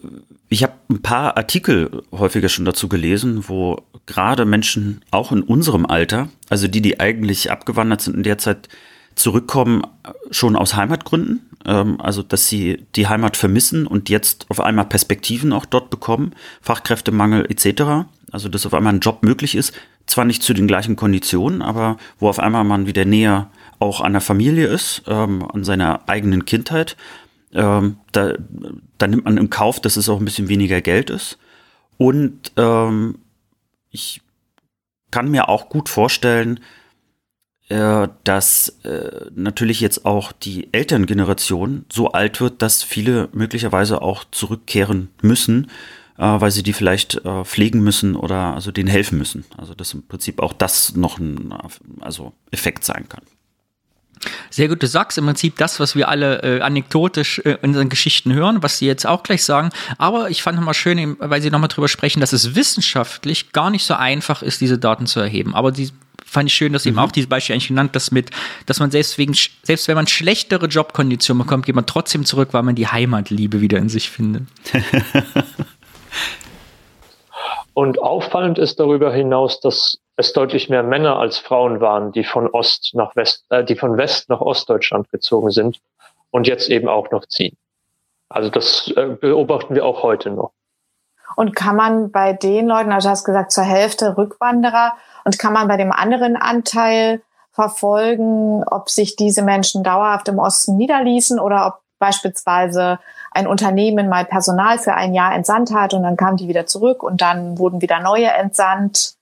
ich 0.56 0.64
habe 0.64 0.74
ein 0.90 1.02
paar 1.02 1.36
Artikel 1.36 2.04
häufiger 2.14 2.48
schon 2.48 2.64
dazu 2.64 2.88
gelesen, 2.88 3.50
wo 3.50 3.82
gerade 4.06 4.46
Menschen 4.46 5.02
auch 5.12 5.34
in 5.34 5.42
unserem 5.42 5.86
Alter, 5.86 6.30
also 6.48 6.70
die, 6.70 6.80
die 6.80 6.98
eigentlich 6.98 7.52
abgewandert 7.52 8.00
sind 8.00 8.16
in 8.16 8.24
der 8.24 8.38
Zeit, 8.38 8.70
zurückkommen, 9.16 9.82
schon 10.32 10.56
aus 10.56 10.74
Heimatgründen, 10.74 11.42
ähm, 11.66 12.00
also 12.00 12.24
dass 12.24 12.48
sie 12.48 12.86
die 12.96 13.08
Heimat 13.08 13.36
vermissen 13.36 13.86
und 13.86 14.08
jetzt 14.08 14.46
auf 14.48 14.62
einmal 14.62 14.86
Perspektiven 14.86 15.52
auch 15.52 15.66
dort 15.66 15.90
bekommen, 15.90 16.32
Fachkräftemangel 16.62 17.46
etc. 17.52 18.08
Also 18.32 18.48
dass 18.48 18.66
auf 18.66 18.74
einmal 18.74 18.94
ein 18.94 19.02
Job 19.02 19.24
möglich 19.24 19.56
ist, 19.56 19.74
zwar 20.06 20.24
nicht 20.24 20.42
zu 20.42 20.54
den 20.54 20.68
gleichen 20.68 20.96
Konditionen, 20.96 21.62
aber 21.62 21.98
wo 22.18 22.30
auf 22.30 22.40
einmal 22.40 22.64
man 22.64 22.88
wieder 22.88 23.04
näher 23.04 23.50
auch 23.80 24.00
an 24.00 24.14
der 24.14 24.22
Familie 24.22 24.68
ist, 24.68 25.04
ähm, 25.08 25.44
an 25.52 25.66
seiner 25.66 26.08
eigenen 26.08 26.46
Kindheit 26.46 26.96
ähm, 27.56 27.98
da, 28.12 28.34
da 28.98 29.08
nimmt 29.08 29.26
man 29.26 29.38
im 29.38 29.50
Kauf, 29.50 29.80
dass 29.80 29.98
es 29.98 30.10
auch 30.10 30.20
ein 30.20 30.26
bisschen 30.26 30.50
weniger 30.50 30.82
Geld 30.82 31.10
ist. 31.10 31.38
Und 31.98 32.52
ähm, 32.58 33.20
ich 33.92 34.22
kann 35.12 35.32
mir 35.32 35.48
auch 35.48 35.70
gut 35.70 35.88
vorstellen, 35.88 36.60
äh, 37.70 38.10
dass 38.26 38.70
äh, 38.84 39.30
natürlich 39.34 39.80
jetzt 39.80 40.06
auch 40.06 40.32
die 40.34 40.72
Elterngeneration 40.74 41.86
so 41.92 42.12
alt 42.12 42.42
wird, 42.42 42.62
dass 42.62 42.84
viele 42.84 43.30
möglicherweise 43.32 44.02
auch 44.02 44.26
zurückkehren 44.30 45.10
müssen, 45.22 45.72
äh, 46.18 46.24
weil 46.24 46.52
sie 46.52 46.64
die 46.64 46.74
vielleicht 46.74 47.26
äh, 47.26 47.46
pflegen 47.46 47.82
müssen 47.82 48.16
oder 48.16 48.54
also 48.54 48.72
denen 48.72 48.90
helfen 48.90 49.18
müssen. 49.18 49.46
Also 49.58 49.74
dass 49.74 49.94
im 49.94 50.06
Prinzip 50.06 50.42
auch 50.42 50.54
das 50.54 50.96
noch 50.96 51.18
ein 51.18 51.54
also 52.02 52.34
Effekt 52.52 52.84
sein 52.84 53.08
kann. 53.10 53.24
Sehr 54.50 54.68
gut, 54.68 54.82
du 54.82 54.88
sagst 54.88 55.18
im 55.18 55.26
Prinzip 55.26 55.58
das, 55.58 55.80
was 55.80 55.96
wir 55.96 56.10
alle 56.10 56.42
äh, 56.44 56.62
anekdotisch 56.62 57.40
äh, 57.40 57.58
in 57.62 57.70
unseren 57.70 57.90
Geschichten 57.90 58.34
hören, 58.34 58.64
was 58.64 58.78
sie 58.78 58.86
jetzt 58.86 59.06
auch 59.06 59.24
gleich 59.24 59.44
sagen. 59.44 59.70
Aber 59.98 60.30
ich 60.30 60.44
fand 60.44 60.58
nochmal 60.58 60.74
schön, 60.74 61.18
weil 61.20 61.42
sie 61.42 61.50
nochmal 61.50 61.68
drüber 61.68 61.88
sprechen, 61.88 62.20
dass 62.20 62.34
es 62.34 62.56
wissenschaftlich 62.56 63.52
gar 63.52 63.70
nicht 63.70 63.86
so 63.86 63.94
einfach 63.94 64.42
ist, 64.42 64.62
diese 64.62 64.78
Daten 64.78 65.06
zu 65.08 65.20
erheben. 65.20 65.56
Aber 65.56 65.72
die 65.72 65.92
fand 66.26 66.50
ich 66.50 66.56
schön, 66.56 66.74
dass 66.74 66.86
mhm. 66.86 66.92
eben 66.92 67.00
auch 67.00 67.12
dieses 67.12 67.30
Beispiel 67.30 67.54
eigentlich 67.54 67.68
genannt, 67.70 67.96
dass 67.96 68.12
mit, 68.12 68.32
dass 68.66 68.80
man 68.80 68.92
selbst 68.92 69.18
wegen, 69.18 69.34
selbst 69.64 69.88
wenn 69.88 69.96
man 69.96 70.08
schlechtere 70.08 70.68
Jobkonditionen 70.68 71.44
bekommt, 71.44 71.66
geht 71.66 71.76
man 71.76 71.86
trotzdem 71.86 72.26
zurück, 72.26 72.50
weil 72.52 72.64
man 72.64 72.76
die 72.76 72.88
Heimatliebe 72.88 73.62
wieder 73.62 73.78
in 73.78 73.90
sich 73.90 74.10
findet. 74.10 74.44
Und 77.74 78.00
auffallend 78.00 78.58
ist 78.58 78.80
darüber 78.80 79.14
hinaus, 79.14 79.60
dass 79.60 79.98
es 80.18 80.34
deutlich 80.34 80.70
mehr 80.70 80.84
Männer 80.84 81.18
als 81.18 81.38
Frauen 81.38 81.82
waren, 81.82 82.12
die 82.12 82.24
von 82.24 82.50
Ost 82.50 82.92
nach 82.94 83.16
West, 83.16 83.46
äh, 83.50 83.64
die 83.64 83.76
von 83.76 83.98
West 83.98 84.30
nach 84.30 84.42
Ostdeutschland 84.42 85.12
gezogen 85.12 85.52
sind 85.52 85.80
und 86.32 86.48
jetzt 86.48 86.70
eben 86.70 86.88
auch 86.88 87.12
noch 87.12 87.26
ziehen. 87.26 87.58
Also 88.30 88.50
das 88.50 88.92
äh, 88.96 89.08
beobachten 89.20 89.76
wir 89.76 89.86
auch 89.86 90.04
heute 90.04 90.32
noch. 90.32 90.52
Und 91.36 91.56
kann 91.56 91.76
man 91.76 92.12
bei 92.12 92.34
den 92.34 92.68
Leuten, 92.68 92.92
also 92.92 93.08
du 93.08 93.12
hast 93.12 93.26
gesagt, 93.26 93.52
zur 93.52 93.64
Hälfte 93.64 94.18
Rückwanderer, 94.18 94.94
und 95.26 95.40
kann 95.40 95.54
man 95.54 95.68
bei 95.68 95.76
dem 95.76 95.92
anderen 95.92 96.36
Anteil 96.38 97.22
verfolgen, 97.52 98.64
ob 98.64 98.90
sich 98.90 99.16
diese 99.16 99.42
Menschen 99.42 99.84
dauerhaft 99.84 100.28
im 100.28 100.40
Osten 100.40 100.78
niederließen 100.78 101.40
oder 101.40 101.68
ob 101.68 101.82
beispielsweise 102.00 103.00
ein 103.32 103.48
Unternehmen 103.48 104.08
mal 104.08 104.26
Personal 104.26 104.78
für 104.78 104.94
ein 104.94 105.14
Jahr 105.14 105.34
entsandt 105.34 105.74
hat 105.74 105.94
und 105.94 106.04
dann 106.04 106.18
kamen 106.18 106.38
die 106.38 106.48
wieder 106.48 106.66
zurück 106.66 107.02
und 107.02 107.22
dann 107.22 107.58
wurden 107.58 107.82
wieder 107.82 108.00
neue 108.00 108.28
entsandt. 108.28 109.15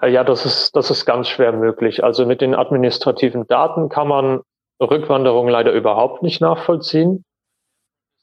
Äh, 0.00 0.10
ja, 0.10 0.24
das 0.24 0.44
ist, 0.44 0.74
das 0.76 0.90
ist 0.90 1.04
ganz 1.04 1.28
schwer 1.28 1.52
möglich. 1.52 2.04
Also 2.04 2.26
mit 2.26 2.40
den 2.40 2.54
administrativen 2.54 3.46
Daten 3.46 3.88
kann 3.88 4.08
man 4.08 4.40
Rückwanderung 4.80 5.48
leider 5.48 5.72
überhaupt 5.72 6.22
nicht 6.22 6.40
nachvollziehen, 6.40 7.24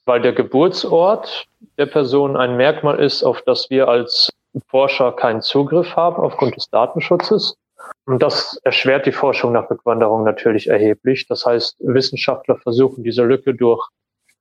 weil 0.04 0.20
der 0.20 0.32
Geburtsort 0.32 1.46
der 1.78 1.86
Person 1.86 2.36
ein 2.36 2.56
Merkmal 2.56 2.98
ist, 3.00 3.22
auf 3.22 3.42
das 3.42 3.68
wir 3.70 3.88
als 3.88 4.30
Forscher 4.68 5.12
keinen 5.12 5.42
Zugriff 5.42 5.96
haben 5.96 6.22
aufgrund 6.22 6.56
des 6.56 6.70
Datenschutzes. 6.70 7.56
Und 8.06 8.22
das 8.22 8.58
erschwert 8.64 9.04
die 9.04 9.12
Forschung 9.12 9.52
nach 9.52 9.68
Rückwanderung 9.68 10.24
natürlich 10.24 10.68
erheblich. 10.68 11.26
Das 11.28 11.44
heißt, 11.44 11.76
Wissenschaftler 11.80 12.56
versuchen 12.56 13.04
diese 13.04 13.22
Lücke 13.22 13.54
durch 13.54 13.86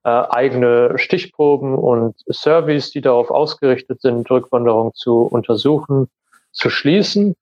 äh, 0.03 0.09
eigene 0.09 0.97
Stichproben 0.97 1.75
und 1.75 2.15
Surveys, 2.27 2.91
die 2.91 3.01
darauf 3.01 3.29
ausgerichtet 3.29 4.01
sind, 4.01 4.29
Rückwanderung 4.31 4.93
zu 4.93 5.23
untersuchen, 5.23 6.07
zu 6.55 6.69
schließen. 6.69 7.35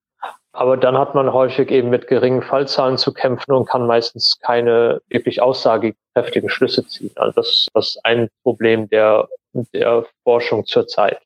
Aber 0.51 0.77
dann 0.77 0.97
hat 0.97 1.15
man 1.15 1.33
häufig 1.33 1.71
eben 1.71 1.89
mit 1.89 2.07
geringen 2.07 2.43
Fallzahlen 2.43 2.97
zu 2.97 3.11
kämpfen 3.11 3.53
und 3.53 3.67
kann 3.67 3.87
meistens 3.87 4.37
keine 4.39 5.01
wirklich 5.09 5.41
aussagekräftigen 5.41 6.49
Schlüsse 6.49 6.87
ziehen. 6.87 7.11
Also 7.15 7.41
das, 7.41 7.67
das 7.73 7.87
ist 7.87 8.05
ein 8.05 8.29
Problem 8.43 8.87
der, 8.89 9.27
der 9.73 10.05
Forschung 10.23 10.65
zurzeit 10.65 11.19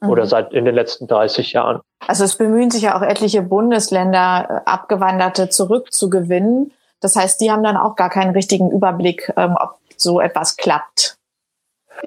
mhm. 0.00 0.08
oder 0.08 0.26
seit 0.26 0.52
in 0.54 0.64
den 0.64 0.74
letzten 0.74 1.06
30 1.06 1.52
Jahren. 1.52 1.80
Also 2.06 2.24
es 2.24 2.36
bemühen 2.36 2.70
sich 2.70 2.82
ja 2.82 2.96
auch 2.96 3.02
etliche 3.02 3.42
Bundesländer, 3.42 4.62
äh, 4.66 4.70
Abgewanderte 4.70 5.50
zurückzugewinnen. 5.50 6.72
Das 7.00 7.14
heißt, 7.14 7.40
die 7.40 7.50
haben 7.50 7.62
dann 7.62 7.76
auch 7.76 7.96
gar 7.96 8.08
keinen 8.08 8.32
richtigen 8.32 8.70
Überblick, 8.70 9.32
ähm, 9.36 9.56
ob 9.60 9.76
so 9.96 10.20
etwas 10.20 10.56
klappt. 10.56 11.16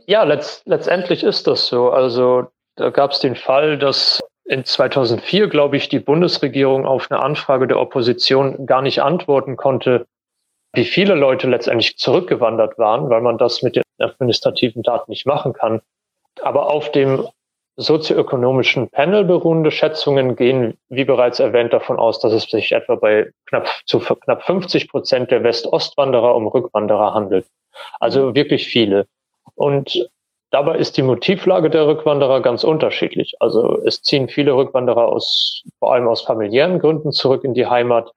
Ja, 0.06 0.24
letzt, 0.24 0.64
letztendlich 0.66 1.24
ist 1.24 1.48
das 1.48 1.68
so. 1.68 1.92
Also 1.92 2.48
da 2.76 2.90
gab 2.90 3.12
es 3.12 3.20
den 3.20 3.36
Fall, 3.36 3.78
dass 3.78 4.22
in 4.46 4.64
2004, 4.64 5.48
glaube 5.48 5.78
ich, 5.78 5.90
die 5.90 6.00
Bundesregierung 6.00 6.86
auf 6.86 7.12
eine 7.12 7.22
Anfrage 7.22 7.68
der 7.68 7.80
Opposition 7.80 8.66
gar 8.66 8.82
nicht 8.82 9.02
antworten 9.02 9.58
konnte, 9.58 10.06
wie 10.74 10.86
viele 10.86 11.16
Leute 11.16 11.50
letztendlich 11.50 11.98
zurückgewandert 11.98 12.78
waren, 12.78 13.10
weil 13.10 13.22
man 13.22 13.38
das 13.38 13.64
mit 13.64 13.76
den 13.76 13.84
administrativen 13.98 14.84
Daten 14.84 15.12
nicht 15.12 15.26
machen 15.26 15.54
kann. 15.54 15.82
Aber 16.42 16.70
auf 16.70 16.92
dem 16.92 17.28
sozioökonomischen 17.78 18.90
Panel 18.90 19.26
beruhende 19.26 19.72
Schätzungen 19.72 20.36
gehen, 20.36 20.78
wie 20.90 21.06
bereits 21.06 21.40
erwähnt, 21.40 21.74
davon 21.74 21.98
aus, 21.98 22.20
dass 22.20 22.32
es 22.32 22.44
sich 22.44 22.72
etwa 22.72 22.96
bei 22.96 23.32
knapp 23.48 23.68
zu 23.86 24.00
knapp 24.00 24.44
50 24.44 24.90
Prozent 24.90 25.32
der 25.32 25.44
West-Ost-Wanderer 25.44 26.36
um 26.36 26.48
Rückwanderer 26.48 27.14
handelt. 27.14 27.48
Also 28.00 28.36
wirklich 28.36 28.68
viele. 28.68 29.08
Und 29.56 30.10
dabei 30.56 30.78
ist 30.78 30.96
die 30.96 31.02
Motivlage 31.02 31.70
der 31.70 31.86
Rückwanderer 31.86 32.42
ganz 32.42 32.64
unterschiedlich. 32.64 33.36
Also 33.42 33.78
es 33.86 34.02
ziehen 34.02 34.30
viele 34.30 34.56
Rückwanderer 34.56 35.10
aus, 35.10 35.64
vor 35.80 35.94
allem 35.94 36.08
aus 36.08 36.22
familiären 36.22 36.80
Gründen 36.80 37.12
zurück 37.12 37.44
in 37.44 37.54
die 37.54 37.68
Heimat. 37.68 38.14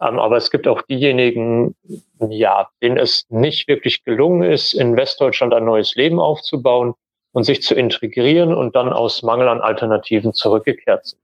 Ähm, 0.00 0.20
aber 0.20 0.36
es 0.36 0.52
gibt 0.52 0.68
auch 0.68 0.82
diejenigen, 0.82 1.74
ja, 2.20 2.68
denen 2.80 2.98
es 2.98 3.26
nicht 3.30 3.66
wirklich 3.66 4.04
gelungen 4.04 4.44
ist, 4.44 4.74
in 4.74 4.96
Westdeutschland 4.96 5.52
ein 5.54 5.64
neues 5.64 5.96
Leben 5.96 6.20
aufzubauen 6.20 6.94
und 7.32 7.42
sich 7.42 7.62
zu 7.62 7.74
integrieren 7.74 8.54
und 8.54 8.76
dann 8.76 8.92
aus 8.92 9.24
Mangel 9.24 9.48
an 9.48 9.60
Alternativen 9.60 10.32
zurückgekehrt 10.34 11.06
sind. 11.06 11.20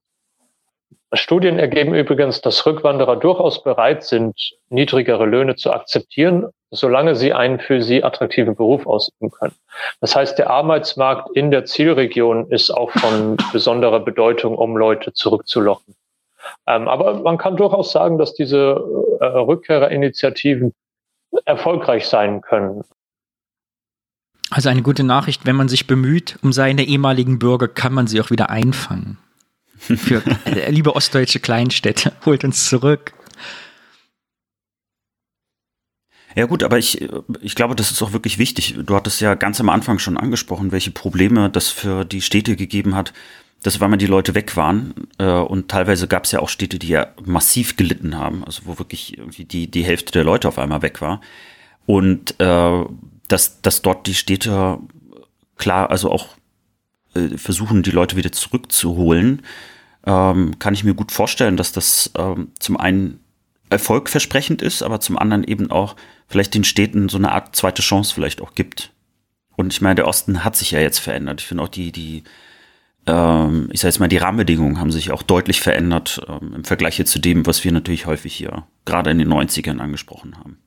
Studien 1.14 1.58
ergeben 1.58 1.94
übrigens, 1.94 2.42
dass 2.42 2.66
Rückwanderer 2.66 3.16
durchaus 3.16 3.62
bereit 3.62 4.04
sind, 4.04 4.34
niedrigere 4.68 5.24
Löhne 5.24 5.56
zu 5.56 5.72
akzeptieren, 5.72 6.48
solange 6.70 7.14
sie 7.16 7.32
einen 7.32 7.60
für 7.60 7.80
sie 7.82 8.04
attraktiven 8.04 8.54
Beruf 8.54 8.86
ausüben 8.86 9.30
können. 9.30 9.54
Das 10.00 10.14
heißt, 10.14 10.38
der 10.38 10.50
Arbeitsmarkt 10.50 11.34
in 11.34 11.50
der 11.50 11.64
Zielregion 11.64 12.50
ist 12.50 12.70
auch 12.70 12.90
von 12.90 13.38
besonderer 13.52 14.00
Bedeutung, 14.00 14.54
um 14.54 14.76
Leute 14.76 15.14
zurückzulocken. 15.14 15.94
Ähm, 16.66 16.88
aber 16.88 17.14
man 17.22 17.38
kann 17.38 17.56
durchaus 17.56 17.90
sagen, 17.90 18.18
dass 18.18 18.34
diese 18.34 18.78
äh, 19.20 19.24
Rückkehrerinitiativen 19.24 20.74
erfolgreich 21.46 22.06
sein 22.06 22.42
können. 22.42 22.84
Also 24.50 24.68
eine 24.68 24.82
gute 24.82 25.04
Nachricht, 25.04 25.46
wenn 25.46 25.56
man 25.56 25.68
sich 25.68 25.86
bemüht 25.86 26.38
um 26.42 26.52
seine 26.52 26.84
ehemaligen 26.84 27.38
Bürger, 27.38 27.68
kann 27.68 27.92
man 27.92 28.06
sie 28.06 28.20
auch 28.20 28.30
wieder 28.30 28.50
einfangen. 28.50 29.18
Für 29.78 30.22
äh, 30.44 30.70
liebe 30.70 30.94
ostdeutsche 30.94 31.40
Kleinstädte, 31.40 32.12
holt 32.26 32.44
uns 32.44 32.68
zurück. 32.68 33.12
Ja 36.34 36.46
gut, 36.46 36.62
aber 36.62 36.78
ich, 36.78 37.08
ich 37.40 37.54
glaube, 37.54 37.74
das 37.74 37.90
ist 37.90 38.02
auch 38.02 38.12
wirklich 38.12 38.38
wichtig. 38.38 38.76
Du 38.84 38.94
hattest 38.94 39.20
ja 39.20 39.34
ganz 39.34 39.60
am 39.60 39.68
Anfang 39.68 39.98
schon 39.98 40.16
angesprochen, 40.16 40.70
welche 40.70 40.90
Probleme 40.90 41.50
das 41.50 41.68
für 41.68 42.04
die 42.04 42.20
Städte 42.20 42.54
gegeben 42.54 42.94
hat. 42.94 43.12
Das 43.62 43.80
war, 43.80 43.90
wenn 43.90 43.98
die 43.98 44.06
Leute 44.06 44.34
weg 44.34 44.56
waren. 44.56 44.94
Äh, 45.18 45.32
und 45.32 45.68
teilweise 45.68 46.06
gab 46.06 46.24
es 46.24 46.32
ja 46.32 46.40
auch 46.40 46.48
Städte, 46.48 46.78
die 46.78 46.88
ja 46.88 47.08
massiv 47.24 47.76
gelitten 47.76 48.16
haben. 48.16 48.44
Also 48.44 48.62
wo 48.66 48.78
wirklich 48.78 49.18
irgendwie 49.18 49.46
die, 49.46 49.68
die 49.68 49.82
Hälfte 49.82 50.12
der 50.12 50.24
Leute 50.24 50.46
auf 50.46 50.58
einmal 50.58 50.82
weg 50.82 51.00
war. 51.00 51.20
Und 51.86 52.38
äh, 52.40 52.84
dass, 53.26 53.60
dass 53.60 53.82
dort 53.82 54.06
die 54.06 54.14
Städte 54.14 54.78
klar, 55.56 55.90
also 55.90 56.10
auch 56.10 56.37
versuchen, 57.36 57.82
die 57.82 57.90
Leute 57.90 58.16
wieder 58.16 58.32
zurückzuholen, 58.32 59.42
ähm, 60.06 60.58
kann 60.58 60.74
ich 60.74 60.84
mir 60.84 60.94
gut 60.94 61.12
vorstellen, 61.12 61.56
dass 61.56 61.72
das 61.72 62.10
ähm, 62.16 62.52
zum 62.58 62.76
einen 62.76 63.20
erfolgversprechend 63.70 64.62
ist, 64.62 64.82
aber 64.82 65.00
zum 65.00 65.18
anderen 65.18 65.44
eben 65.44 65.70
auch 65.70 65.96
vielleicht 66.26 66.54
den 66.54 66.64
Städten 66.64 67.08
so 67.08 67.18
eine 67.18 67.32
Art 67.32 67.54
zweite 67.54 67.82
Chance 67.82 68.14
vielleicht 68.14 68.40
auch 68.40 68.54
gibt. 68.54 68.92
Und 69.56 69.72
ich 69.72 69.80
meine, 69.80 69.96
der 69.96 70.06
Osten 70.06 70.44
hat 70.44 70.56
sich 70.56 70.70
ja 70.70 70.80
jetzt 70.80 70.98
verändert. 70.98 71.40
Ich 71.40 71.46
finde 71.46 71.64
auch 71.64 71.68
die, 71.68 71.90
die, 71.90 72.22
ähm, 73.06 73.68
ich 73.72 73.80
sage 73.80 73.90
jetzt 73.90 73.98
mal, 73.98 74.08
die 74.08 74.16
Rahmenbedingungen 74.16 74.78
haben 74.78 74.92
sich 74.92 75.10
auch 75.10 75.22
deutlich 75.22 75.60
verändert 75.60 76.20
ähm, 76.28 76.54
im 76.54 76.64
Vergleich 76.64 77.04
zu 77.04 77.18
dem, 77.18 77.44
was 77.46 77.64
wir 77.64 77.72
natürlich 77.72 78.06
häufig 78.06 78.34
hier 78.34 78.66
gerade 78.84 79.10
in 79.10 79.18
den 79.18 79.32
90ern 79.32 79.78
angesprochen 79.78 80.38
haben. 80.38 80.58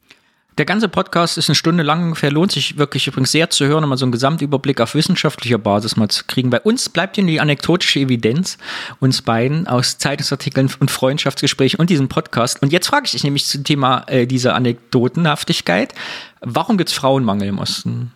Der 0.58 0.66
ganze 0.66 0.90
Podcast 0.90 1.38
ist 1.38 1.50
eine 1.50 1.56
Stunde 1.56 1.82
lang 1.82 2.04
ungefähr, 2.04 2.30
lohnt 2.30 2.52
sich 2.52 2.78
wirklich 2.78 3.08
übrigens 3.08 3.32
sehr 3.32 3.50
zu 3.50 3.66
hören, 3.66 3.86
um 3.86 3.90
mal 3.90 3.98
so 3.98 4.04
einen 4.04 4.12
Gesamtüberblick 4.12 4.82
auf 4.82 4.96
wissenschaftlicher 4.96 5.58
Basis 5.58 5.96
mal 5.96 6.10
zu 6.10 6.26
kriegen. 6.28 6.50
Bei 6.50 6.60
uns 6.60 6.90
bleibt 6.90 7.16
ja 7.18 7.24
die 7.24 7.40
anekdotische 7.40 8.00
Evidenz, 8.00 8.58
uns 9.00 9.22
beiden 9.22 9.68
aus 9.68 9.98
Zeitungsartikeln 9.98 10.70
und 10.80 10.92
Freundschaftsgesprächen 10.92 11.80
und 11.80 11.90
diesem 11.90 12.10
Podcast. 12.10 12.62
Und 12.62 12.74
jetzt 12.74 12.88
frage 12.88 13.06
ich 13.06 13.12
dich 13.12 13.24
nämlich 13.24 13.46
zum 13.46 13.64
Thema 13.64 14.04
äh, 14.08 14.28
dieser 14.28 14.54
Anekdotenhaftigkeit. 14.56 15.94
Warum 16.42 16.78
gibt 16.78 16.90
es 16.90 16.96
Frauenmangel 16.96 17.48
im 17.48 17.58
Osten? 17.58 18.12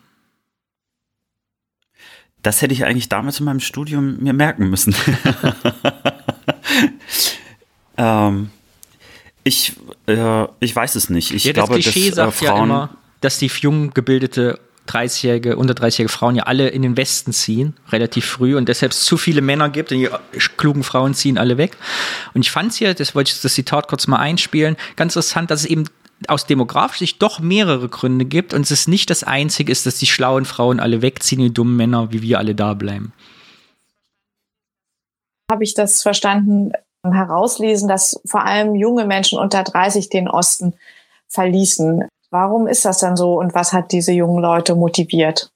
Das 2.42 2.62
hätte 2.62 2.74
ich 2.74 2.84
eigentlich 2.84 3.08
damals 3.08 3.40
in 3.40 3.46
meinem 3.46 3.62
Studium 3.62 4.18
mir 4.18 4.34
merken 4.34 4.70
müssen. 4.70 4.94
ähm, 7.98 8.50
ich, 9.44 9.74
äh, 10.08 10.48
ich 10.60 10.76
weiß 10.76 10.96
es 10.96 11.10
nicht. 11.10 11.34
Ich 11.34 11.44
ja, 11.44 11.54
das 11.54 11.66
glaube, 11.66 11.82
Klischee 11.82 12.10
dass, 12.10 12.12
äh, 12.12 12.16
sagt 12.16 12.34
Frauen 12.36 12.58
ja 12.58 12.64
immer, 12.64 12.90
dass 13.22 13.40
die 13.40 13.48
jung 13.48 13.92
gebildete 13.94 14.60
30-jährige, 14.88 15.56
unter 15.56 15.74
30-jährige 15.74 16.10
Frauen 16.10 16.36
ja 16.36 16.44
alle 16.44 16.68
in 16.70 16.82
den 16.82 16.96
Westen 16.96 17.34
ziehen, 17.34 17.74
relativ 17.92 18.26
früh, 18.26 18.56
und 18.56 18.70
deshalb 18.70 18.92
es 18.92 19.04
zu 19.04 19.18
viele 19.18 19.42
Männer 19.42 19.70
gibt 19.70 19.92
und 19.92 20.00
die 20.00 20.10
klugen 20.58 20.84
Frauen 20.84 21.14
ziehen 21.14 21.38
alle 21.38 21.58
weg. 21.58 21.78
Und 22.34 22.42
ich 22.46 22.52
fand 22.52 22.72
es 22.72 22.78
hier, 22.78 22.94
das 22.94 23.16
wollte 23.16 23.32
ich 23.34 23.42
das 23.42 23.54
Zitat 23.54 23.88
kurz 23.88 24.08
mal 24.08 24.18
einspielen, 24.18 24.76
ganz 24.96 25.16
interessant, 25.16 25.50
dass 25.50 25.62
es 25.62 25.66
eben 25.66 25.86
aus 26.28 26.46
demografischer 26.46 27.00
Sicht 27.00 27.22
doch 27.22 27.40
mehrere 27.40 27.90
Gründe 27.90 28.26
gibt 28.26 28.54
und 28.54 28.62
es 28.62 28.72
ist 28.72 28.88
nicht 28.88 29.10
das 29.10 29.24
einzige 29.24 29.72
ist, 29.72 29.86
dass 29.86 30.00
die 30.00 30.06
schlauen 30.06 30.46
Frauen 30.46 30.80
alle 30.80 31.02
wegziehen, 31.02 31.42
die 31.42 31.54
dummen 31.54 31.76
Männer 31.76 32.12
wie 32.12 32.22
wir 32.22 32.40
alle 32.40 32.56
da 32.56 32.74
bleiben. 32.74 33.12
Habe 35.52 35.64
ich 35.64 35.74
das 35.74 36.02
verstanden? 36.02 36.72
Herauslesen, 37.14 37.88
dass 37.88 38.22
vor 38.26 38.46
allem 38.46 38.76
junge 38.76 39.06
Menschen 39.06 39.40
unter 39.40 39.64
30 39.64 40.10
den 40.10 40.30
Osten 40.30 40.74
verließen. 41.28 42.08
Warum 42.30 42.68
ist 42.68 42.86
das 42.86 43.00
dann 43.00 43.16
so 43.16 43.40
und 43.40 43.56
was 43.56 43.74
hat 43.74 43.92
diese 43.92 44.12
jungen 44.12 44.40
Leute 44.42 44.76
motiviert? 44.76 45.50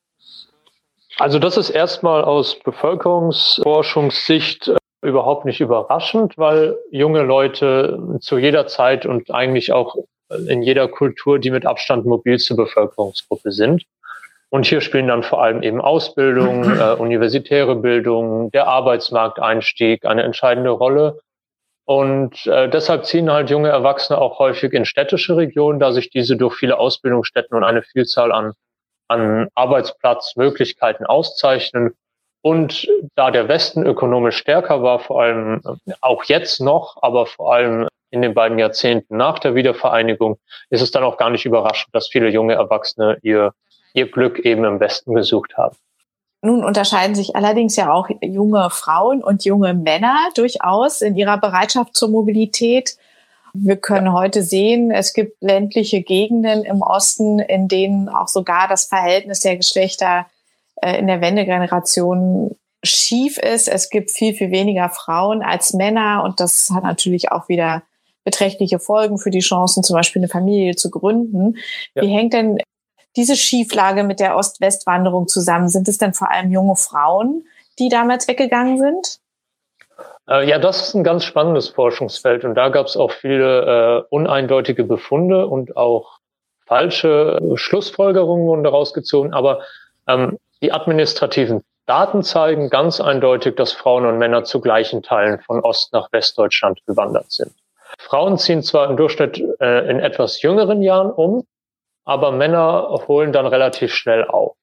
Also 1.17 1.39
das 1.39 1.57
ist 1.57 1.69
erstmal 1.69 2.23
aus 2.23 2.57
Bevölkerungsforschungssicht 2.59 4.69
äh, 4.69 4.77
überhaupt 5.01 5.43
nicht 5.45 5.59
überraschend, 5.59 6.37
weil 6.37 6.77
junge 6.91 7.23
Leute 7.23 8.17
zu 8.21 8.37
jeder 8.37 8.67
Zeit 8.67 9.05
und 9.05 9.29
eigentlich 9.31 9.73
auch 9.73 9.97
in 10.47 10.61
jeder 10.61 10.87
Kultur 10.87 11.39
die 11.39 11.51
mit 11.51 11.65
Abstand 11.65 12.05
mobilste 12.05 12.55
Bevölkerungsgruppe 12.55 13.51
sind. 13.51 13.83
Und 14.49 14.65
hier 14.65 14.81
spielen 14.81 15.07
dann 15.07 15.23
vor 15.23 15.43
allem 15.43 15.61
eben 15.61 15.81
Ausbildung, 15.81 16.63
äh, 16.79 16.93
universitäre 16.93 17.75
Bildung, 17.75 18.51
der 18.51 18.67
Arbeitsmarkteinstieg 18.67 20.05
eine 20.05 20.23
entscheidende 20.23 20.71
Rolle. 20.71 21.19
Und 21.89 22.45
äh, 22.45 22.69
deshalb 22.69 23.07
ziehen 23.07 23.31
halt 23.31 23.49
junge 23.49 23.69
Erwachsene 23.69 24.21
auch 24.21 24.37
häufig 24.37 24.73
in 24.73 24.85
städtische 24.85 25.35
Regionen, 25.35 25.79
da 25.79 25.91
sich 25.91 26.11
diese 26.11 26.37
durch 26.37 26.53
viele 26.53 26.77
Ausbildungsstätten 26.77 27.57
und 27.57 27.63
eine 27.63 27.81
Vielzahl 27.81 28.31
an, 28.31 28.53
an 29.07 29.47
Arbeitsplatzmöglichkeiten 29.55 31.07
auszeichnen. 31.07 31.95
Und 32.41 32.87
da 33.15 33.31
der 33.31 33.47
Westen 33.47 33.87
ökonomisch 33.87 34.37
stärker 34.37 34.83
war, 34.83 34.99
vor 34.99 35.23
allem 35.23 35.61
äh, 35.65 35.93
auch 35.99 36.25
jetzt 36.25 36.61
noch, 36.61 37.01
aber 37.01 37.25
vor 37.25 37.55
allem 37.55 37.87
in 38.11 38.21
den 38.21 38.35
beiden 38.35 38.59
Jahrzehnten 38.59 39.17
nach 39.17 39.39
der 39.39 39.55
Wiedervereinigung, 39.55 40.37
ist 40.69 40.83
es 40.83 40.91
dann 40.91 41.03
auch 41.03 41.17
gar 41.17 41.31
nicht 41.31 41.45
überraschend, 41.45 41.95
dass 41.95 42.07
viele 42.07 42.29
junge 42.29 42.53
Erwachsene 42.53 43.17
ihr, 43.23 43.53
ihr 43.95 44.11
Glück 44.11 44.37
eben 44.37 44.63
im 44.63 44.79
Westen 44.79 45.15
gesucht 45.15 45.57
haben. 45.57 45.75
Nun 46.41 46.63
unterscheiden 46.63 47.15
sich 47.15 47.35
allerdings 47.35 47.75
ja 47.75 47.91
auch 47.91 48.09
junge 48.21 48.69
Frauen 48.69 49.21
und 49.21 49.43
junge 49.43 49.73
Männer 49.73 50.17
durchaus 50.35 51.01
in 51.01 51.17
ihrer 51.17 51.37
Bereitschaft 51.37 51.97
zur 51.97 52.09
Mobilität. 52.09 52.97
Wir 53.53 53.75
können 53.75 54.13
heute 54.13 54.41
sehen, 54.41 54.91
es 54.91 55.13
gibt 55.13 55.41
ländliche 55.41 56.01
Gegenden 56.01 56.63
im 56.63 56.81
Osten, 56.81 57.39
in 57.39 57.67
denen 57.67 58.07
auch 58.07 58.27
sogar 58.27 58.67
das 58.67 58.85
Verhältnis 58.85 59.41
der 59.41 59.57
Geschlechter 59.57 60.27
äh, 60.81 60.97
in 60.97 61.07
der 61.07 61.19
Wendegeneration 61.19 62.55
schief 62.83 63.37
ist. 63.37 63.67
Es 63.67 63.89
gibt 63.89 64.11
viel, 64.11 64.33
viel 64.33 64.51
weniger 64.51 64.89
Frauen 64.89 65.41
als 65.41 65.73
Männer 65.73 66.23
und 66.23 66.39
das 66.39 66.69
hat 66.73 66.83
natürlich 66.83 67.31
auch 67.31 67.49
wieder 67.49 67.83
beträchtliche 68.23 68.79
Folgen 68.79 69.17
für 69.17 69.31
die 69.31 69.39
Chancen, 69.39 69.83
zum 69.83 69.95
Beispiel 69.95 70.21
eine 70.21 70.29
Familie 70.29 70.75
zu 70.75 70.89
gründen. 70.89 71.57
Ja. 71.95 72.03
Wie 72.03 72.07
hängt 72.07 72.33
denn 72.33 72.59
diese 73.15 73.35
Schieflage 73.35 74.03
mit 74.03 74.19
der 74.19 74.35
Ost-West-Wanderung 74.35 75.27
zusammen? 75.27 75.69
Sind 75.69 75.87
es 75.87 75.97
denn 75.97 76.13
vor 76.13 76.31
allem 76.31 76.51
junge 76.51 76.75
Frauen, 76.75 77.45
die 77.79 77.89
damals 77.89 78.27
weggegangen 78.27 78.77
sind? 78.77 79.19
Äh, 80.29 80.47
ja, 80.47 80.59
das 80.59 80.87
ist 80.87 80.95
ein 80.95 81.03
ganz 81.03 81.23
spannendes 81.23 81.69
Forschungsfeld 81.69 82.45
und 82.45 82.55
da 82.55 82.69
gab 82.69 82.85
es 82.85 82.95
auch 82.95 83.11
viele 83.11 84.05
äh, 84.09 84.15
uneindeutige 84.15 84.83
Befunde 84.83 85.47
und 85.47 85.75
auch 85.75 86.19
falsche 86.67 87.39
äh, 87.41 87.57
Schlussfolgerungen 87.57 88.45
wurden 88.45 88.63
daraus 88.63 88.93
gezogen. 88.93 89.33
Aber 89.33 89.61
ähm, 90.07 90.37
die 90.61 90.71
administrativen 90.71 91.63
Daten 91.87 92.21
zeigen 92.21 92.69
ganz 92.69 93.01
eindeutig, 93.01 93.55
dass 93.55 93.73
Frauen 93.73 94.05
und 94.05 94.19
Männer 94.19 94.43
zu 94.43 94.61
gleichen 94.61 95.01
Teilen 95.01 95.39
von 95.39 95.61
Ost 95.61 95.91
nach 95.91 96.11
Westdeutschland 96.11 96.79
gewandert 96.85 97.31
sind. 97.31 97.51
Frauen 97.97 98.37
ziehen 98.37 98.61
zwar 98.61 98.87
im 98.87 98.97
Durchschnitt 98.97 99.43
äh, 99.59 99.89
in 99.89 99.99
etwas 99.99 100.43
jüngeren 100.43 100.83
Jahren 100.83 101.11
um, 101.11 101.47
aber 102.09 102.31
Männer 102.31 102.89
holen 103.07 103.31
dann 103.31 103.45
relativ 103.45 103.93
schnell 103.93 104.25
auf. 104.25 104.55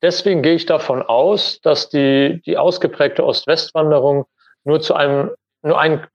Deswegen 0.00 0.42
gehe 0.42 0.54
ich 0.54 0.64
davon 0.64 1.02
aus, 1.02 1.60
dass 1.60 1.90
die, 1.90 2.40
die 2.46 2.56
ausgeprägte 2.56 3.24
Ost-West-Wanderung 3.24 4.26
nur 4.64 4.80
zu 4.80 4.94
einem, 4.94 5.30
nur 5.62 5.78
einen 5.78 6.06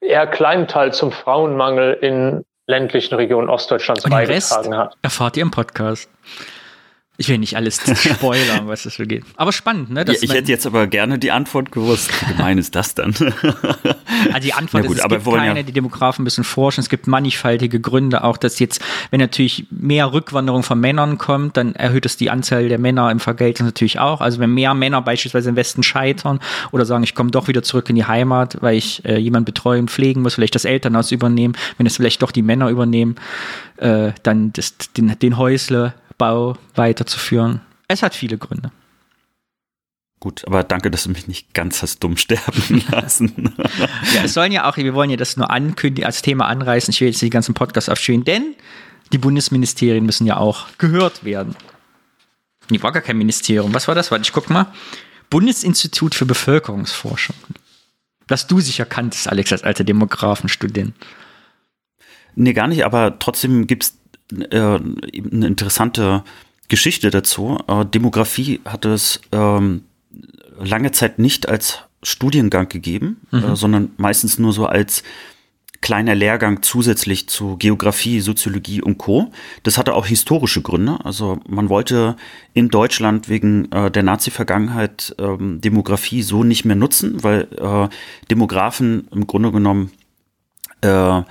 eher 0.00 0.26
kleinen 0.26 0.68
Teil 0.68 0.92
zum 0.92 1.12
Frauenmangel 1.12 1.94
in 1.94 2.44
ländlichen 2.66 3.14
Regionen 3.14 3.48
Ostdeutschlands 3.48 4.02
beigetragen 4.02 4.76
hat. 4.76 4.96
Erfahrt 5.02 5.36
ihr 5.36 5.42
im 5.42 5.50
Podcast. 5.50 6.10
Ich 7.20 7.28
will 7.28 7.38
nicht 7.38 7.56
alles 7.56 7.80
spoilern, 7.96 8.68
was 8.68 8.84
das 8.84 8.94
so 8.94 9.02
geht. 9.02 9.24
Aber 9.34 9.50
spannend, 9.50 9.90
ne? 9.90 10.04
Ja, 10.06 10.14
ich 10.20 10.32
hätte 10.32 10.52
jetzt 10.52 10.68
aber 10.68 10.86
gerne 10.86 11.18
die 11.18 11.32
Antwort 11.32 11.72
gewusst. 11.72 12.12
Wie 12.20 12.32
gemein 12.32 12.58
ist 12.58 12.76
das 12.76 12.94
dann? 12.94 13.12
also 14.32 14.40
die 14.40 14.54
Antwort 14.54 14.84
gut, 14.86 14.98
ist, 14.98 15.02
es 15.02 15.08
gibt 15.08 15.24
keine, 15.24 15.56
ja 15.56 15.62
die 15.64 15.72
Demografen 15.72 16.22
müssen 16.22 16.44
forschen. 16.44 16.80
Es 16.80 16.88
gibt 16.88 17.08
mannigfaltige 17.08 17.80
Gründe, 17.80 18.22
auch 18.22 18.36
dass 18.36 18.60
jetzt, 18.60 18.80
wenn 19.10 19.18
natürlich 19.18 19.66
mehr 19.72 20.12
Rückwanderung 20.12 20.62
von 20.62 20.78
Männern 20.78 21.18
kommt, 21.18 21.56
dann 21.56 21.74
erhöht 21.74 22.06
es 22.06 22.16
die 22.16 22.30
Anzahl 22.30 22.68
der 22.68 22.78
Männer 22.78 23.10
im 23.10 23.18
Vergeltung 23.18 23.66
natürlich 23.66 23.98
auch. 23.98 24.20
Also 24.20 24.38
wenn 24.38 24.54
mehr 24.54 24.74
Männer 24.74 25.02
beispielsweise 25.02 25.48
im 25.48 25.56
Westen 25.56 25.82
scheitern 25.82 26.38
oder 26.70 26.84
sagen, 26.84 27.02
ich 27.02 27.16
komme 27.16 27.32
doch 27.32 27.48
wieder 27.48 27.64
zurück 27.64 27.90
in 27.90 27.96
die 27.96 28.04
Heimat, 28.04 28.58
weil 28.60 28.76
ich 28.76 29.04
äh, 29.04 29.18
jemand 29.18 29.44
betreuen, 29.44 29.88
pflegen 29.88 30.22
muss, 30.22 30.36
vielleicht 30.36 30.54
das 30.54 30.64
Elternhaus 30.64 31.10
übernehmen, 31.10 31.56
wenn 31.78 31.86
es 31.86 31.96
vielleicht 31.96 32.22
doch 32.22 32.30
die 32.30 32.42
Männer 32.42 32.68
übernehmen, 32.68 33.16
äh, 33.78 34.12
dann 34.22 34.52
das, 34.52 34.76
den, 34.96 35.18
den 35.18 35.36
Häusle 35.36 35.94
Bau 36.18 36.56
weiterzuführen. 36.74 37.60
Es 37.86 38.02
hat 38.02 38.14
viele 38.14 38.36
Gründe. 38.36 38.70
Gut, 40.20 40.44
aber 40.46 40.64
danke, 40.64 40.90
dass 40.90 41.04
du 41.04 41.10
mich 41.10 41.28
nicht 41.28 41.54
ganz 41.54 41.80
hast 41.80 42.02
dumm 42.02 42.16
sterben 42.16 42.84
lassen. 42.90 43.54
ja, 44.14 44.24
es 44.24 44.34
sollen 44.34 44.50
ja 44.50 44.68
auch, 44.68 44.76
wir 44.76 44.94
wollen 44.94 45.10
ja 45.10 45.16
das 45.16 45.36
nur 45.36 45.50
ankündigen, 45.50 46.06
als 46.06 46.22
Thema 46.22 46.46
anreißen. 46.46 46.90
Ich 46.90 47.00
will 47.00 47.08
jetzt 47.08 47.22
die 47.22 47.30
ganzen 47.30 47.54
Podcasts 47.54 47.88
aufstehen, 47.88 48.24
denn 48.24 48.56
die 49.12 49.18
Bundesministerien 49.18 50.04
müssen 50.04 50.26
ja 50.26 50.36
auch 50.36 50.66
gehört 50.78 51.24
werden. 51.24 51.54
Nee, 52.68 52.82
war 52.82 52.92
gar 52.92 53.02
kein 53.02 53.16
Ministerium. 53.16 53.72
Was 53.72 53.88
war 53.88 53.94
das? 53.94 54.10
Warte, 54.10 54.22
ich 54.22 54.32
guck 54.32 54.50
mal. 54.50 54.66
Bundesinstitut 55.30 56.14
für 56.14 56.26
Bevölkerungsforschung. 56.26 57.36
Das 58.26 58.46
du 58.46 58.60
sicher 58.60 58.84
kanntest, 58.84 59.28
Alex, 59.28 59.52
als 59.52 59.62
alter 59.62 59.84
Demografenstudent. 59.84 60.94
Nee, 62.34 62.52
gar 62.52 62.68
nicht, 62.68 62.84
aber 62.84 63.18
trotzdem 63.18 63.66
gibt 63.66 63.84
es 63.84 63.97
äh, 64.32 64.56
eine 64.56 65.46
interessante 65.46 66.24
Geschichte 66.68 67.10
dazu. 67.10 67.58
Äh, 67.66 67.84
Demografie 67.86 68.60
hat 68.64 68.84
es 68.84 69.20
ähm, 69.32 69.84
lange 70.58 70.92
Zeit 70.92 71.18
nicht 71.18 71.48
als 71.48 71.80
Studiengang 72.02 72.68
gegeben, 72.68 73.20
äh, 73.32 73.36
mhm. 73.36 73.44
äh, 73.44 73.56
sondern 73.56 73.90
meistens 73.96 74.38
nur 74.38 74.52
so 74.52 74.66
als 74.66 75.02
kleiner 75.80 76.14
Lehrgang 76.14 76.62
zusätzlich 76.62 77.28
zu 77.28 77.56
Geografie, 77.56 78.20
Soziologie 78.20 78.82
und 78.82 78.98
Co. 78.98 79.30
Das 79.62 79.78
hatte 79.78 79.94
auch 79.94 80.06
historische 80.06 80.60
Gründe. 80.60 80.98
Also 81.04 81.38
man 81.48 81.68
wollte 81.68 82.16
in 82.52 82.68
Deutschland 82.68 83.28
wegen 83.28 83.70
äh, 83.70 83.90
der 83.90 84.02
Nazi-Vergangenheit 84.02 85.14
ähm, 85.18 85.60
Demografie 85.60 86.22
so 86.22 86.42
nicht 86.42 86.64
mehr 86.64 86.76
nutzen, 86.76 87.22
weil 87.22 87.48
äh, 87.58 87.88
Demografen 88.28 89.06
im 89.12 89.26
Grunde 89.28 89.52
genommen 89.52 89.92
äh, 90.80 91.22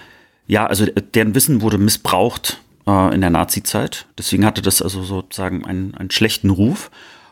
ja, 0.49 0.65
also 0.65 0.85
deren 0.85 1.35
Wissen 1.35 1.61
wurde 1.61 1.77
missbraucht 1.77 2.61
äh, 2.88 3.13
in 3.13 3.21
der 3.21 3.29
Nazi-Zeit. 3.29 4.07
Deswegen 4.17 4.45
hatte 4.45 4.61
das 4.61 4.81
also 4.81 5.03
sozusagen 5.03 5.65
einen, 5.65 5.93
einen 5.95 6.11
schlechten 6.11 6.49
Ruf. 6.49 6.89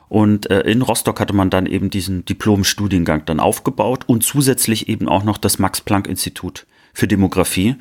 Und 0.07 0.51
äh, 0.51 0.61
in 0.61 0.83
Rostock 0.83 1.19
hatte 1.19 1.33
man 1.33 1.49
dann 1.49 1.65
eben 1.65 1.89
diesen 1.89 2.25
Diplom-Studiengang 2.25 3.25
dann 3.25 3.39
aufgebaut 3.39 4.03
und 4.05 4.23
zusätzlich 4.23 4.87
eben 4.87 5.09
auch 5.09 5.23
noch 5.23 5.37
das 5.39 5.57
Max-Planck-Institut 5.57 6.67
für 6.93 7.07
Demografie, 7.07 7.75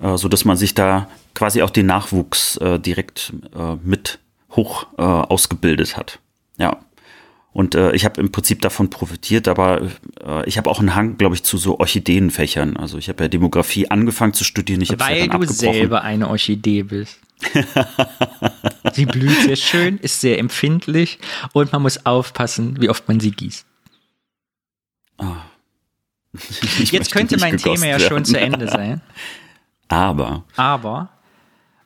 äh, 0.00 0.16
so 0.16 0.28
dass 0.28 0.44
man 0.44 0.56
sich 0.56 0.74
da 0.74 1.08
quasi 1.34 1.62
auch 1.62 1.70
den 1.70 1.86
Nachwuchs 1.86 2.56
äh, 2.58 2.78
direkt 2.78 3.32
äh, 3.56 3.74
mit 3.82 4.20
hoch 4.52 4.86
äh, 4.98 5.02
ausgebildet 5.02 5.96
hat. 5.96 6.20
Ja. 6.58 6.78
Und 7.54 7.76
äh, 7.76 7.92
ich 7.92 8.04
habe 8.04 8.20
im 8.20 8.32
Prinzip 8.32 8.60
davon 8.62 8.90
profitiert, 8.90 9.46
aber 9.46 9.82
äh, 10.20 10.44
ich 10.44 10.58
habe 10.58 10.68
auch 10.68 10.80
einen 10.80 10.96
Hang, 10.96 11.16
glaube 11.16 11.36
ich, 11.36 11.44
zu 11.44 11.56
so 11.56 11.78
Orchideenfächern. 11.78 12.76
Also 12.76 12.98
ich 12.98 13.08
habe 13.08 13.22
ja 13.22 13.28
Demografie 13.28 13.88
angefangen 13.88 14.34
zu 14.34 14.42
studieren. 14.42 14.80
Ich 14.80 14.90
Weil 14.98 15.28
ja 15.28 15.38
du 15.38 15.46
selber 15.46 16.02
eine 16.02 16.28
Orchidee 16.28 16.82
bist. 16.82 17.20
sie 18.92 19.06
blüht 19.06 19.40
sehr 19.42 19.54
schön, 19.54 19.98
ist 19.98 20.20
sehr 20.20 20.40
empfindlich 20.40 21.20
und 21.52 21.72
man 21.72 21.82
muss 21.82 22.04
aufpassen, 22.04 22.80
wie 22.80 22.90
oft 22.90 23.06
man 23.08 23.20
sie 23.20 23.30
gießt. 23.30 23.64
Oh. 25.16 25.36
Jetzt 26.80 27.12
könnte 27.12 27.38
mein 27.38 27.56
Thema 27.56 27.86
ja 27.86 28.00
schon 28.00 28.24
zu 28.24 28.36
Ende 28.36 28.66
sein. 28.66 29.00
Aber. 29.88 30.42
Aber 30.56 31.13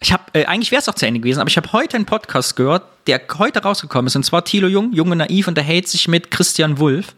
ich 0.01 0.13
habe 0.13 0.23
äh, 0.33 0.45
eigentlich 0.45 0.71
wäre 0.71 0.81
es 0.81 0.89
auch 0.89 0.95
zu 0.95 1.07
Ende 1.07 1.21
gewesen, 1.21 1.41
aber 1.41 1.49
ich 1.49 1.57
habe 1.57 1.73
heute 1.73 1.97
einen 1.97 2.07
Podcast 2.07 2.57
gehört, 2.57 2.85
der 3.07 3.21
heute 3.39 3.63
rausgekommen 3.63 4.07
ist, 4.07 4.17
und 4.17 4.25
zwar 4.25 4.45
Thilo 4.45 4.69
Jung, 4.69 4.93
Junge 4.93 5.17
Naiv, 5.17 5.49
unterhält 5.49 5.89
sich 5.89 6.09
mit 6.09 6.31
Christian 6.31 6.79
Wulff, 6.79 7.15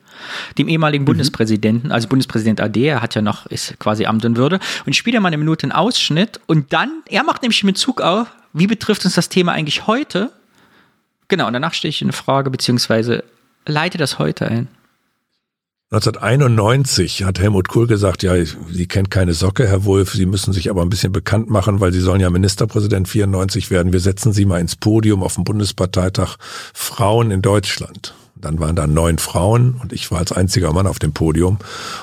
dem 0.57 0.68
ehemaligen 0.68 1.05
mhm. 1.05 1.07
Bundespräsidenten, 1.07 1.93
also 1.93 2.09
Bundespräsident 2.09 2.61
AD, 2.61 2.83
er 2.83 3.03
hat 3.03 3.14
ja 3.14 3.22
noch, 3.22 3.47
ist 3.47 3.78
quasi 3.78 4.07
Amt 4.07 4.24
und 4.24 4.37
Würde. 4.37 4.57
Und 4.87 4.91
ich 4.93 4.97
spiele 4.97 5.20
mal 5.20 5.28
eine 5.28 5.39
Minute 5.39 5.64
einen 5.64 5.72
Ausschnitt 5.72 6.41
und 6.47 6.72
dann, 6.72 7.03
er 7.07 7.24
macht 7.24 7.43
nämlich 7.43 7.62
mit 7.64 7.76
Zug 7.76 8.01
auf, 8.01 8.28
wie 8.53 8.66
betrifft 8.66 9.05
uns 9.05 9.14
das 9.14 9.28
Thema 9.28 9.53
eigentlich 9.53 9.87
heute? 9.87 10.33
Genau, 11.28 11.47
und 11.47 11.53
danach 11.53 11.74
stelle 11.74 11.91
ich 11.91 12.03
eine 12.03 12.12
Frage, 12.12 12.51
beziehungsweise 12.51 13.24
leite 13.66 13.99
das 13.99 14.18
heute 14.18 14.47
ein. 14.47 14.68
1991 15.93 17.24
hat 17.24 17.41
Helmut 17.41 17.66
Kohl 17.66 17.88
gesagt, 17.88 18.22
ja, 18.22 18.34
Sie 18.45 18.86
kennt 18.86 19.11
keine 19.11 19.34
Socke, 19.34 19.66
Herr 19.66 19.84
Wolf, 19.84 20.12
Sie 20.12 20.24
müssen 20.24 20.53
sich 20.53 20.70
aber 20.70 20.82
ein 20.82 20.88
bisschen 20.88 21.11
bekannt 21.11 21.51
machen, 21.51 21.80
weil 21.80 21.93
Sie 21.93 21.99
sollen 21.99 22.20
ja 22.20 22.30
Ministerpräsident 22.30 23.09
94 23.09 23.72
werden. 23.72 23.93
Wir 23.93 23.99
setzen 23.99 24.32
Sie 24.32 24.45
mal 24.45 24.61
ins 24.61 24.76
Podium 24.76 25.24
auf 25.24 25.34
dem 25.34 25.43
Bundesparteitag 25.43 26.36
Frauen 26.72 27.32
in 27.32 27.43
Deutschland. 27.43 28.14
Dann 28.41 28.59
waren 28.59 28.76
da 28.76 28.86
neun 28.86 29.18
Frauen 29.18 29.74
und 29.74 29.93
ich 29.93 30.11
war 30.11 30.18
als 30.18 30.32
einziger 30.32 30.72
Mann 30.72 30.86
auf 30.86 30.99
dem 30.99 31.12
Podium. 31.12 31.59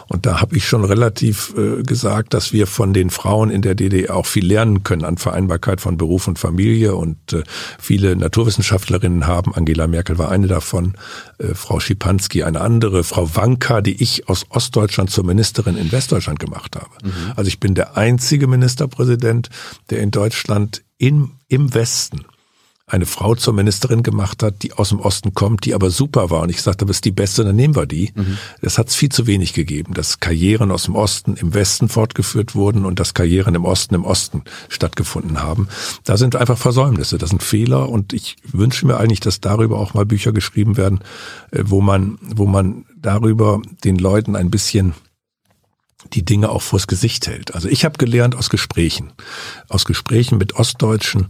Und 0.08 0.26
da 0.26 0.42
habe 0.42 0.56
ich 0.56 0.68
schon 0.68 0.84
relativ 0.84 1.54
äh, 1.58 1.84
gesagt, 1.84 2.34
dass 2.34 2.54
wir 2.54 2.68
von 2.68 2.94
den 2.94 3.10
Frauen 3.10 3.50
in 3.50 3.62
der 3.62 3.76
DDR 3.76 4.16
auch 4.16 4.26
viel 4.26 4.46
lernen 4.46 4.84
können 4.84 5.04
an 5.04 5.18
Vereinbarkeit 5.18 5.82
von 5.82 5.98
Beruf 5.98 6.28
und 6.28 6.40
Familie. 6.40 6.96
Und 6.96 7.34
äh, 7.34 7.44
viele 7.80 8.16
Naturwissenschaftlerinnen 8.16 9.28
haben, 9.28 9.54
Angela 9.54 9.88
Merkel 9.88 10.18
war 10.18 10.30
eine 10.30 10.48
davon, 10.48 10.94
äh, 11.40 11.54
Frau 11.54 11.80
Schipanski 11.80 12.44
eine 12.44 12.62
andere, 12.62 13.04
Frau 13.04 13.36
Wanka, 13.36 13.82
die 13.82 14.02
ich 14.02 14.30
aus 14.30 14.46
Ostdeutschland 14.50 15.10
zur 15.10 15.26
Ministerin 15.26 15.78
in 15.78 15.92
Westdeutschland 15.92 16.40
gemacht 16.40 16.76
habe. 16.76 16.90
Mhm. 17.04 17.34
Also 17.36 17.48
ich 17.48 17.60
bin 17.60 17.76
der 17.76 17.98
einzige 17.98 18.48
Ministerpräsident, 18.48 19.50
der 19.90 20.00
in 20.00 20.12
Deutschland 20.12 20.84
in, 20.98 21.32
im 21.48 21.74
Westen 21.74 22.26
eine 22.90 23.06
Frau 23.06 23.36
zur 23.36 23.54
Ministerin 23.54 24.02
gemacht 24.02 24.42
hat, 24.42 24.64
die 24.64 24.72
aus 24.72 24.90
dem 24.90 25.02
Osten 25.02 25.34
kommt, 25.34 25.66
die 25.66 25.74
aber 25.74 25.90
super 25.90 26.30
war. 26.30 26.44
Und 26.44 26.50
ich 26.50 26.62
sagte, 26.62 26.86
das 26.86 26.98
ist 26.98 27.06
die 27.06 27.12
Beste, 27.12 27.44
dann 27.44 27.58
nehmen 27.58 27.76
wir 27.76 27.86
die. 27.86 28.14
Mhm. 28.16 28.38
Das 28.62 28.78
hat 28.78 28.88
es 28.88 28.96
viel 28.96 29.10
zu 29.10 29.28
wenig 29.28 29.54
gegeben, 29.54 29.94
dass 29.94 30.22
Karrieren 30.22 30.72
aus 30.72 30.84
dem 30.84 30.96
Osten 30.96 31.36
im 31.36 31.54
Westen 31.54 31.90
fortgeführt 31.90 32.56
wurden 32.56 32.86
und 32.86 32.98
dass 32.98 33.14
Karrieren 33.14 33.56
im 33.56 33.66
Osten 33.66 33.94
im 33.94 34.06
Osten 34.06 34.44
stattgefunden 34.70 35.44
haben. 35.44 35.68
Da 36.06 36.16
sind 36.16 36.38
einfach 36.38 36.58
Versäumnisse, 36.58 37.18
das 37.18 37.32
sind 37.32 37.44
Fehler 37.44 37.90
und 37.90 38.14
ich 38.14 38.38
wünsche 38.46 38.88
mir 38.88 38.96
eigentlich, 38.96 39.20
dass 39.20 39.42
darüber 39.42 39.80
auch 39.80 39.94
mal 39.94 40.06
Bücher 40.06 40.32
geschrieben 40.32 40.78
werden, 40.78 41.02
äh, 41.52 41.64
wo 41.66 41.82
man, 41.82 42.18
wo 42.22 42.46
man 42.46 42.86
darüber 42.96 43.62
den 43.84 43.98
Leuten 43.98 44.38
ein 44.38 44.50
bisschen 44.50 44.94
die 46.14 46.26
Dinge 46.26 46.50
auch 46.50 46.62
vors 46.62 46.88
Gesicht 46.88 47.28
hält. 47.28 47.56
Also 47.56 47.68
ich 47.68 47.86
habe 47.86 47.98
gelernt 47.98 48.36
aus 48.36 48.50
Gesprächen, 48.50 49.12
aus 49.70 49.86
Gesprächen 49.86 50.38
mit 50.38 50.56
Ostdeutschen, 50.56 51.28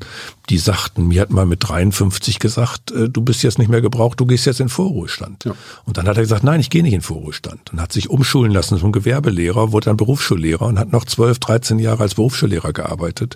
die 0.49 0.57
sagten, 0.57 1.07
mir 1.07 1.21
hat 1.21 1.29
mal 1.29 1.45
mit 1.45 1.67
53 1.67 2.39
gesagt, 2.39 2.91
äh, 2.91 3.09
du 3.09 3.21
bist 3.21 3.43
jetzt 3.43 3.59
nicht 3.59 3.67
mehr 3.69 3.81
gebraucht, 3.81 4.19
du 4.19 4.25
gehst 4.25 4.45
jetzt 4.45 4.59
in 4.59 4.69
Vorruhestand. 4.69 5.45
Ja. 5.45 5.55
Und 5.85 5.97
dann 5.97 6.07
hat 6.07 6.17
er 6.17 6.23
gesagt, 6.23 6.43
nein, 6.43 6.59
ich 6.59 6.69
gehe 6.69 6.83
nicht 6.83 6.93
in 6.93 7.01
Vorruhestand. 7.01 7.73
Und 7.73 7.81
hat 7.81 7.91
sich 7.91 8.09
umschulen 8.09 8.51
lassen 8.51 8.77
zum 8.77 8.91
Gewerbelehrer, 8.91 9.71
wurde 9.71 9.85
dann 9.85 9.97
Berufsschullehrer 9.97 10.65
und 10.65 10.79
hat 10.79 10.91
noch 10.91 11.05
12, 11.05 11.39
13 11.39 11.79
Jahre 11.79 12.03
als 12.03 12.15
Berufsschullehrer 12.15 12.71
gearbeitet. 12.71 13.35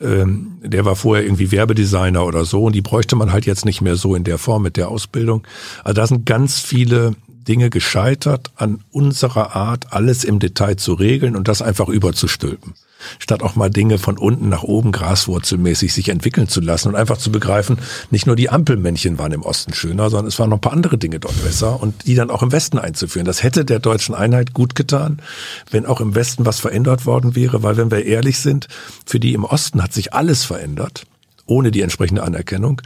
Ähm, 0.00 0.58
der 0.62 0.84
war 0.84 0.96
vorher 0.96 1.24
irgendwie 1.24 1.50
Werbedesigner 1.50 2.24
oder 2.24 2.44
so 2.44 2.64
und 2.64 2.74
die 2.74 2.82
bräuchte 2.82 3.16
man 3.16 3.32
halt 3.32 3.46
jetzt 3.46 3.64
nicht 3.64 3.80
mehr 3.80 3.96
so 3.96 4.14
in 4.14 4.24
der 4.24 4.38
Form 4.38 4.62
mit 4.62 4.76
der 4.76 4.88
Ausbildung. 4.88 5.46
Also 5.84 5.94
da 5.94 6.06
sind 6.06 6.24
ganz 6.24 6.58
viele 6.60 7.14
Dinge 7.48 7.70
gescheitert 7.70 8.50
an 8.56 8.80
unserer 8.90 9.56
Art, 9.56 9.92
alles 9.92 10.22
im 10.22 10.38
Detail 10.38 10.76
zu 10.76 10.92
regeln 10.92 11.34
und 11.34 11.48
das 11.48 11.62
einfach 11.62 11.88
überzustülpen. 11.88 12.74
Statt 13.18 13.42
auch 13.42 13.54
mal 13.54 13.70
Dinge 13.70 13.98
von 13.98 14.18
unten 14.18 14.48
nach 14.48 14.64
oben 14.64 14.92
graswurzelmäßig 14.92 15.92
sich 15.92 16.08
entwickeln 16.08 16.48
zu 16.48 16.60
lassen 16.60 16.88
und 16.88 16.94
einfach 16.96 17.16
zu 17.16 17.32
begreifen, 17.32 17.78
nicht 18.10 18.26
nur 18.26 18.36
die 18.36 18.50
Ampelmännchen 18.50 19.18
waren 19.18 19.32
im 19.32 19.42
Osten 19.42 19.72
schöner, 19.72 20.10
sondern 20.10 20.26
es 20.26 20.38
waren 20.38 20.50
noch 20.50 20.58
ein 20.58 20.62
paar 20.62 20.72
andere 20.72 20.98
Dinge 20.98 21.20
dort 21.20 21.42
besser 21.42 21.80
und 21.80 22.06
die 22.06 22.14
dann 22.14 22.30
auch 22.30 22.42
im 22.42 22.52
Westen 22.52 22.78
einzuführen. 22.78 23.24
Das 23.24 23.42
hätte 23.42 23.64
der 23.64 23.78
deutschen 23.78 24.14
Einheit 24.14 24.52
gut 24.52 24.74
getan, 24.74 25.22
wenn 25.70 25.86
auch 25.86 26.00
im 26.00 26.14
Westen 26.14 26.44
was 26.44 26.60
verändert 26.60 27.06
worden 27.06 27.34
wäre, 27.34 27.62
weil 27.62 27.76
wenn 27.76 27.90
wir 27.90 28.04
ehrlich 28.04 28.40
sind, 28.40 28.68
für 29.06 29.20
die 29.20 29.32
im 29.32 29.44
Osten 29.44 29.82
hat 29.82 29.92
sich 29.92 30.12
alles 30.12 30.44
verändert 30.44 31.06
ohne 31.48 31.70
die 31.70 31.80
entsprechende 31.80 32.22
Anerkennung. 32.22 32.82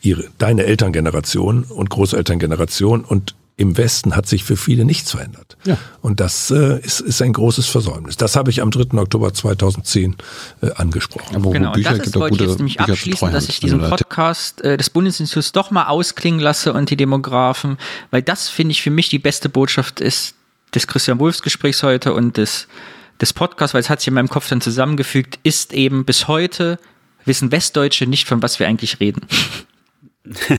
Ihre, 0.00 0.24
deine 0.38 0.64
Elterngeneration 0.64 1.64
und 1.64 1.90
Großelterngeneration 1.90 3.04
und 3.04 3.34
im 3.56 3.76
Westen 3.76 4.16
hat 4.16 4.26
sich 4.26 4.44
für 4.44 4.56
viele 4.56 4.84
nichts 4.84 5.10
verändert. 5.10 5.56
Ja. 5.64 5.76
Und 6.00 6.20
das 6.20 6.50
äh, 6.50 6.80
ist, 6.80 7.00
ist 7.00 7.20
ein 7.20 7.32
großes 7.32 7.66
Versäumnis. 7.66 8.16
Das 8.16 8.34
habe 8.34 8.50
ich 8.50 8.62
am 8.62 8.70
3. 8.70 8.98
Oktober 8.98 9.34
2010 9.34 10.16
äh, 10.62 10.70
angesprochen. 10.72 11.36
Aber 11.36 11.50
genau, 11.50 11.72
Bücher, 11.72 11.96
das 11.96 12.06
ist, 12.08 12.14
wollte 12.16 12.36
ich 12.36 12.40
jetzt 12.48 12.58
nämlich 12.58 12.78
Bücher 12.78 12.92
abschließen, 12.92 13.32
dass 13.32 13.48
ich 13.48 13.60
diesen 13.60 13.80
Podcast 13.80 14.62
äh, 14.62 14.76
des 14.76 14.90
Bundesinstituts 14.90 15.52
doch 15.52 15.70
mal 15.70 15.86
ausklingen 15.86 16.40
lasse 16.40 16.72
und 16.72 16.90
die 16.90 16.96
Demografen, 16.96 17.78
weil 18.10 18.22
das, 18.22 18.48
finde 18.48 18.72
ich, 18.72 18.82
für 18.82 18.90
mich 18.90 19.10
die 19.10 19.18
beste 19.18 19.48
Botschaft 19.48 20.00
ist, 20.00 20.34
des 20.74 20.86
Christian 20.86 21.20
Wulfs 21.20 21.42
Gesprächs 21.42 21.82
heute 21.82 22.14
und 22.14 22.38
des, 22.38 22.66
des 23.20 23.34
Podcasts, 23.34 23.74
weil 23.74 23.82
es 23.82 23.90
hat 23.90 24.00
sich 24.00 24.08
in 24.08 24.14
meinem 24.14 24.28
Kopf 24.28 24.48
dann 24.48 24.62
zusammengefügt, 24.62 25.38
ist 25.42 25.74
eben 25.74 26.06
bis 26.06 26.26
heute 26.28 26.78
wissen 27.24 27.52
Westdeutsche 27.52 28.06
nicht, 28.06 28.26
von 28.26 28.42
was 28.42 28.58
wir 28.58 28.66
eigentlich 28.66 28.98
reden. 28.98 29.26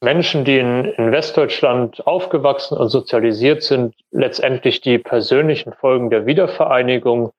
Menschen, 0.00 0.44
die 0.44 0.58
in, 0.58 0.84
in, 0.84 1.10
Westdeutschland 1.10 2.06
aufgewachsen 2.06 2.76
und 2.76 2.88
sozialisiert 2.88 3.62
sind, 3.62 3.94
letztendlich 4.10 4.80
die 4.80 4.98
persönlichen 4.98 5.72
Folgen 5.72 6.10
der 6.10 6.26
Wiedervereinigung 6.26 7.32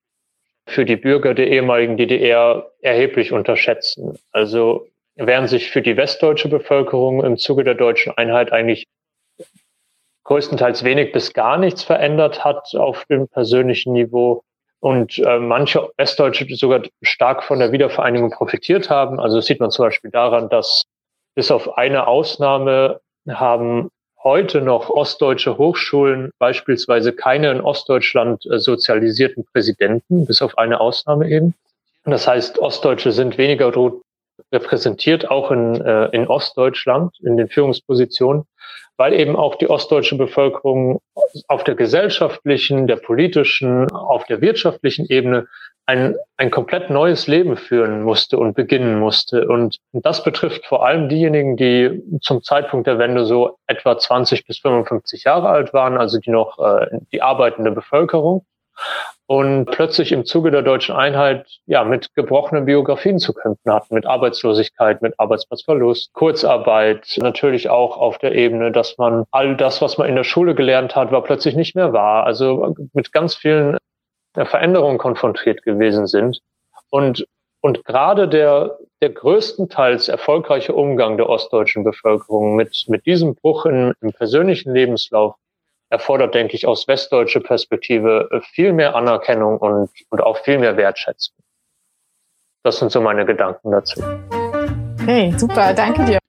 für 0.66 0.84
die 0.84 0.96
Bürger 0.96 1.34
der 1.34 1.48
ehemaligen 1.48 1.98
DDR 1.98 2.72
erheblich 2.82 3.32
unterschätzen. 3.32 4.18
Also 4.32 4.88
während 5.16 5.50
sich 5.50 5.70
für 5.70 5.82
die 5.82 5.98
westdeutsche 5.98 6.50
Bevölkerung 6.50 7.24
im 7.24 7.38
Zuge 7.38 7.64
der 7.64 7.76
deutschen 7.76 8.18
Einheit 8.18 8.52
eigentlich 8.52 8.86
größtenteils 10.26 10.84
wenig 10.84 11.14
bis 11.14 11.34
gar 11.34 11.58
nichts 11.58 11.84
verändert 11.84 12.44
hat 12.44 12.76
auf 12.76 13.06
dem 13.06 13.28
persönlichen 13.30 13.94
Niveau 13.94 14.44
und 14.80 15.20
äh, 15.20 15.40
manche 15.40 15.90
Westdeutsche 15.96 16.46
sogar 16.56 16.82
stark 17.02 17.44
von 17.44 17.60
der 17.60 17.72
Wiedervereinigung 17.72 18.32
profitiert 18.32 18.90
haben. 18.90 19.20
Also 19.20 19.38
das 19.38 19.46
sieht 19.46 19.60
man 19.60 19.72
zum 19.72 19.86
Beispiel 19.86 20.12
daran, 20.12 20.50
dass 20.50 20.84
bis 21.38 21.52
auf 21.52 21.78
eine 21.78 22.08
Ausnahme 22.08 23.00
haben 23.30 23.92
heute 24.24 24.60
noch 24.60 24.90
ostdeutsche 24.90 25.60
Hochschulen 25.60 26.32
beispielsweise 26.40 27.14
keine 27.14 27.52
in 27.52 27.62
Ostdeutschland 27.62 28.44
äh, 28.48 28.58
sozialisierten 28.58 29.46
Präsidenten, 29.54 30.26
bis 30.26 30.42
auf 30.42 30.58
eine 30.58 30.80
Ausnahme 30.80 31.30
eben. 31.30 31.54
Das 32.06 32.28
heißt, 32.28 32.58
Ostdeutsche 32.58 33.12
sind 33.12 33.38
weniger 33.38 33.72
repräsentiert, 34.52 35.30
auch 35.30 35.52
in, 35.52 35.80
äh, 35.80 36.06
in 36.08 36.26
Ostdeutschland, 36.26 37.16
in 37.22 37.38
den 37.38 37.50
Führungspositionen, 37.50 38.48
weil 38.98 39.14
eben 39.14 39.36
auch 39.36 39.58
die 39.58 39.70
ostdeutsche 39.70 40.18
Bevölkerung 40.18 41.00
auf 41.48 41.64
der 41.64 41.76
gesellschaftlichen, 41.76 42.88
der 42.88 42.96
politischen, 42.96 43.92
auf 43.92 44.26
der 44.26 44.42
wirtschaftlichen 44.42 45.06
Ebene 45.06 45.46
ein, 45.88 46.16
ein 46.36 46.52
komplett 46.52 46.90
neues 46.90 47.28
Leben 47.28 47.56
führen 47.58 48.04
musste 48.04 48.38
und 48.38 48.56
beginnen 48.56 49.00
musste. 49.00 49.48
Und 49.48 49.78
das 49.94 50.24
betrifft 50.24 50.66
vor 50.66 50.86
allem 50.86 51.10
diejenigen, 51.10 51.56
die 51.56 52.04
zum 52.22 52.44
Zeitpunkt 52.44 52.88
der 52.88 53.00
Wende 53.00 53.26
so 53.26 53.58
etwa 53.68 53.98
20 53.98 54.46
bis 54.46 54.60
55 54.60 55.24
Jahre 55.24 55.50
alt 55.50 55.74
waren, 55.74 55.98
also 55.98 56.20
die 56.20 56.30
noch 56.30 56.60
äh, 56.60 57.00
die 57.12 57.22
arbeitende 57.22 57.72
Bevölkerung 57.72 58.46
und 59.28 59.66
plötzlich 59.66 60.12
im 60.12 60.26
Zuge 60.26 60.52
der 60.52 60.62
deutschen 60.62 60.96
Einheit 60.96 61.48
ja 61.66 61.84
mit 61.84 62.16
gebrochenen 62.16 62.66
Biografien 62.66 63.20
zu 63.20 63.34
kämpfen 63.34 63.72
hatten, 63.72 63.94
mit 63.94 64.06
Arbeitslosigkeit, 64.06 65.02
mit 65.02 65.20
Arbeitsplatzverlust, 65.20 66.14
Kurzarbeit, 66.14 67.18
natürlich 67.18 67.70
auch 67.70 67.98
auf 67.98 68.18
der 68.18 68.34
Ebene, 68.36 68.72
dass 68.72 68.98
man 68.98 69.26
all 69.32 69.58
das, 69.58 69.82
was 69.82 69.98
man 69.98 70.08
in 70.08 70.16
der 70.16 70.24
Schule 70.24 70.56
gelernt 70.56 70.96
hat, 70.96 71.12
war 71.12 71.24
plötzlich 71.24 71.56
nicht 71.56 71.76
mehr 71.76 71.92
wahr. 71.92 72.26
Also 72.26 72.76
mit 72.94 73.12
ganz 73.12 73.36
vielen 73.36 73.78
Veränderungen 74.46 74.98
konfrontiert 74.98 75.64
gewesen 75.64 76.08
sind. 76.08 76.42
Und, 76.90 77.28
und 77.62 77.84
gerade 77.86 78.28
der, 78.28 78.78
der 79.02 79.10
größtenteils 79.10 80.08
erfolgreiche 80.08 80.74
Umgang 80.74 81.18
der 81.18 81.30
ostdeutschen 81.30 81.84
Bevölkerung 81.84 82.56
mit, 82.56 82.86
mit 82.88 83.06
diesem 83.06 83.36
Bruch 83.36 83.66
in, 83.66 83.94
im 84.02 84.14
persönlichen 84.14 84.74
Lebenslauf 84.74 85.36
erfordert, 85.90 86.36
denke 86.36 86.56
ich, 86.56 86.68
aus 86.68 86.88
westdeutscher 86.88 87.40
Perspektive 87.40 88.30
viel 88.52 88.74
mehr 88.74 88.96
Anerkennung 88.96 89.58
und, 89.58 89.90
und 90.10 90.22
auch 90.22 90.38
viel 90.38 90.60
mehr 90.60 90.78
Wertschätzung. 90.78 91.36
Das 92.64 92.80
sind 92.80 92.92
so 92.92 93.00
meine 93.00 93.26
Gedanken 93.26 93.72
dazu. 93.72 94.02
Hey, 95.06 95.34
super, 95.38 95.74
danke 95.74 96.04
dir. 96.04 96.20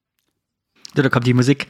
Da 0.95 1.09
kommt 1.09 1.27
die 1.27 1.35
Musik. 1.35 1.67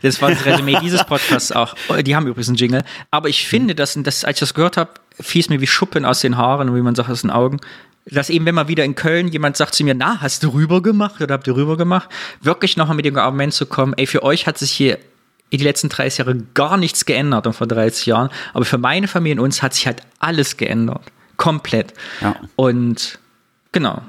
Das 0.00 0.20
war 0.22 0.30
das 0.30 0.44
Resümee 0.44 0.76
dieses 0.82 1.04
Podcasts 1.04 1.52
auch. 1.52 1.74
Die 2.04 2.16
haben 2.16 2.26
übrigens 2.26 2.48
einen 2.48 2.56
Jingle. 2.56 2.84
Aber 3.10 3.28
ich 3.28 3.46
finde, 3.46 3.74
dass, 3.74 3.94
dass 3.94 4.24
als 4.24 4.36
ich 4.36 4.40
das 4.40 4.54
gehört 4.54 4.76
habe, 4.76 4.90
fiel 5.20 5.42
es 5.42 5.48
mir 5.48 5.60
wie 5.60 5.66
Schuppen 5.66 6.04
aus 6.04 6.20
den 6.20 6.36
Haaren, 6.36 6.74
wie 6.74 6.80
man 6.80 6.94
sagt, 6.94 7.10
aus 7.10 7.22
den 7.22 7.30
Augen. 7.30 7.60
Dass 8.06 8.30
eben, 8.30 8.46
wenn 8.46 8.54
man 8.54 8.68
wieder 8.68 8.84
in 8.84 8.94
Köln 8.94 9.28
jemand 9.28 9.56
sagt 9.56 9.74
zu 9.74 9.84
mir, 9.84 9.94
na, 9.94 10.20
hast 10.20 10.42
du 10.42 10.48
rüber 10.48 10.82
gemacht 10.82 11.20
oder 11.20 11.34
habt 11.34 11.46
ihr 11.46 11.54
rüber 11.54 11.76
gemacht, 11.76 12.08
wirklich 12.40 12.76
nochmal 12.76 12.96
mit 12.96 13.04
dem 13.04 13.16
Argument 13.16 13.52
zu 13.52 13.66
kommen, 13.66 13.94
ey, 13.96 14.06
für 14.06 14.22
euch 14.24 14.46
hat 14.46 14.58
sich 14.58 14.72
hier 14.72 14.98
in 15.50 15.58
die 15.58 15.64
letzten 15.64 15.90
30 15.90 16.18
Jahre 16.18 16.36
gar 16.54 16.78
nichts 16.78 17.04
geändert 17.04 17.46
und 17.46 17.52
vor 17.52 17.66
30 17.66 18.06
Jahren. 18.06 18.30
Aber 18.54 18.64
für 18.64 18.78
meine 18.78 19.06
Familie 19.06 19.38
und 19.38 19.44
uns 19.44 19.62
hat 19.62 19.74
sich 19.74 19.86
halt 19.86 20.00
alles 20.18 20.56
geändert. 20.56 21.02
Komplett. 21.36 21.92
Ja. 22.22 22.36
Und 22.56 23.18
genau. 23.70 24.02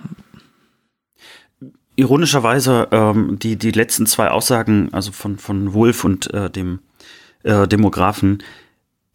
Ironischerweise, 1.95 2.87
ähm, 2.91 3.37
die, 3.39 3.55
die 3.55 3.71
letzten 3.71 4.05
zwei 4.05 4.29
Aussagen, 4.29 4.89
also 4.93 5.11
von, 5.11 5.37
von 5.37 5.73
Wolf 5.73 6.03
und 6.03 6.33
äh, 6.33 6.49
dem 6.49 6.79
äh, 7.43 7.67
Demografen, 7.67 8.41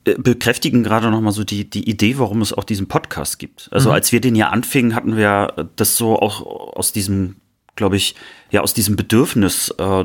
äh, 0.05 0.15
bekräftigen 0.17 0.85
gerade 0.85 1.11
noch 1.11 1.21
mal 1.21 1.33
so 1.33 1.45
die, 1.45 1.69
die 1.69 1.89
Idee, 1.89 2.19
warum 2.19 2.41
es 2.41 2.53
auch 2.53 2.65
diesen 2.65 2.87
Podcast 2.87 3.39
gibt. 3.39 3.69
Also 3.73 3.89
mhm. 3.89 3.95
als 3.95 4.13
wir 4.13 4.21
den 4.21 4.37
ja 4.37 4.51
anfingen, 4.51 4.95
hatten 4.95 5.17
wir 5.17 5.71
das 5.77 5.97
so 5.97 6.19
auch 6.19 6.47
aus 6.77 6.93
diesem, 6.93 7.37
glaube 7.75 7.97
ich, 7.97 8.15
ja, 8.51 8.61
aus 8.61 8.75
diesem 8.75 8.97
Bedürfnis, 8.97 9.75
äh, 9.79 10.05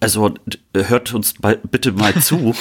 also 0.00 0.34
hört 0.74 1.14
uns 1.14 1.34
bitte 1.70 1.92
mal 1.92 2.14
zu, 2.14 2.54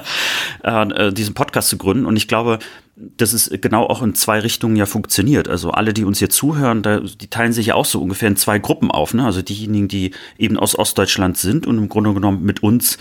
äh, 0.64 0.82
äh, 0.82 1.12
diesen 1.12 1.34
Podcast 1.34 1.68
zu 1.68 1.78
gründen. 1.78 2.06
Und 2.06 2.16
ich 2.16 2.26
glaube, 2.26 2.58
dass 2.96 3.32
es 3.32 3.50
genau 3.60 3.86
auch 3.86 4.02
in 4.02 4.14
zwei 4.14 4.40
Richtungen 4.40 4.76
ja 4.76 4.86
funktioniert. 4.86 5.48
Also 5.48 5.70
alle, 5.70 5.94
die 5.94 6.04
uns 6.04 6.18
hier 6.18 6.28
zuhören, 6.28 6.82
da, 6.82 6.98
die 6.98 7.28
teilen 7.28 7.52
sich 7.52 7.66
ja 7.66 7.74
auch 7.74 7.84
so 7.84 8.02
ungefähr 8.02 8.28
in 8.28 8.36
zwei 8.36 8.58
Gruppen 8.58 8.90
auf. 8.90 9.14
Ne? 9.14 9.24
Also 9.24 9.42
diejenigen, 9.42 9.88
die 9.88 10.10
eben 10.38 10.58
aus 10.58 10.76
Ostdeutschland 10.76 11.38
sind 11.38 11.66
und 11.66 11.78
im 11.78 11.88
Grunde 11.88 12.12
genommen 12.14 12.42
mit 12.42 12.62
uns 12.62 12.98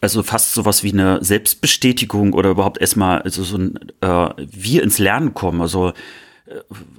also 0.00 0.24
fast 0.24 0.54
sowas 0.54 0.82
wie 0.82 0.92
eine 0.92 1.22
Selbstbestätigung 1.22 2.32
oder 2.32 2.50
überhaupt 2.50 2.80
erstmal 2.80 3.22
also 3.22 3.44
so 3.44 3.56
ein 3.56 3.78
äh, 4.00 4.30
wir 4.36 4.82
ins 4.82 4.98
Lernen 4.98 5.32
kommen. 5.32 5.60
Also 5.60 5.92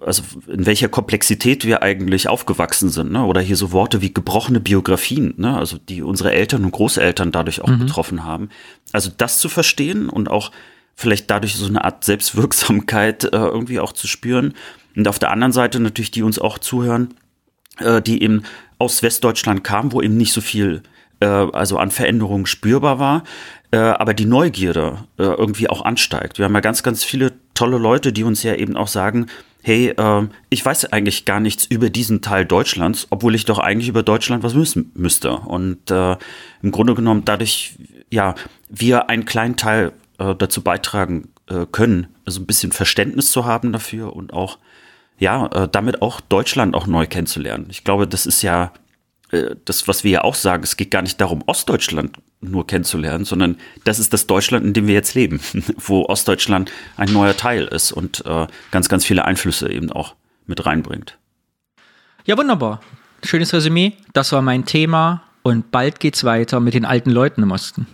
also 0.06 0.24
in 0.48 0.66
welcher 0.66 0.90
Komplexität 0.90 1.66
wir 1.66 1.84
eigentlich 1.84 2.28
aufgewachsen 2.28 2.90
sind, 2.90 3.12
ne? 3.12 3.26
Oder 3.26 3.42
hier 3.42 3.56
so 3.56 3.72
Worte 3.72 4.02
wie 4.02 4.14
gebrochene 4.14 4.60
Biografien, 4.60 5.34
ne? 5.38 5.58
Also 5.58 5.78
die 5.78 6.02
unsere 6.02 6.32
Eltern 6.32 6.66
und 6.66 6.72
Großeltern 6.72 7.32
dadurch 7.32 7.62
auch 7.62 7.70
mhm. 7.70 7.80
betroffen 7.80 8.24
haben. 8.24 8.50
Also 8.92 9.12
das 9.16 9.40
zu 9.40 9.50
verstehen 9.50 10.10
und 10.10 10.30
auch 10.30 10.52
vielleicht 10.96 11.30
dadurch 11.30 11.56
so 11.56 11.66
eine 11.66 11.84
Art 11.84 12.04
Selbstwirksamkeit 12.04 13.26
äh, 13.26 13.38
irgendwie 13.38 13.80
auch 13.80 13.94
zu 13.94 14.08
spüren. 14.08 14.54
Und 14.96 15.08
auf 15.08 15.20
der 15.20 15.32
anderen 15.32 15.54
Seite 15.54 15.80
natürlich 15.80 16.12
die 16.12 16.24
uns 16.24 16.40
auch 16.40 16.60
zuhören, 16.60 17.16
äh, 17.80 18.02
die 18.02 18.22
eben 18.22 18.44
aus 18.78 19.02
Westdeutschland 19.02 19.64
kamen, 19.64 19.92
wo 19.92 20.02
eben 20.02 20.18
nicht 20.18 20.34
so 20.34 20.42
viel 20.42 20.84
äh, 21.20 21.26
also 21.26 21.78
an 21.78 21.92
Veränderungen 21.92 22.46
spürbar 22.46 23.00
war, 23.00 23.24
äh, 23.72 23.78
aber 23.78 24.14
die 24.14 24.26
Neugierde 24.26 25.06
äh, 25.18 25.24
irgendwie 25.24 25.70
auch 25.70 25.84
ansteigt. 25.84 26.38
Wir 26.38 26.46
haben 26.46 26.54
ja 26.54 26.60
ganz, 26.60 26.84
ganz 26.84 27.04
viele 27.04 27.34
tolle 27.54 27.78
Leute, 27.78 28.14
die 28.14 28.24
uns 28.24 28.44
ja 28.44 28.56
eben 28.56 28.76
auch 28.76 28.88
sagen, 28.88 29.28
hey, 29.64 29.90
äh, 29.90 30.28
ich 30.50 30.64
weiß 30.64 30.92
eigentlich 30.92 31.26
gar 31.26 31.40
nichts 31.40 31.66
über 31.66 31.90
diesen 31.90 32.22
Teil 32.22 32.46
Deutschlands, 32.46 33.08
obwohl 33.10 33.34
ich 33.34 33.46
doch 33.46 33.60
eigentlich 33.60 33.90
über 33.90 34.04
Deutschland 34.04 34.44
was 34.44 34.56
wissen 34.56 34.92
müsste. 34.94 35.32
Und 35.32 35.90
äh, 35.90 36.18
im 36.62 36.72
Grunde 36.72 36.94
genommen 36.96 37.24
dadurch, 37.26 37.76
ja, 38.12 38.36
wir 38.70 39.10
einen 39.10 39.26
kleinen 39.26 39.56
Teil 39.56 39.94
äh, 40.20 40.36
dazu 40.36 40.62
beitragen 40.62 41.30
äh, 41.48 41.66
können, 41.72 42.08
also 42.26 42.42
ein 42.42 42.46
bisschen 42.46 42.72
Verständnis 42.72 43.32
zu 43.32 43.46
haben 43.46 43.72
dafür 43.72 44.16
und 44.16 44.34
auch, 44.34 44.60
ja, 45.18 45.48
äh, 45.48 45.70
damit 45.70 46.02
auch 46.02 46.20
Deutschland 46.20 46.76
auch 46.76 46.88
neu 46.88 47.08
kennenzulernen. 47.08 47.68
Ich 47.70 47.84
glaube, 47.84 48.08
das 48.08 48.26
ist 48.26 48.42
ja 48.42 48.74
das, 49.66 49.88
was 49.88 50.04
wir 50.04 50.12
ja 50.12 50.24
auch 50.24 50.36
sagen, 50.36 50.64
es 50.64 50.78
geht 50.78 50.92
gar 50.92 51.02
nicht 51.02 51.20
darum, 51.20 51.44
Ostdeutschland 51.46 52.18
nur 52.42 52.68
kennenzulernen, 52.68 53.26
sondern 53.26 53.58
das 53.84 54.00
ist 54.00 54.14
das 54.14 54.28
Deutschland, 54.28 54.66
in 54.66 54.74
dem 54.74 54.88
wir 54.88 54.94
jetzt 54.94 55.16
leben, 55.16 55.40
wo 55.78 56.06
Ostdeutschland 56.06 56.72
ein 56.98 57.12
neuer 57.12 57.36
Teil 57.36 57.66
ist 57.66 57.92
und 57.92 58.26
äh, 58.26 58.48
ganz, 58.72 58.90
ganz 58.90 59.06
viele 59.06 59.26
Einflüsse 59.26 59.72
eben 59.72 59.92
auch 59.92 60.16
mit 60.46 60.66
reinbringt. 60.66 61.18
Ja, 62.26 62.38
wunderbar. 62.38 62.82
Schönes 63.24 63.54
Resümee. 63.54 63.94
Das 64.14 64.32
war 64.32 64.42
mein 64.42 64.66
Thema 64.66 65.24
und 65.42 65.72
bald 65.72 66.00
geht's 66.00 66.24
weiter 66.24 66.60
mit 66.60 66.74
den 66.74 66.86
alten 66.86 67.10
Leuten 67.10 67.44
im 67.44 67.52
Osten. 67.52 67.88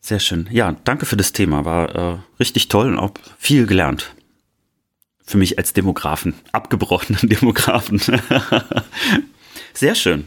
Sehr 0.00 0.20
schön. 0.20 0.48
Ja, 0.50 0.76
danke 0.84 1.06
für 1.06 1.16
das 1.16 1.32
Thema. 1.32 1.64
War 1.64 1.94
äh, 1.94 2.18
richtig 2.38 2.68
toll 2.68 2.88
und 2.88 2.98
auch 2.98 3.12
viel 3.38 3.66
gelernt. 3.66 4.14
Für 5.24 5.38
mich 5.38 5.56
als 5.56 5.72
Demografen, 5.72 6.34
abgebrochenen 6.52 7.20
Demografen. 7.28 8.02
Sehr 9.74 9.94
schön. 9.94 10.24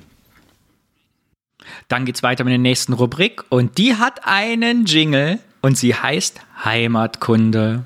Dann 1.87 2.05
geht's 2.05 2.21
weiter 2.21 2.43
mit 2.43 2.51
der 2.51 2.59
nächsten 2.59 2.93
Rubrik 2.93 3.43
und 3.49 3.77
die 3.77 3.95
hat 3.95 4.25
einen 4.25 4.85
Jingle 4.85 5.39
und 5.61 5.77
sie 5.77 5.95
heißt 5.95 6.39
Heimatkunde. 6.63 7.83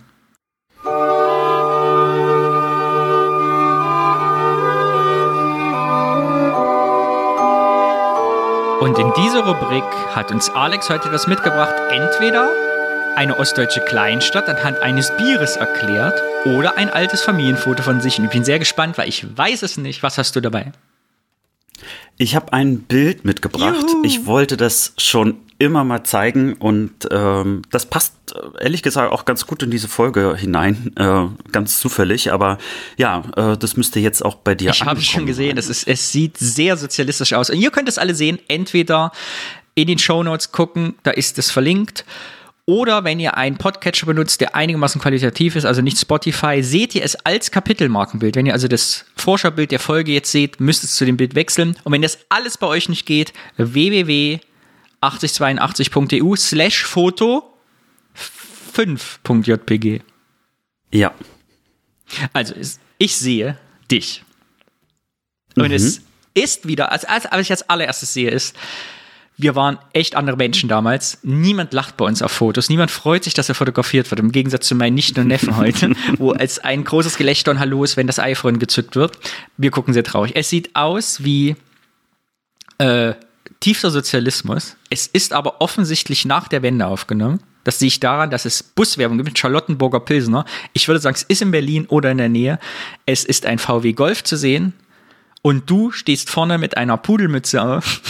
Und 8.82 8.98
in 8.98 9.14
dieser 9.14 9.46
Rubrik 9.46 9.84
hat 10.16 10.32
uns 10.32 10.50
Alex 10.50 10.90
heute 10.90 11.10
etwas 11.10 11.28
mitgebracht. 11.28 11.76
Entweder 11.92 12.50
eine 13.16 13.38
ostdeutsche 13.38 13.82
Kleinstadt 13.82 14.50
anhand 14.50 14.80
eines 14.80 15.16
Bieres 15.18 15.56
erklärt 15.56 16.20
oder 16.46 16.78
ein 16.78 16.90
altes 16.90 17.22
Familienfoto 17.22 17.84
von 17.84 18.02
sich. 18.02 18.18
Und 18.18 18.26
ich 18.26 18.32
bin 18.32 18.44
sehr 18.44 18.58
gespannt, 18.58 18.98
weil 18.98 19.08
ich 19.08 19.38
weiß 19.38 19.62
es 19.62 19.78
nicht. 19.78 20.02
Was 20.02 20.18
hast 20.18 20.36
du 20.36 20.42
dabei? 20.42 20.72
Ich 22.18 22.36
habe 22.36 22.54
ein 22.54 22.82
Bild 22.82 23.26
mitgebracht. 23.26 23.86
Juhu. 23.90 24.04
Ich 24.04 24.26
wollte 24.26 24.58
das 24.58 24.94
schon 24.98 25.38
immer 25.62 25.84
mal 25.84 26.04
zeigen 26.04 26.54
und 26.54 27.08
ähm, 27.12 27.62
das 27.70 27.86
passt 27.86 28.16
äh, 28.34 28.64
ehrlich 28.64 28.82
gesagt 28.82 29.12
auch 29.12 29.26
ganz 29.26 29.46
gut 29.46 29.62
in 29.62 29.70
diese 29.70 29.88
Folge 29.88 30.36
hinein, 30.36 30.92
äh, 30.96 31.28
ganz 31.52 31.80
zufällig, 31.80 32.34
aber 32.34 32.58
ja, 32.98 33.24
äh, 33.36 33.58
das 33.58 33.78
müsste 33.78 34.00
jetzt 34.00 34.26
auch 34.26 34.36
bei 34.36 34.56
dir 34.56 34.72
Ich 34.72 34.84
habe 34.84 35.00
es 35.00 35.06
schon 35.06 35.28
gesehen, 35.28 35.60
es, 35.60 35.70
ist, 35.70 35.88
es 35.88 36.12
sieht 36.12 36.38
sehr 36.38 36.78
sozialistisch 36.78 37.34
aus. 37.34 37.52
Und 37.52 37.58
ihr 37.58 37.70
könnt 37.70 37.90
es 37.90 38.00
alle 38.00 38.16
sehen, 38.16 38.40
entweder 38.48 39.12
in 39.76 39.88
den 39.88 40.00
Show 40.00 40.24
Notes 40.24 40.52
gucken, 40.52 40.96
da 41.04 41.12
ist 41.12 41.38
es 41.38 41.52
verlinkt. 41.52 42.06
Oder 42.72 43.04
wenn 43.04 43.20
ihr 43.20 43.36
einen 43.36 43.58
Podcatcher 43.58 44.06
benutzt, 44.06 44.40
der 44.40 44.56
einigermaßen 44.56 45.02
qualitativ 45.02 45.58
ist, 45.58 45.66
also 45.66 45.82
nicht 45.82 46.00
Spotify, 46.00 46.64
seht 46.64 46.96
ihr 46.96 47.04
es 47.04 47.18
als 47.18 47.52
Kapitelmarkenbild. 47.52 48.38
Wenn 48.38 48.46
ihr 48.46 48.54
also 48.54 48.70
das 48.70 49.04
Vorschaubild 49.18 49.72
der 49.72 49.82
Folge 49.82 50.14
jetzt 50.14 50.32
seht, 50.32 50.62
müsst 50.62 50.86
ihr 50.86 50.88
zu 50.88 51.04
dem 51.04 51.18
Bild 51.18 51.36
wechseln. 51.36 51.76
Und 51.84 51.92
wenn 51.92 52.02
das 52.02 52.20
alles 52.30 52.58
bei 52.58 52.68
euch 52.68 52.88
nicht 52.88 53.06
geht, 53.06 53.34
www.8082.eu 53.58 56.36
slash 56.38 56.86
Foto 56.86 57.44
5.jpg. 58.74 60.02
Ja. 60.94 61.14
Also, 62.32 62.54
ich 62.98 63.18
sehe 63.18 63.58
dich. 63.92 64.24
Und 65.58 65.68
mhm. 65.68 65.74
es 65.74 66.04
ist 66.34 66.70
wieder, 66.70 66.94
also, 66.94 67.06
als, 67.08 67.26
als 67.26 67.42
ich 67.42 67.52
als 67.52 67.70
allererstes 67.70 68.14
sehe, 68.14 68.30
ist, 68.30 68.56
wir 69.38 69.56
waren 69.56 69.80
echt 69.94 70.16
andere 70.16 70.38
Menschen 70.38 70.70
damals. 70.70 71.18
Niemand 71.24 71.74
lacht 71.74 71.98
bei 71.98 72.06
uns 72.06 72.22
auf 72.22 72.32
Fotos. 72.32 72.70
Niemand 72.70 72.92
freut 72.92 73.24
sich, 73.24 73.34
dass 73.34 73.50
er 73.50 73.56
fotografiert 73.56 74.10
wird. 74.12 74.20
Im 74.20 74.32
Gegensatz 74.32 74.68
zu 74.68 74.76
meinen 74.76 74.94
Nichten 74.94 75.20
und 75.20 75.28
Neffen 75.28 75.58
heute, 75.58 75.94
wo 76.18 76.34
es 76.34 76.60
ein 76.60 76.84
großes 76.84 77.18
Gelächter 77.18 77.52
und 77.52 77.60
Hallo 77.60 77.84
ist, 77.84 77.98
wenn 77.98 78.08
das 78.08 78.20
iPhone 78.20 78.60
gezückt 78.60 78.96
wird. 78.96 79.18
Wir 79.58 79.72
gucken 79.72 79.94
sehr 79.94 80.04
traurig. 80.04 80.34
Es 80.36 80.50
sieht 80.50 80.76
aus 80.76 81.24
wie 81.24 81.56
äh, 82.78 83.14
tiefster 83.62 83.90
Sozialismus. 83.90 84.76
Es 84.90 85.08
ist 85.08 85.34
aber 85.34 85.62
offensichtlich 85.62 86.26
nach 86.26 86.48
der 86.48 86.62
Wende 86.62 86.86
aufgenommen. 86.86 87.42
Das 87.64 87.80
sehe 87.80 87.88
ich 87.88 88.00
daran, 88.00 88.32
dass 88.32 88.46
es 88.46 88.64
Buswerbung 88.64 89.18
gibt 89.18 89.30
mit 89.30 89.40
Charlottenburger 89.40 90.00
Pilsner. 90.00 90.46
Ich 90.74 90.88
würde 90.88 91.00
sagen, 91.00 91.16
es 91.16 91.24
ist 91.24 91.42
in 91.42 91.52
Berlin 91.52 91.86
oder 91.88 92.12
in 92.12 92.18
der 92.18 92.30
Nähe. 92.30 92.60
Es 93.06 93.24
ist 93.24 93.46
ein 93.46 93.60
VW 93.60 93.94
Golf 93.94 94.24
zu 94.24 94.36
sehen. 94.36 94.74
Und 95.44 95.70
du 95.70 95.92
stehst 95.92 96.30
vorne 96.30 96.58
mit 96.58 96.78
einer 96.78 96.98
Pudelmütze 96.98 97.62
auf 97.62 98.02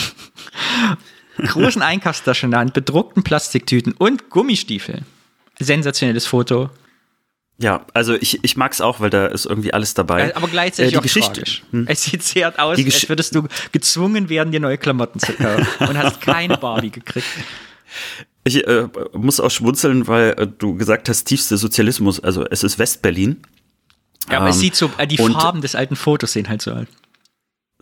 großen 1.38 1.82
Einkaufstaschen 1.82 2.48
in 2.48 2.50
der 2.52 2.60
Hand, 2.60 2.74
bedruckten 2.74 3.22
Plastiktüten 3.22 3.92
und 3.92 4.30
Gummistiefeln. 4.30 5.04
Sensationelles 5.58 6.26
Foto. 6.26 6.70
Ja, 7.58 7.86
also 7.94 8.14
ich, 8.14 8.42
ich 8.42 8.56
mag 8.56 8.72
es 8.72 8.80
auch, 8.80 9.00
weil 9.00 9.10
da 9.10 9.26
ist 9.26 9.46
irgendwie 9.46 9.72
alles 9.72 9.94
dabei. 9.94 10.30
Äh, 10.30 10.32
aber 10.34 10.48
gleichzeitig 10.48 10.88
äh, 10.88 10.94
die 10.94 10.98
auch 10.98 11.02
Geschichte. 11.02 11.32
tragisch. 11.34 11.62
Hm. 11.70 11.86
Es 11.88 12.02
sieht 12.04 12.22
sehr 12.22 12.48
aus, 12.60 12.78
als 12.78 13.08
würdest 13.08 13.34
du 13.34 13.46
gezwungen 13.70 14.28
werden, 14.28 14.50
dir 14.50 14.60
neue 14.60 14.78
Klamotten 14.78 15.20
zu 15.20 15.32
kaufen 15.32 15.66
und 15.88 15.98
hast 15.98 16.20
keine 16.20 16.58
Barbie 16.58 16.90
gekriegt. 16.90 17.26
Ich 18.44 18.66
äh, 18.66 18.88
muss 19.12 19.38
auch 19.38 19.50
schmunzeln, 19.50 20.08
weil 20.08 20.34
äh, 20.38 20.46
du 20.46 20.74
gesagt 20.74 21.08
hast, 21.08 21.24
tiefste 21.24 21.56
Sozialismus, 21.56 22.18
also 22.18 22.44
es 22.46 22.64
ist 22.64 22.78
Westberlin. 22.78 23.42
Ja, 24.28 24.38
aber 24.38 24.46
ähm, 24.46 24.50
es 24.50 24.58
sieht 24.58 24.74
so, 24.74 24.90
äh, 24.98 25.06
die 25.06 25.18
Farben 25.18 25.60
des 25.60 25.74
alten 25.74 25.94
Fotos 25.94 26.32
sehen 26.32 26.48
halt 26.48 26.62
so 26.62 26.72
alt. 26.72 26.88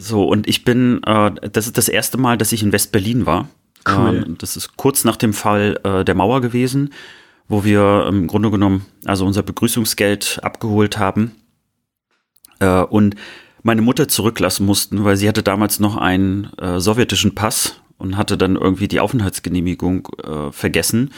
So, 0.00 0.24
und 0.24 0.48
ich 0.48 0.64
bin, 0.64 1.02
äh, 1.04 1.30
das 1.52 1.66
ist 1.66 1.76
das 1.76 1.88
erste 1.88 2.16
Mal, 2.16 2.38
dass 2.38 2.52
ich 2.52 2.62
in 2.62 2.72
West-Berlin 2.72 3.26
war. 3.26 3.48
Cool. 3.86 4.24
Ähm, 4.26 4.38
das 4.38 4.56
ist 4.56 4.76
kurz 4.76 5.04
nach 5.04 5.16
dem 5.16 5.32
Fall 5.34 5.78
äh, 5.84 6.04
der 6.04 6.14
Mauer 6.14 6.40
gewesen, 6.40 6.92
wo 7.48 7.64
wir 7.64 8.06
im 8.08 8.26
Grunde 8.26 8.50
genommen 8.50 8.86
also 9.04 9.26
unser 9.26 9.42
Begrüßungsgeld 9.42 10.40
abgeholt 10.42 10.98
haben 10.98 11.32
äh, 12.60 12.80
und 12.82 13.14
meine 13.62 13.82
Mutter 13.82 14.08
zurücklassen 14.08 14.64
mussten, 14.64 15.04
weil 15.04 15.16
sie 15.16 15.28
hatte 15.28 15.42
damals 15.42 15.80
noch 15.80 15.96
einen 15.96 16.50
äh, 16.58 16.80
sowjetischen 16.80 17.34
Pass 17.34 17.80
und 17.98 18.16
hatte 18.16 18.38
dann 18.38 18.56
irgendwie 18.56 18.88
die 18.88 19.00
Aufenthaltsgenehmigung 19.00 20.08
äh, 20.24 20.50
vergessen 20.50 21.10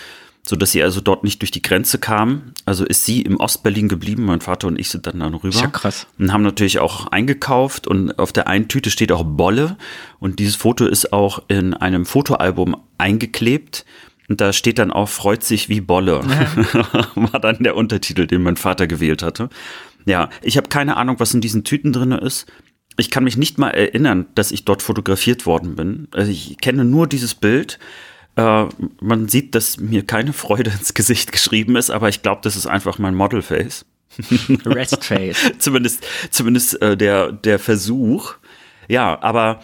so 0.44 0.56
dass 0.56 0.72
sie 0.72 0.82
also 0.82 1.00
dort 1.00 1.22
nicht 1.22 1.40
durch 1.40 1.52
die 1.52 1.62
Grenze 1.62 1.98
kam. 1.98 2.52
Also 2.66 2.84
ist 2.84 3.04
sie 3.04 3.22
im 3.22 3.38
Ostberlin 3.38 3.88
geblieben. 3.88 4.24
Mein 4.24 4.40
Vater 4.40 4.66
und 4.66 4.78
ich 4.78 4.88
sind 4.88 5.06
dann 5.06 5.20
dann 5.20 5.34
rüber. 5.34 5.54
Ist 5.54 5.60
ja 5.60 5.68
krass. 5.68 6.06
Und 6.18 6.32
haben 6.32 6.42
natürlich 6.42 6.80
auch 6.80 7.06
eingekauft 7.06 7.86
und 7.86 8.18
auf 8.18 8.32
der 8.32 8.48
einen 8.48 8.66
Tüte 8.66 8.90
steht 8.90 9.12
auch 9.12 9.22
Bolle 9.24 9.76
und 10.18 10.40
dieses 10.40 10.56
Foto 10.56 10.86
ist 10.86 11.12
auch 11.12 11.42
in 11.48 11.74
einem 11.74 12.04
Fotoalbum 12.04 12.76
eingeklebt. 12.98 13.84
Und 14.28 14.40
da 14.40 14.52
steht 14.52 14.78
dann 14.78 14.90
auch, 14.90 15.08
freut 15.08 15.44
sich 15.44 15.68
wie 15.68 15.80
Bolle. 15.80 16.22
War 17.14 17.40
dann 17.40 17.62
der 17.62 17.76
Untertitel, 17.76 18.26
den 18.26 18.42
mein 18.42 18.56
Vater 18.56 18.86
gewählt 18.86 19.22
hatte. 19.22 19.48
Ja, 20.06 20.30
ich 20.42 20.56
habe 20.56 20.68
keine 20.68 20.96
Ahnung, 20.96 21.16
was 21.18 21.34
in 21.34 21.40
diesen 21.40 21.64
Tüten 21.64 21.92
drin 21.92 22.12
ist. 22.12 22.46
Ich 22.96 23.10
kann 23.10 23.24
mich 23.24 23.36
nicht 23.36 23.58
mal 23.58 23.70
erinnern, 23.70 24.26
dass 24.34 24.50
ich 24.50 24.64
dort 24.64 24.82
fotografiert 24.82 25.46
worden 25.46 25.76
bin. 25.76 26.08
Also 26.12 26.30
ich 26.30 26.58
kenne 26.58 26.84
nur 26.84 27.06
dieses 27.06 27.34
Bild 27.34 27.78
äh, 28.36 28.64
man 29.00 29.28
sieht, 29.28 29.54
dass 29.54 29.78
mir 29.78 30.04
keine 30.04 30.32
Freude 30.32 30.70
ins 30.70 30.94
Gesicht 30.94 31.32
geschrieben 31.32 31.76
ist, 31.76 31.90
aber 31.90 32.08
ich 32.08 32.22
glaube, 32.22 32.40
das 32.42 32.56
ist 32.56 32.66
einfach 32.66 32.98
mein 32.98 33.14
Modelface. 33.14 33.84
Restface. 34.66 35.52
zumindest 35.58 36.04
zumindest 36.30 36.80
äh, 36.82 36.96
der, 36.96 37.32
der 37.32 37.58
Versuch. 37.58 38.34
Ja, 38.88 39.20
aber 39.22 39.60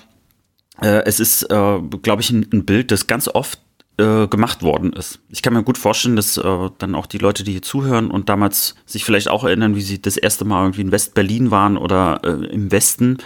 äh, 0.81 1.03
es 1.05 1.21
ist, 1.21 1.43
äh, 1.45 1.81
glaube 2.03 2.23
ich, 2.23 2.31
ein, 2.31 2.47
ein, 2.53 2.65
Bild, 2.65 2.91
das 2.91 3.07
ganz 3.07 3.29
oft 3.29 3.61
äh, 3.99 4.27
gemacht 4.27 4.63
worden 4.63 4.93
ist. 4.95 5.21
Ich 5.29 5.43
kann 5.43 5.53
mir 5.53 5.63
gut 5.63 5.77
vorstellen, 5.77 6.17
dass 6.17 6.39
äh, 6.39 6.71
dann 6.79 6.95
auch 6.95 7.07
die 7.07 7.19
Leute, 7.19 7.45
die 7.45 7.53
hier 7.53 7.63
zuhören 7.63 8.11
und 8.11 8.31
damals 8.31 8.75
sich 8.87 9.05
vielleicht 9.05 9.29
auch 9.29 9.45
erinnern, 9.45 9.77
wie 9.77 9.83
sie 9.83 10.01
das 10.01 10.17
erste 10.17 10.47
Mal 10.47 10.63
irgendwie 10.63 10.83
in 10.83 10.93
West-Berlin 10.93 11.51
waren 11.51 11.77
oder 11.77 12.23
im 12.25 12.71
Westen 12.71 13.19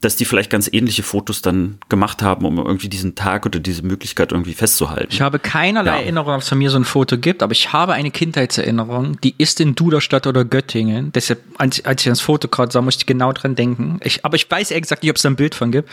dass 0.00 0.16
die 0.16 0.24
vielleicht 0.24 0.50
ganz 0.50 0.68
ähnliche 0.72 1.02
Fotos 1.02 1.42
dann 1.42 1.78
gemacht 1.88 2.22
haben, 2.22 2.44
um 2.44 2.58
irgendwie 2.58 2.88
diesen 2.88 3.14
Tag 3.14 3.46
oder 3.46 3.58
diese 3.58 3.82
Möglichkeit 3.82 4.32
irgendwie 4.32 4.54
festzuhalten. 4.54 5.08
Ich 5.10 5.20
habe 5.20 5.38
keinerlei 5.38 5.92
ja. 5.92 6.00
Erinnerung, 6.00 6.34
ob 6.34 6.40
es 6.42 6.48
von 6.48 6.58
mir 6.58 6.70
so 6.70 6.78
ein 6.78 6.84
Foto 6.84 7.18
gibt, 7.18 7.42
aber 7.42 7.52
ich 7.52 7.72
habe 7.72 7.94
eine 7.94 8.10
Kindheitserinnerung, 8.10 9.20
die 9.20 9.34
ist 9.38 9.60
in 9.60 9.74
Duderstadt 9.74 10.26
oder 10.26 10.44
Göttingen. 10.44 11.12
Deshalb, 11.12 11.40
als, 11.58 11.84
als 11.84 12.02
ich 12.02 12.10
das 12.10 12.20
Foto 12.20 12.48
gerade 12.48 12.72
sah, 12.72 12.82
musste 12.82 13.02
ich 13.02 13.06
genau 13.06 13.32
dran 13.32 13.54
denken. 13.54 14.00
Ich, 14.02 14.24
aber 14.24 14.36
ich 14.36 14.50
weiß 14.50 14.70
ehrlich 14.70 14.82
gesagt 14.82 15.02
nicht, 15.02 15.10
ob 15.10 15.16
es 15.16 15.22
da 15.22 15.30
ein 15.30 15.36
Bild 15.36 15.54
von 15.54 15.72
gibt 15.72 15.88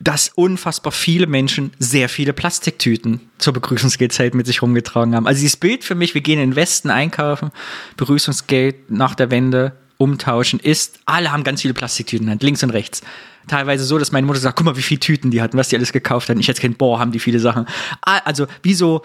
dass 0.00 0.30
unfassbar 0.34 0.92
viele 0.92 1.26
Menschen 1.26 1.72
sehr 1.78 2.08
viele 2.08 2.32
Plastiktüten 2.32 3.20
zur 3.36 3.52
Begrüßungsgeldzeit 3.52 4.34
mit 4.34 4.46
sich 4.46 4.62
rumgetragen 4.62 5.14
haben. 5.14 5.26
Also 5.26 5.40
dieses 5.40 5.58
Bild 5.58 5.84
für 5.84 5.94
mich, 5.94 6.14
wir 6.14 6.22
gehen 6.22 6.40
in 6.40 6.50
den 6.50 6.56
Westen 6.56 6.88
einkaufen, 6.88 7.50
Begrüßungsgeld 7.98 8.90
nach 8.90 9.14
der 9.14 9.30
Wende, 9.30 9.76
umtauschen 10.00 10.58
ist, 10.60 11.00
alle 11.04 11.30
haben 11.30 11.44
ganz 11.44 11.60
viele 11.60 11.74
Plastiktüten 11.74 12.26
in 12.26 12.30
Hand, 12.32 12.42
links 12.42 12.62
und 12.62 12.70
rechts. 12.70 13.02
Teilweise 13.48 13.84
so, 13.84 13.98
dass 13.98 14.12
meine 14.12 14.26
Mutter 14.26 14.40
sagt, 14.40 14.56
guck 14.56 14.64
mal, 14.64 14.76
wie 14.76 14.82
viele 14.82 15.00
Tüten 15.00 15.30
die 15.30 15.42
hatten, 15.42 15.58
was 15.58 15.68
die 15.68 15.76
alles 15.76 15.92
gekauft 15.92 16.28
hatten. 16.28 16.40
Ich 16.40 16.46
jetzt 16.46 16.60
kein 16.60 16.74
boah, 16.74 16.98
haben 16.98 17.12
die 17.12 17.18
viele 17.18 17.38
Sachen. 17.38 17.66
Ah, 18.00 18.18
also 18.24 18.46
wie 18.62 18.72
so 18.72 19.02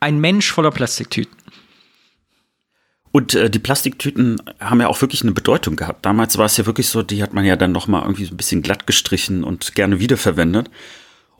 ein 0.00 0.18
Mensch 0.18 0.50
voller 0.50 0.72
Plastiktüten. 0.72 1.36
Und 3.12 3.34
äh, 3.34 3.48
die 3.48 3.60
Plastiktüten 3.60 4.42
haben 4.58 4.80
ja 4.80 4.88
auch 4.88 5.00
wirklich 5.00 5.22
eine 5.22 5.32
Bedeutung 5.32 5.76
gehabt. 5.76 6.04
Damals 6.04 6.36
war 6.36 6.46
es 6.46 6.56
ja 6.56 6.66
wirklich 6.66 6.88
so, 6.88 7.02
die 7.02 7.22
hat 7.22 7.32
man 7.32 7.44
ja 7.44 7.56
dann 7.56 7.72
noch 7.72 7.86
mal 7.86 8.02
irgendwie 8.02 8.24
so 8.24 8.34
ein 8.34 8.36
bisschen 8.36 8.62
glatt 8.62 8.86
gestrichen 8.86 9.44
und 9.44 9.74
gerne 9.76 10.00
wiederverwendet. 10.00 10.68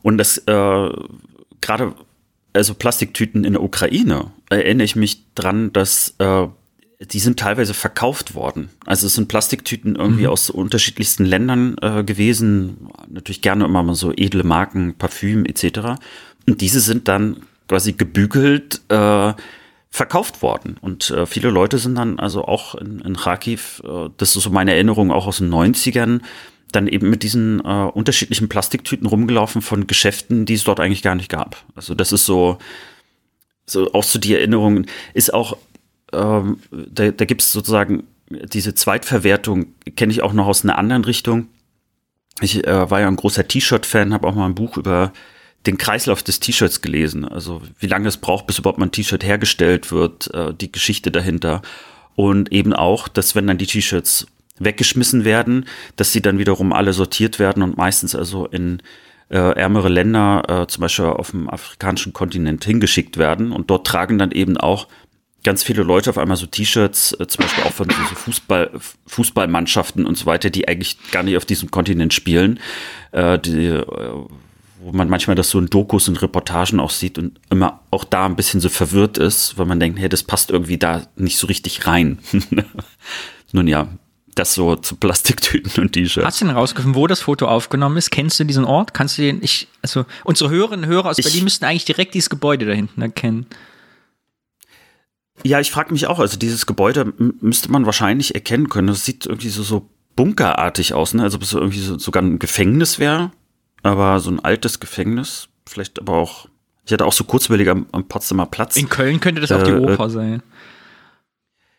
Und 0.03 0.19
das 0.19 0.39
äh, 0.39 0.89
gerade 1.61 1.95
also 2.53 2.75
Plastiktüten 2.75 3.45
in 3.45 3.55
der 3.55 3.63
Ukraine 3.63 4.31
erinnere 4.51 4.85
ich 4.85 4.97
mich 4.97 5.25
dran, 5.35 5.73
dass 5.73 6.15
äh, 6.19 6.47
die 7.01 7.21
sind 7.21 7.39
teilweise 7.39 7.75
verkauft 7.75 8.35
worden. 8.35 8.71
Also 8.85 9.07
es 9.07 9.15
sind 9.15 9.29
Plastiktüten 9.29 9.95
irgendwie 9.95 10.25
mhm. 10.25 10.31
aus 10.31 10.51
unterschiedlichsten 10.51 11.25
Ländern 11.25 11.77
äh, 11.81 12.03
gewesen. 12.03 12.89
Natürlich 13.09 13.41
gerne 13.41 13.65
immer 13.65 13.83
mal 13.85 13.95
so 13.95 14.13
edle 14.13 14.43
Marken, 14.43 14.95
Parfüm 14.95 15.45
etc. 15.45 16.01
Und 16.47 16.61
diese 16.61 16.81
sind 16.81 17.07
dann 17.07 17.43
quasi 17.69 17.93
gebügelt 17.93 18.81
äh, 18.89 19.33
verkauft 19.91 20.43
worden. 20.43 20.77
Und 20.81 21.11
äh, 21.11 21.27
viele 21.27 21.51
Leute 21.51 21.79
sind 21.79 21.95
dann 21.95 22.19
also 22.19 22.45
auch 22.45 22.75
in, 22.75 22.99
in 23.01 23.17
Kharkiv, 23.17 23.81
äh, 23.85 24.11
das 24.17 24.35
ist 24.35 24.43
so 24.43 24.51
meine 24.51 24.73
Erinnerung 24.73 25.13
auch 25.13 25.27
aus 25.27 25.39
den 25.39 25.53
90ern, 25.53 26.21
dann 26.73 26.89
eben 26.89 27.09
mit 27.09 27.23
diesen 27.23 27.61
äh, 27.61 27.91
unterschiedlichen 27.93 28.49
Plastiktüten 28.49 29.07
rumgelaufen 29.07 29.63
von 29.63 29.87
Geschäften, 29.87 30.47
die 30.47 30.55
es 30.55 30.65
dort 30.65 30.81
eigentlich 30.81 31.03
gar 31.03 31.15
nicht 31.15 31.31
gab. 31.31 31.65
Also 31.75 31.95
das 31.95 32.13
ist 32.13 32.27
so, 32.27 32.59
so 33.67 33.93
auch 33.95 34.05
so 34.05 34.19
die 34.19 34.35
Erinnerung, 34.35 34.87
ist 35.15 35.33
auch 35.33 35.57
ähm, 36.13 36.59
da, 36.71 37.11
da 37.11 37.25
gibt 37.25 37.43
es 37.43 37.53
sozusagen 37.53 38.05
diese 38.31 38.75
Zweitverwertung, 38.75 39.75
kenne 39.97 40.13
ich 40.13 40.23
auch 40.23 40.33
noch 40.33 40.47
aus 40.47 40.65
einer 40.65 40.79
anderen 40.79 41.05
Richtung. 41.05 41.49
Ich 42.41 42.67
äh, 42.67 42.91
war 42.91 43.01
ja 43.01 43.09
ein 43.09 43.17
großer 43.17 43.49
T-Shirt-Fan, 43.49 44.13
habe 44.13 44.27
auch 44.27 44.35
mal 44.35 44.47
ein 44.47 44.55
Buch 44.55 44.77
über 44.77 45.13
den 45.67 45.79
Kreislauf 45.79 46.23
des 46.23 46.41
T-Shirts 46.41 46.81
gelesen. 46.83 47.25
Also 47.25 47.63
wie 47.79 47.87
lange 47.87 48.09
es 48.09 48.17
braucht, 48.17 48.47
bis 48.47 48.59
überhaupt 48.59 48.79
mal 48.79 48.87
ein 48.87 48.93
T-Shirt 48.93 49.25
hergestellt 49.25 49.91
wird, 49.91 50.33
äh, 50.35 50.55
die 50.55 50.71
Geschichte 50.71 51.11
dahinter. 51.11 51.63
Und 52.15 52.53
eben 52.53 52.73
auch, 52.73 53.09
dass 53.09 53.35
wenn 53.35 53.47
dann 53.47 53.59
die 53.59 53.67
T-Shirts 53.67 54.27
weggeschmissen 54.59 55.25
werden, 55.25 55.67
dass 55.97 56.13
sie 56.13 56.23
dann 56.23 56.39
wiederum 56.39 56.73
alle 56.73 56.93
sortiert 56.93 57.39
werden 57.39 57.63
und 57.63 57.77
meistens 57.77 58.15
also 58.15 58.47
in 58.47 58.83
äh, 59.31 59.37
ärmere 59.37 59.89
Länder, 59.89 60.43
äh, 60.49 60.67
zum 60.67 60.83
Beispiel 60.83 61.05
auf 61.07 61.31
dem 61.31 61.49
afrikanischen 61.49 62.13
Kontinent 62.13 62.65
hingeschickt 62.65 63.19
werden. 63.19 63.53
Und 63.53 63.71
dort 63.71 63.87
tragen 63.87 64.19
dann 64.19 64.33
eben 64.33 64.57
auch 64.57 64.89
ganz 65.45 65.63
viele 65.63 65.83
Leute 65.83 66.11
auf 66.11 66.19
einmal 66.19 66.37
so 66.37 66.47
T-Shirts, 66.47 67.13
äh, 67.21 67.27
zum 67.27 67.43
Beispiel 67.45 67.65
auch 67.65 67.73
von 67.73 67.89
so 67.89 68.15
Fußball, 68.17 68.71
Fußballmannschaften 69.07 70.05
und 70.07 70.17
so 70.19 70.27
weiter, 70.27 70.51
die 70.51 70.69
eigentlich 70.69 70.99
gar 71.11 71.23
nicht 71.23 71.37
auf 71.37 71.45
diesem 71.45 71.71
Kontinent 71.71 72.13
spielen, 72.15 72.61
äh, 73.13 73.39
die, 73.39 73.67
äh, 73.67 73.85
wo 74.81 74.93
man 74.93 75.09
manchmal 75.09 75.35
das 75.37 75.51
so 75.51 75.59
in 75.59 75.67
Dokus 75.67 76.09
und 76.09 76.21
Reportagen 76.23 76.79
auch 76.81 76.91
sieht 76.91 77.19
und 77.19 77.39
immer 77.51 77.81
auch 77.91 78.05
da 78.05 78.27
ein 78.27 78.37
bisschen 78.37 78.61
so 78.61 78.69
verwirrt 78.69 79.19
ist, 79.19 79.59
weil 79.59 79.67
man 79.67 79.81
denkt, 79.81 79.99
hey, 79.99 80.09
das 80.09 80.23
passt 80.23 80.51
irgendwie 80.51 80.79
da 80.79 81.03
nicht 81.17 81.37
so 81.39 81.47
richtig 81.49 81.87
rein. 81.87 82.19
Nun 83.53 83.67
ja, 83.67 83.89
das 84.35 84.55
so 84.55 84.77
zu 84.77 84.95
Plastiktüten 84.97 85.83
und 85.83 85.93
T-Shirts. 85.93 86.25
Hast 86.27 86.41
du 86.41 86.45
denn 86.47 86.55
rausgefunden, 86.55 86.95
wo 87.01 87.07
das 87.09 87.21
Foto 87.23 87.47
aufgenommen 87.49 87.97
ist? 87.97 88.11
Kennst 88.11 88.39
du 88.39 88.45
diesen 88.45 88.65
Ort? 88.65 88.95
Kannst 88.95 89.19
du 89.19 89.23
den, 89.23 89.43
ich, 89.43 89.67
also 89.83 90.05
unsere 90.25 90.51
Hörerinnen 90.51 90.85
und 90.85 90.91
Hörer 90.91 91.07
aus 91.11 91.19
Ich- 91.19 91.25
Berlin 91.25 91.45
müssten 91.45 91.65
eigentlich 91.65 91.85
direkt 91.85 92.15
dieses 92.15 92.31
Gebäude 92.31 92.67
da 92.67 92.73
hinten 92.73 93.03
erkennen. 93.03 93.47
Ja, 95.45 95.61
ich 95.61 95.71
frage 95.71 95.93
mich 95.93 96.07
auch, 96.07 96.19
also 96.19 96.37
dieses 96.37 96.67
Gebäude 96.67 97.13
müsste 97.41 97.71
man 97.71 97.87
wahrscheinlich 97.87 98.35
erkennen 98.35 98.69
können. 98.69 98.89
Das 98.89 99.05
sieht 99.05 99.27
irgendwie 99.27 99.49
so, 99.51 99.63
so 99.63 99.89
bunkerartig 100.17 100.95
aus, 100.95 101.15
ne? 101.15 101.23
Also 101.23 101.37
ob 101.37 101.43
es 101.43 101.53
irgendwie 101.53 101.81
so, 101.81 101.99
sogar 101.99 102.23
ein 102.23 102.39
Gefängnis 102.39 102.99
wäre, 102.99 103.31
aber 103.83 104.19
so 104.21 104.31
ein 104.31 104.41
altes 104.41 104.81
Gefängnis. 104.81 105.49
Vielleicht 105.67 106.01
aber 106.01 106.15
auch, 106.15 106.49
ich 106.85 106.93
hatte 106.93 107.05
auch 107.07 107.13
so 107.13 107.25
kurz 107.25 107.47
überlegt 107.47 107.71
am, 107.71 107.87
am 107.93 108.09
Potsdamer 108.09 108.47
Platz. 108.47 108.77
In 108.77 108.89
Köln 108.89 109.21
könnte 109.21 109.41
das 109.41 109.53
auch 109.53 109.63
die 109.63 109.71
Äh, 109.71 109.79
Oper 109.79 110.11
sein. 110.11 110.43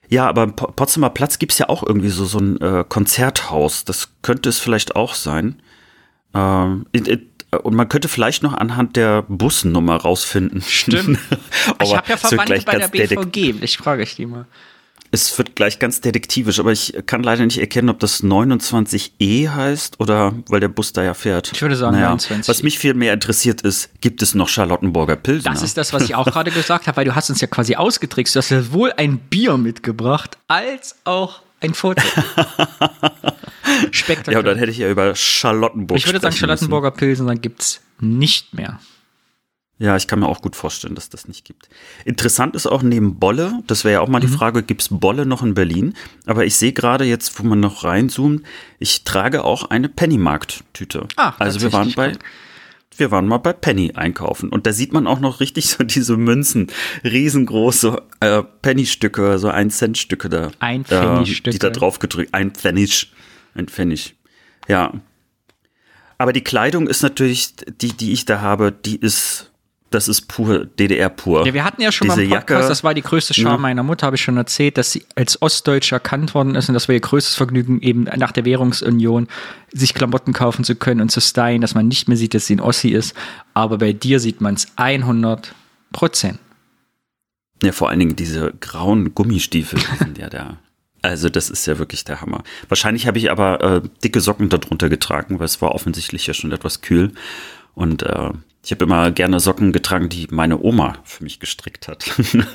Ja, 0.08 0.28
aber 0.28 0.42
am 0.44 0.56
Po- 0.56 0.72
Potsdamer 0.72 1.10
Platz 1.12 1.38
gibt's 1.38 1.58
ja 1.60 1.70
auch 1.70 1.84
irgendwie 1.86 2.10
so, 2.10 2.26
so 2.26 2.40
ein 2.40 2.60
äh, 2.62 2.84
Konzerthaus. 2.88 3.84
Das 3.86 4.10
könnte 4.22 4.50
es 4.50 4.58
vielleicht 4.60 4.96
auch 4.96 5.14
sein. 5.14 5.62
Ähm, 6.34 6.86
in- 6.92 7.06
in- 7.06 7.30
und 7.52 7.76
man 7.76 7.90
könnte 7.90 8.08
vielleicht 8.08 8.44
noch 8.44 8.54
anhand 8.54 8.96
der 8.96 9.24
Busnummer 9.24 9.98
rausfinden. 9.98 10.62
Stimmt. 10.62 11.20
ich 11.82 11.96
habe 11.96 12.10
ja 12.10 12.18
Verwandte 12.18 12.62
bei 12.66 12.78
der 12.78 12.88
BVG. 12.88 13.56
Ich 13.62 13.78
frage 13.78 14.04
ich 14.04 14.16
die 14.16 14.26
mal. 14.26 14.46
Es 15.12 15.36
wird 15.40 15.56
gleich 15.56 15.80
ganz 15.80 16.02
detektivisch, 16.02 16.60
aber 16.60 16.72
ich 16.72 16.94
kann 17.08 17.24
leider 17.24 17.44
nicht 17.44 17.58
erkennen, 17.58 17.90
ob 17.90 18.00
das 18.00 18.24
29E 18.24 19.50
heißt 19.50 20.00
oder 20.00 20.36
weil 20.50 20.60
der 20.60 20.68
Bus 20.68 20.94
da 20.94 21.04
ja 21.04 21.16
fährt. 21.16 21.52
Ich 21.52 21.62
würde 21.64 21.76
sagen 21.76 21.98
29E. 21.98 22.48
Was 22.48 22.62
mich 22.62 22.78
viel 22.78 22.94
mehr 22.94 23.14
interessiert 23.14 23.62
ist, 23.62 23.90
gibt 24.02 24.22
es 24.22 24.36
noch 24.36 24.50
Charlottenburger 24.50 25.16
Pilsner? 25.16 25.52
Das 25.52 25.64
ist 25.64 25.78
das, 25.78 25.94
was 25.94 26.04
ich 26.04 26.14
auch 26.14 26.26
gerade 26.26 26.52
gesagt 26.52 26.86
habe, 26.86 26.98
weil 26.98 27.06
du 27.06 27.16
hast 27.16 27.32
uns 27.32 27.42
ja 27.42 27.48
quasi 27.48 27.76
ausgetrickst. 27.76 28.36
Du 28.36 28.38
hast 28.38 28.50
ja 28.52 28.62
sowohl 28.62 28.94
ein 28.98 29.18
Bier 29.18 29.58
mitgebracht, 29.58 30.38
als 30.48 30.96
auch 31.06 31.42
ein 31.62 31.74
Foto. 31.74 32.02
Spektakulär. 33.92 34.34
ja, 34.34 34.40
und 34.40 34.46
dann 34.46 34.58
hätte 34.58 34.72
ich 34.72 34.78
ja 34.80 34.90
über 34.90 35.16
Charlottenburg 35.16 35.98
ich 35.98 36.06
würde 36.06 36.20
sagen, 36.20 36.34
sprechen 36.36 36.50
müssen. 36.50 36.66
Charlottenburger 36.66 36.92
Pilsen 36.92 37.42
gibt's 37.42 37.82
nicht 38.00 38.54
mehr. 38.54 38.80
Ja, 39.82 39.96
ich 39.96 40.08
kann 40.08 40.20
mir 40.20 40.28
auch 40.28 40.42
gut 40.42 40.58
vorstellen, 40.58 40.94
dass 40.96 41.08
das 41.10 41.30
nicht 41.30 41.46
gibt. 41.46 41.70
Interessant 42.04 42.54
ist 42.54 42.68
auch 42.68 42.82
neben 42.82 43.18
Bolle, 43.18 43.64
das 43.68 43.86
wäre 43.86 43.94
ja 43.94 44.00
auch 44.02 44.10
mal 44.10 44.20
die 44.20 44.28
Mhm. 44.28 44.34
Frage, 44.34 44.62
gibt's 44.62 44.90
Bolle 44.92 45.26
noch 45.26 45.42
in 45.42 45.54
Berlin? 45.54 45.94
Aber 46.26 46.46
ich 46.46 46.56
sehe 46.58 46.74
gerade 46.74 47.06
jetzt, 47.06 47.40
wo 47.40 47.44
man 47.44 47.62
noch 47.62 47.86
reinzoomt, 47.86 48.44
ich 48.80 49.06
trage 49.06 49.46
auch 49.46 49.70
eine 49.70 49.88
Pennymarkt-Tüte. 49.88 51.08
Ah, 51.16 51.34
also 51.40 51.62
wir 51.62 51.72
waren 51.72 51.94
bei, 51.94 52.12
wir 52.98 53.12
waren 53.12 53.28
mal 53.28 53.38
bei 53.38 53.54
Penny 53.54 53.94
einkaufen 53.94 54.50
und 54.50 54.66
da 54.66 54.74
sieht 54.74 54.94
man 54.94 55.08
auch 55.08 55.20
noch 55.20 55.40
richtig 55.40 55.70
so 55.70 55.84
diese 55.84 56.18
Münzen, 56.18 56.68
riesengroße 57.04 58.02
äh, 58.20 58.44
Penny-Stücke, 58.62 59.40
so 59.40 59.50
ein 59.50 59.70
Cent-Stücke 59.70 60.30
da. 60.30 60.52
Ein 60.60 60.82
äh, 60.82 60.86
Pfennig-Stücke. 60.86 61.52
Die 61.52 61.60
da 61.60 61.70
drauf 61.70 62.00
gedrückt, 62.00 62.34
ein 62.34 62.52
Pfennig, 62.52 63.12
ein 63.56 63.68
Pfennig. 63.68 64.16
Ja. 64.68 64.94
Aber 66.18 66.34
die 66.34 66.44
Kleidung 66.44 66.88
ist 66.88 67.02
natürlich, 67.02 67.56
die, 67.56 67.94
die 67.94 68.12
ich 68.12 68.26
da 68.26 68.42
habe, 68.42 68.72
die 68.72 68.98
ist, 68.98 69.52
das 69.92 70.08
ist 70.08 70.28
pur, 70.28 70.66
DDR 70.66 71.10
pur. 71.10 71.46
Ja, 71.48 71.54
wir 71.54 71.64
hatten 71.64 71.82
ja 71.82 71.92
schon 71.92 72.08
mal 72.08 72.14
Diese 72.16 72.24
im 72.26 72.30
Podcast, 72.32 72.50
Jacke- 72.62 72.70
das 72.70 72.84
war 72.84 72.94
die 72.94 73.02
größte 73.02 73.34
Scham 73.34 73.46
Ja. 73.54 73.58
meiner 73.58 73.84
Mutter, 73.84 74.06
habe 74.06 74.16
ich 74.18 74.22
schon 74.22 74.38
erzählt, 74.38 74.78
dass 74.78 74.92
sie 74.92 75.06
als 75.16 75.42
Ostdeutsche 75.42 75.96
erkannt 75.96 76.34
worden 76.34 76.56
ist 76.56 76.70
und 76.70 76.74
das 76.74 76.88
war 76.88 76.94
ihr 76.94 77.02
größtes 77.02 77.36
Vergnügen, 77.36 77.82
eben 77.82 78.04
nach 78.04 78.32
der 78.32 78.46
Währungsunion 78.46 79.28
sich 79.72 79.94
Klamotten 79.94 80.34
kaufen 80.34 80.64
zu 80.64 80.76
können 80.76 81.02
und 81.02 81.10
zu 81.10 81.22
stylen, 81.22 81.62
dass 81.62 81.76
man 81.76 81.88
nicht 81.88 82.08
mehr 82.08 82.18
sieht, 82.18 82.34
dass 82.34 82.46
sie 82.48 82.56
ein 82.56 82.60
Ossi 82.62 82.90
ist. 82.90 83.16
Aber 83.54 83.78
bei 83.80 83.94
dir 83.94 84.20
sieht 84.20 84.42
man 84.42 84.54
es 84.56 84.68
100 84.76 85.54
Prozent. 85.92 86.40
Ja, 87.64 87.72
vor 87.72 87.90
allen 87.90 88.00
Dingen 88.00 88.16
diese 88.16 88.54
grauen 88.60 89.14
Gummistiefel, 89.16 89.80
die 89.80 89.98
sind 89.98 90.18
ja 90.18 90.30
da. 90.30 90.58
Also 91.02 91.30
das 91.30 91.50
ist 91.50 91.66
ja 91.66 91.80
wirklich 91.80 92.04
der 92.04 92.20
Hammer. 92.20 92.44
Wahrscheinlich 92.68 93.08
habe 93.08 93.18
ich 93.20 93.32
aber 93.32 93.62
äh, 93.64 93.82
dicke 94.04 94.20
Socken 94.20 94.50
darunter 94.50 94.90
getragen, 94.90 95.40
weil 95.40 95.46
es 95.46 95.62
war 95.62 95.72
offensichtlich 95.74 96.28
ja 96.28 96.34
schon 96.34 96.52
etwas 96.52 96.82
kühl. 96.82 97.14
Und 97.74 98.04
äh, 98.04 98.32
ich 98.70 98.72
habe 98.72 98.86
immer 98.86 99.10
gerne 99.10 99.40
Socken 99.40 99.72
getragen, 99.72 100.10
die 100.10 100.28
meine 100.30 100.62
Oma 100.62 100.94
für 101.04 101.24
mich 101.24 101.40
gestrickt 101.40 101.88
hat. 101.88 102.06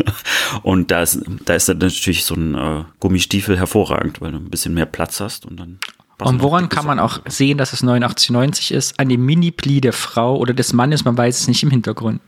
und 0.63 0.93
da 0.93 1.03
ist, 1.03 1.21
da 1.45 1.55
ist 1.57 1.69
dann 1.69 1.79
natürlich 1.79 2.25
so 2.25 2.37
ein 2.37 2.55
äh, 2.55 2.85
Gummistiefel 3.01 3.59
hervorragend, 3.59 4.21
weil 4.21 4.31
du 4.31 4.39
ein 4.39 4.49
bisschen 4.49 4.75
mehr 4.75 4.87
Platz 4.87 5.19
hast 5.19 5.45
und 5.45 5.59
dann. 5.59 5.81
Und 6.21 6.41
woran 6.41 6.69
kann 6.69 6.87
man 6.87 7.01
auch 7.01 7.19
sehen, 7.27 7.59
dass 7.59 7.73
es 7.73 7.83
89,90 7.83 8.73
ist? 8.73 9.01
An 9.01 9.09
dem 9.09 9.27
Mini-Pli 9.27 9.81
der 9.81 9.93
Frau 9.93 10.37
oder 10.37 10.55
des 10.55 10.73
Mannes, 10.73 11.05
man 11.05 11.19
weiß 11.19 11.41
es 11.41 11.49
nicht 11.49 11.65
im 11.65 11.71
Hintergrund. 11.71 12.21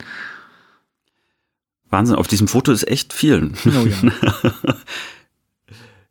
Wahnsinn, 1.89 2.17
auf 2.17 2.27
diesem 2.27 2.49
Foto 2.49 2.73
ist 2.73 2.85
echt 2.89 3.13
viel. 3.13 3.53
Oh 3.65 3.87
ja. 3.87 4.51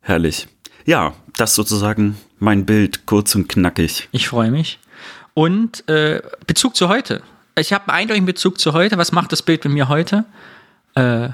Herrlich. 0.01 0.47
Ja, 0.85 1.13
das 1.35 1.53
sozusagen 1.53 2.17
mein 2.39 2.65
Bild, 2.65 3.05
kurz 3.05 3.35
und 3.35 3.47
knackig. 3.47 4.09
Ich 4.11 4.27
freue 4.29 4.49
mich. 4.49 4.79
Und 5.35 5.87
äh, 5.87 6.23
Bezug 6.47 6.75
zu 6.75 6.89
heute. 6.89 7.21
Ich 7.57 7.73
habe 7.73 7.89
einen 7.89 8.01
eindeutigen 8.01 8.27
Bezug 8.27 8.59
zu 8.59 8.73
heute. 8.73 8.99
Was 8.99 9.11
macht 9.11 9.31
das 9.31 9.41
Bild 9.41 9.61
bei 9.61 9.69
mir 9.69 9.89
heute? 9.89 10.25
Äh, 10.93 11.29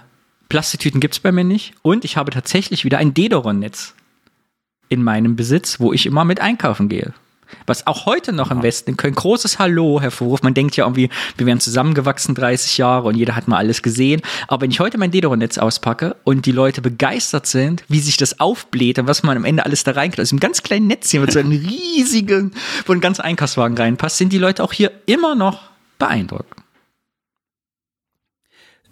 Plastiktüten 0.48 1.02
gibt 1.02 1.16
es 1.16 1.20
bei 1.20 1.34
mir 1.34 1.44
nicht. 1.44 1.74
Und 1.82 2.06
ich 2.06 2.16
habe 2.16 2.32
tatsächlich 2.32 2.86
wieder 2.86 2.98
ein 2.98 3.14
Dedoron-Netz 3.14 3.94
in 4.88 5.04
meinem 5.04 5.36
Besitz, 5.36 5.82
wo 5.82 5.92
ich 5.92 6.06
immer 6.06 6.24
mit 6.24 6.40
einkaufen 6.40 6.88
gehe. 6.88 7.14
Was 7.68 7.86
auch 7.88 8.06
heute 8.06 8.32
noch 8.32 8.52
im 8.52 8.64
Westen 8.64 8.92
in 8.92 8.98
Köln 8.98 9.14
großes 9.14 9.60
Hallo 9.60 10.00
hervorruft. 10.00 10.44
Man 10.44 10.54
denkt 10.54 10.78
ja 10.78 10.86
irgendwie, 10.86 11.10
wir 11.38 11.46
wären 11.46 11.60
zusammengewachsen 11.60 12.36
30 12.36 12.78
Jahre 12.78 13.10
und 13.10 13.16
jeder 13.16 13.36
hat 13.36 13.50
mal 13.50 13.58
alles 13.58 13.84
gesehen. 13.84 14.22
Aber 14.48 14.62
wenn 14.62 14.72
ich 14.72 14.80
heute 14.80 14.98
mein 14.98 15.12
Dedoron-Netz 15.12 15.58
auspacke 15.58 16.16
und 16.24 16.46
die 16.46 16.52
Leute 16.54 16.82
begeistert 16.82 17.48
sind, 17.48 17.84
wie 17.90 18.00
sich 18.00 18.16
das 18.16 18.40
aufbläht 18.40 18.98
und 18.98 19.08
was 19.08 19.24
man 19.24 19.36
am 19.36 19.46
Ende 19.46 19.66
alles 19.66 19.84
da 19.84 19.92
reinkriegt, 19.92 20.22
aus 20.22 20.32
einem 20.32 20.40
ganz 20.40 20.64
kleinen 20.64 20.88
Netzchen 20.88 21.22
mit 21.22 21.34
so 21.34 21.40
einem 21.40 21.52
riesigen, 21.52 22.54
wo 22.86 22.94
ein 22.94 23.02
ganzer 23.02 23.26
Einkaufswagen 23.26 23.78
reinpasst, 23.78 24.18
sind 24.18 24.32
die 24.32 24.40
Leute 24.40 24.64
auch 24.64 24.72
hier 24.72 24.92
immer 25.06 25.36
noch 25.36 25.73
beeindruckt. 26.04 26.54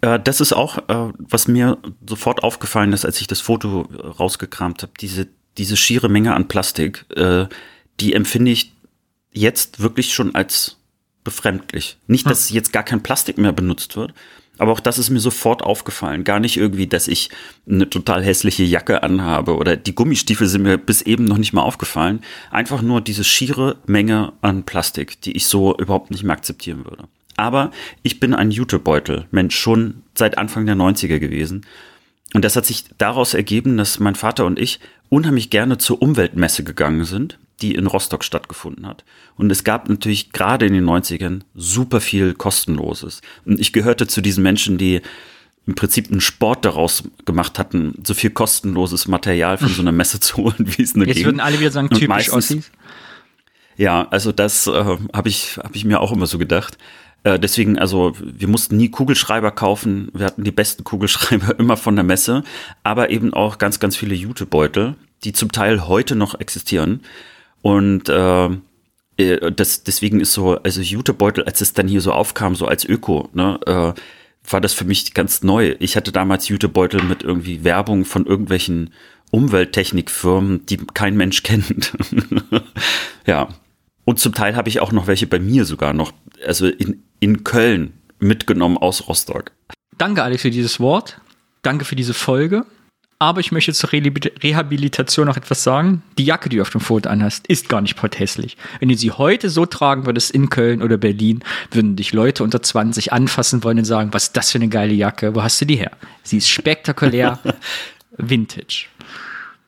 Äh, 0.00 0.18
das 0.20 0.40
ist 0.40 0.52
auch, 0.52 0.78
äh, 0.88 1.12
was 1.18 1.46
mir 1.46 1.78
sofort 2.06 2.42
aufgefallen 2.42 2.92
ist, 2.92 3.04
als 3.04 3.20
ich 3.20 3.26
das 3.26 3.40
Foto 3.40 3.88
äh, 3.92 4.06
rausgekramt 4.06 4.82
habe. 4.82 4.92
Diese, 5.00 5.28
diese 5.58 5.76
schiere 5.76 6.08
Menge 6.08 6.34
an 6.34 6.48
Plastik, 6.48 7.04
die 8.00 8.14
empfinde 8.14 8.50
ich 8.50 8.72
jetzt 9.30 9.80
wirklich 9.80 10.14
schon 10.14 10.34
als 10.34 10.78
befremdlich. 11.24 11.98
Nicht, 12.06 12.24
dass 12.24 12.48
jetzt 12.48 12.72
gar 12.72 12.82
kein 12.82 13.02
Plastik 13.02 13.36
mehr 13.36 13.52
benutzt 13.52 13.96
wird, 13.96 14.14
aber 14.58 14.72
auch 14.72 14.80
das 14.80 14.98
ist 14.98 15.10
mir 15.10 15.20
sofort 15.20 15.62
aufgefallen. 15.62 16.24
Gar 16.24 16.40
nicht 16.40 16.56
irgendwie, 16.56 16.86
dass 16.86 17.08
ich 17.08 17.30
eine 17.68 17.88
total 17.88 18.22
hässliche 18.22 18.64
Jacke 18.64 19.02
anhabe 19.02 19.56
oder 19.56 19.76
die 19.76 19.94
Gummistiefel 19.94 20.46
sind 20.46 20.62
mir 20.62 20.78
bis 20.78 21.02
eben 21.02 21.24
noch 21.24 21.38
nicht 21.38 21.52
mal 21.52 21.62
aufgefallen. 21.62 22.20
Einfach 22.50 22.82
nur 22.82 23.00
diese 23.00 23.24
schiere 23.24 23.76
Menge 23.86 24.32
an 24.42 24.64
Plastik, 24.64 25.20
die 25.22 25.32
ich 25.32 25.46
so 25.46 25.76
überhaupt 25.76 26.10
nicht 26.10 26.22
mehr 26.22 26.36
akzeptieren 26.36 26.84
würde. 26.84 27.08
Aber 27.36 27.70
ich 28.02 28.20
bin 28.20 28.34
ein 28.34 28.50
Jutebeutel-Mensch 28.50 29.56
schon 29.56 30.02
seit 30.14 30.36
Anfang 30.36 30.66
der 30.66 30.76
90er 30.76 31.18
gewesen. 31.18 31.66
Und 32.34 32.44
das 32.44 32.56
hat 32.56 32.66
sich 32.66 32.84
daraus 32.98 33.34
ergeben, 33.34 33.76
dass 33.76 34.00
mein 34.00 34.14
Vater 34.14 34.44
und 34.44 34.58
ich 34.58 34.80
unheimlich 35.08 35.50
gerne 35.50 35.78
zur 35.78 36.00
Umweltmesse 36.00 36.64
gegangen 36.64 37.04
sind, 37.04 37.38
die 37.62 37.74
in 37.74 37.86
Rostock 37.86 38.24
stattgefunden 38.24 38.86
hat. 38.86 39.04
Und 39.36 39.50
es 39.50 39.64
gab 39.64 39.88
natürlich 39.88 40.32
gerade 40.32 40.66
in 40.66 40.74
den 40.74 40.84
90ern 40.84 41.40
super 41.54 42.00
viel 42.00 42.34
Kostenloses. 42.34 43.22
Und 43.44 43.60
ich 43.60 43.72
gehörte 43.72 44.06
zu 44.06 44.20
diesen 44.20 44.42
Menschen, 44.42 44.76
die 44.78 45.00
im 45.66 45.74
Prinzip 45.76 46.10
einen 46.10 46.20
Sport 46.20 46.64
daraus 46.64 47.04
gemacht 47.24 47.58
hatten, 47.58 47.94
so 48.04 48.14
viel 48.14 48.30
kostenloses 48.30 49.06
Material 49.06 49.58
von 49.58 49.68
so 49.68 49.80
einer 49.80 49.92
Messe 49.92 50.18
zu 50.18 50.36
holen, 50.38 50.56
wie 50.58 50.82
es 50.82 50.96
nur 50.96 51.06
Jetzt 51.06 51.16
ging. 51.16 51.26
würden 51.26 51.40
alle 51.40 51.60
wieder 51.60 51.70
sagen, 51.70 51.88
typisch 51.88 52.08
meistens- 52.08 52.34
Ossis. 52.34 52.70
ja, 53.76 54.08
also 54.10 54.32
das 54.32 54.66
äh, 54.66 54.70
habe 55.12 55.28
ich, 55.28 55.56
hab 55.58 55.76
ich 55.76 55.84
mir 55.84 56.00
auch 56.00 56.10
immer 56.12 56.26
so 56.26 56.38
gedacht. 56.38 56.78
Äh, 57.24 57.38
deswegen, 57.38 57.78
also 57.78 58.12
wir 58.20 58.48
mussten 58.48 58.76
nie 58.76 58.88
Kugelschreiber 58.90 59.52
kaufen. 59.52 60.08
Wir 60.12 60.26
hatten 60.26 60.42
die 60.42 60.50
besten 60.50 60.82
Kugelschreiber 60.82 61.56
immer 61.60 61.76
von 61.76 61.94
der 61.94 62.04
Messe, 62.04 62.42
aber 62.82 63.10
eben 63.10 63.32
auch 63.32 63.58
ganz, 63.58 63.78
ganz 63.78 63.96
viele 63.96 64.16
Jutebeutel, 64.16 64.96
die 65.22 65.32
zum 65.32 65.52
Teil 65.52 65.86
heute 65.86 66.16
noch 66.16 66.38
existieren. 66.40 67.02
Und 67.62 68.08
äh, 68.08 68.48
äh, 69.16 69.52
das, 69.52 69.84
deswegen 69.84 70.20
ist 70.20 70.32
so, 70.32 70.56
also 70.56 70.80
Jutebeutel, 70.80 71.44
als 71.44 71.60
es 71.60 71.72
dann 71.72 71.88
hier 71.88 72.00
so 72.00 72.12
aufkam, 72.12 72.54
so 72.54 72.66
als 72.66 72.84
Öko, 72.84 73.28
ne, 73.32 73.58
äh, 73.66 74.00
war 74.50 74.60
das 74.60 74.74
für 74.74 74.84
mich 74.84 75.14
ganz 75.14 75.42
neu. 75.42 75.76
Ich 75.78 75.96
hatte 75.96 76.10
damals 76.12 76.48
Jutebeutel 76.48 77.02
mit 77.04 77.22
irgendwie 77.22 77.64
Werbung 77.64 78.04
von 78.04 78.26
irgendwelchen 78.26 78.92
Umwelttechnikfirmen, 79.30 80.66
die 80.66 80.78
kein 80.78 81.16
Mensch 81.16 81.42
kennt. 81.42 81.92
ja. 83.26 83.48
Und 84.04 84.18
zum 84.18 84.34
Teil 84.34 84.56
habe 84.56 84.68
ich 84.68 84.80
auch 84.80 84.90
noch 84.90 85.06
welche 85.06 85.28
bei 85.28 85.38
mir 85.38 85.64
sogar 85.64 85.92
noch, 85.92 86.12
also 86.44 86.66
in, 86.66 87.04
in 87.20 87.44
Köln 87.44 87.92
mitgenommen 88.18 88.76
aus 88.76 89.06
Rostock. 89.06 89.52
Danke, 89.96 90.24
Alex, 90.24 90.42
für 90.42 90.50
dieses 90.50 90.80
Wort. 90.80 91.20
Danke 91.62 91.84
für 91.84 91.94
diese 91.94 92.12
Folge. 92.12 92.66
Aber 93.22 93.38
ich 93.38 93.52
möchte 93.52 93.72
zur 93.72 93.92
Rehabilitation 93.92 95.26
noch 95.26 95.36
etwas 95.36 95.62
sagen. 95.62 96.02
Die 96.18 96.24
Jacke, 96.24 96.48
die 96.48 96.56
du 96.56 96.62
auf 96.62 96.70
dem 96.70 96.80
Foto 96.80 97.08
anhast, 97.08 97.46
ist 97.46 97.68
gar 97.68 97.80
nicht 97.80 97.94
potthässlich. 97.94 98.56
Wenn 98.80 98.88
du 98.88 98.96
sie 98.96 99.12
heute 99.12 99.48
so 99.48 99.64
tragen 99.64 100.06
würdest 100.06 100.32
in 100.32 100.50
Köln 100.50 100.82
oder 100.82 100.96
Berlin, 100.96 101.44
würden 101.70 101.94
dich 101.94 102.12
Leute 102.12 102.42
unter 102.42 102.60
20 102.60 103.12
anfassen 103.12 103.62
wollen 103.62 103.78
und 103.78 103.84
sagen, 103.84 104.12
was 104.12 104.24
ist 104.24 104.36
das 104.36 104.50
für 104.50 104.58
eine 104.58 104.66
geile 104.68 104.92
Jacke? 104.92 105.36
Wo 105.36 105.42
hast 105.44 105.60
du 105.60 105.66
die 105.66 105.76
her? 105.76 105.92
Sie 106.24 106.38
ist 106.38 106.48
spektakulär, 106.48 107.38
vintage. 108.18 108.86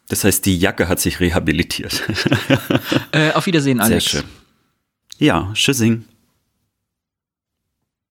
Das 0.09 0.25
heißt, 0.25 0.45
die 0.47 0.59
Jacke 0.59 0.89
hat 0.89 0.99
sich 0.99 1.21
rehabilitiert. 1.21 2.03
äh, 3.13 3.31
auf 3.35 3.47
Wiedersehen, 3.47 3.79
Alex. 3.79 4.05
Sehr 4.11 4.21
schön. 4.23 4.31
Ja, 5.19 5.53
Tschüssing. 5.55 6.07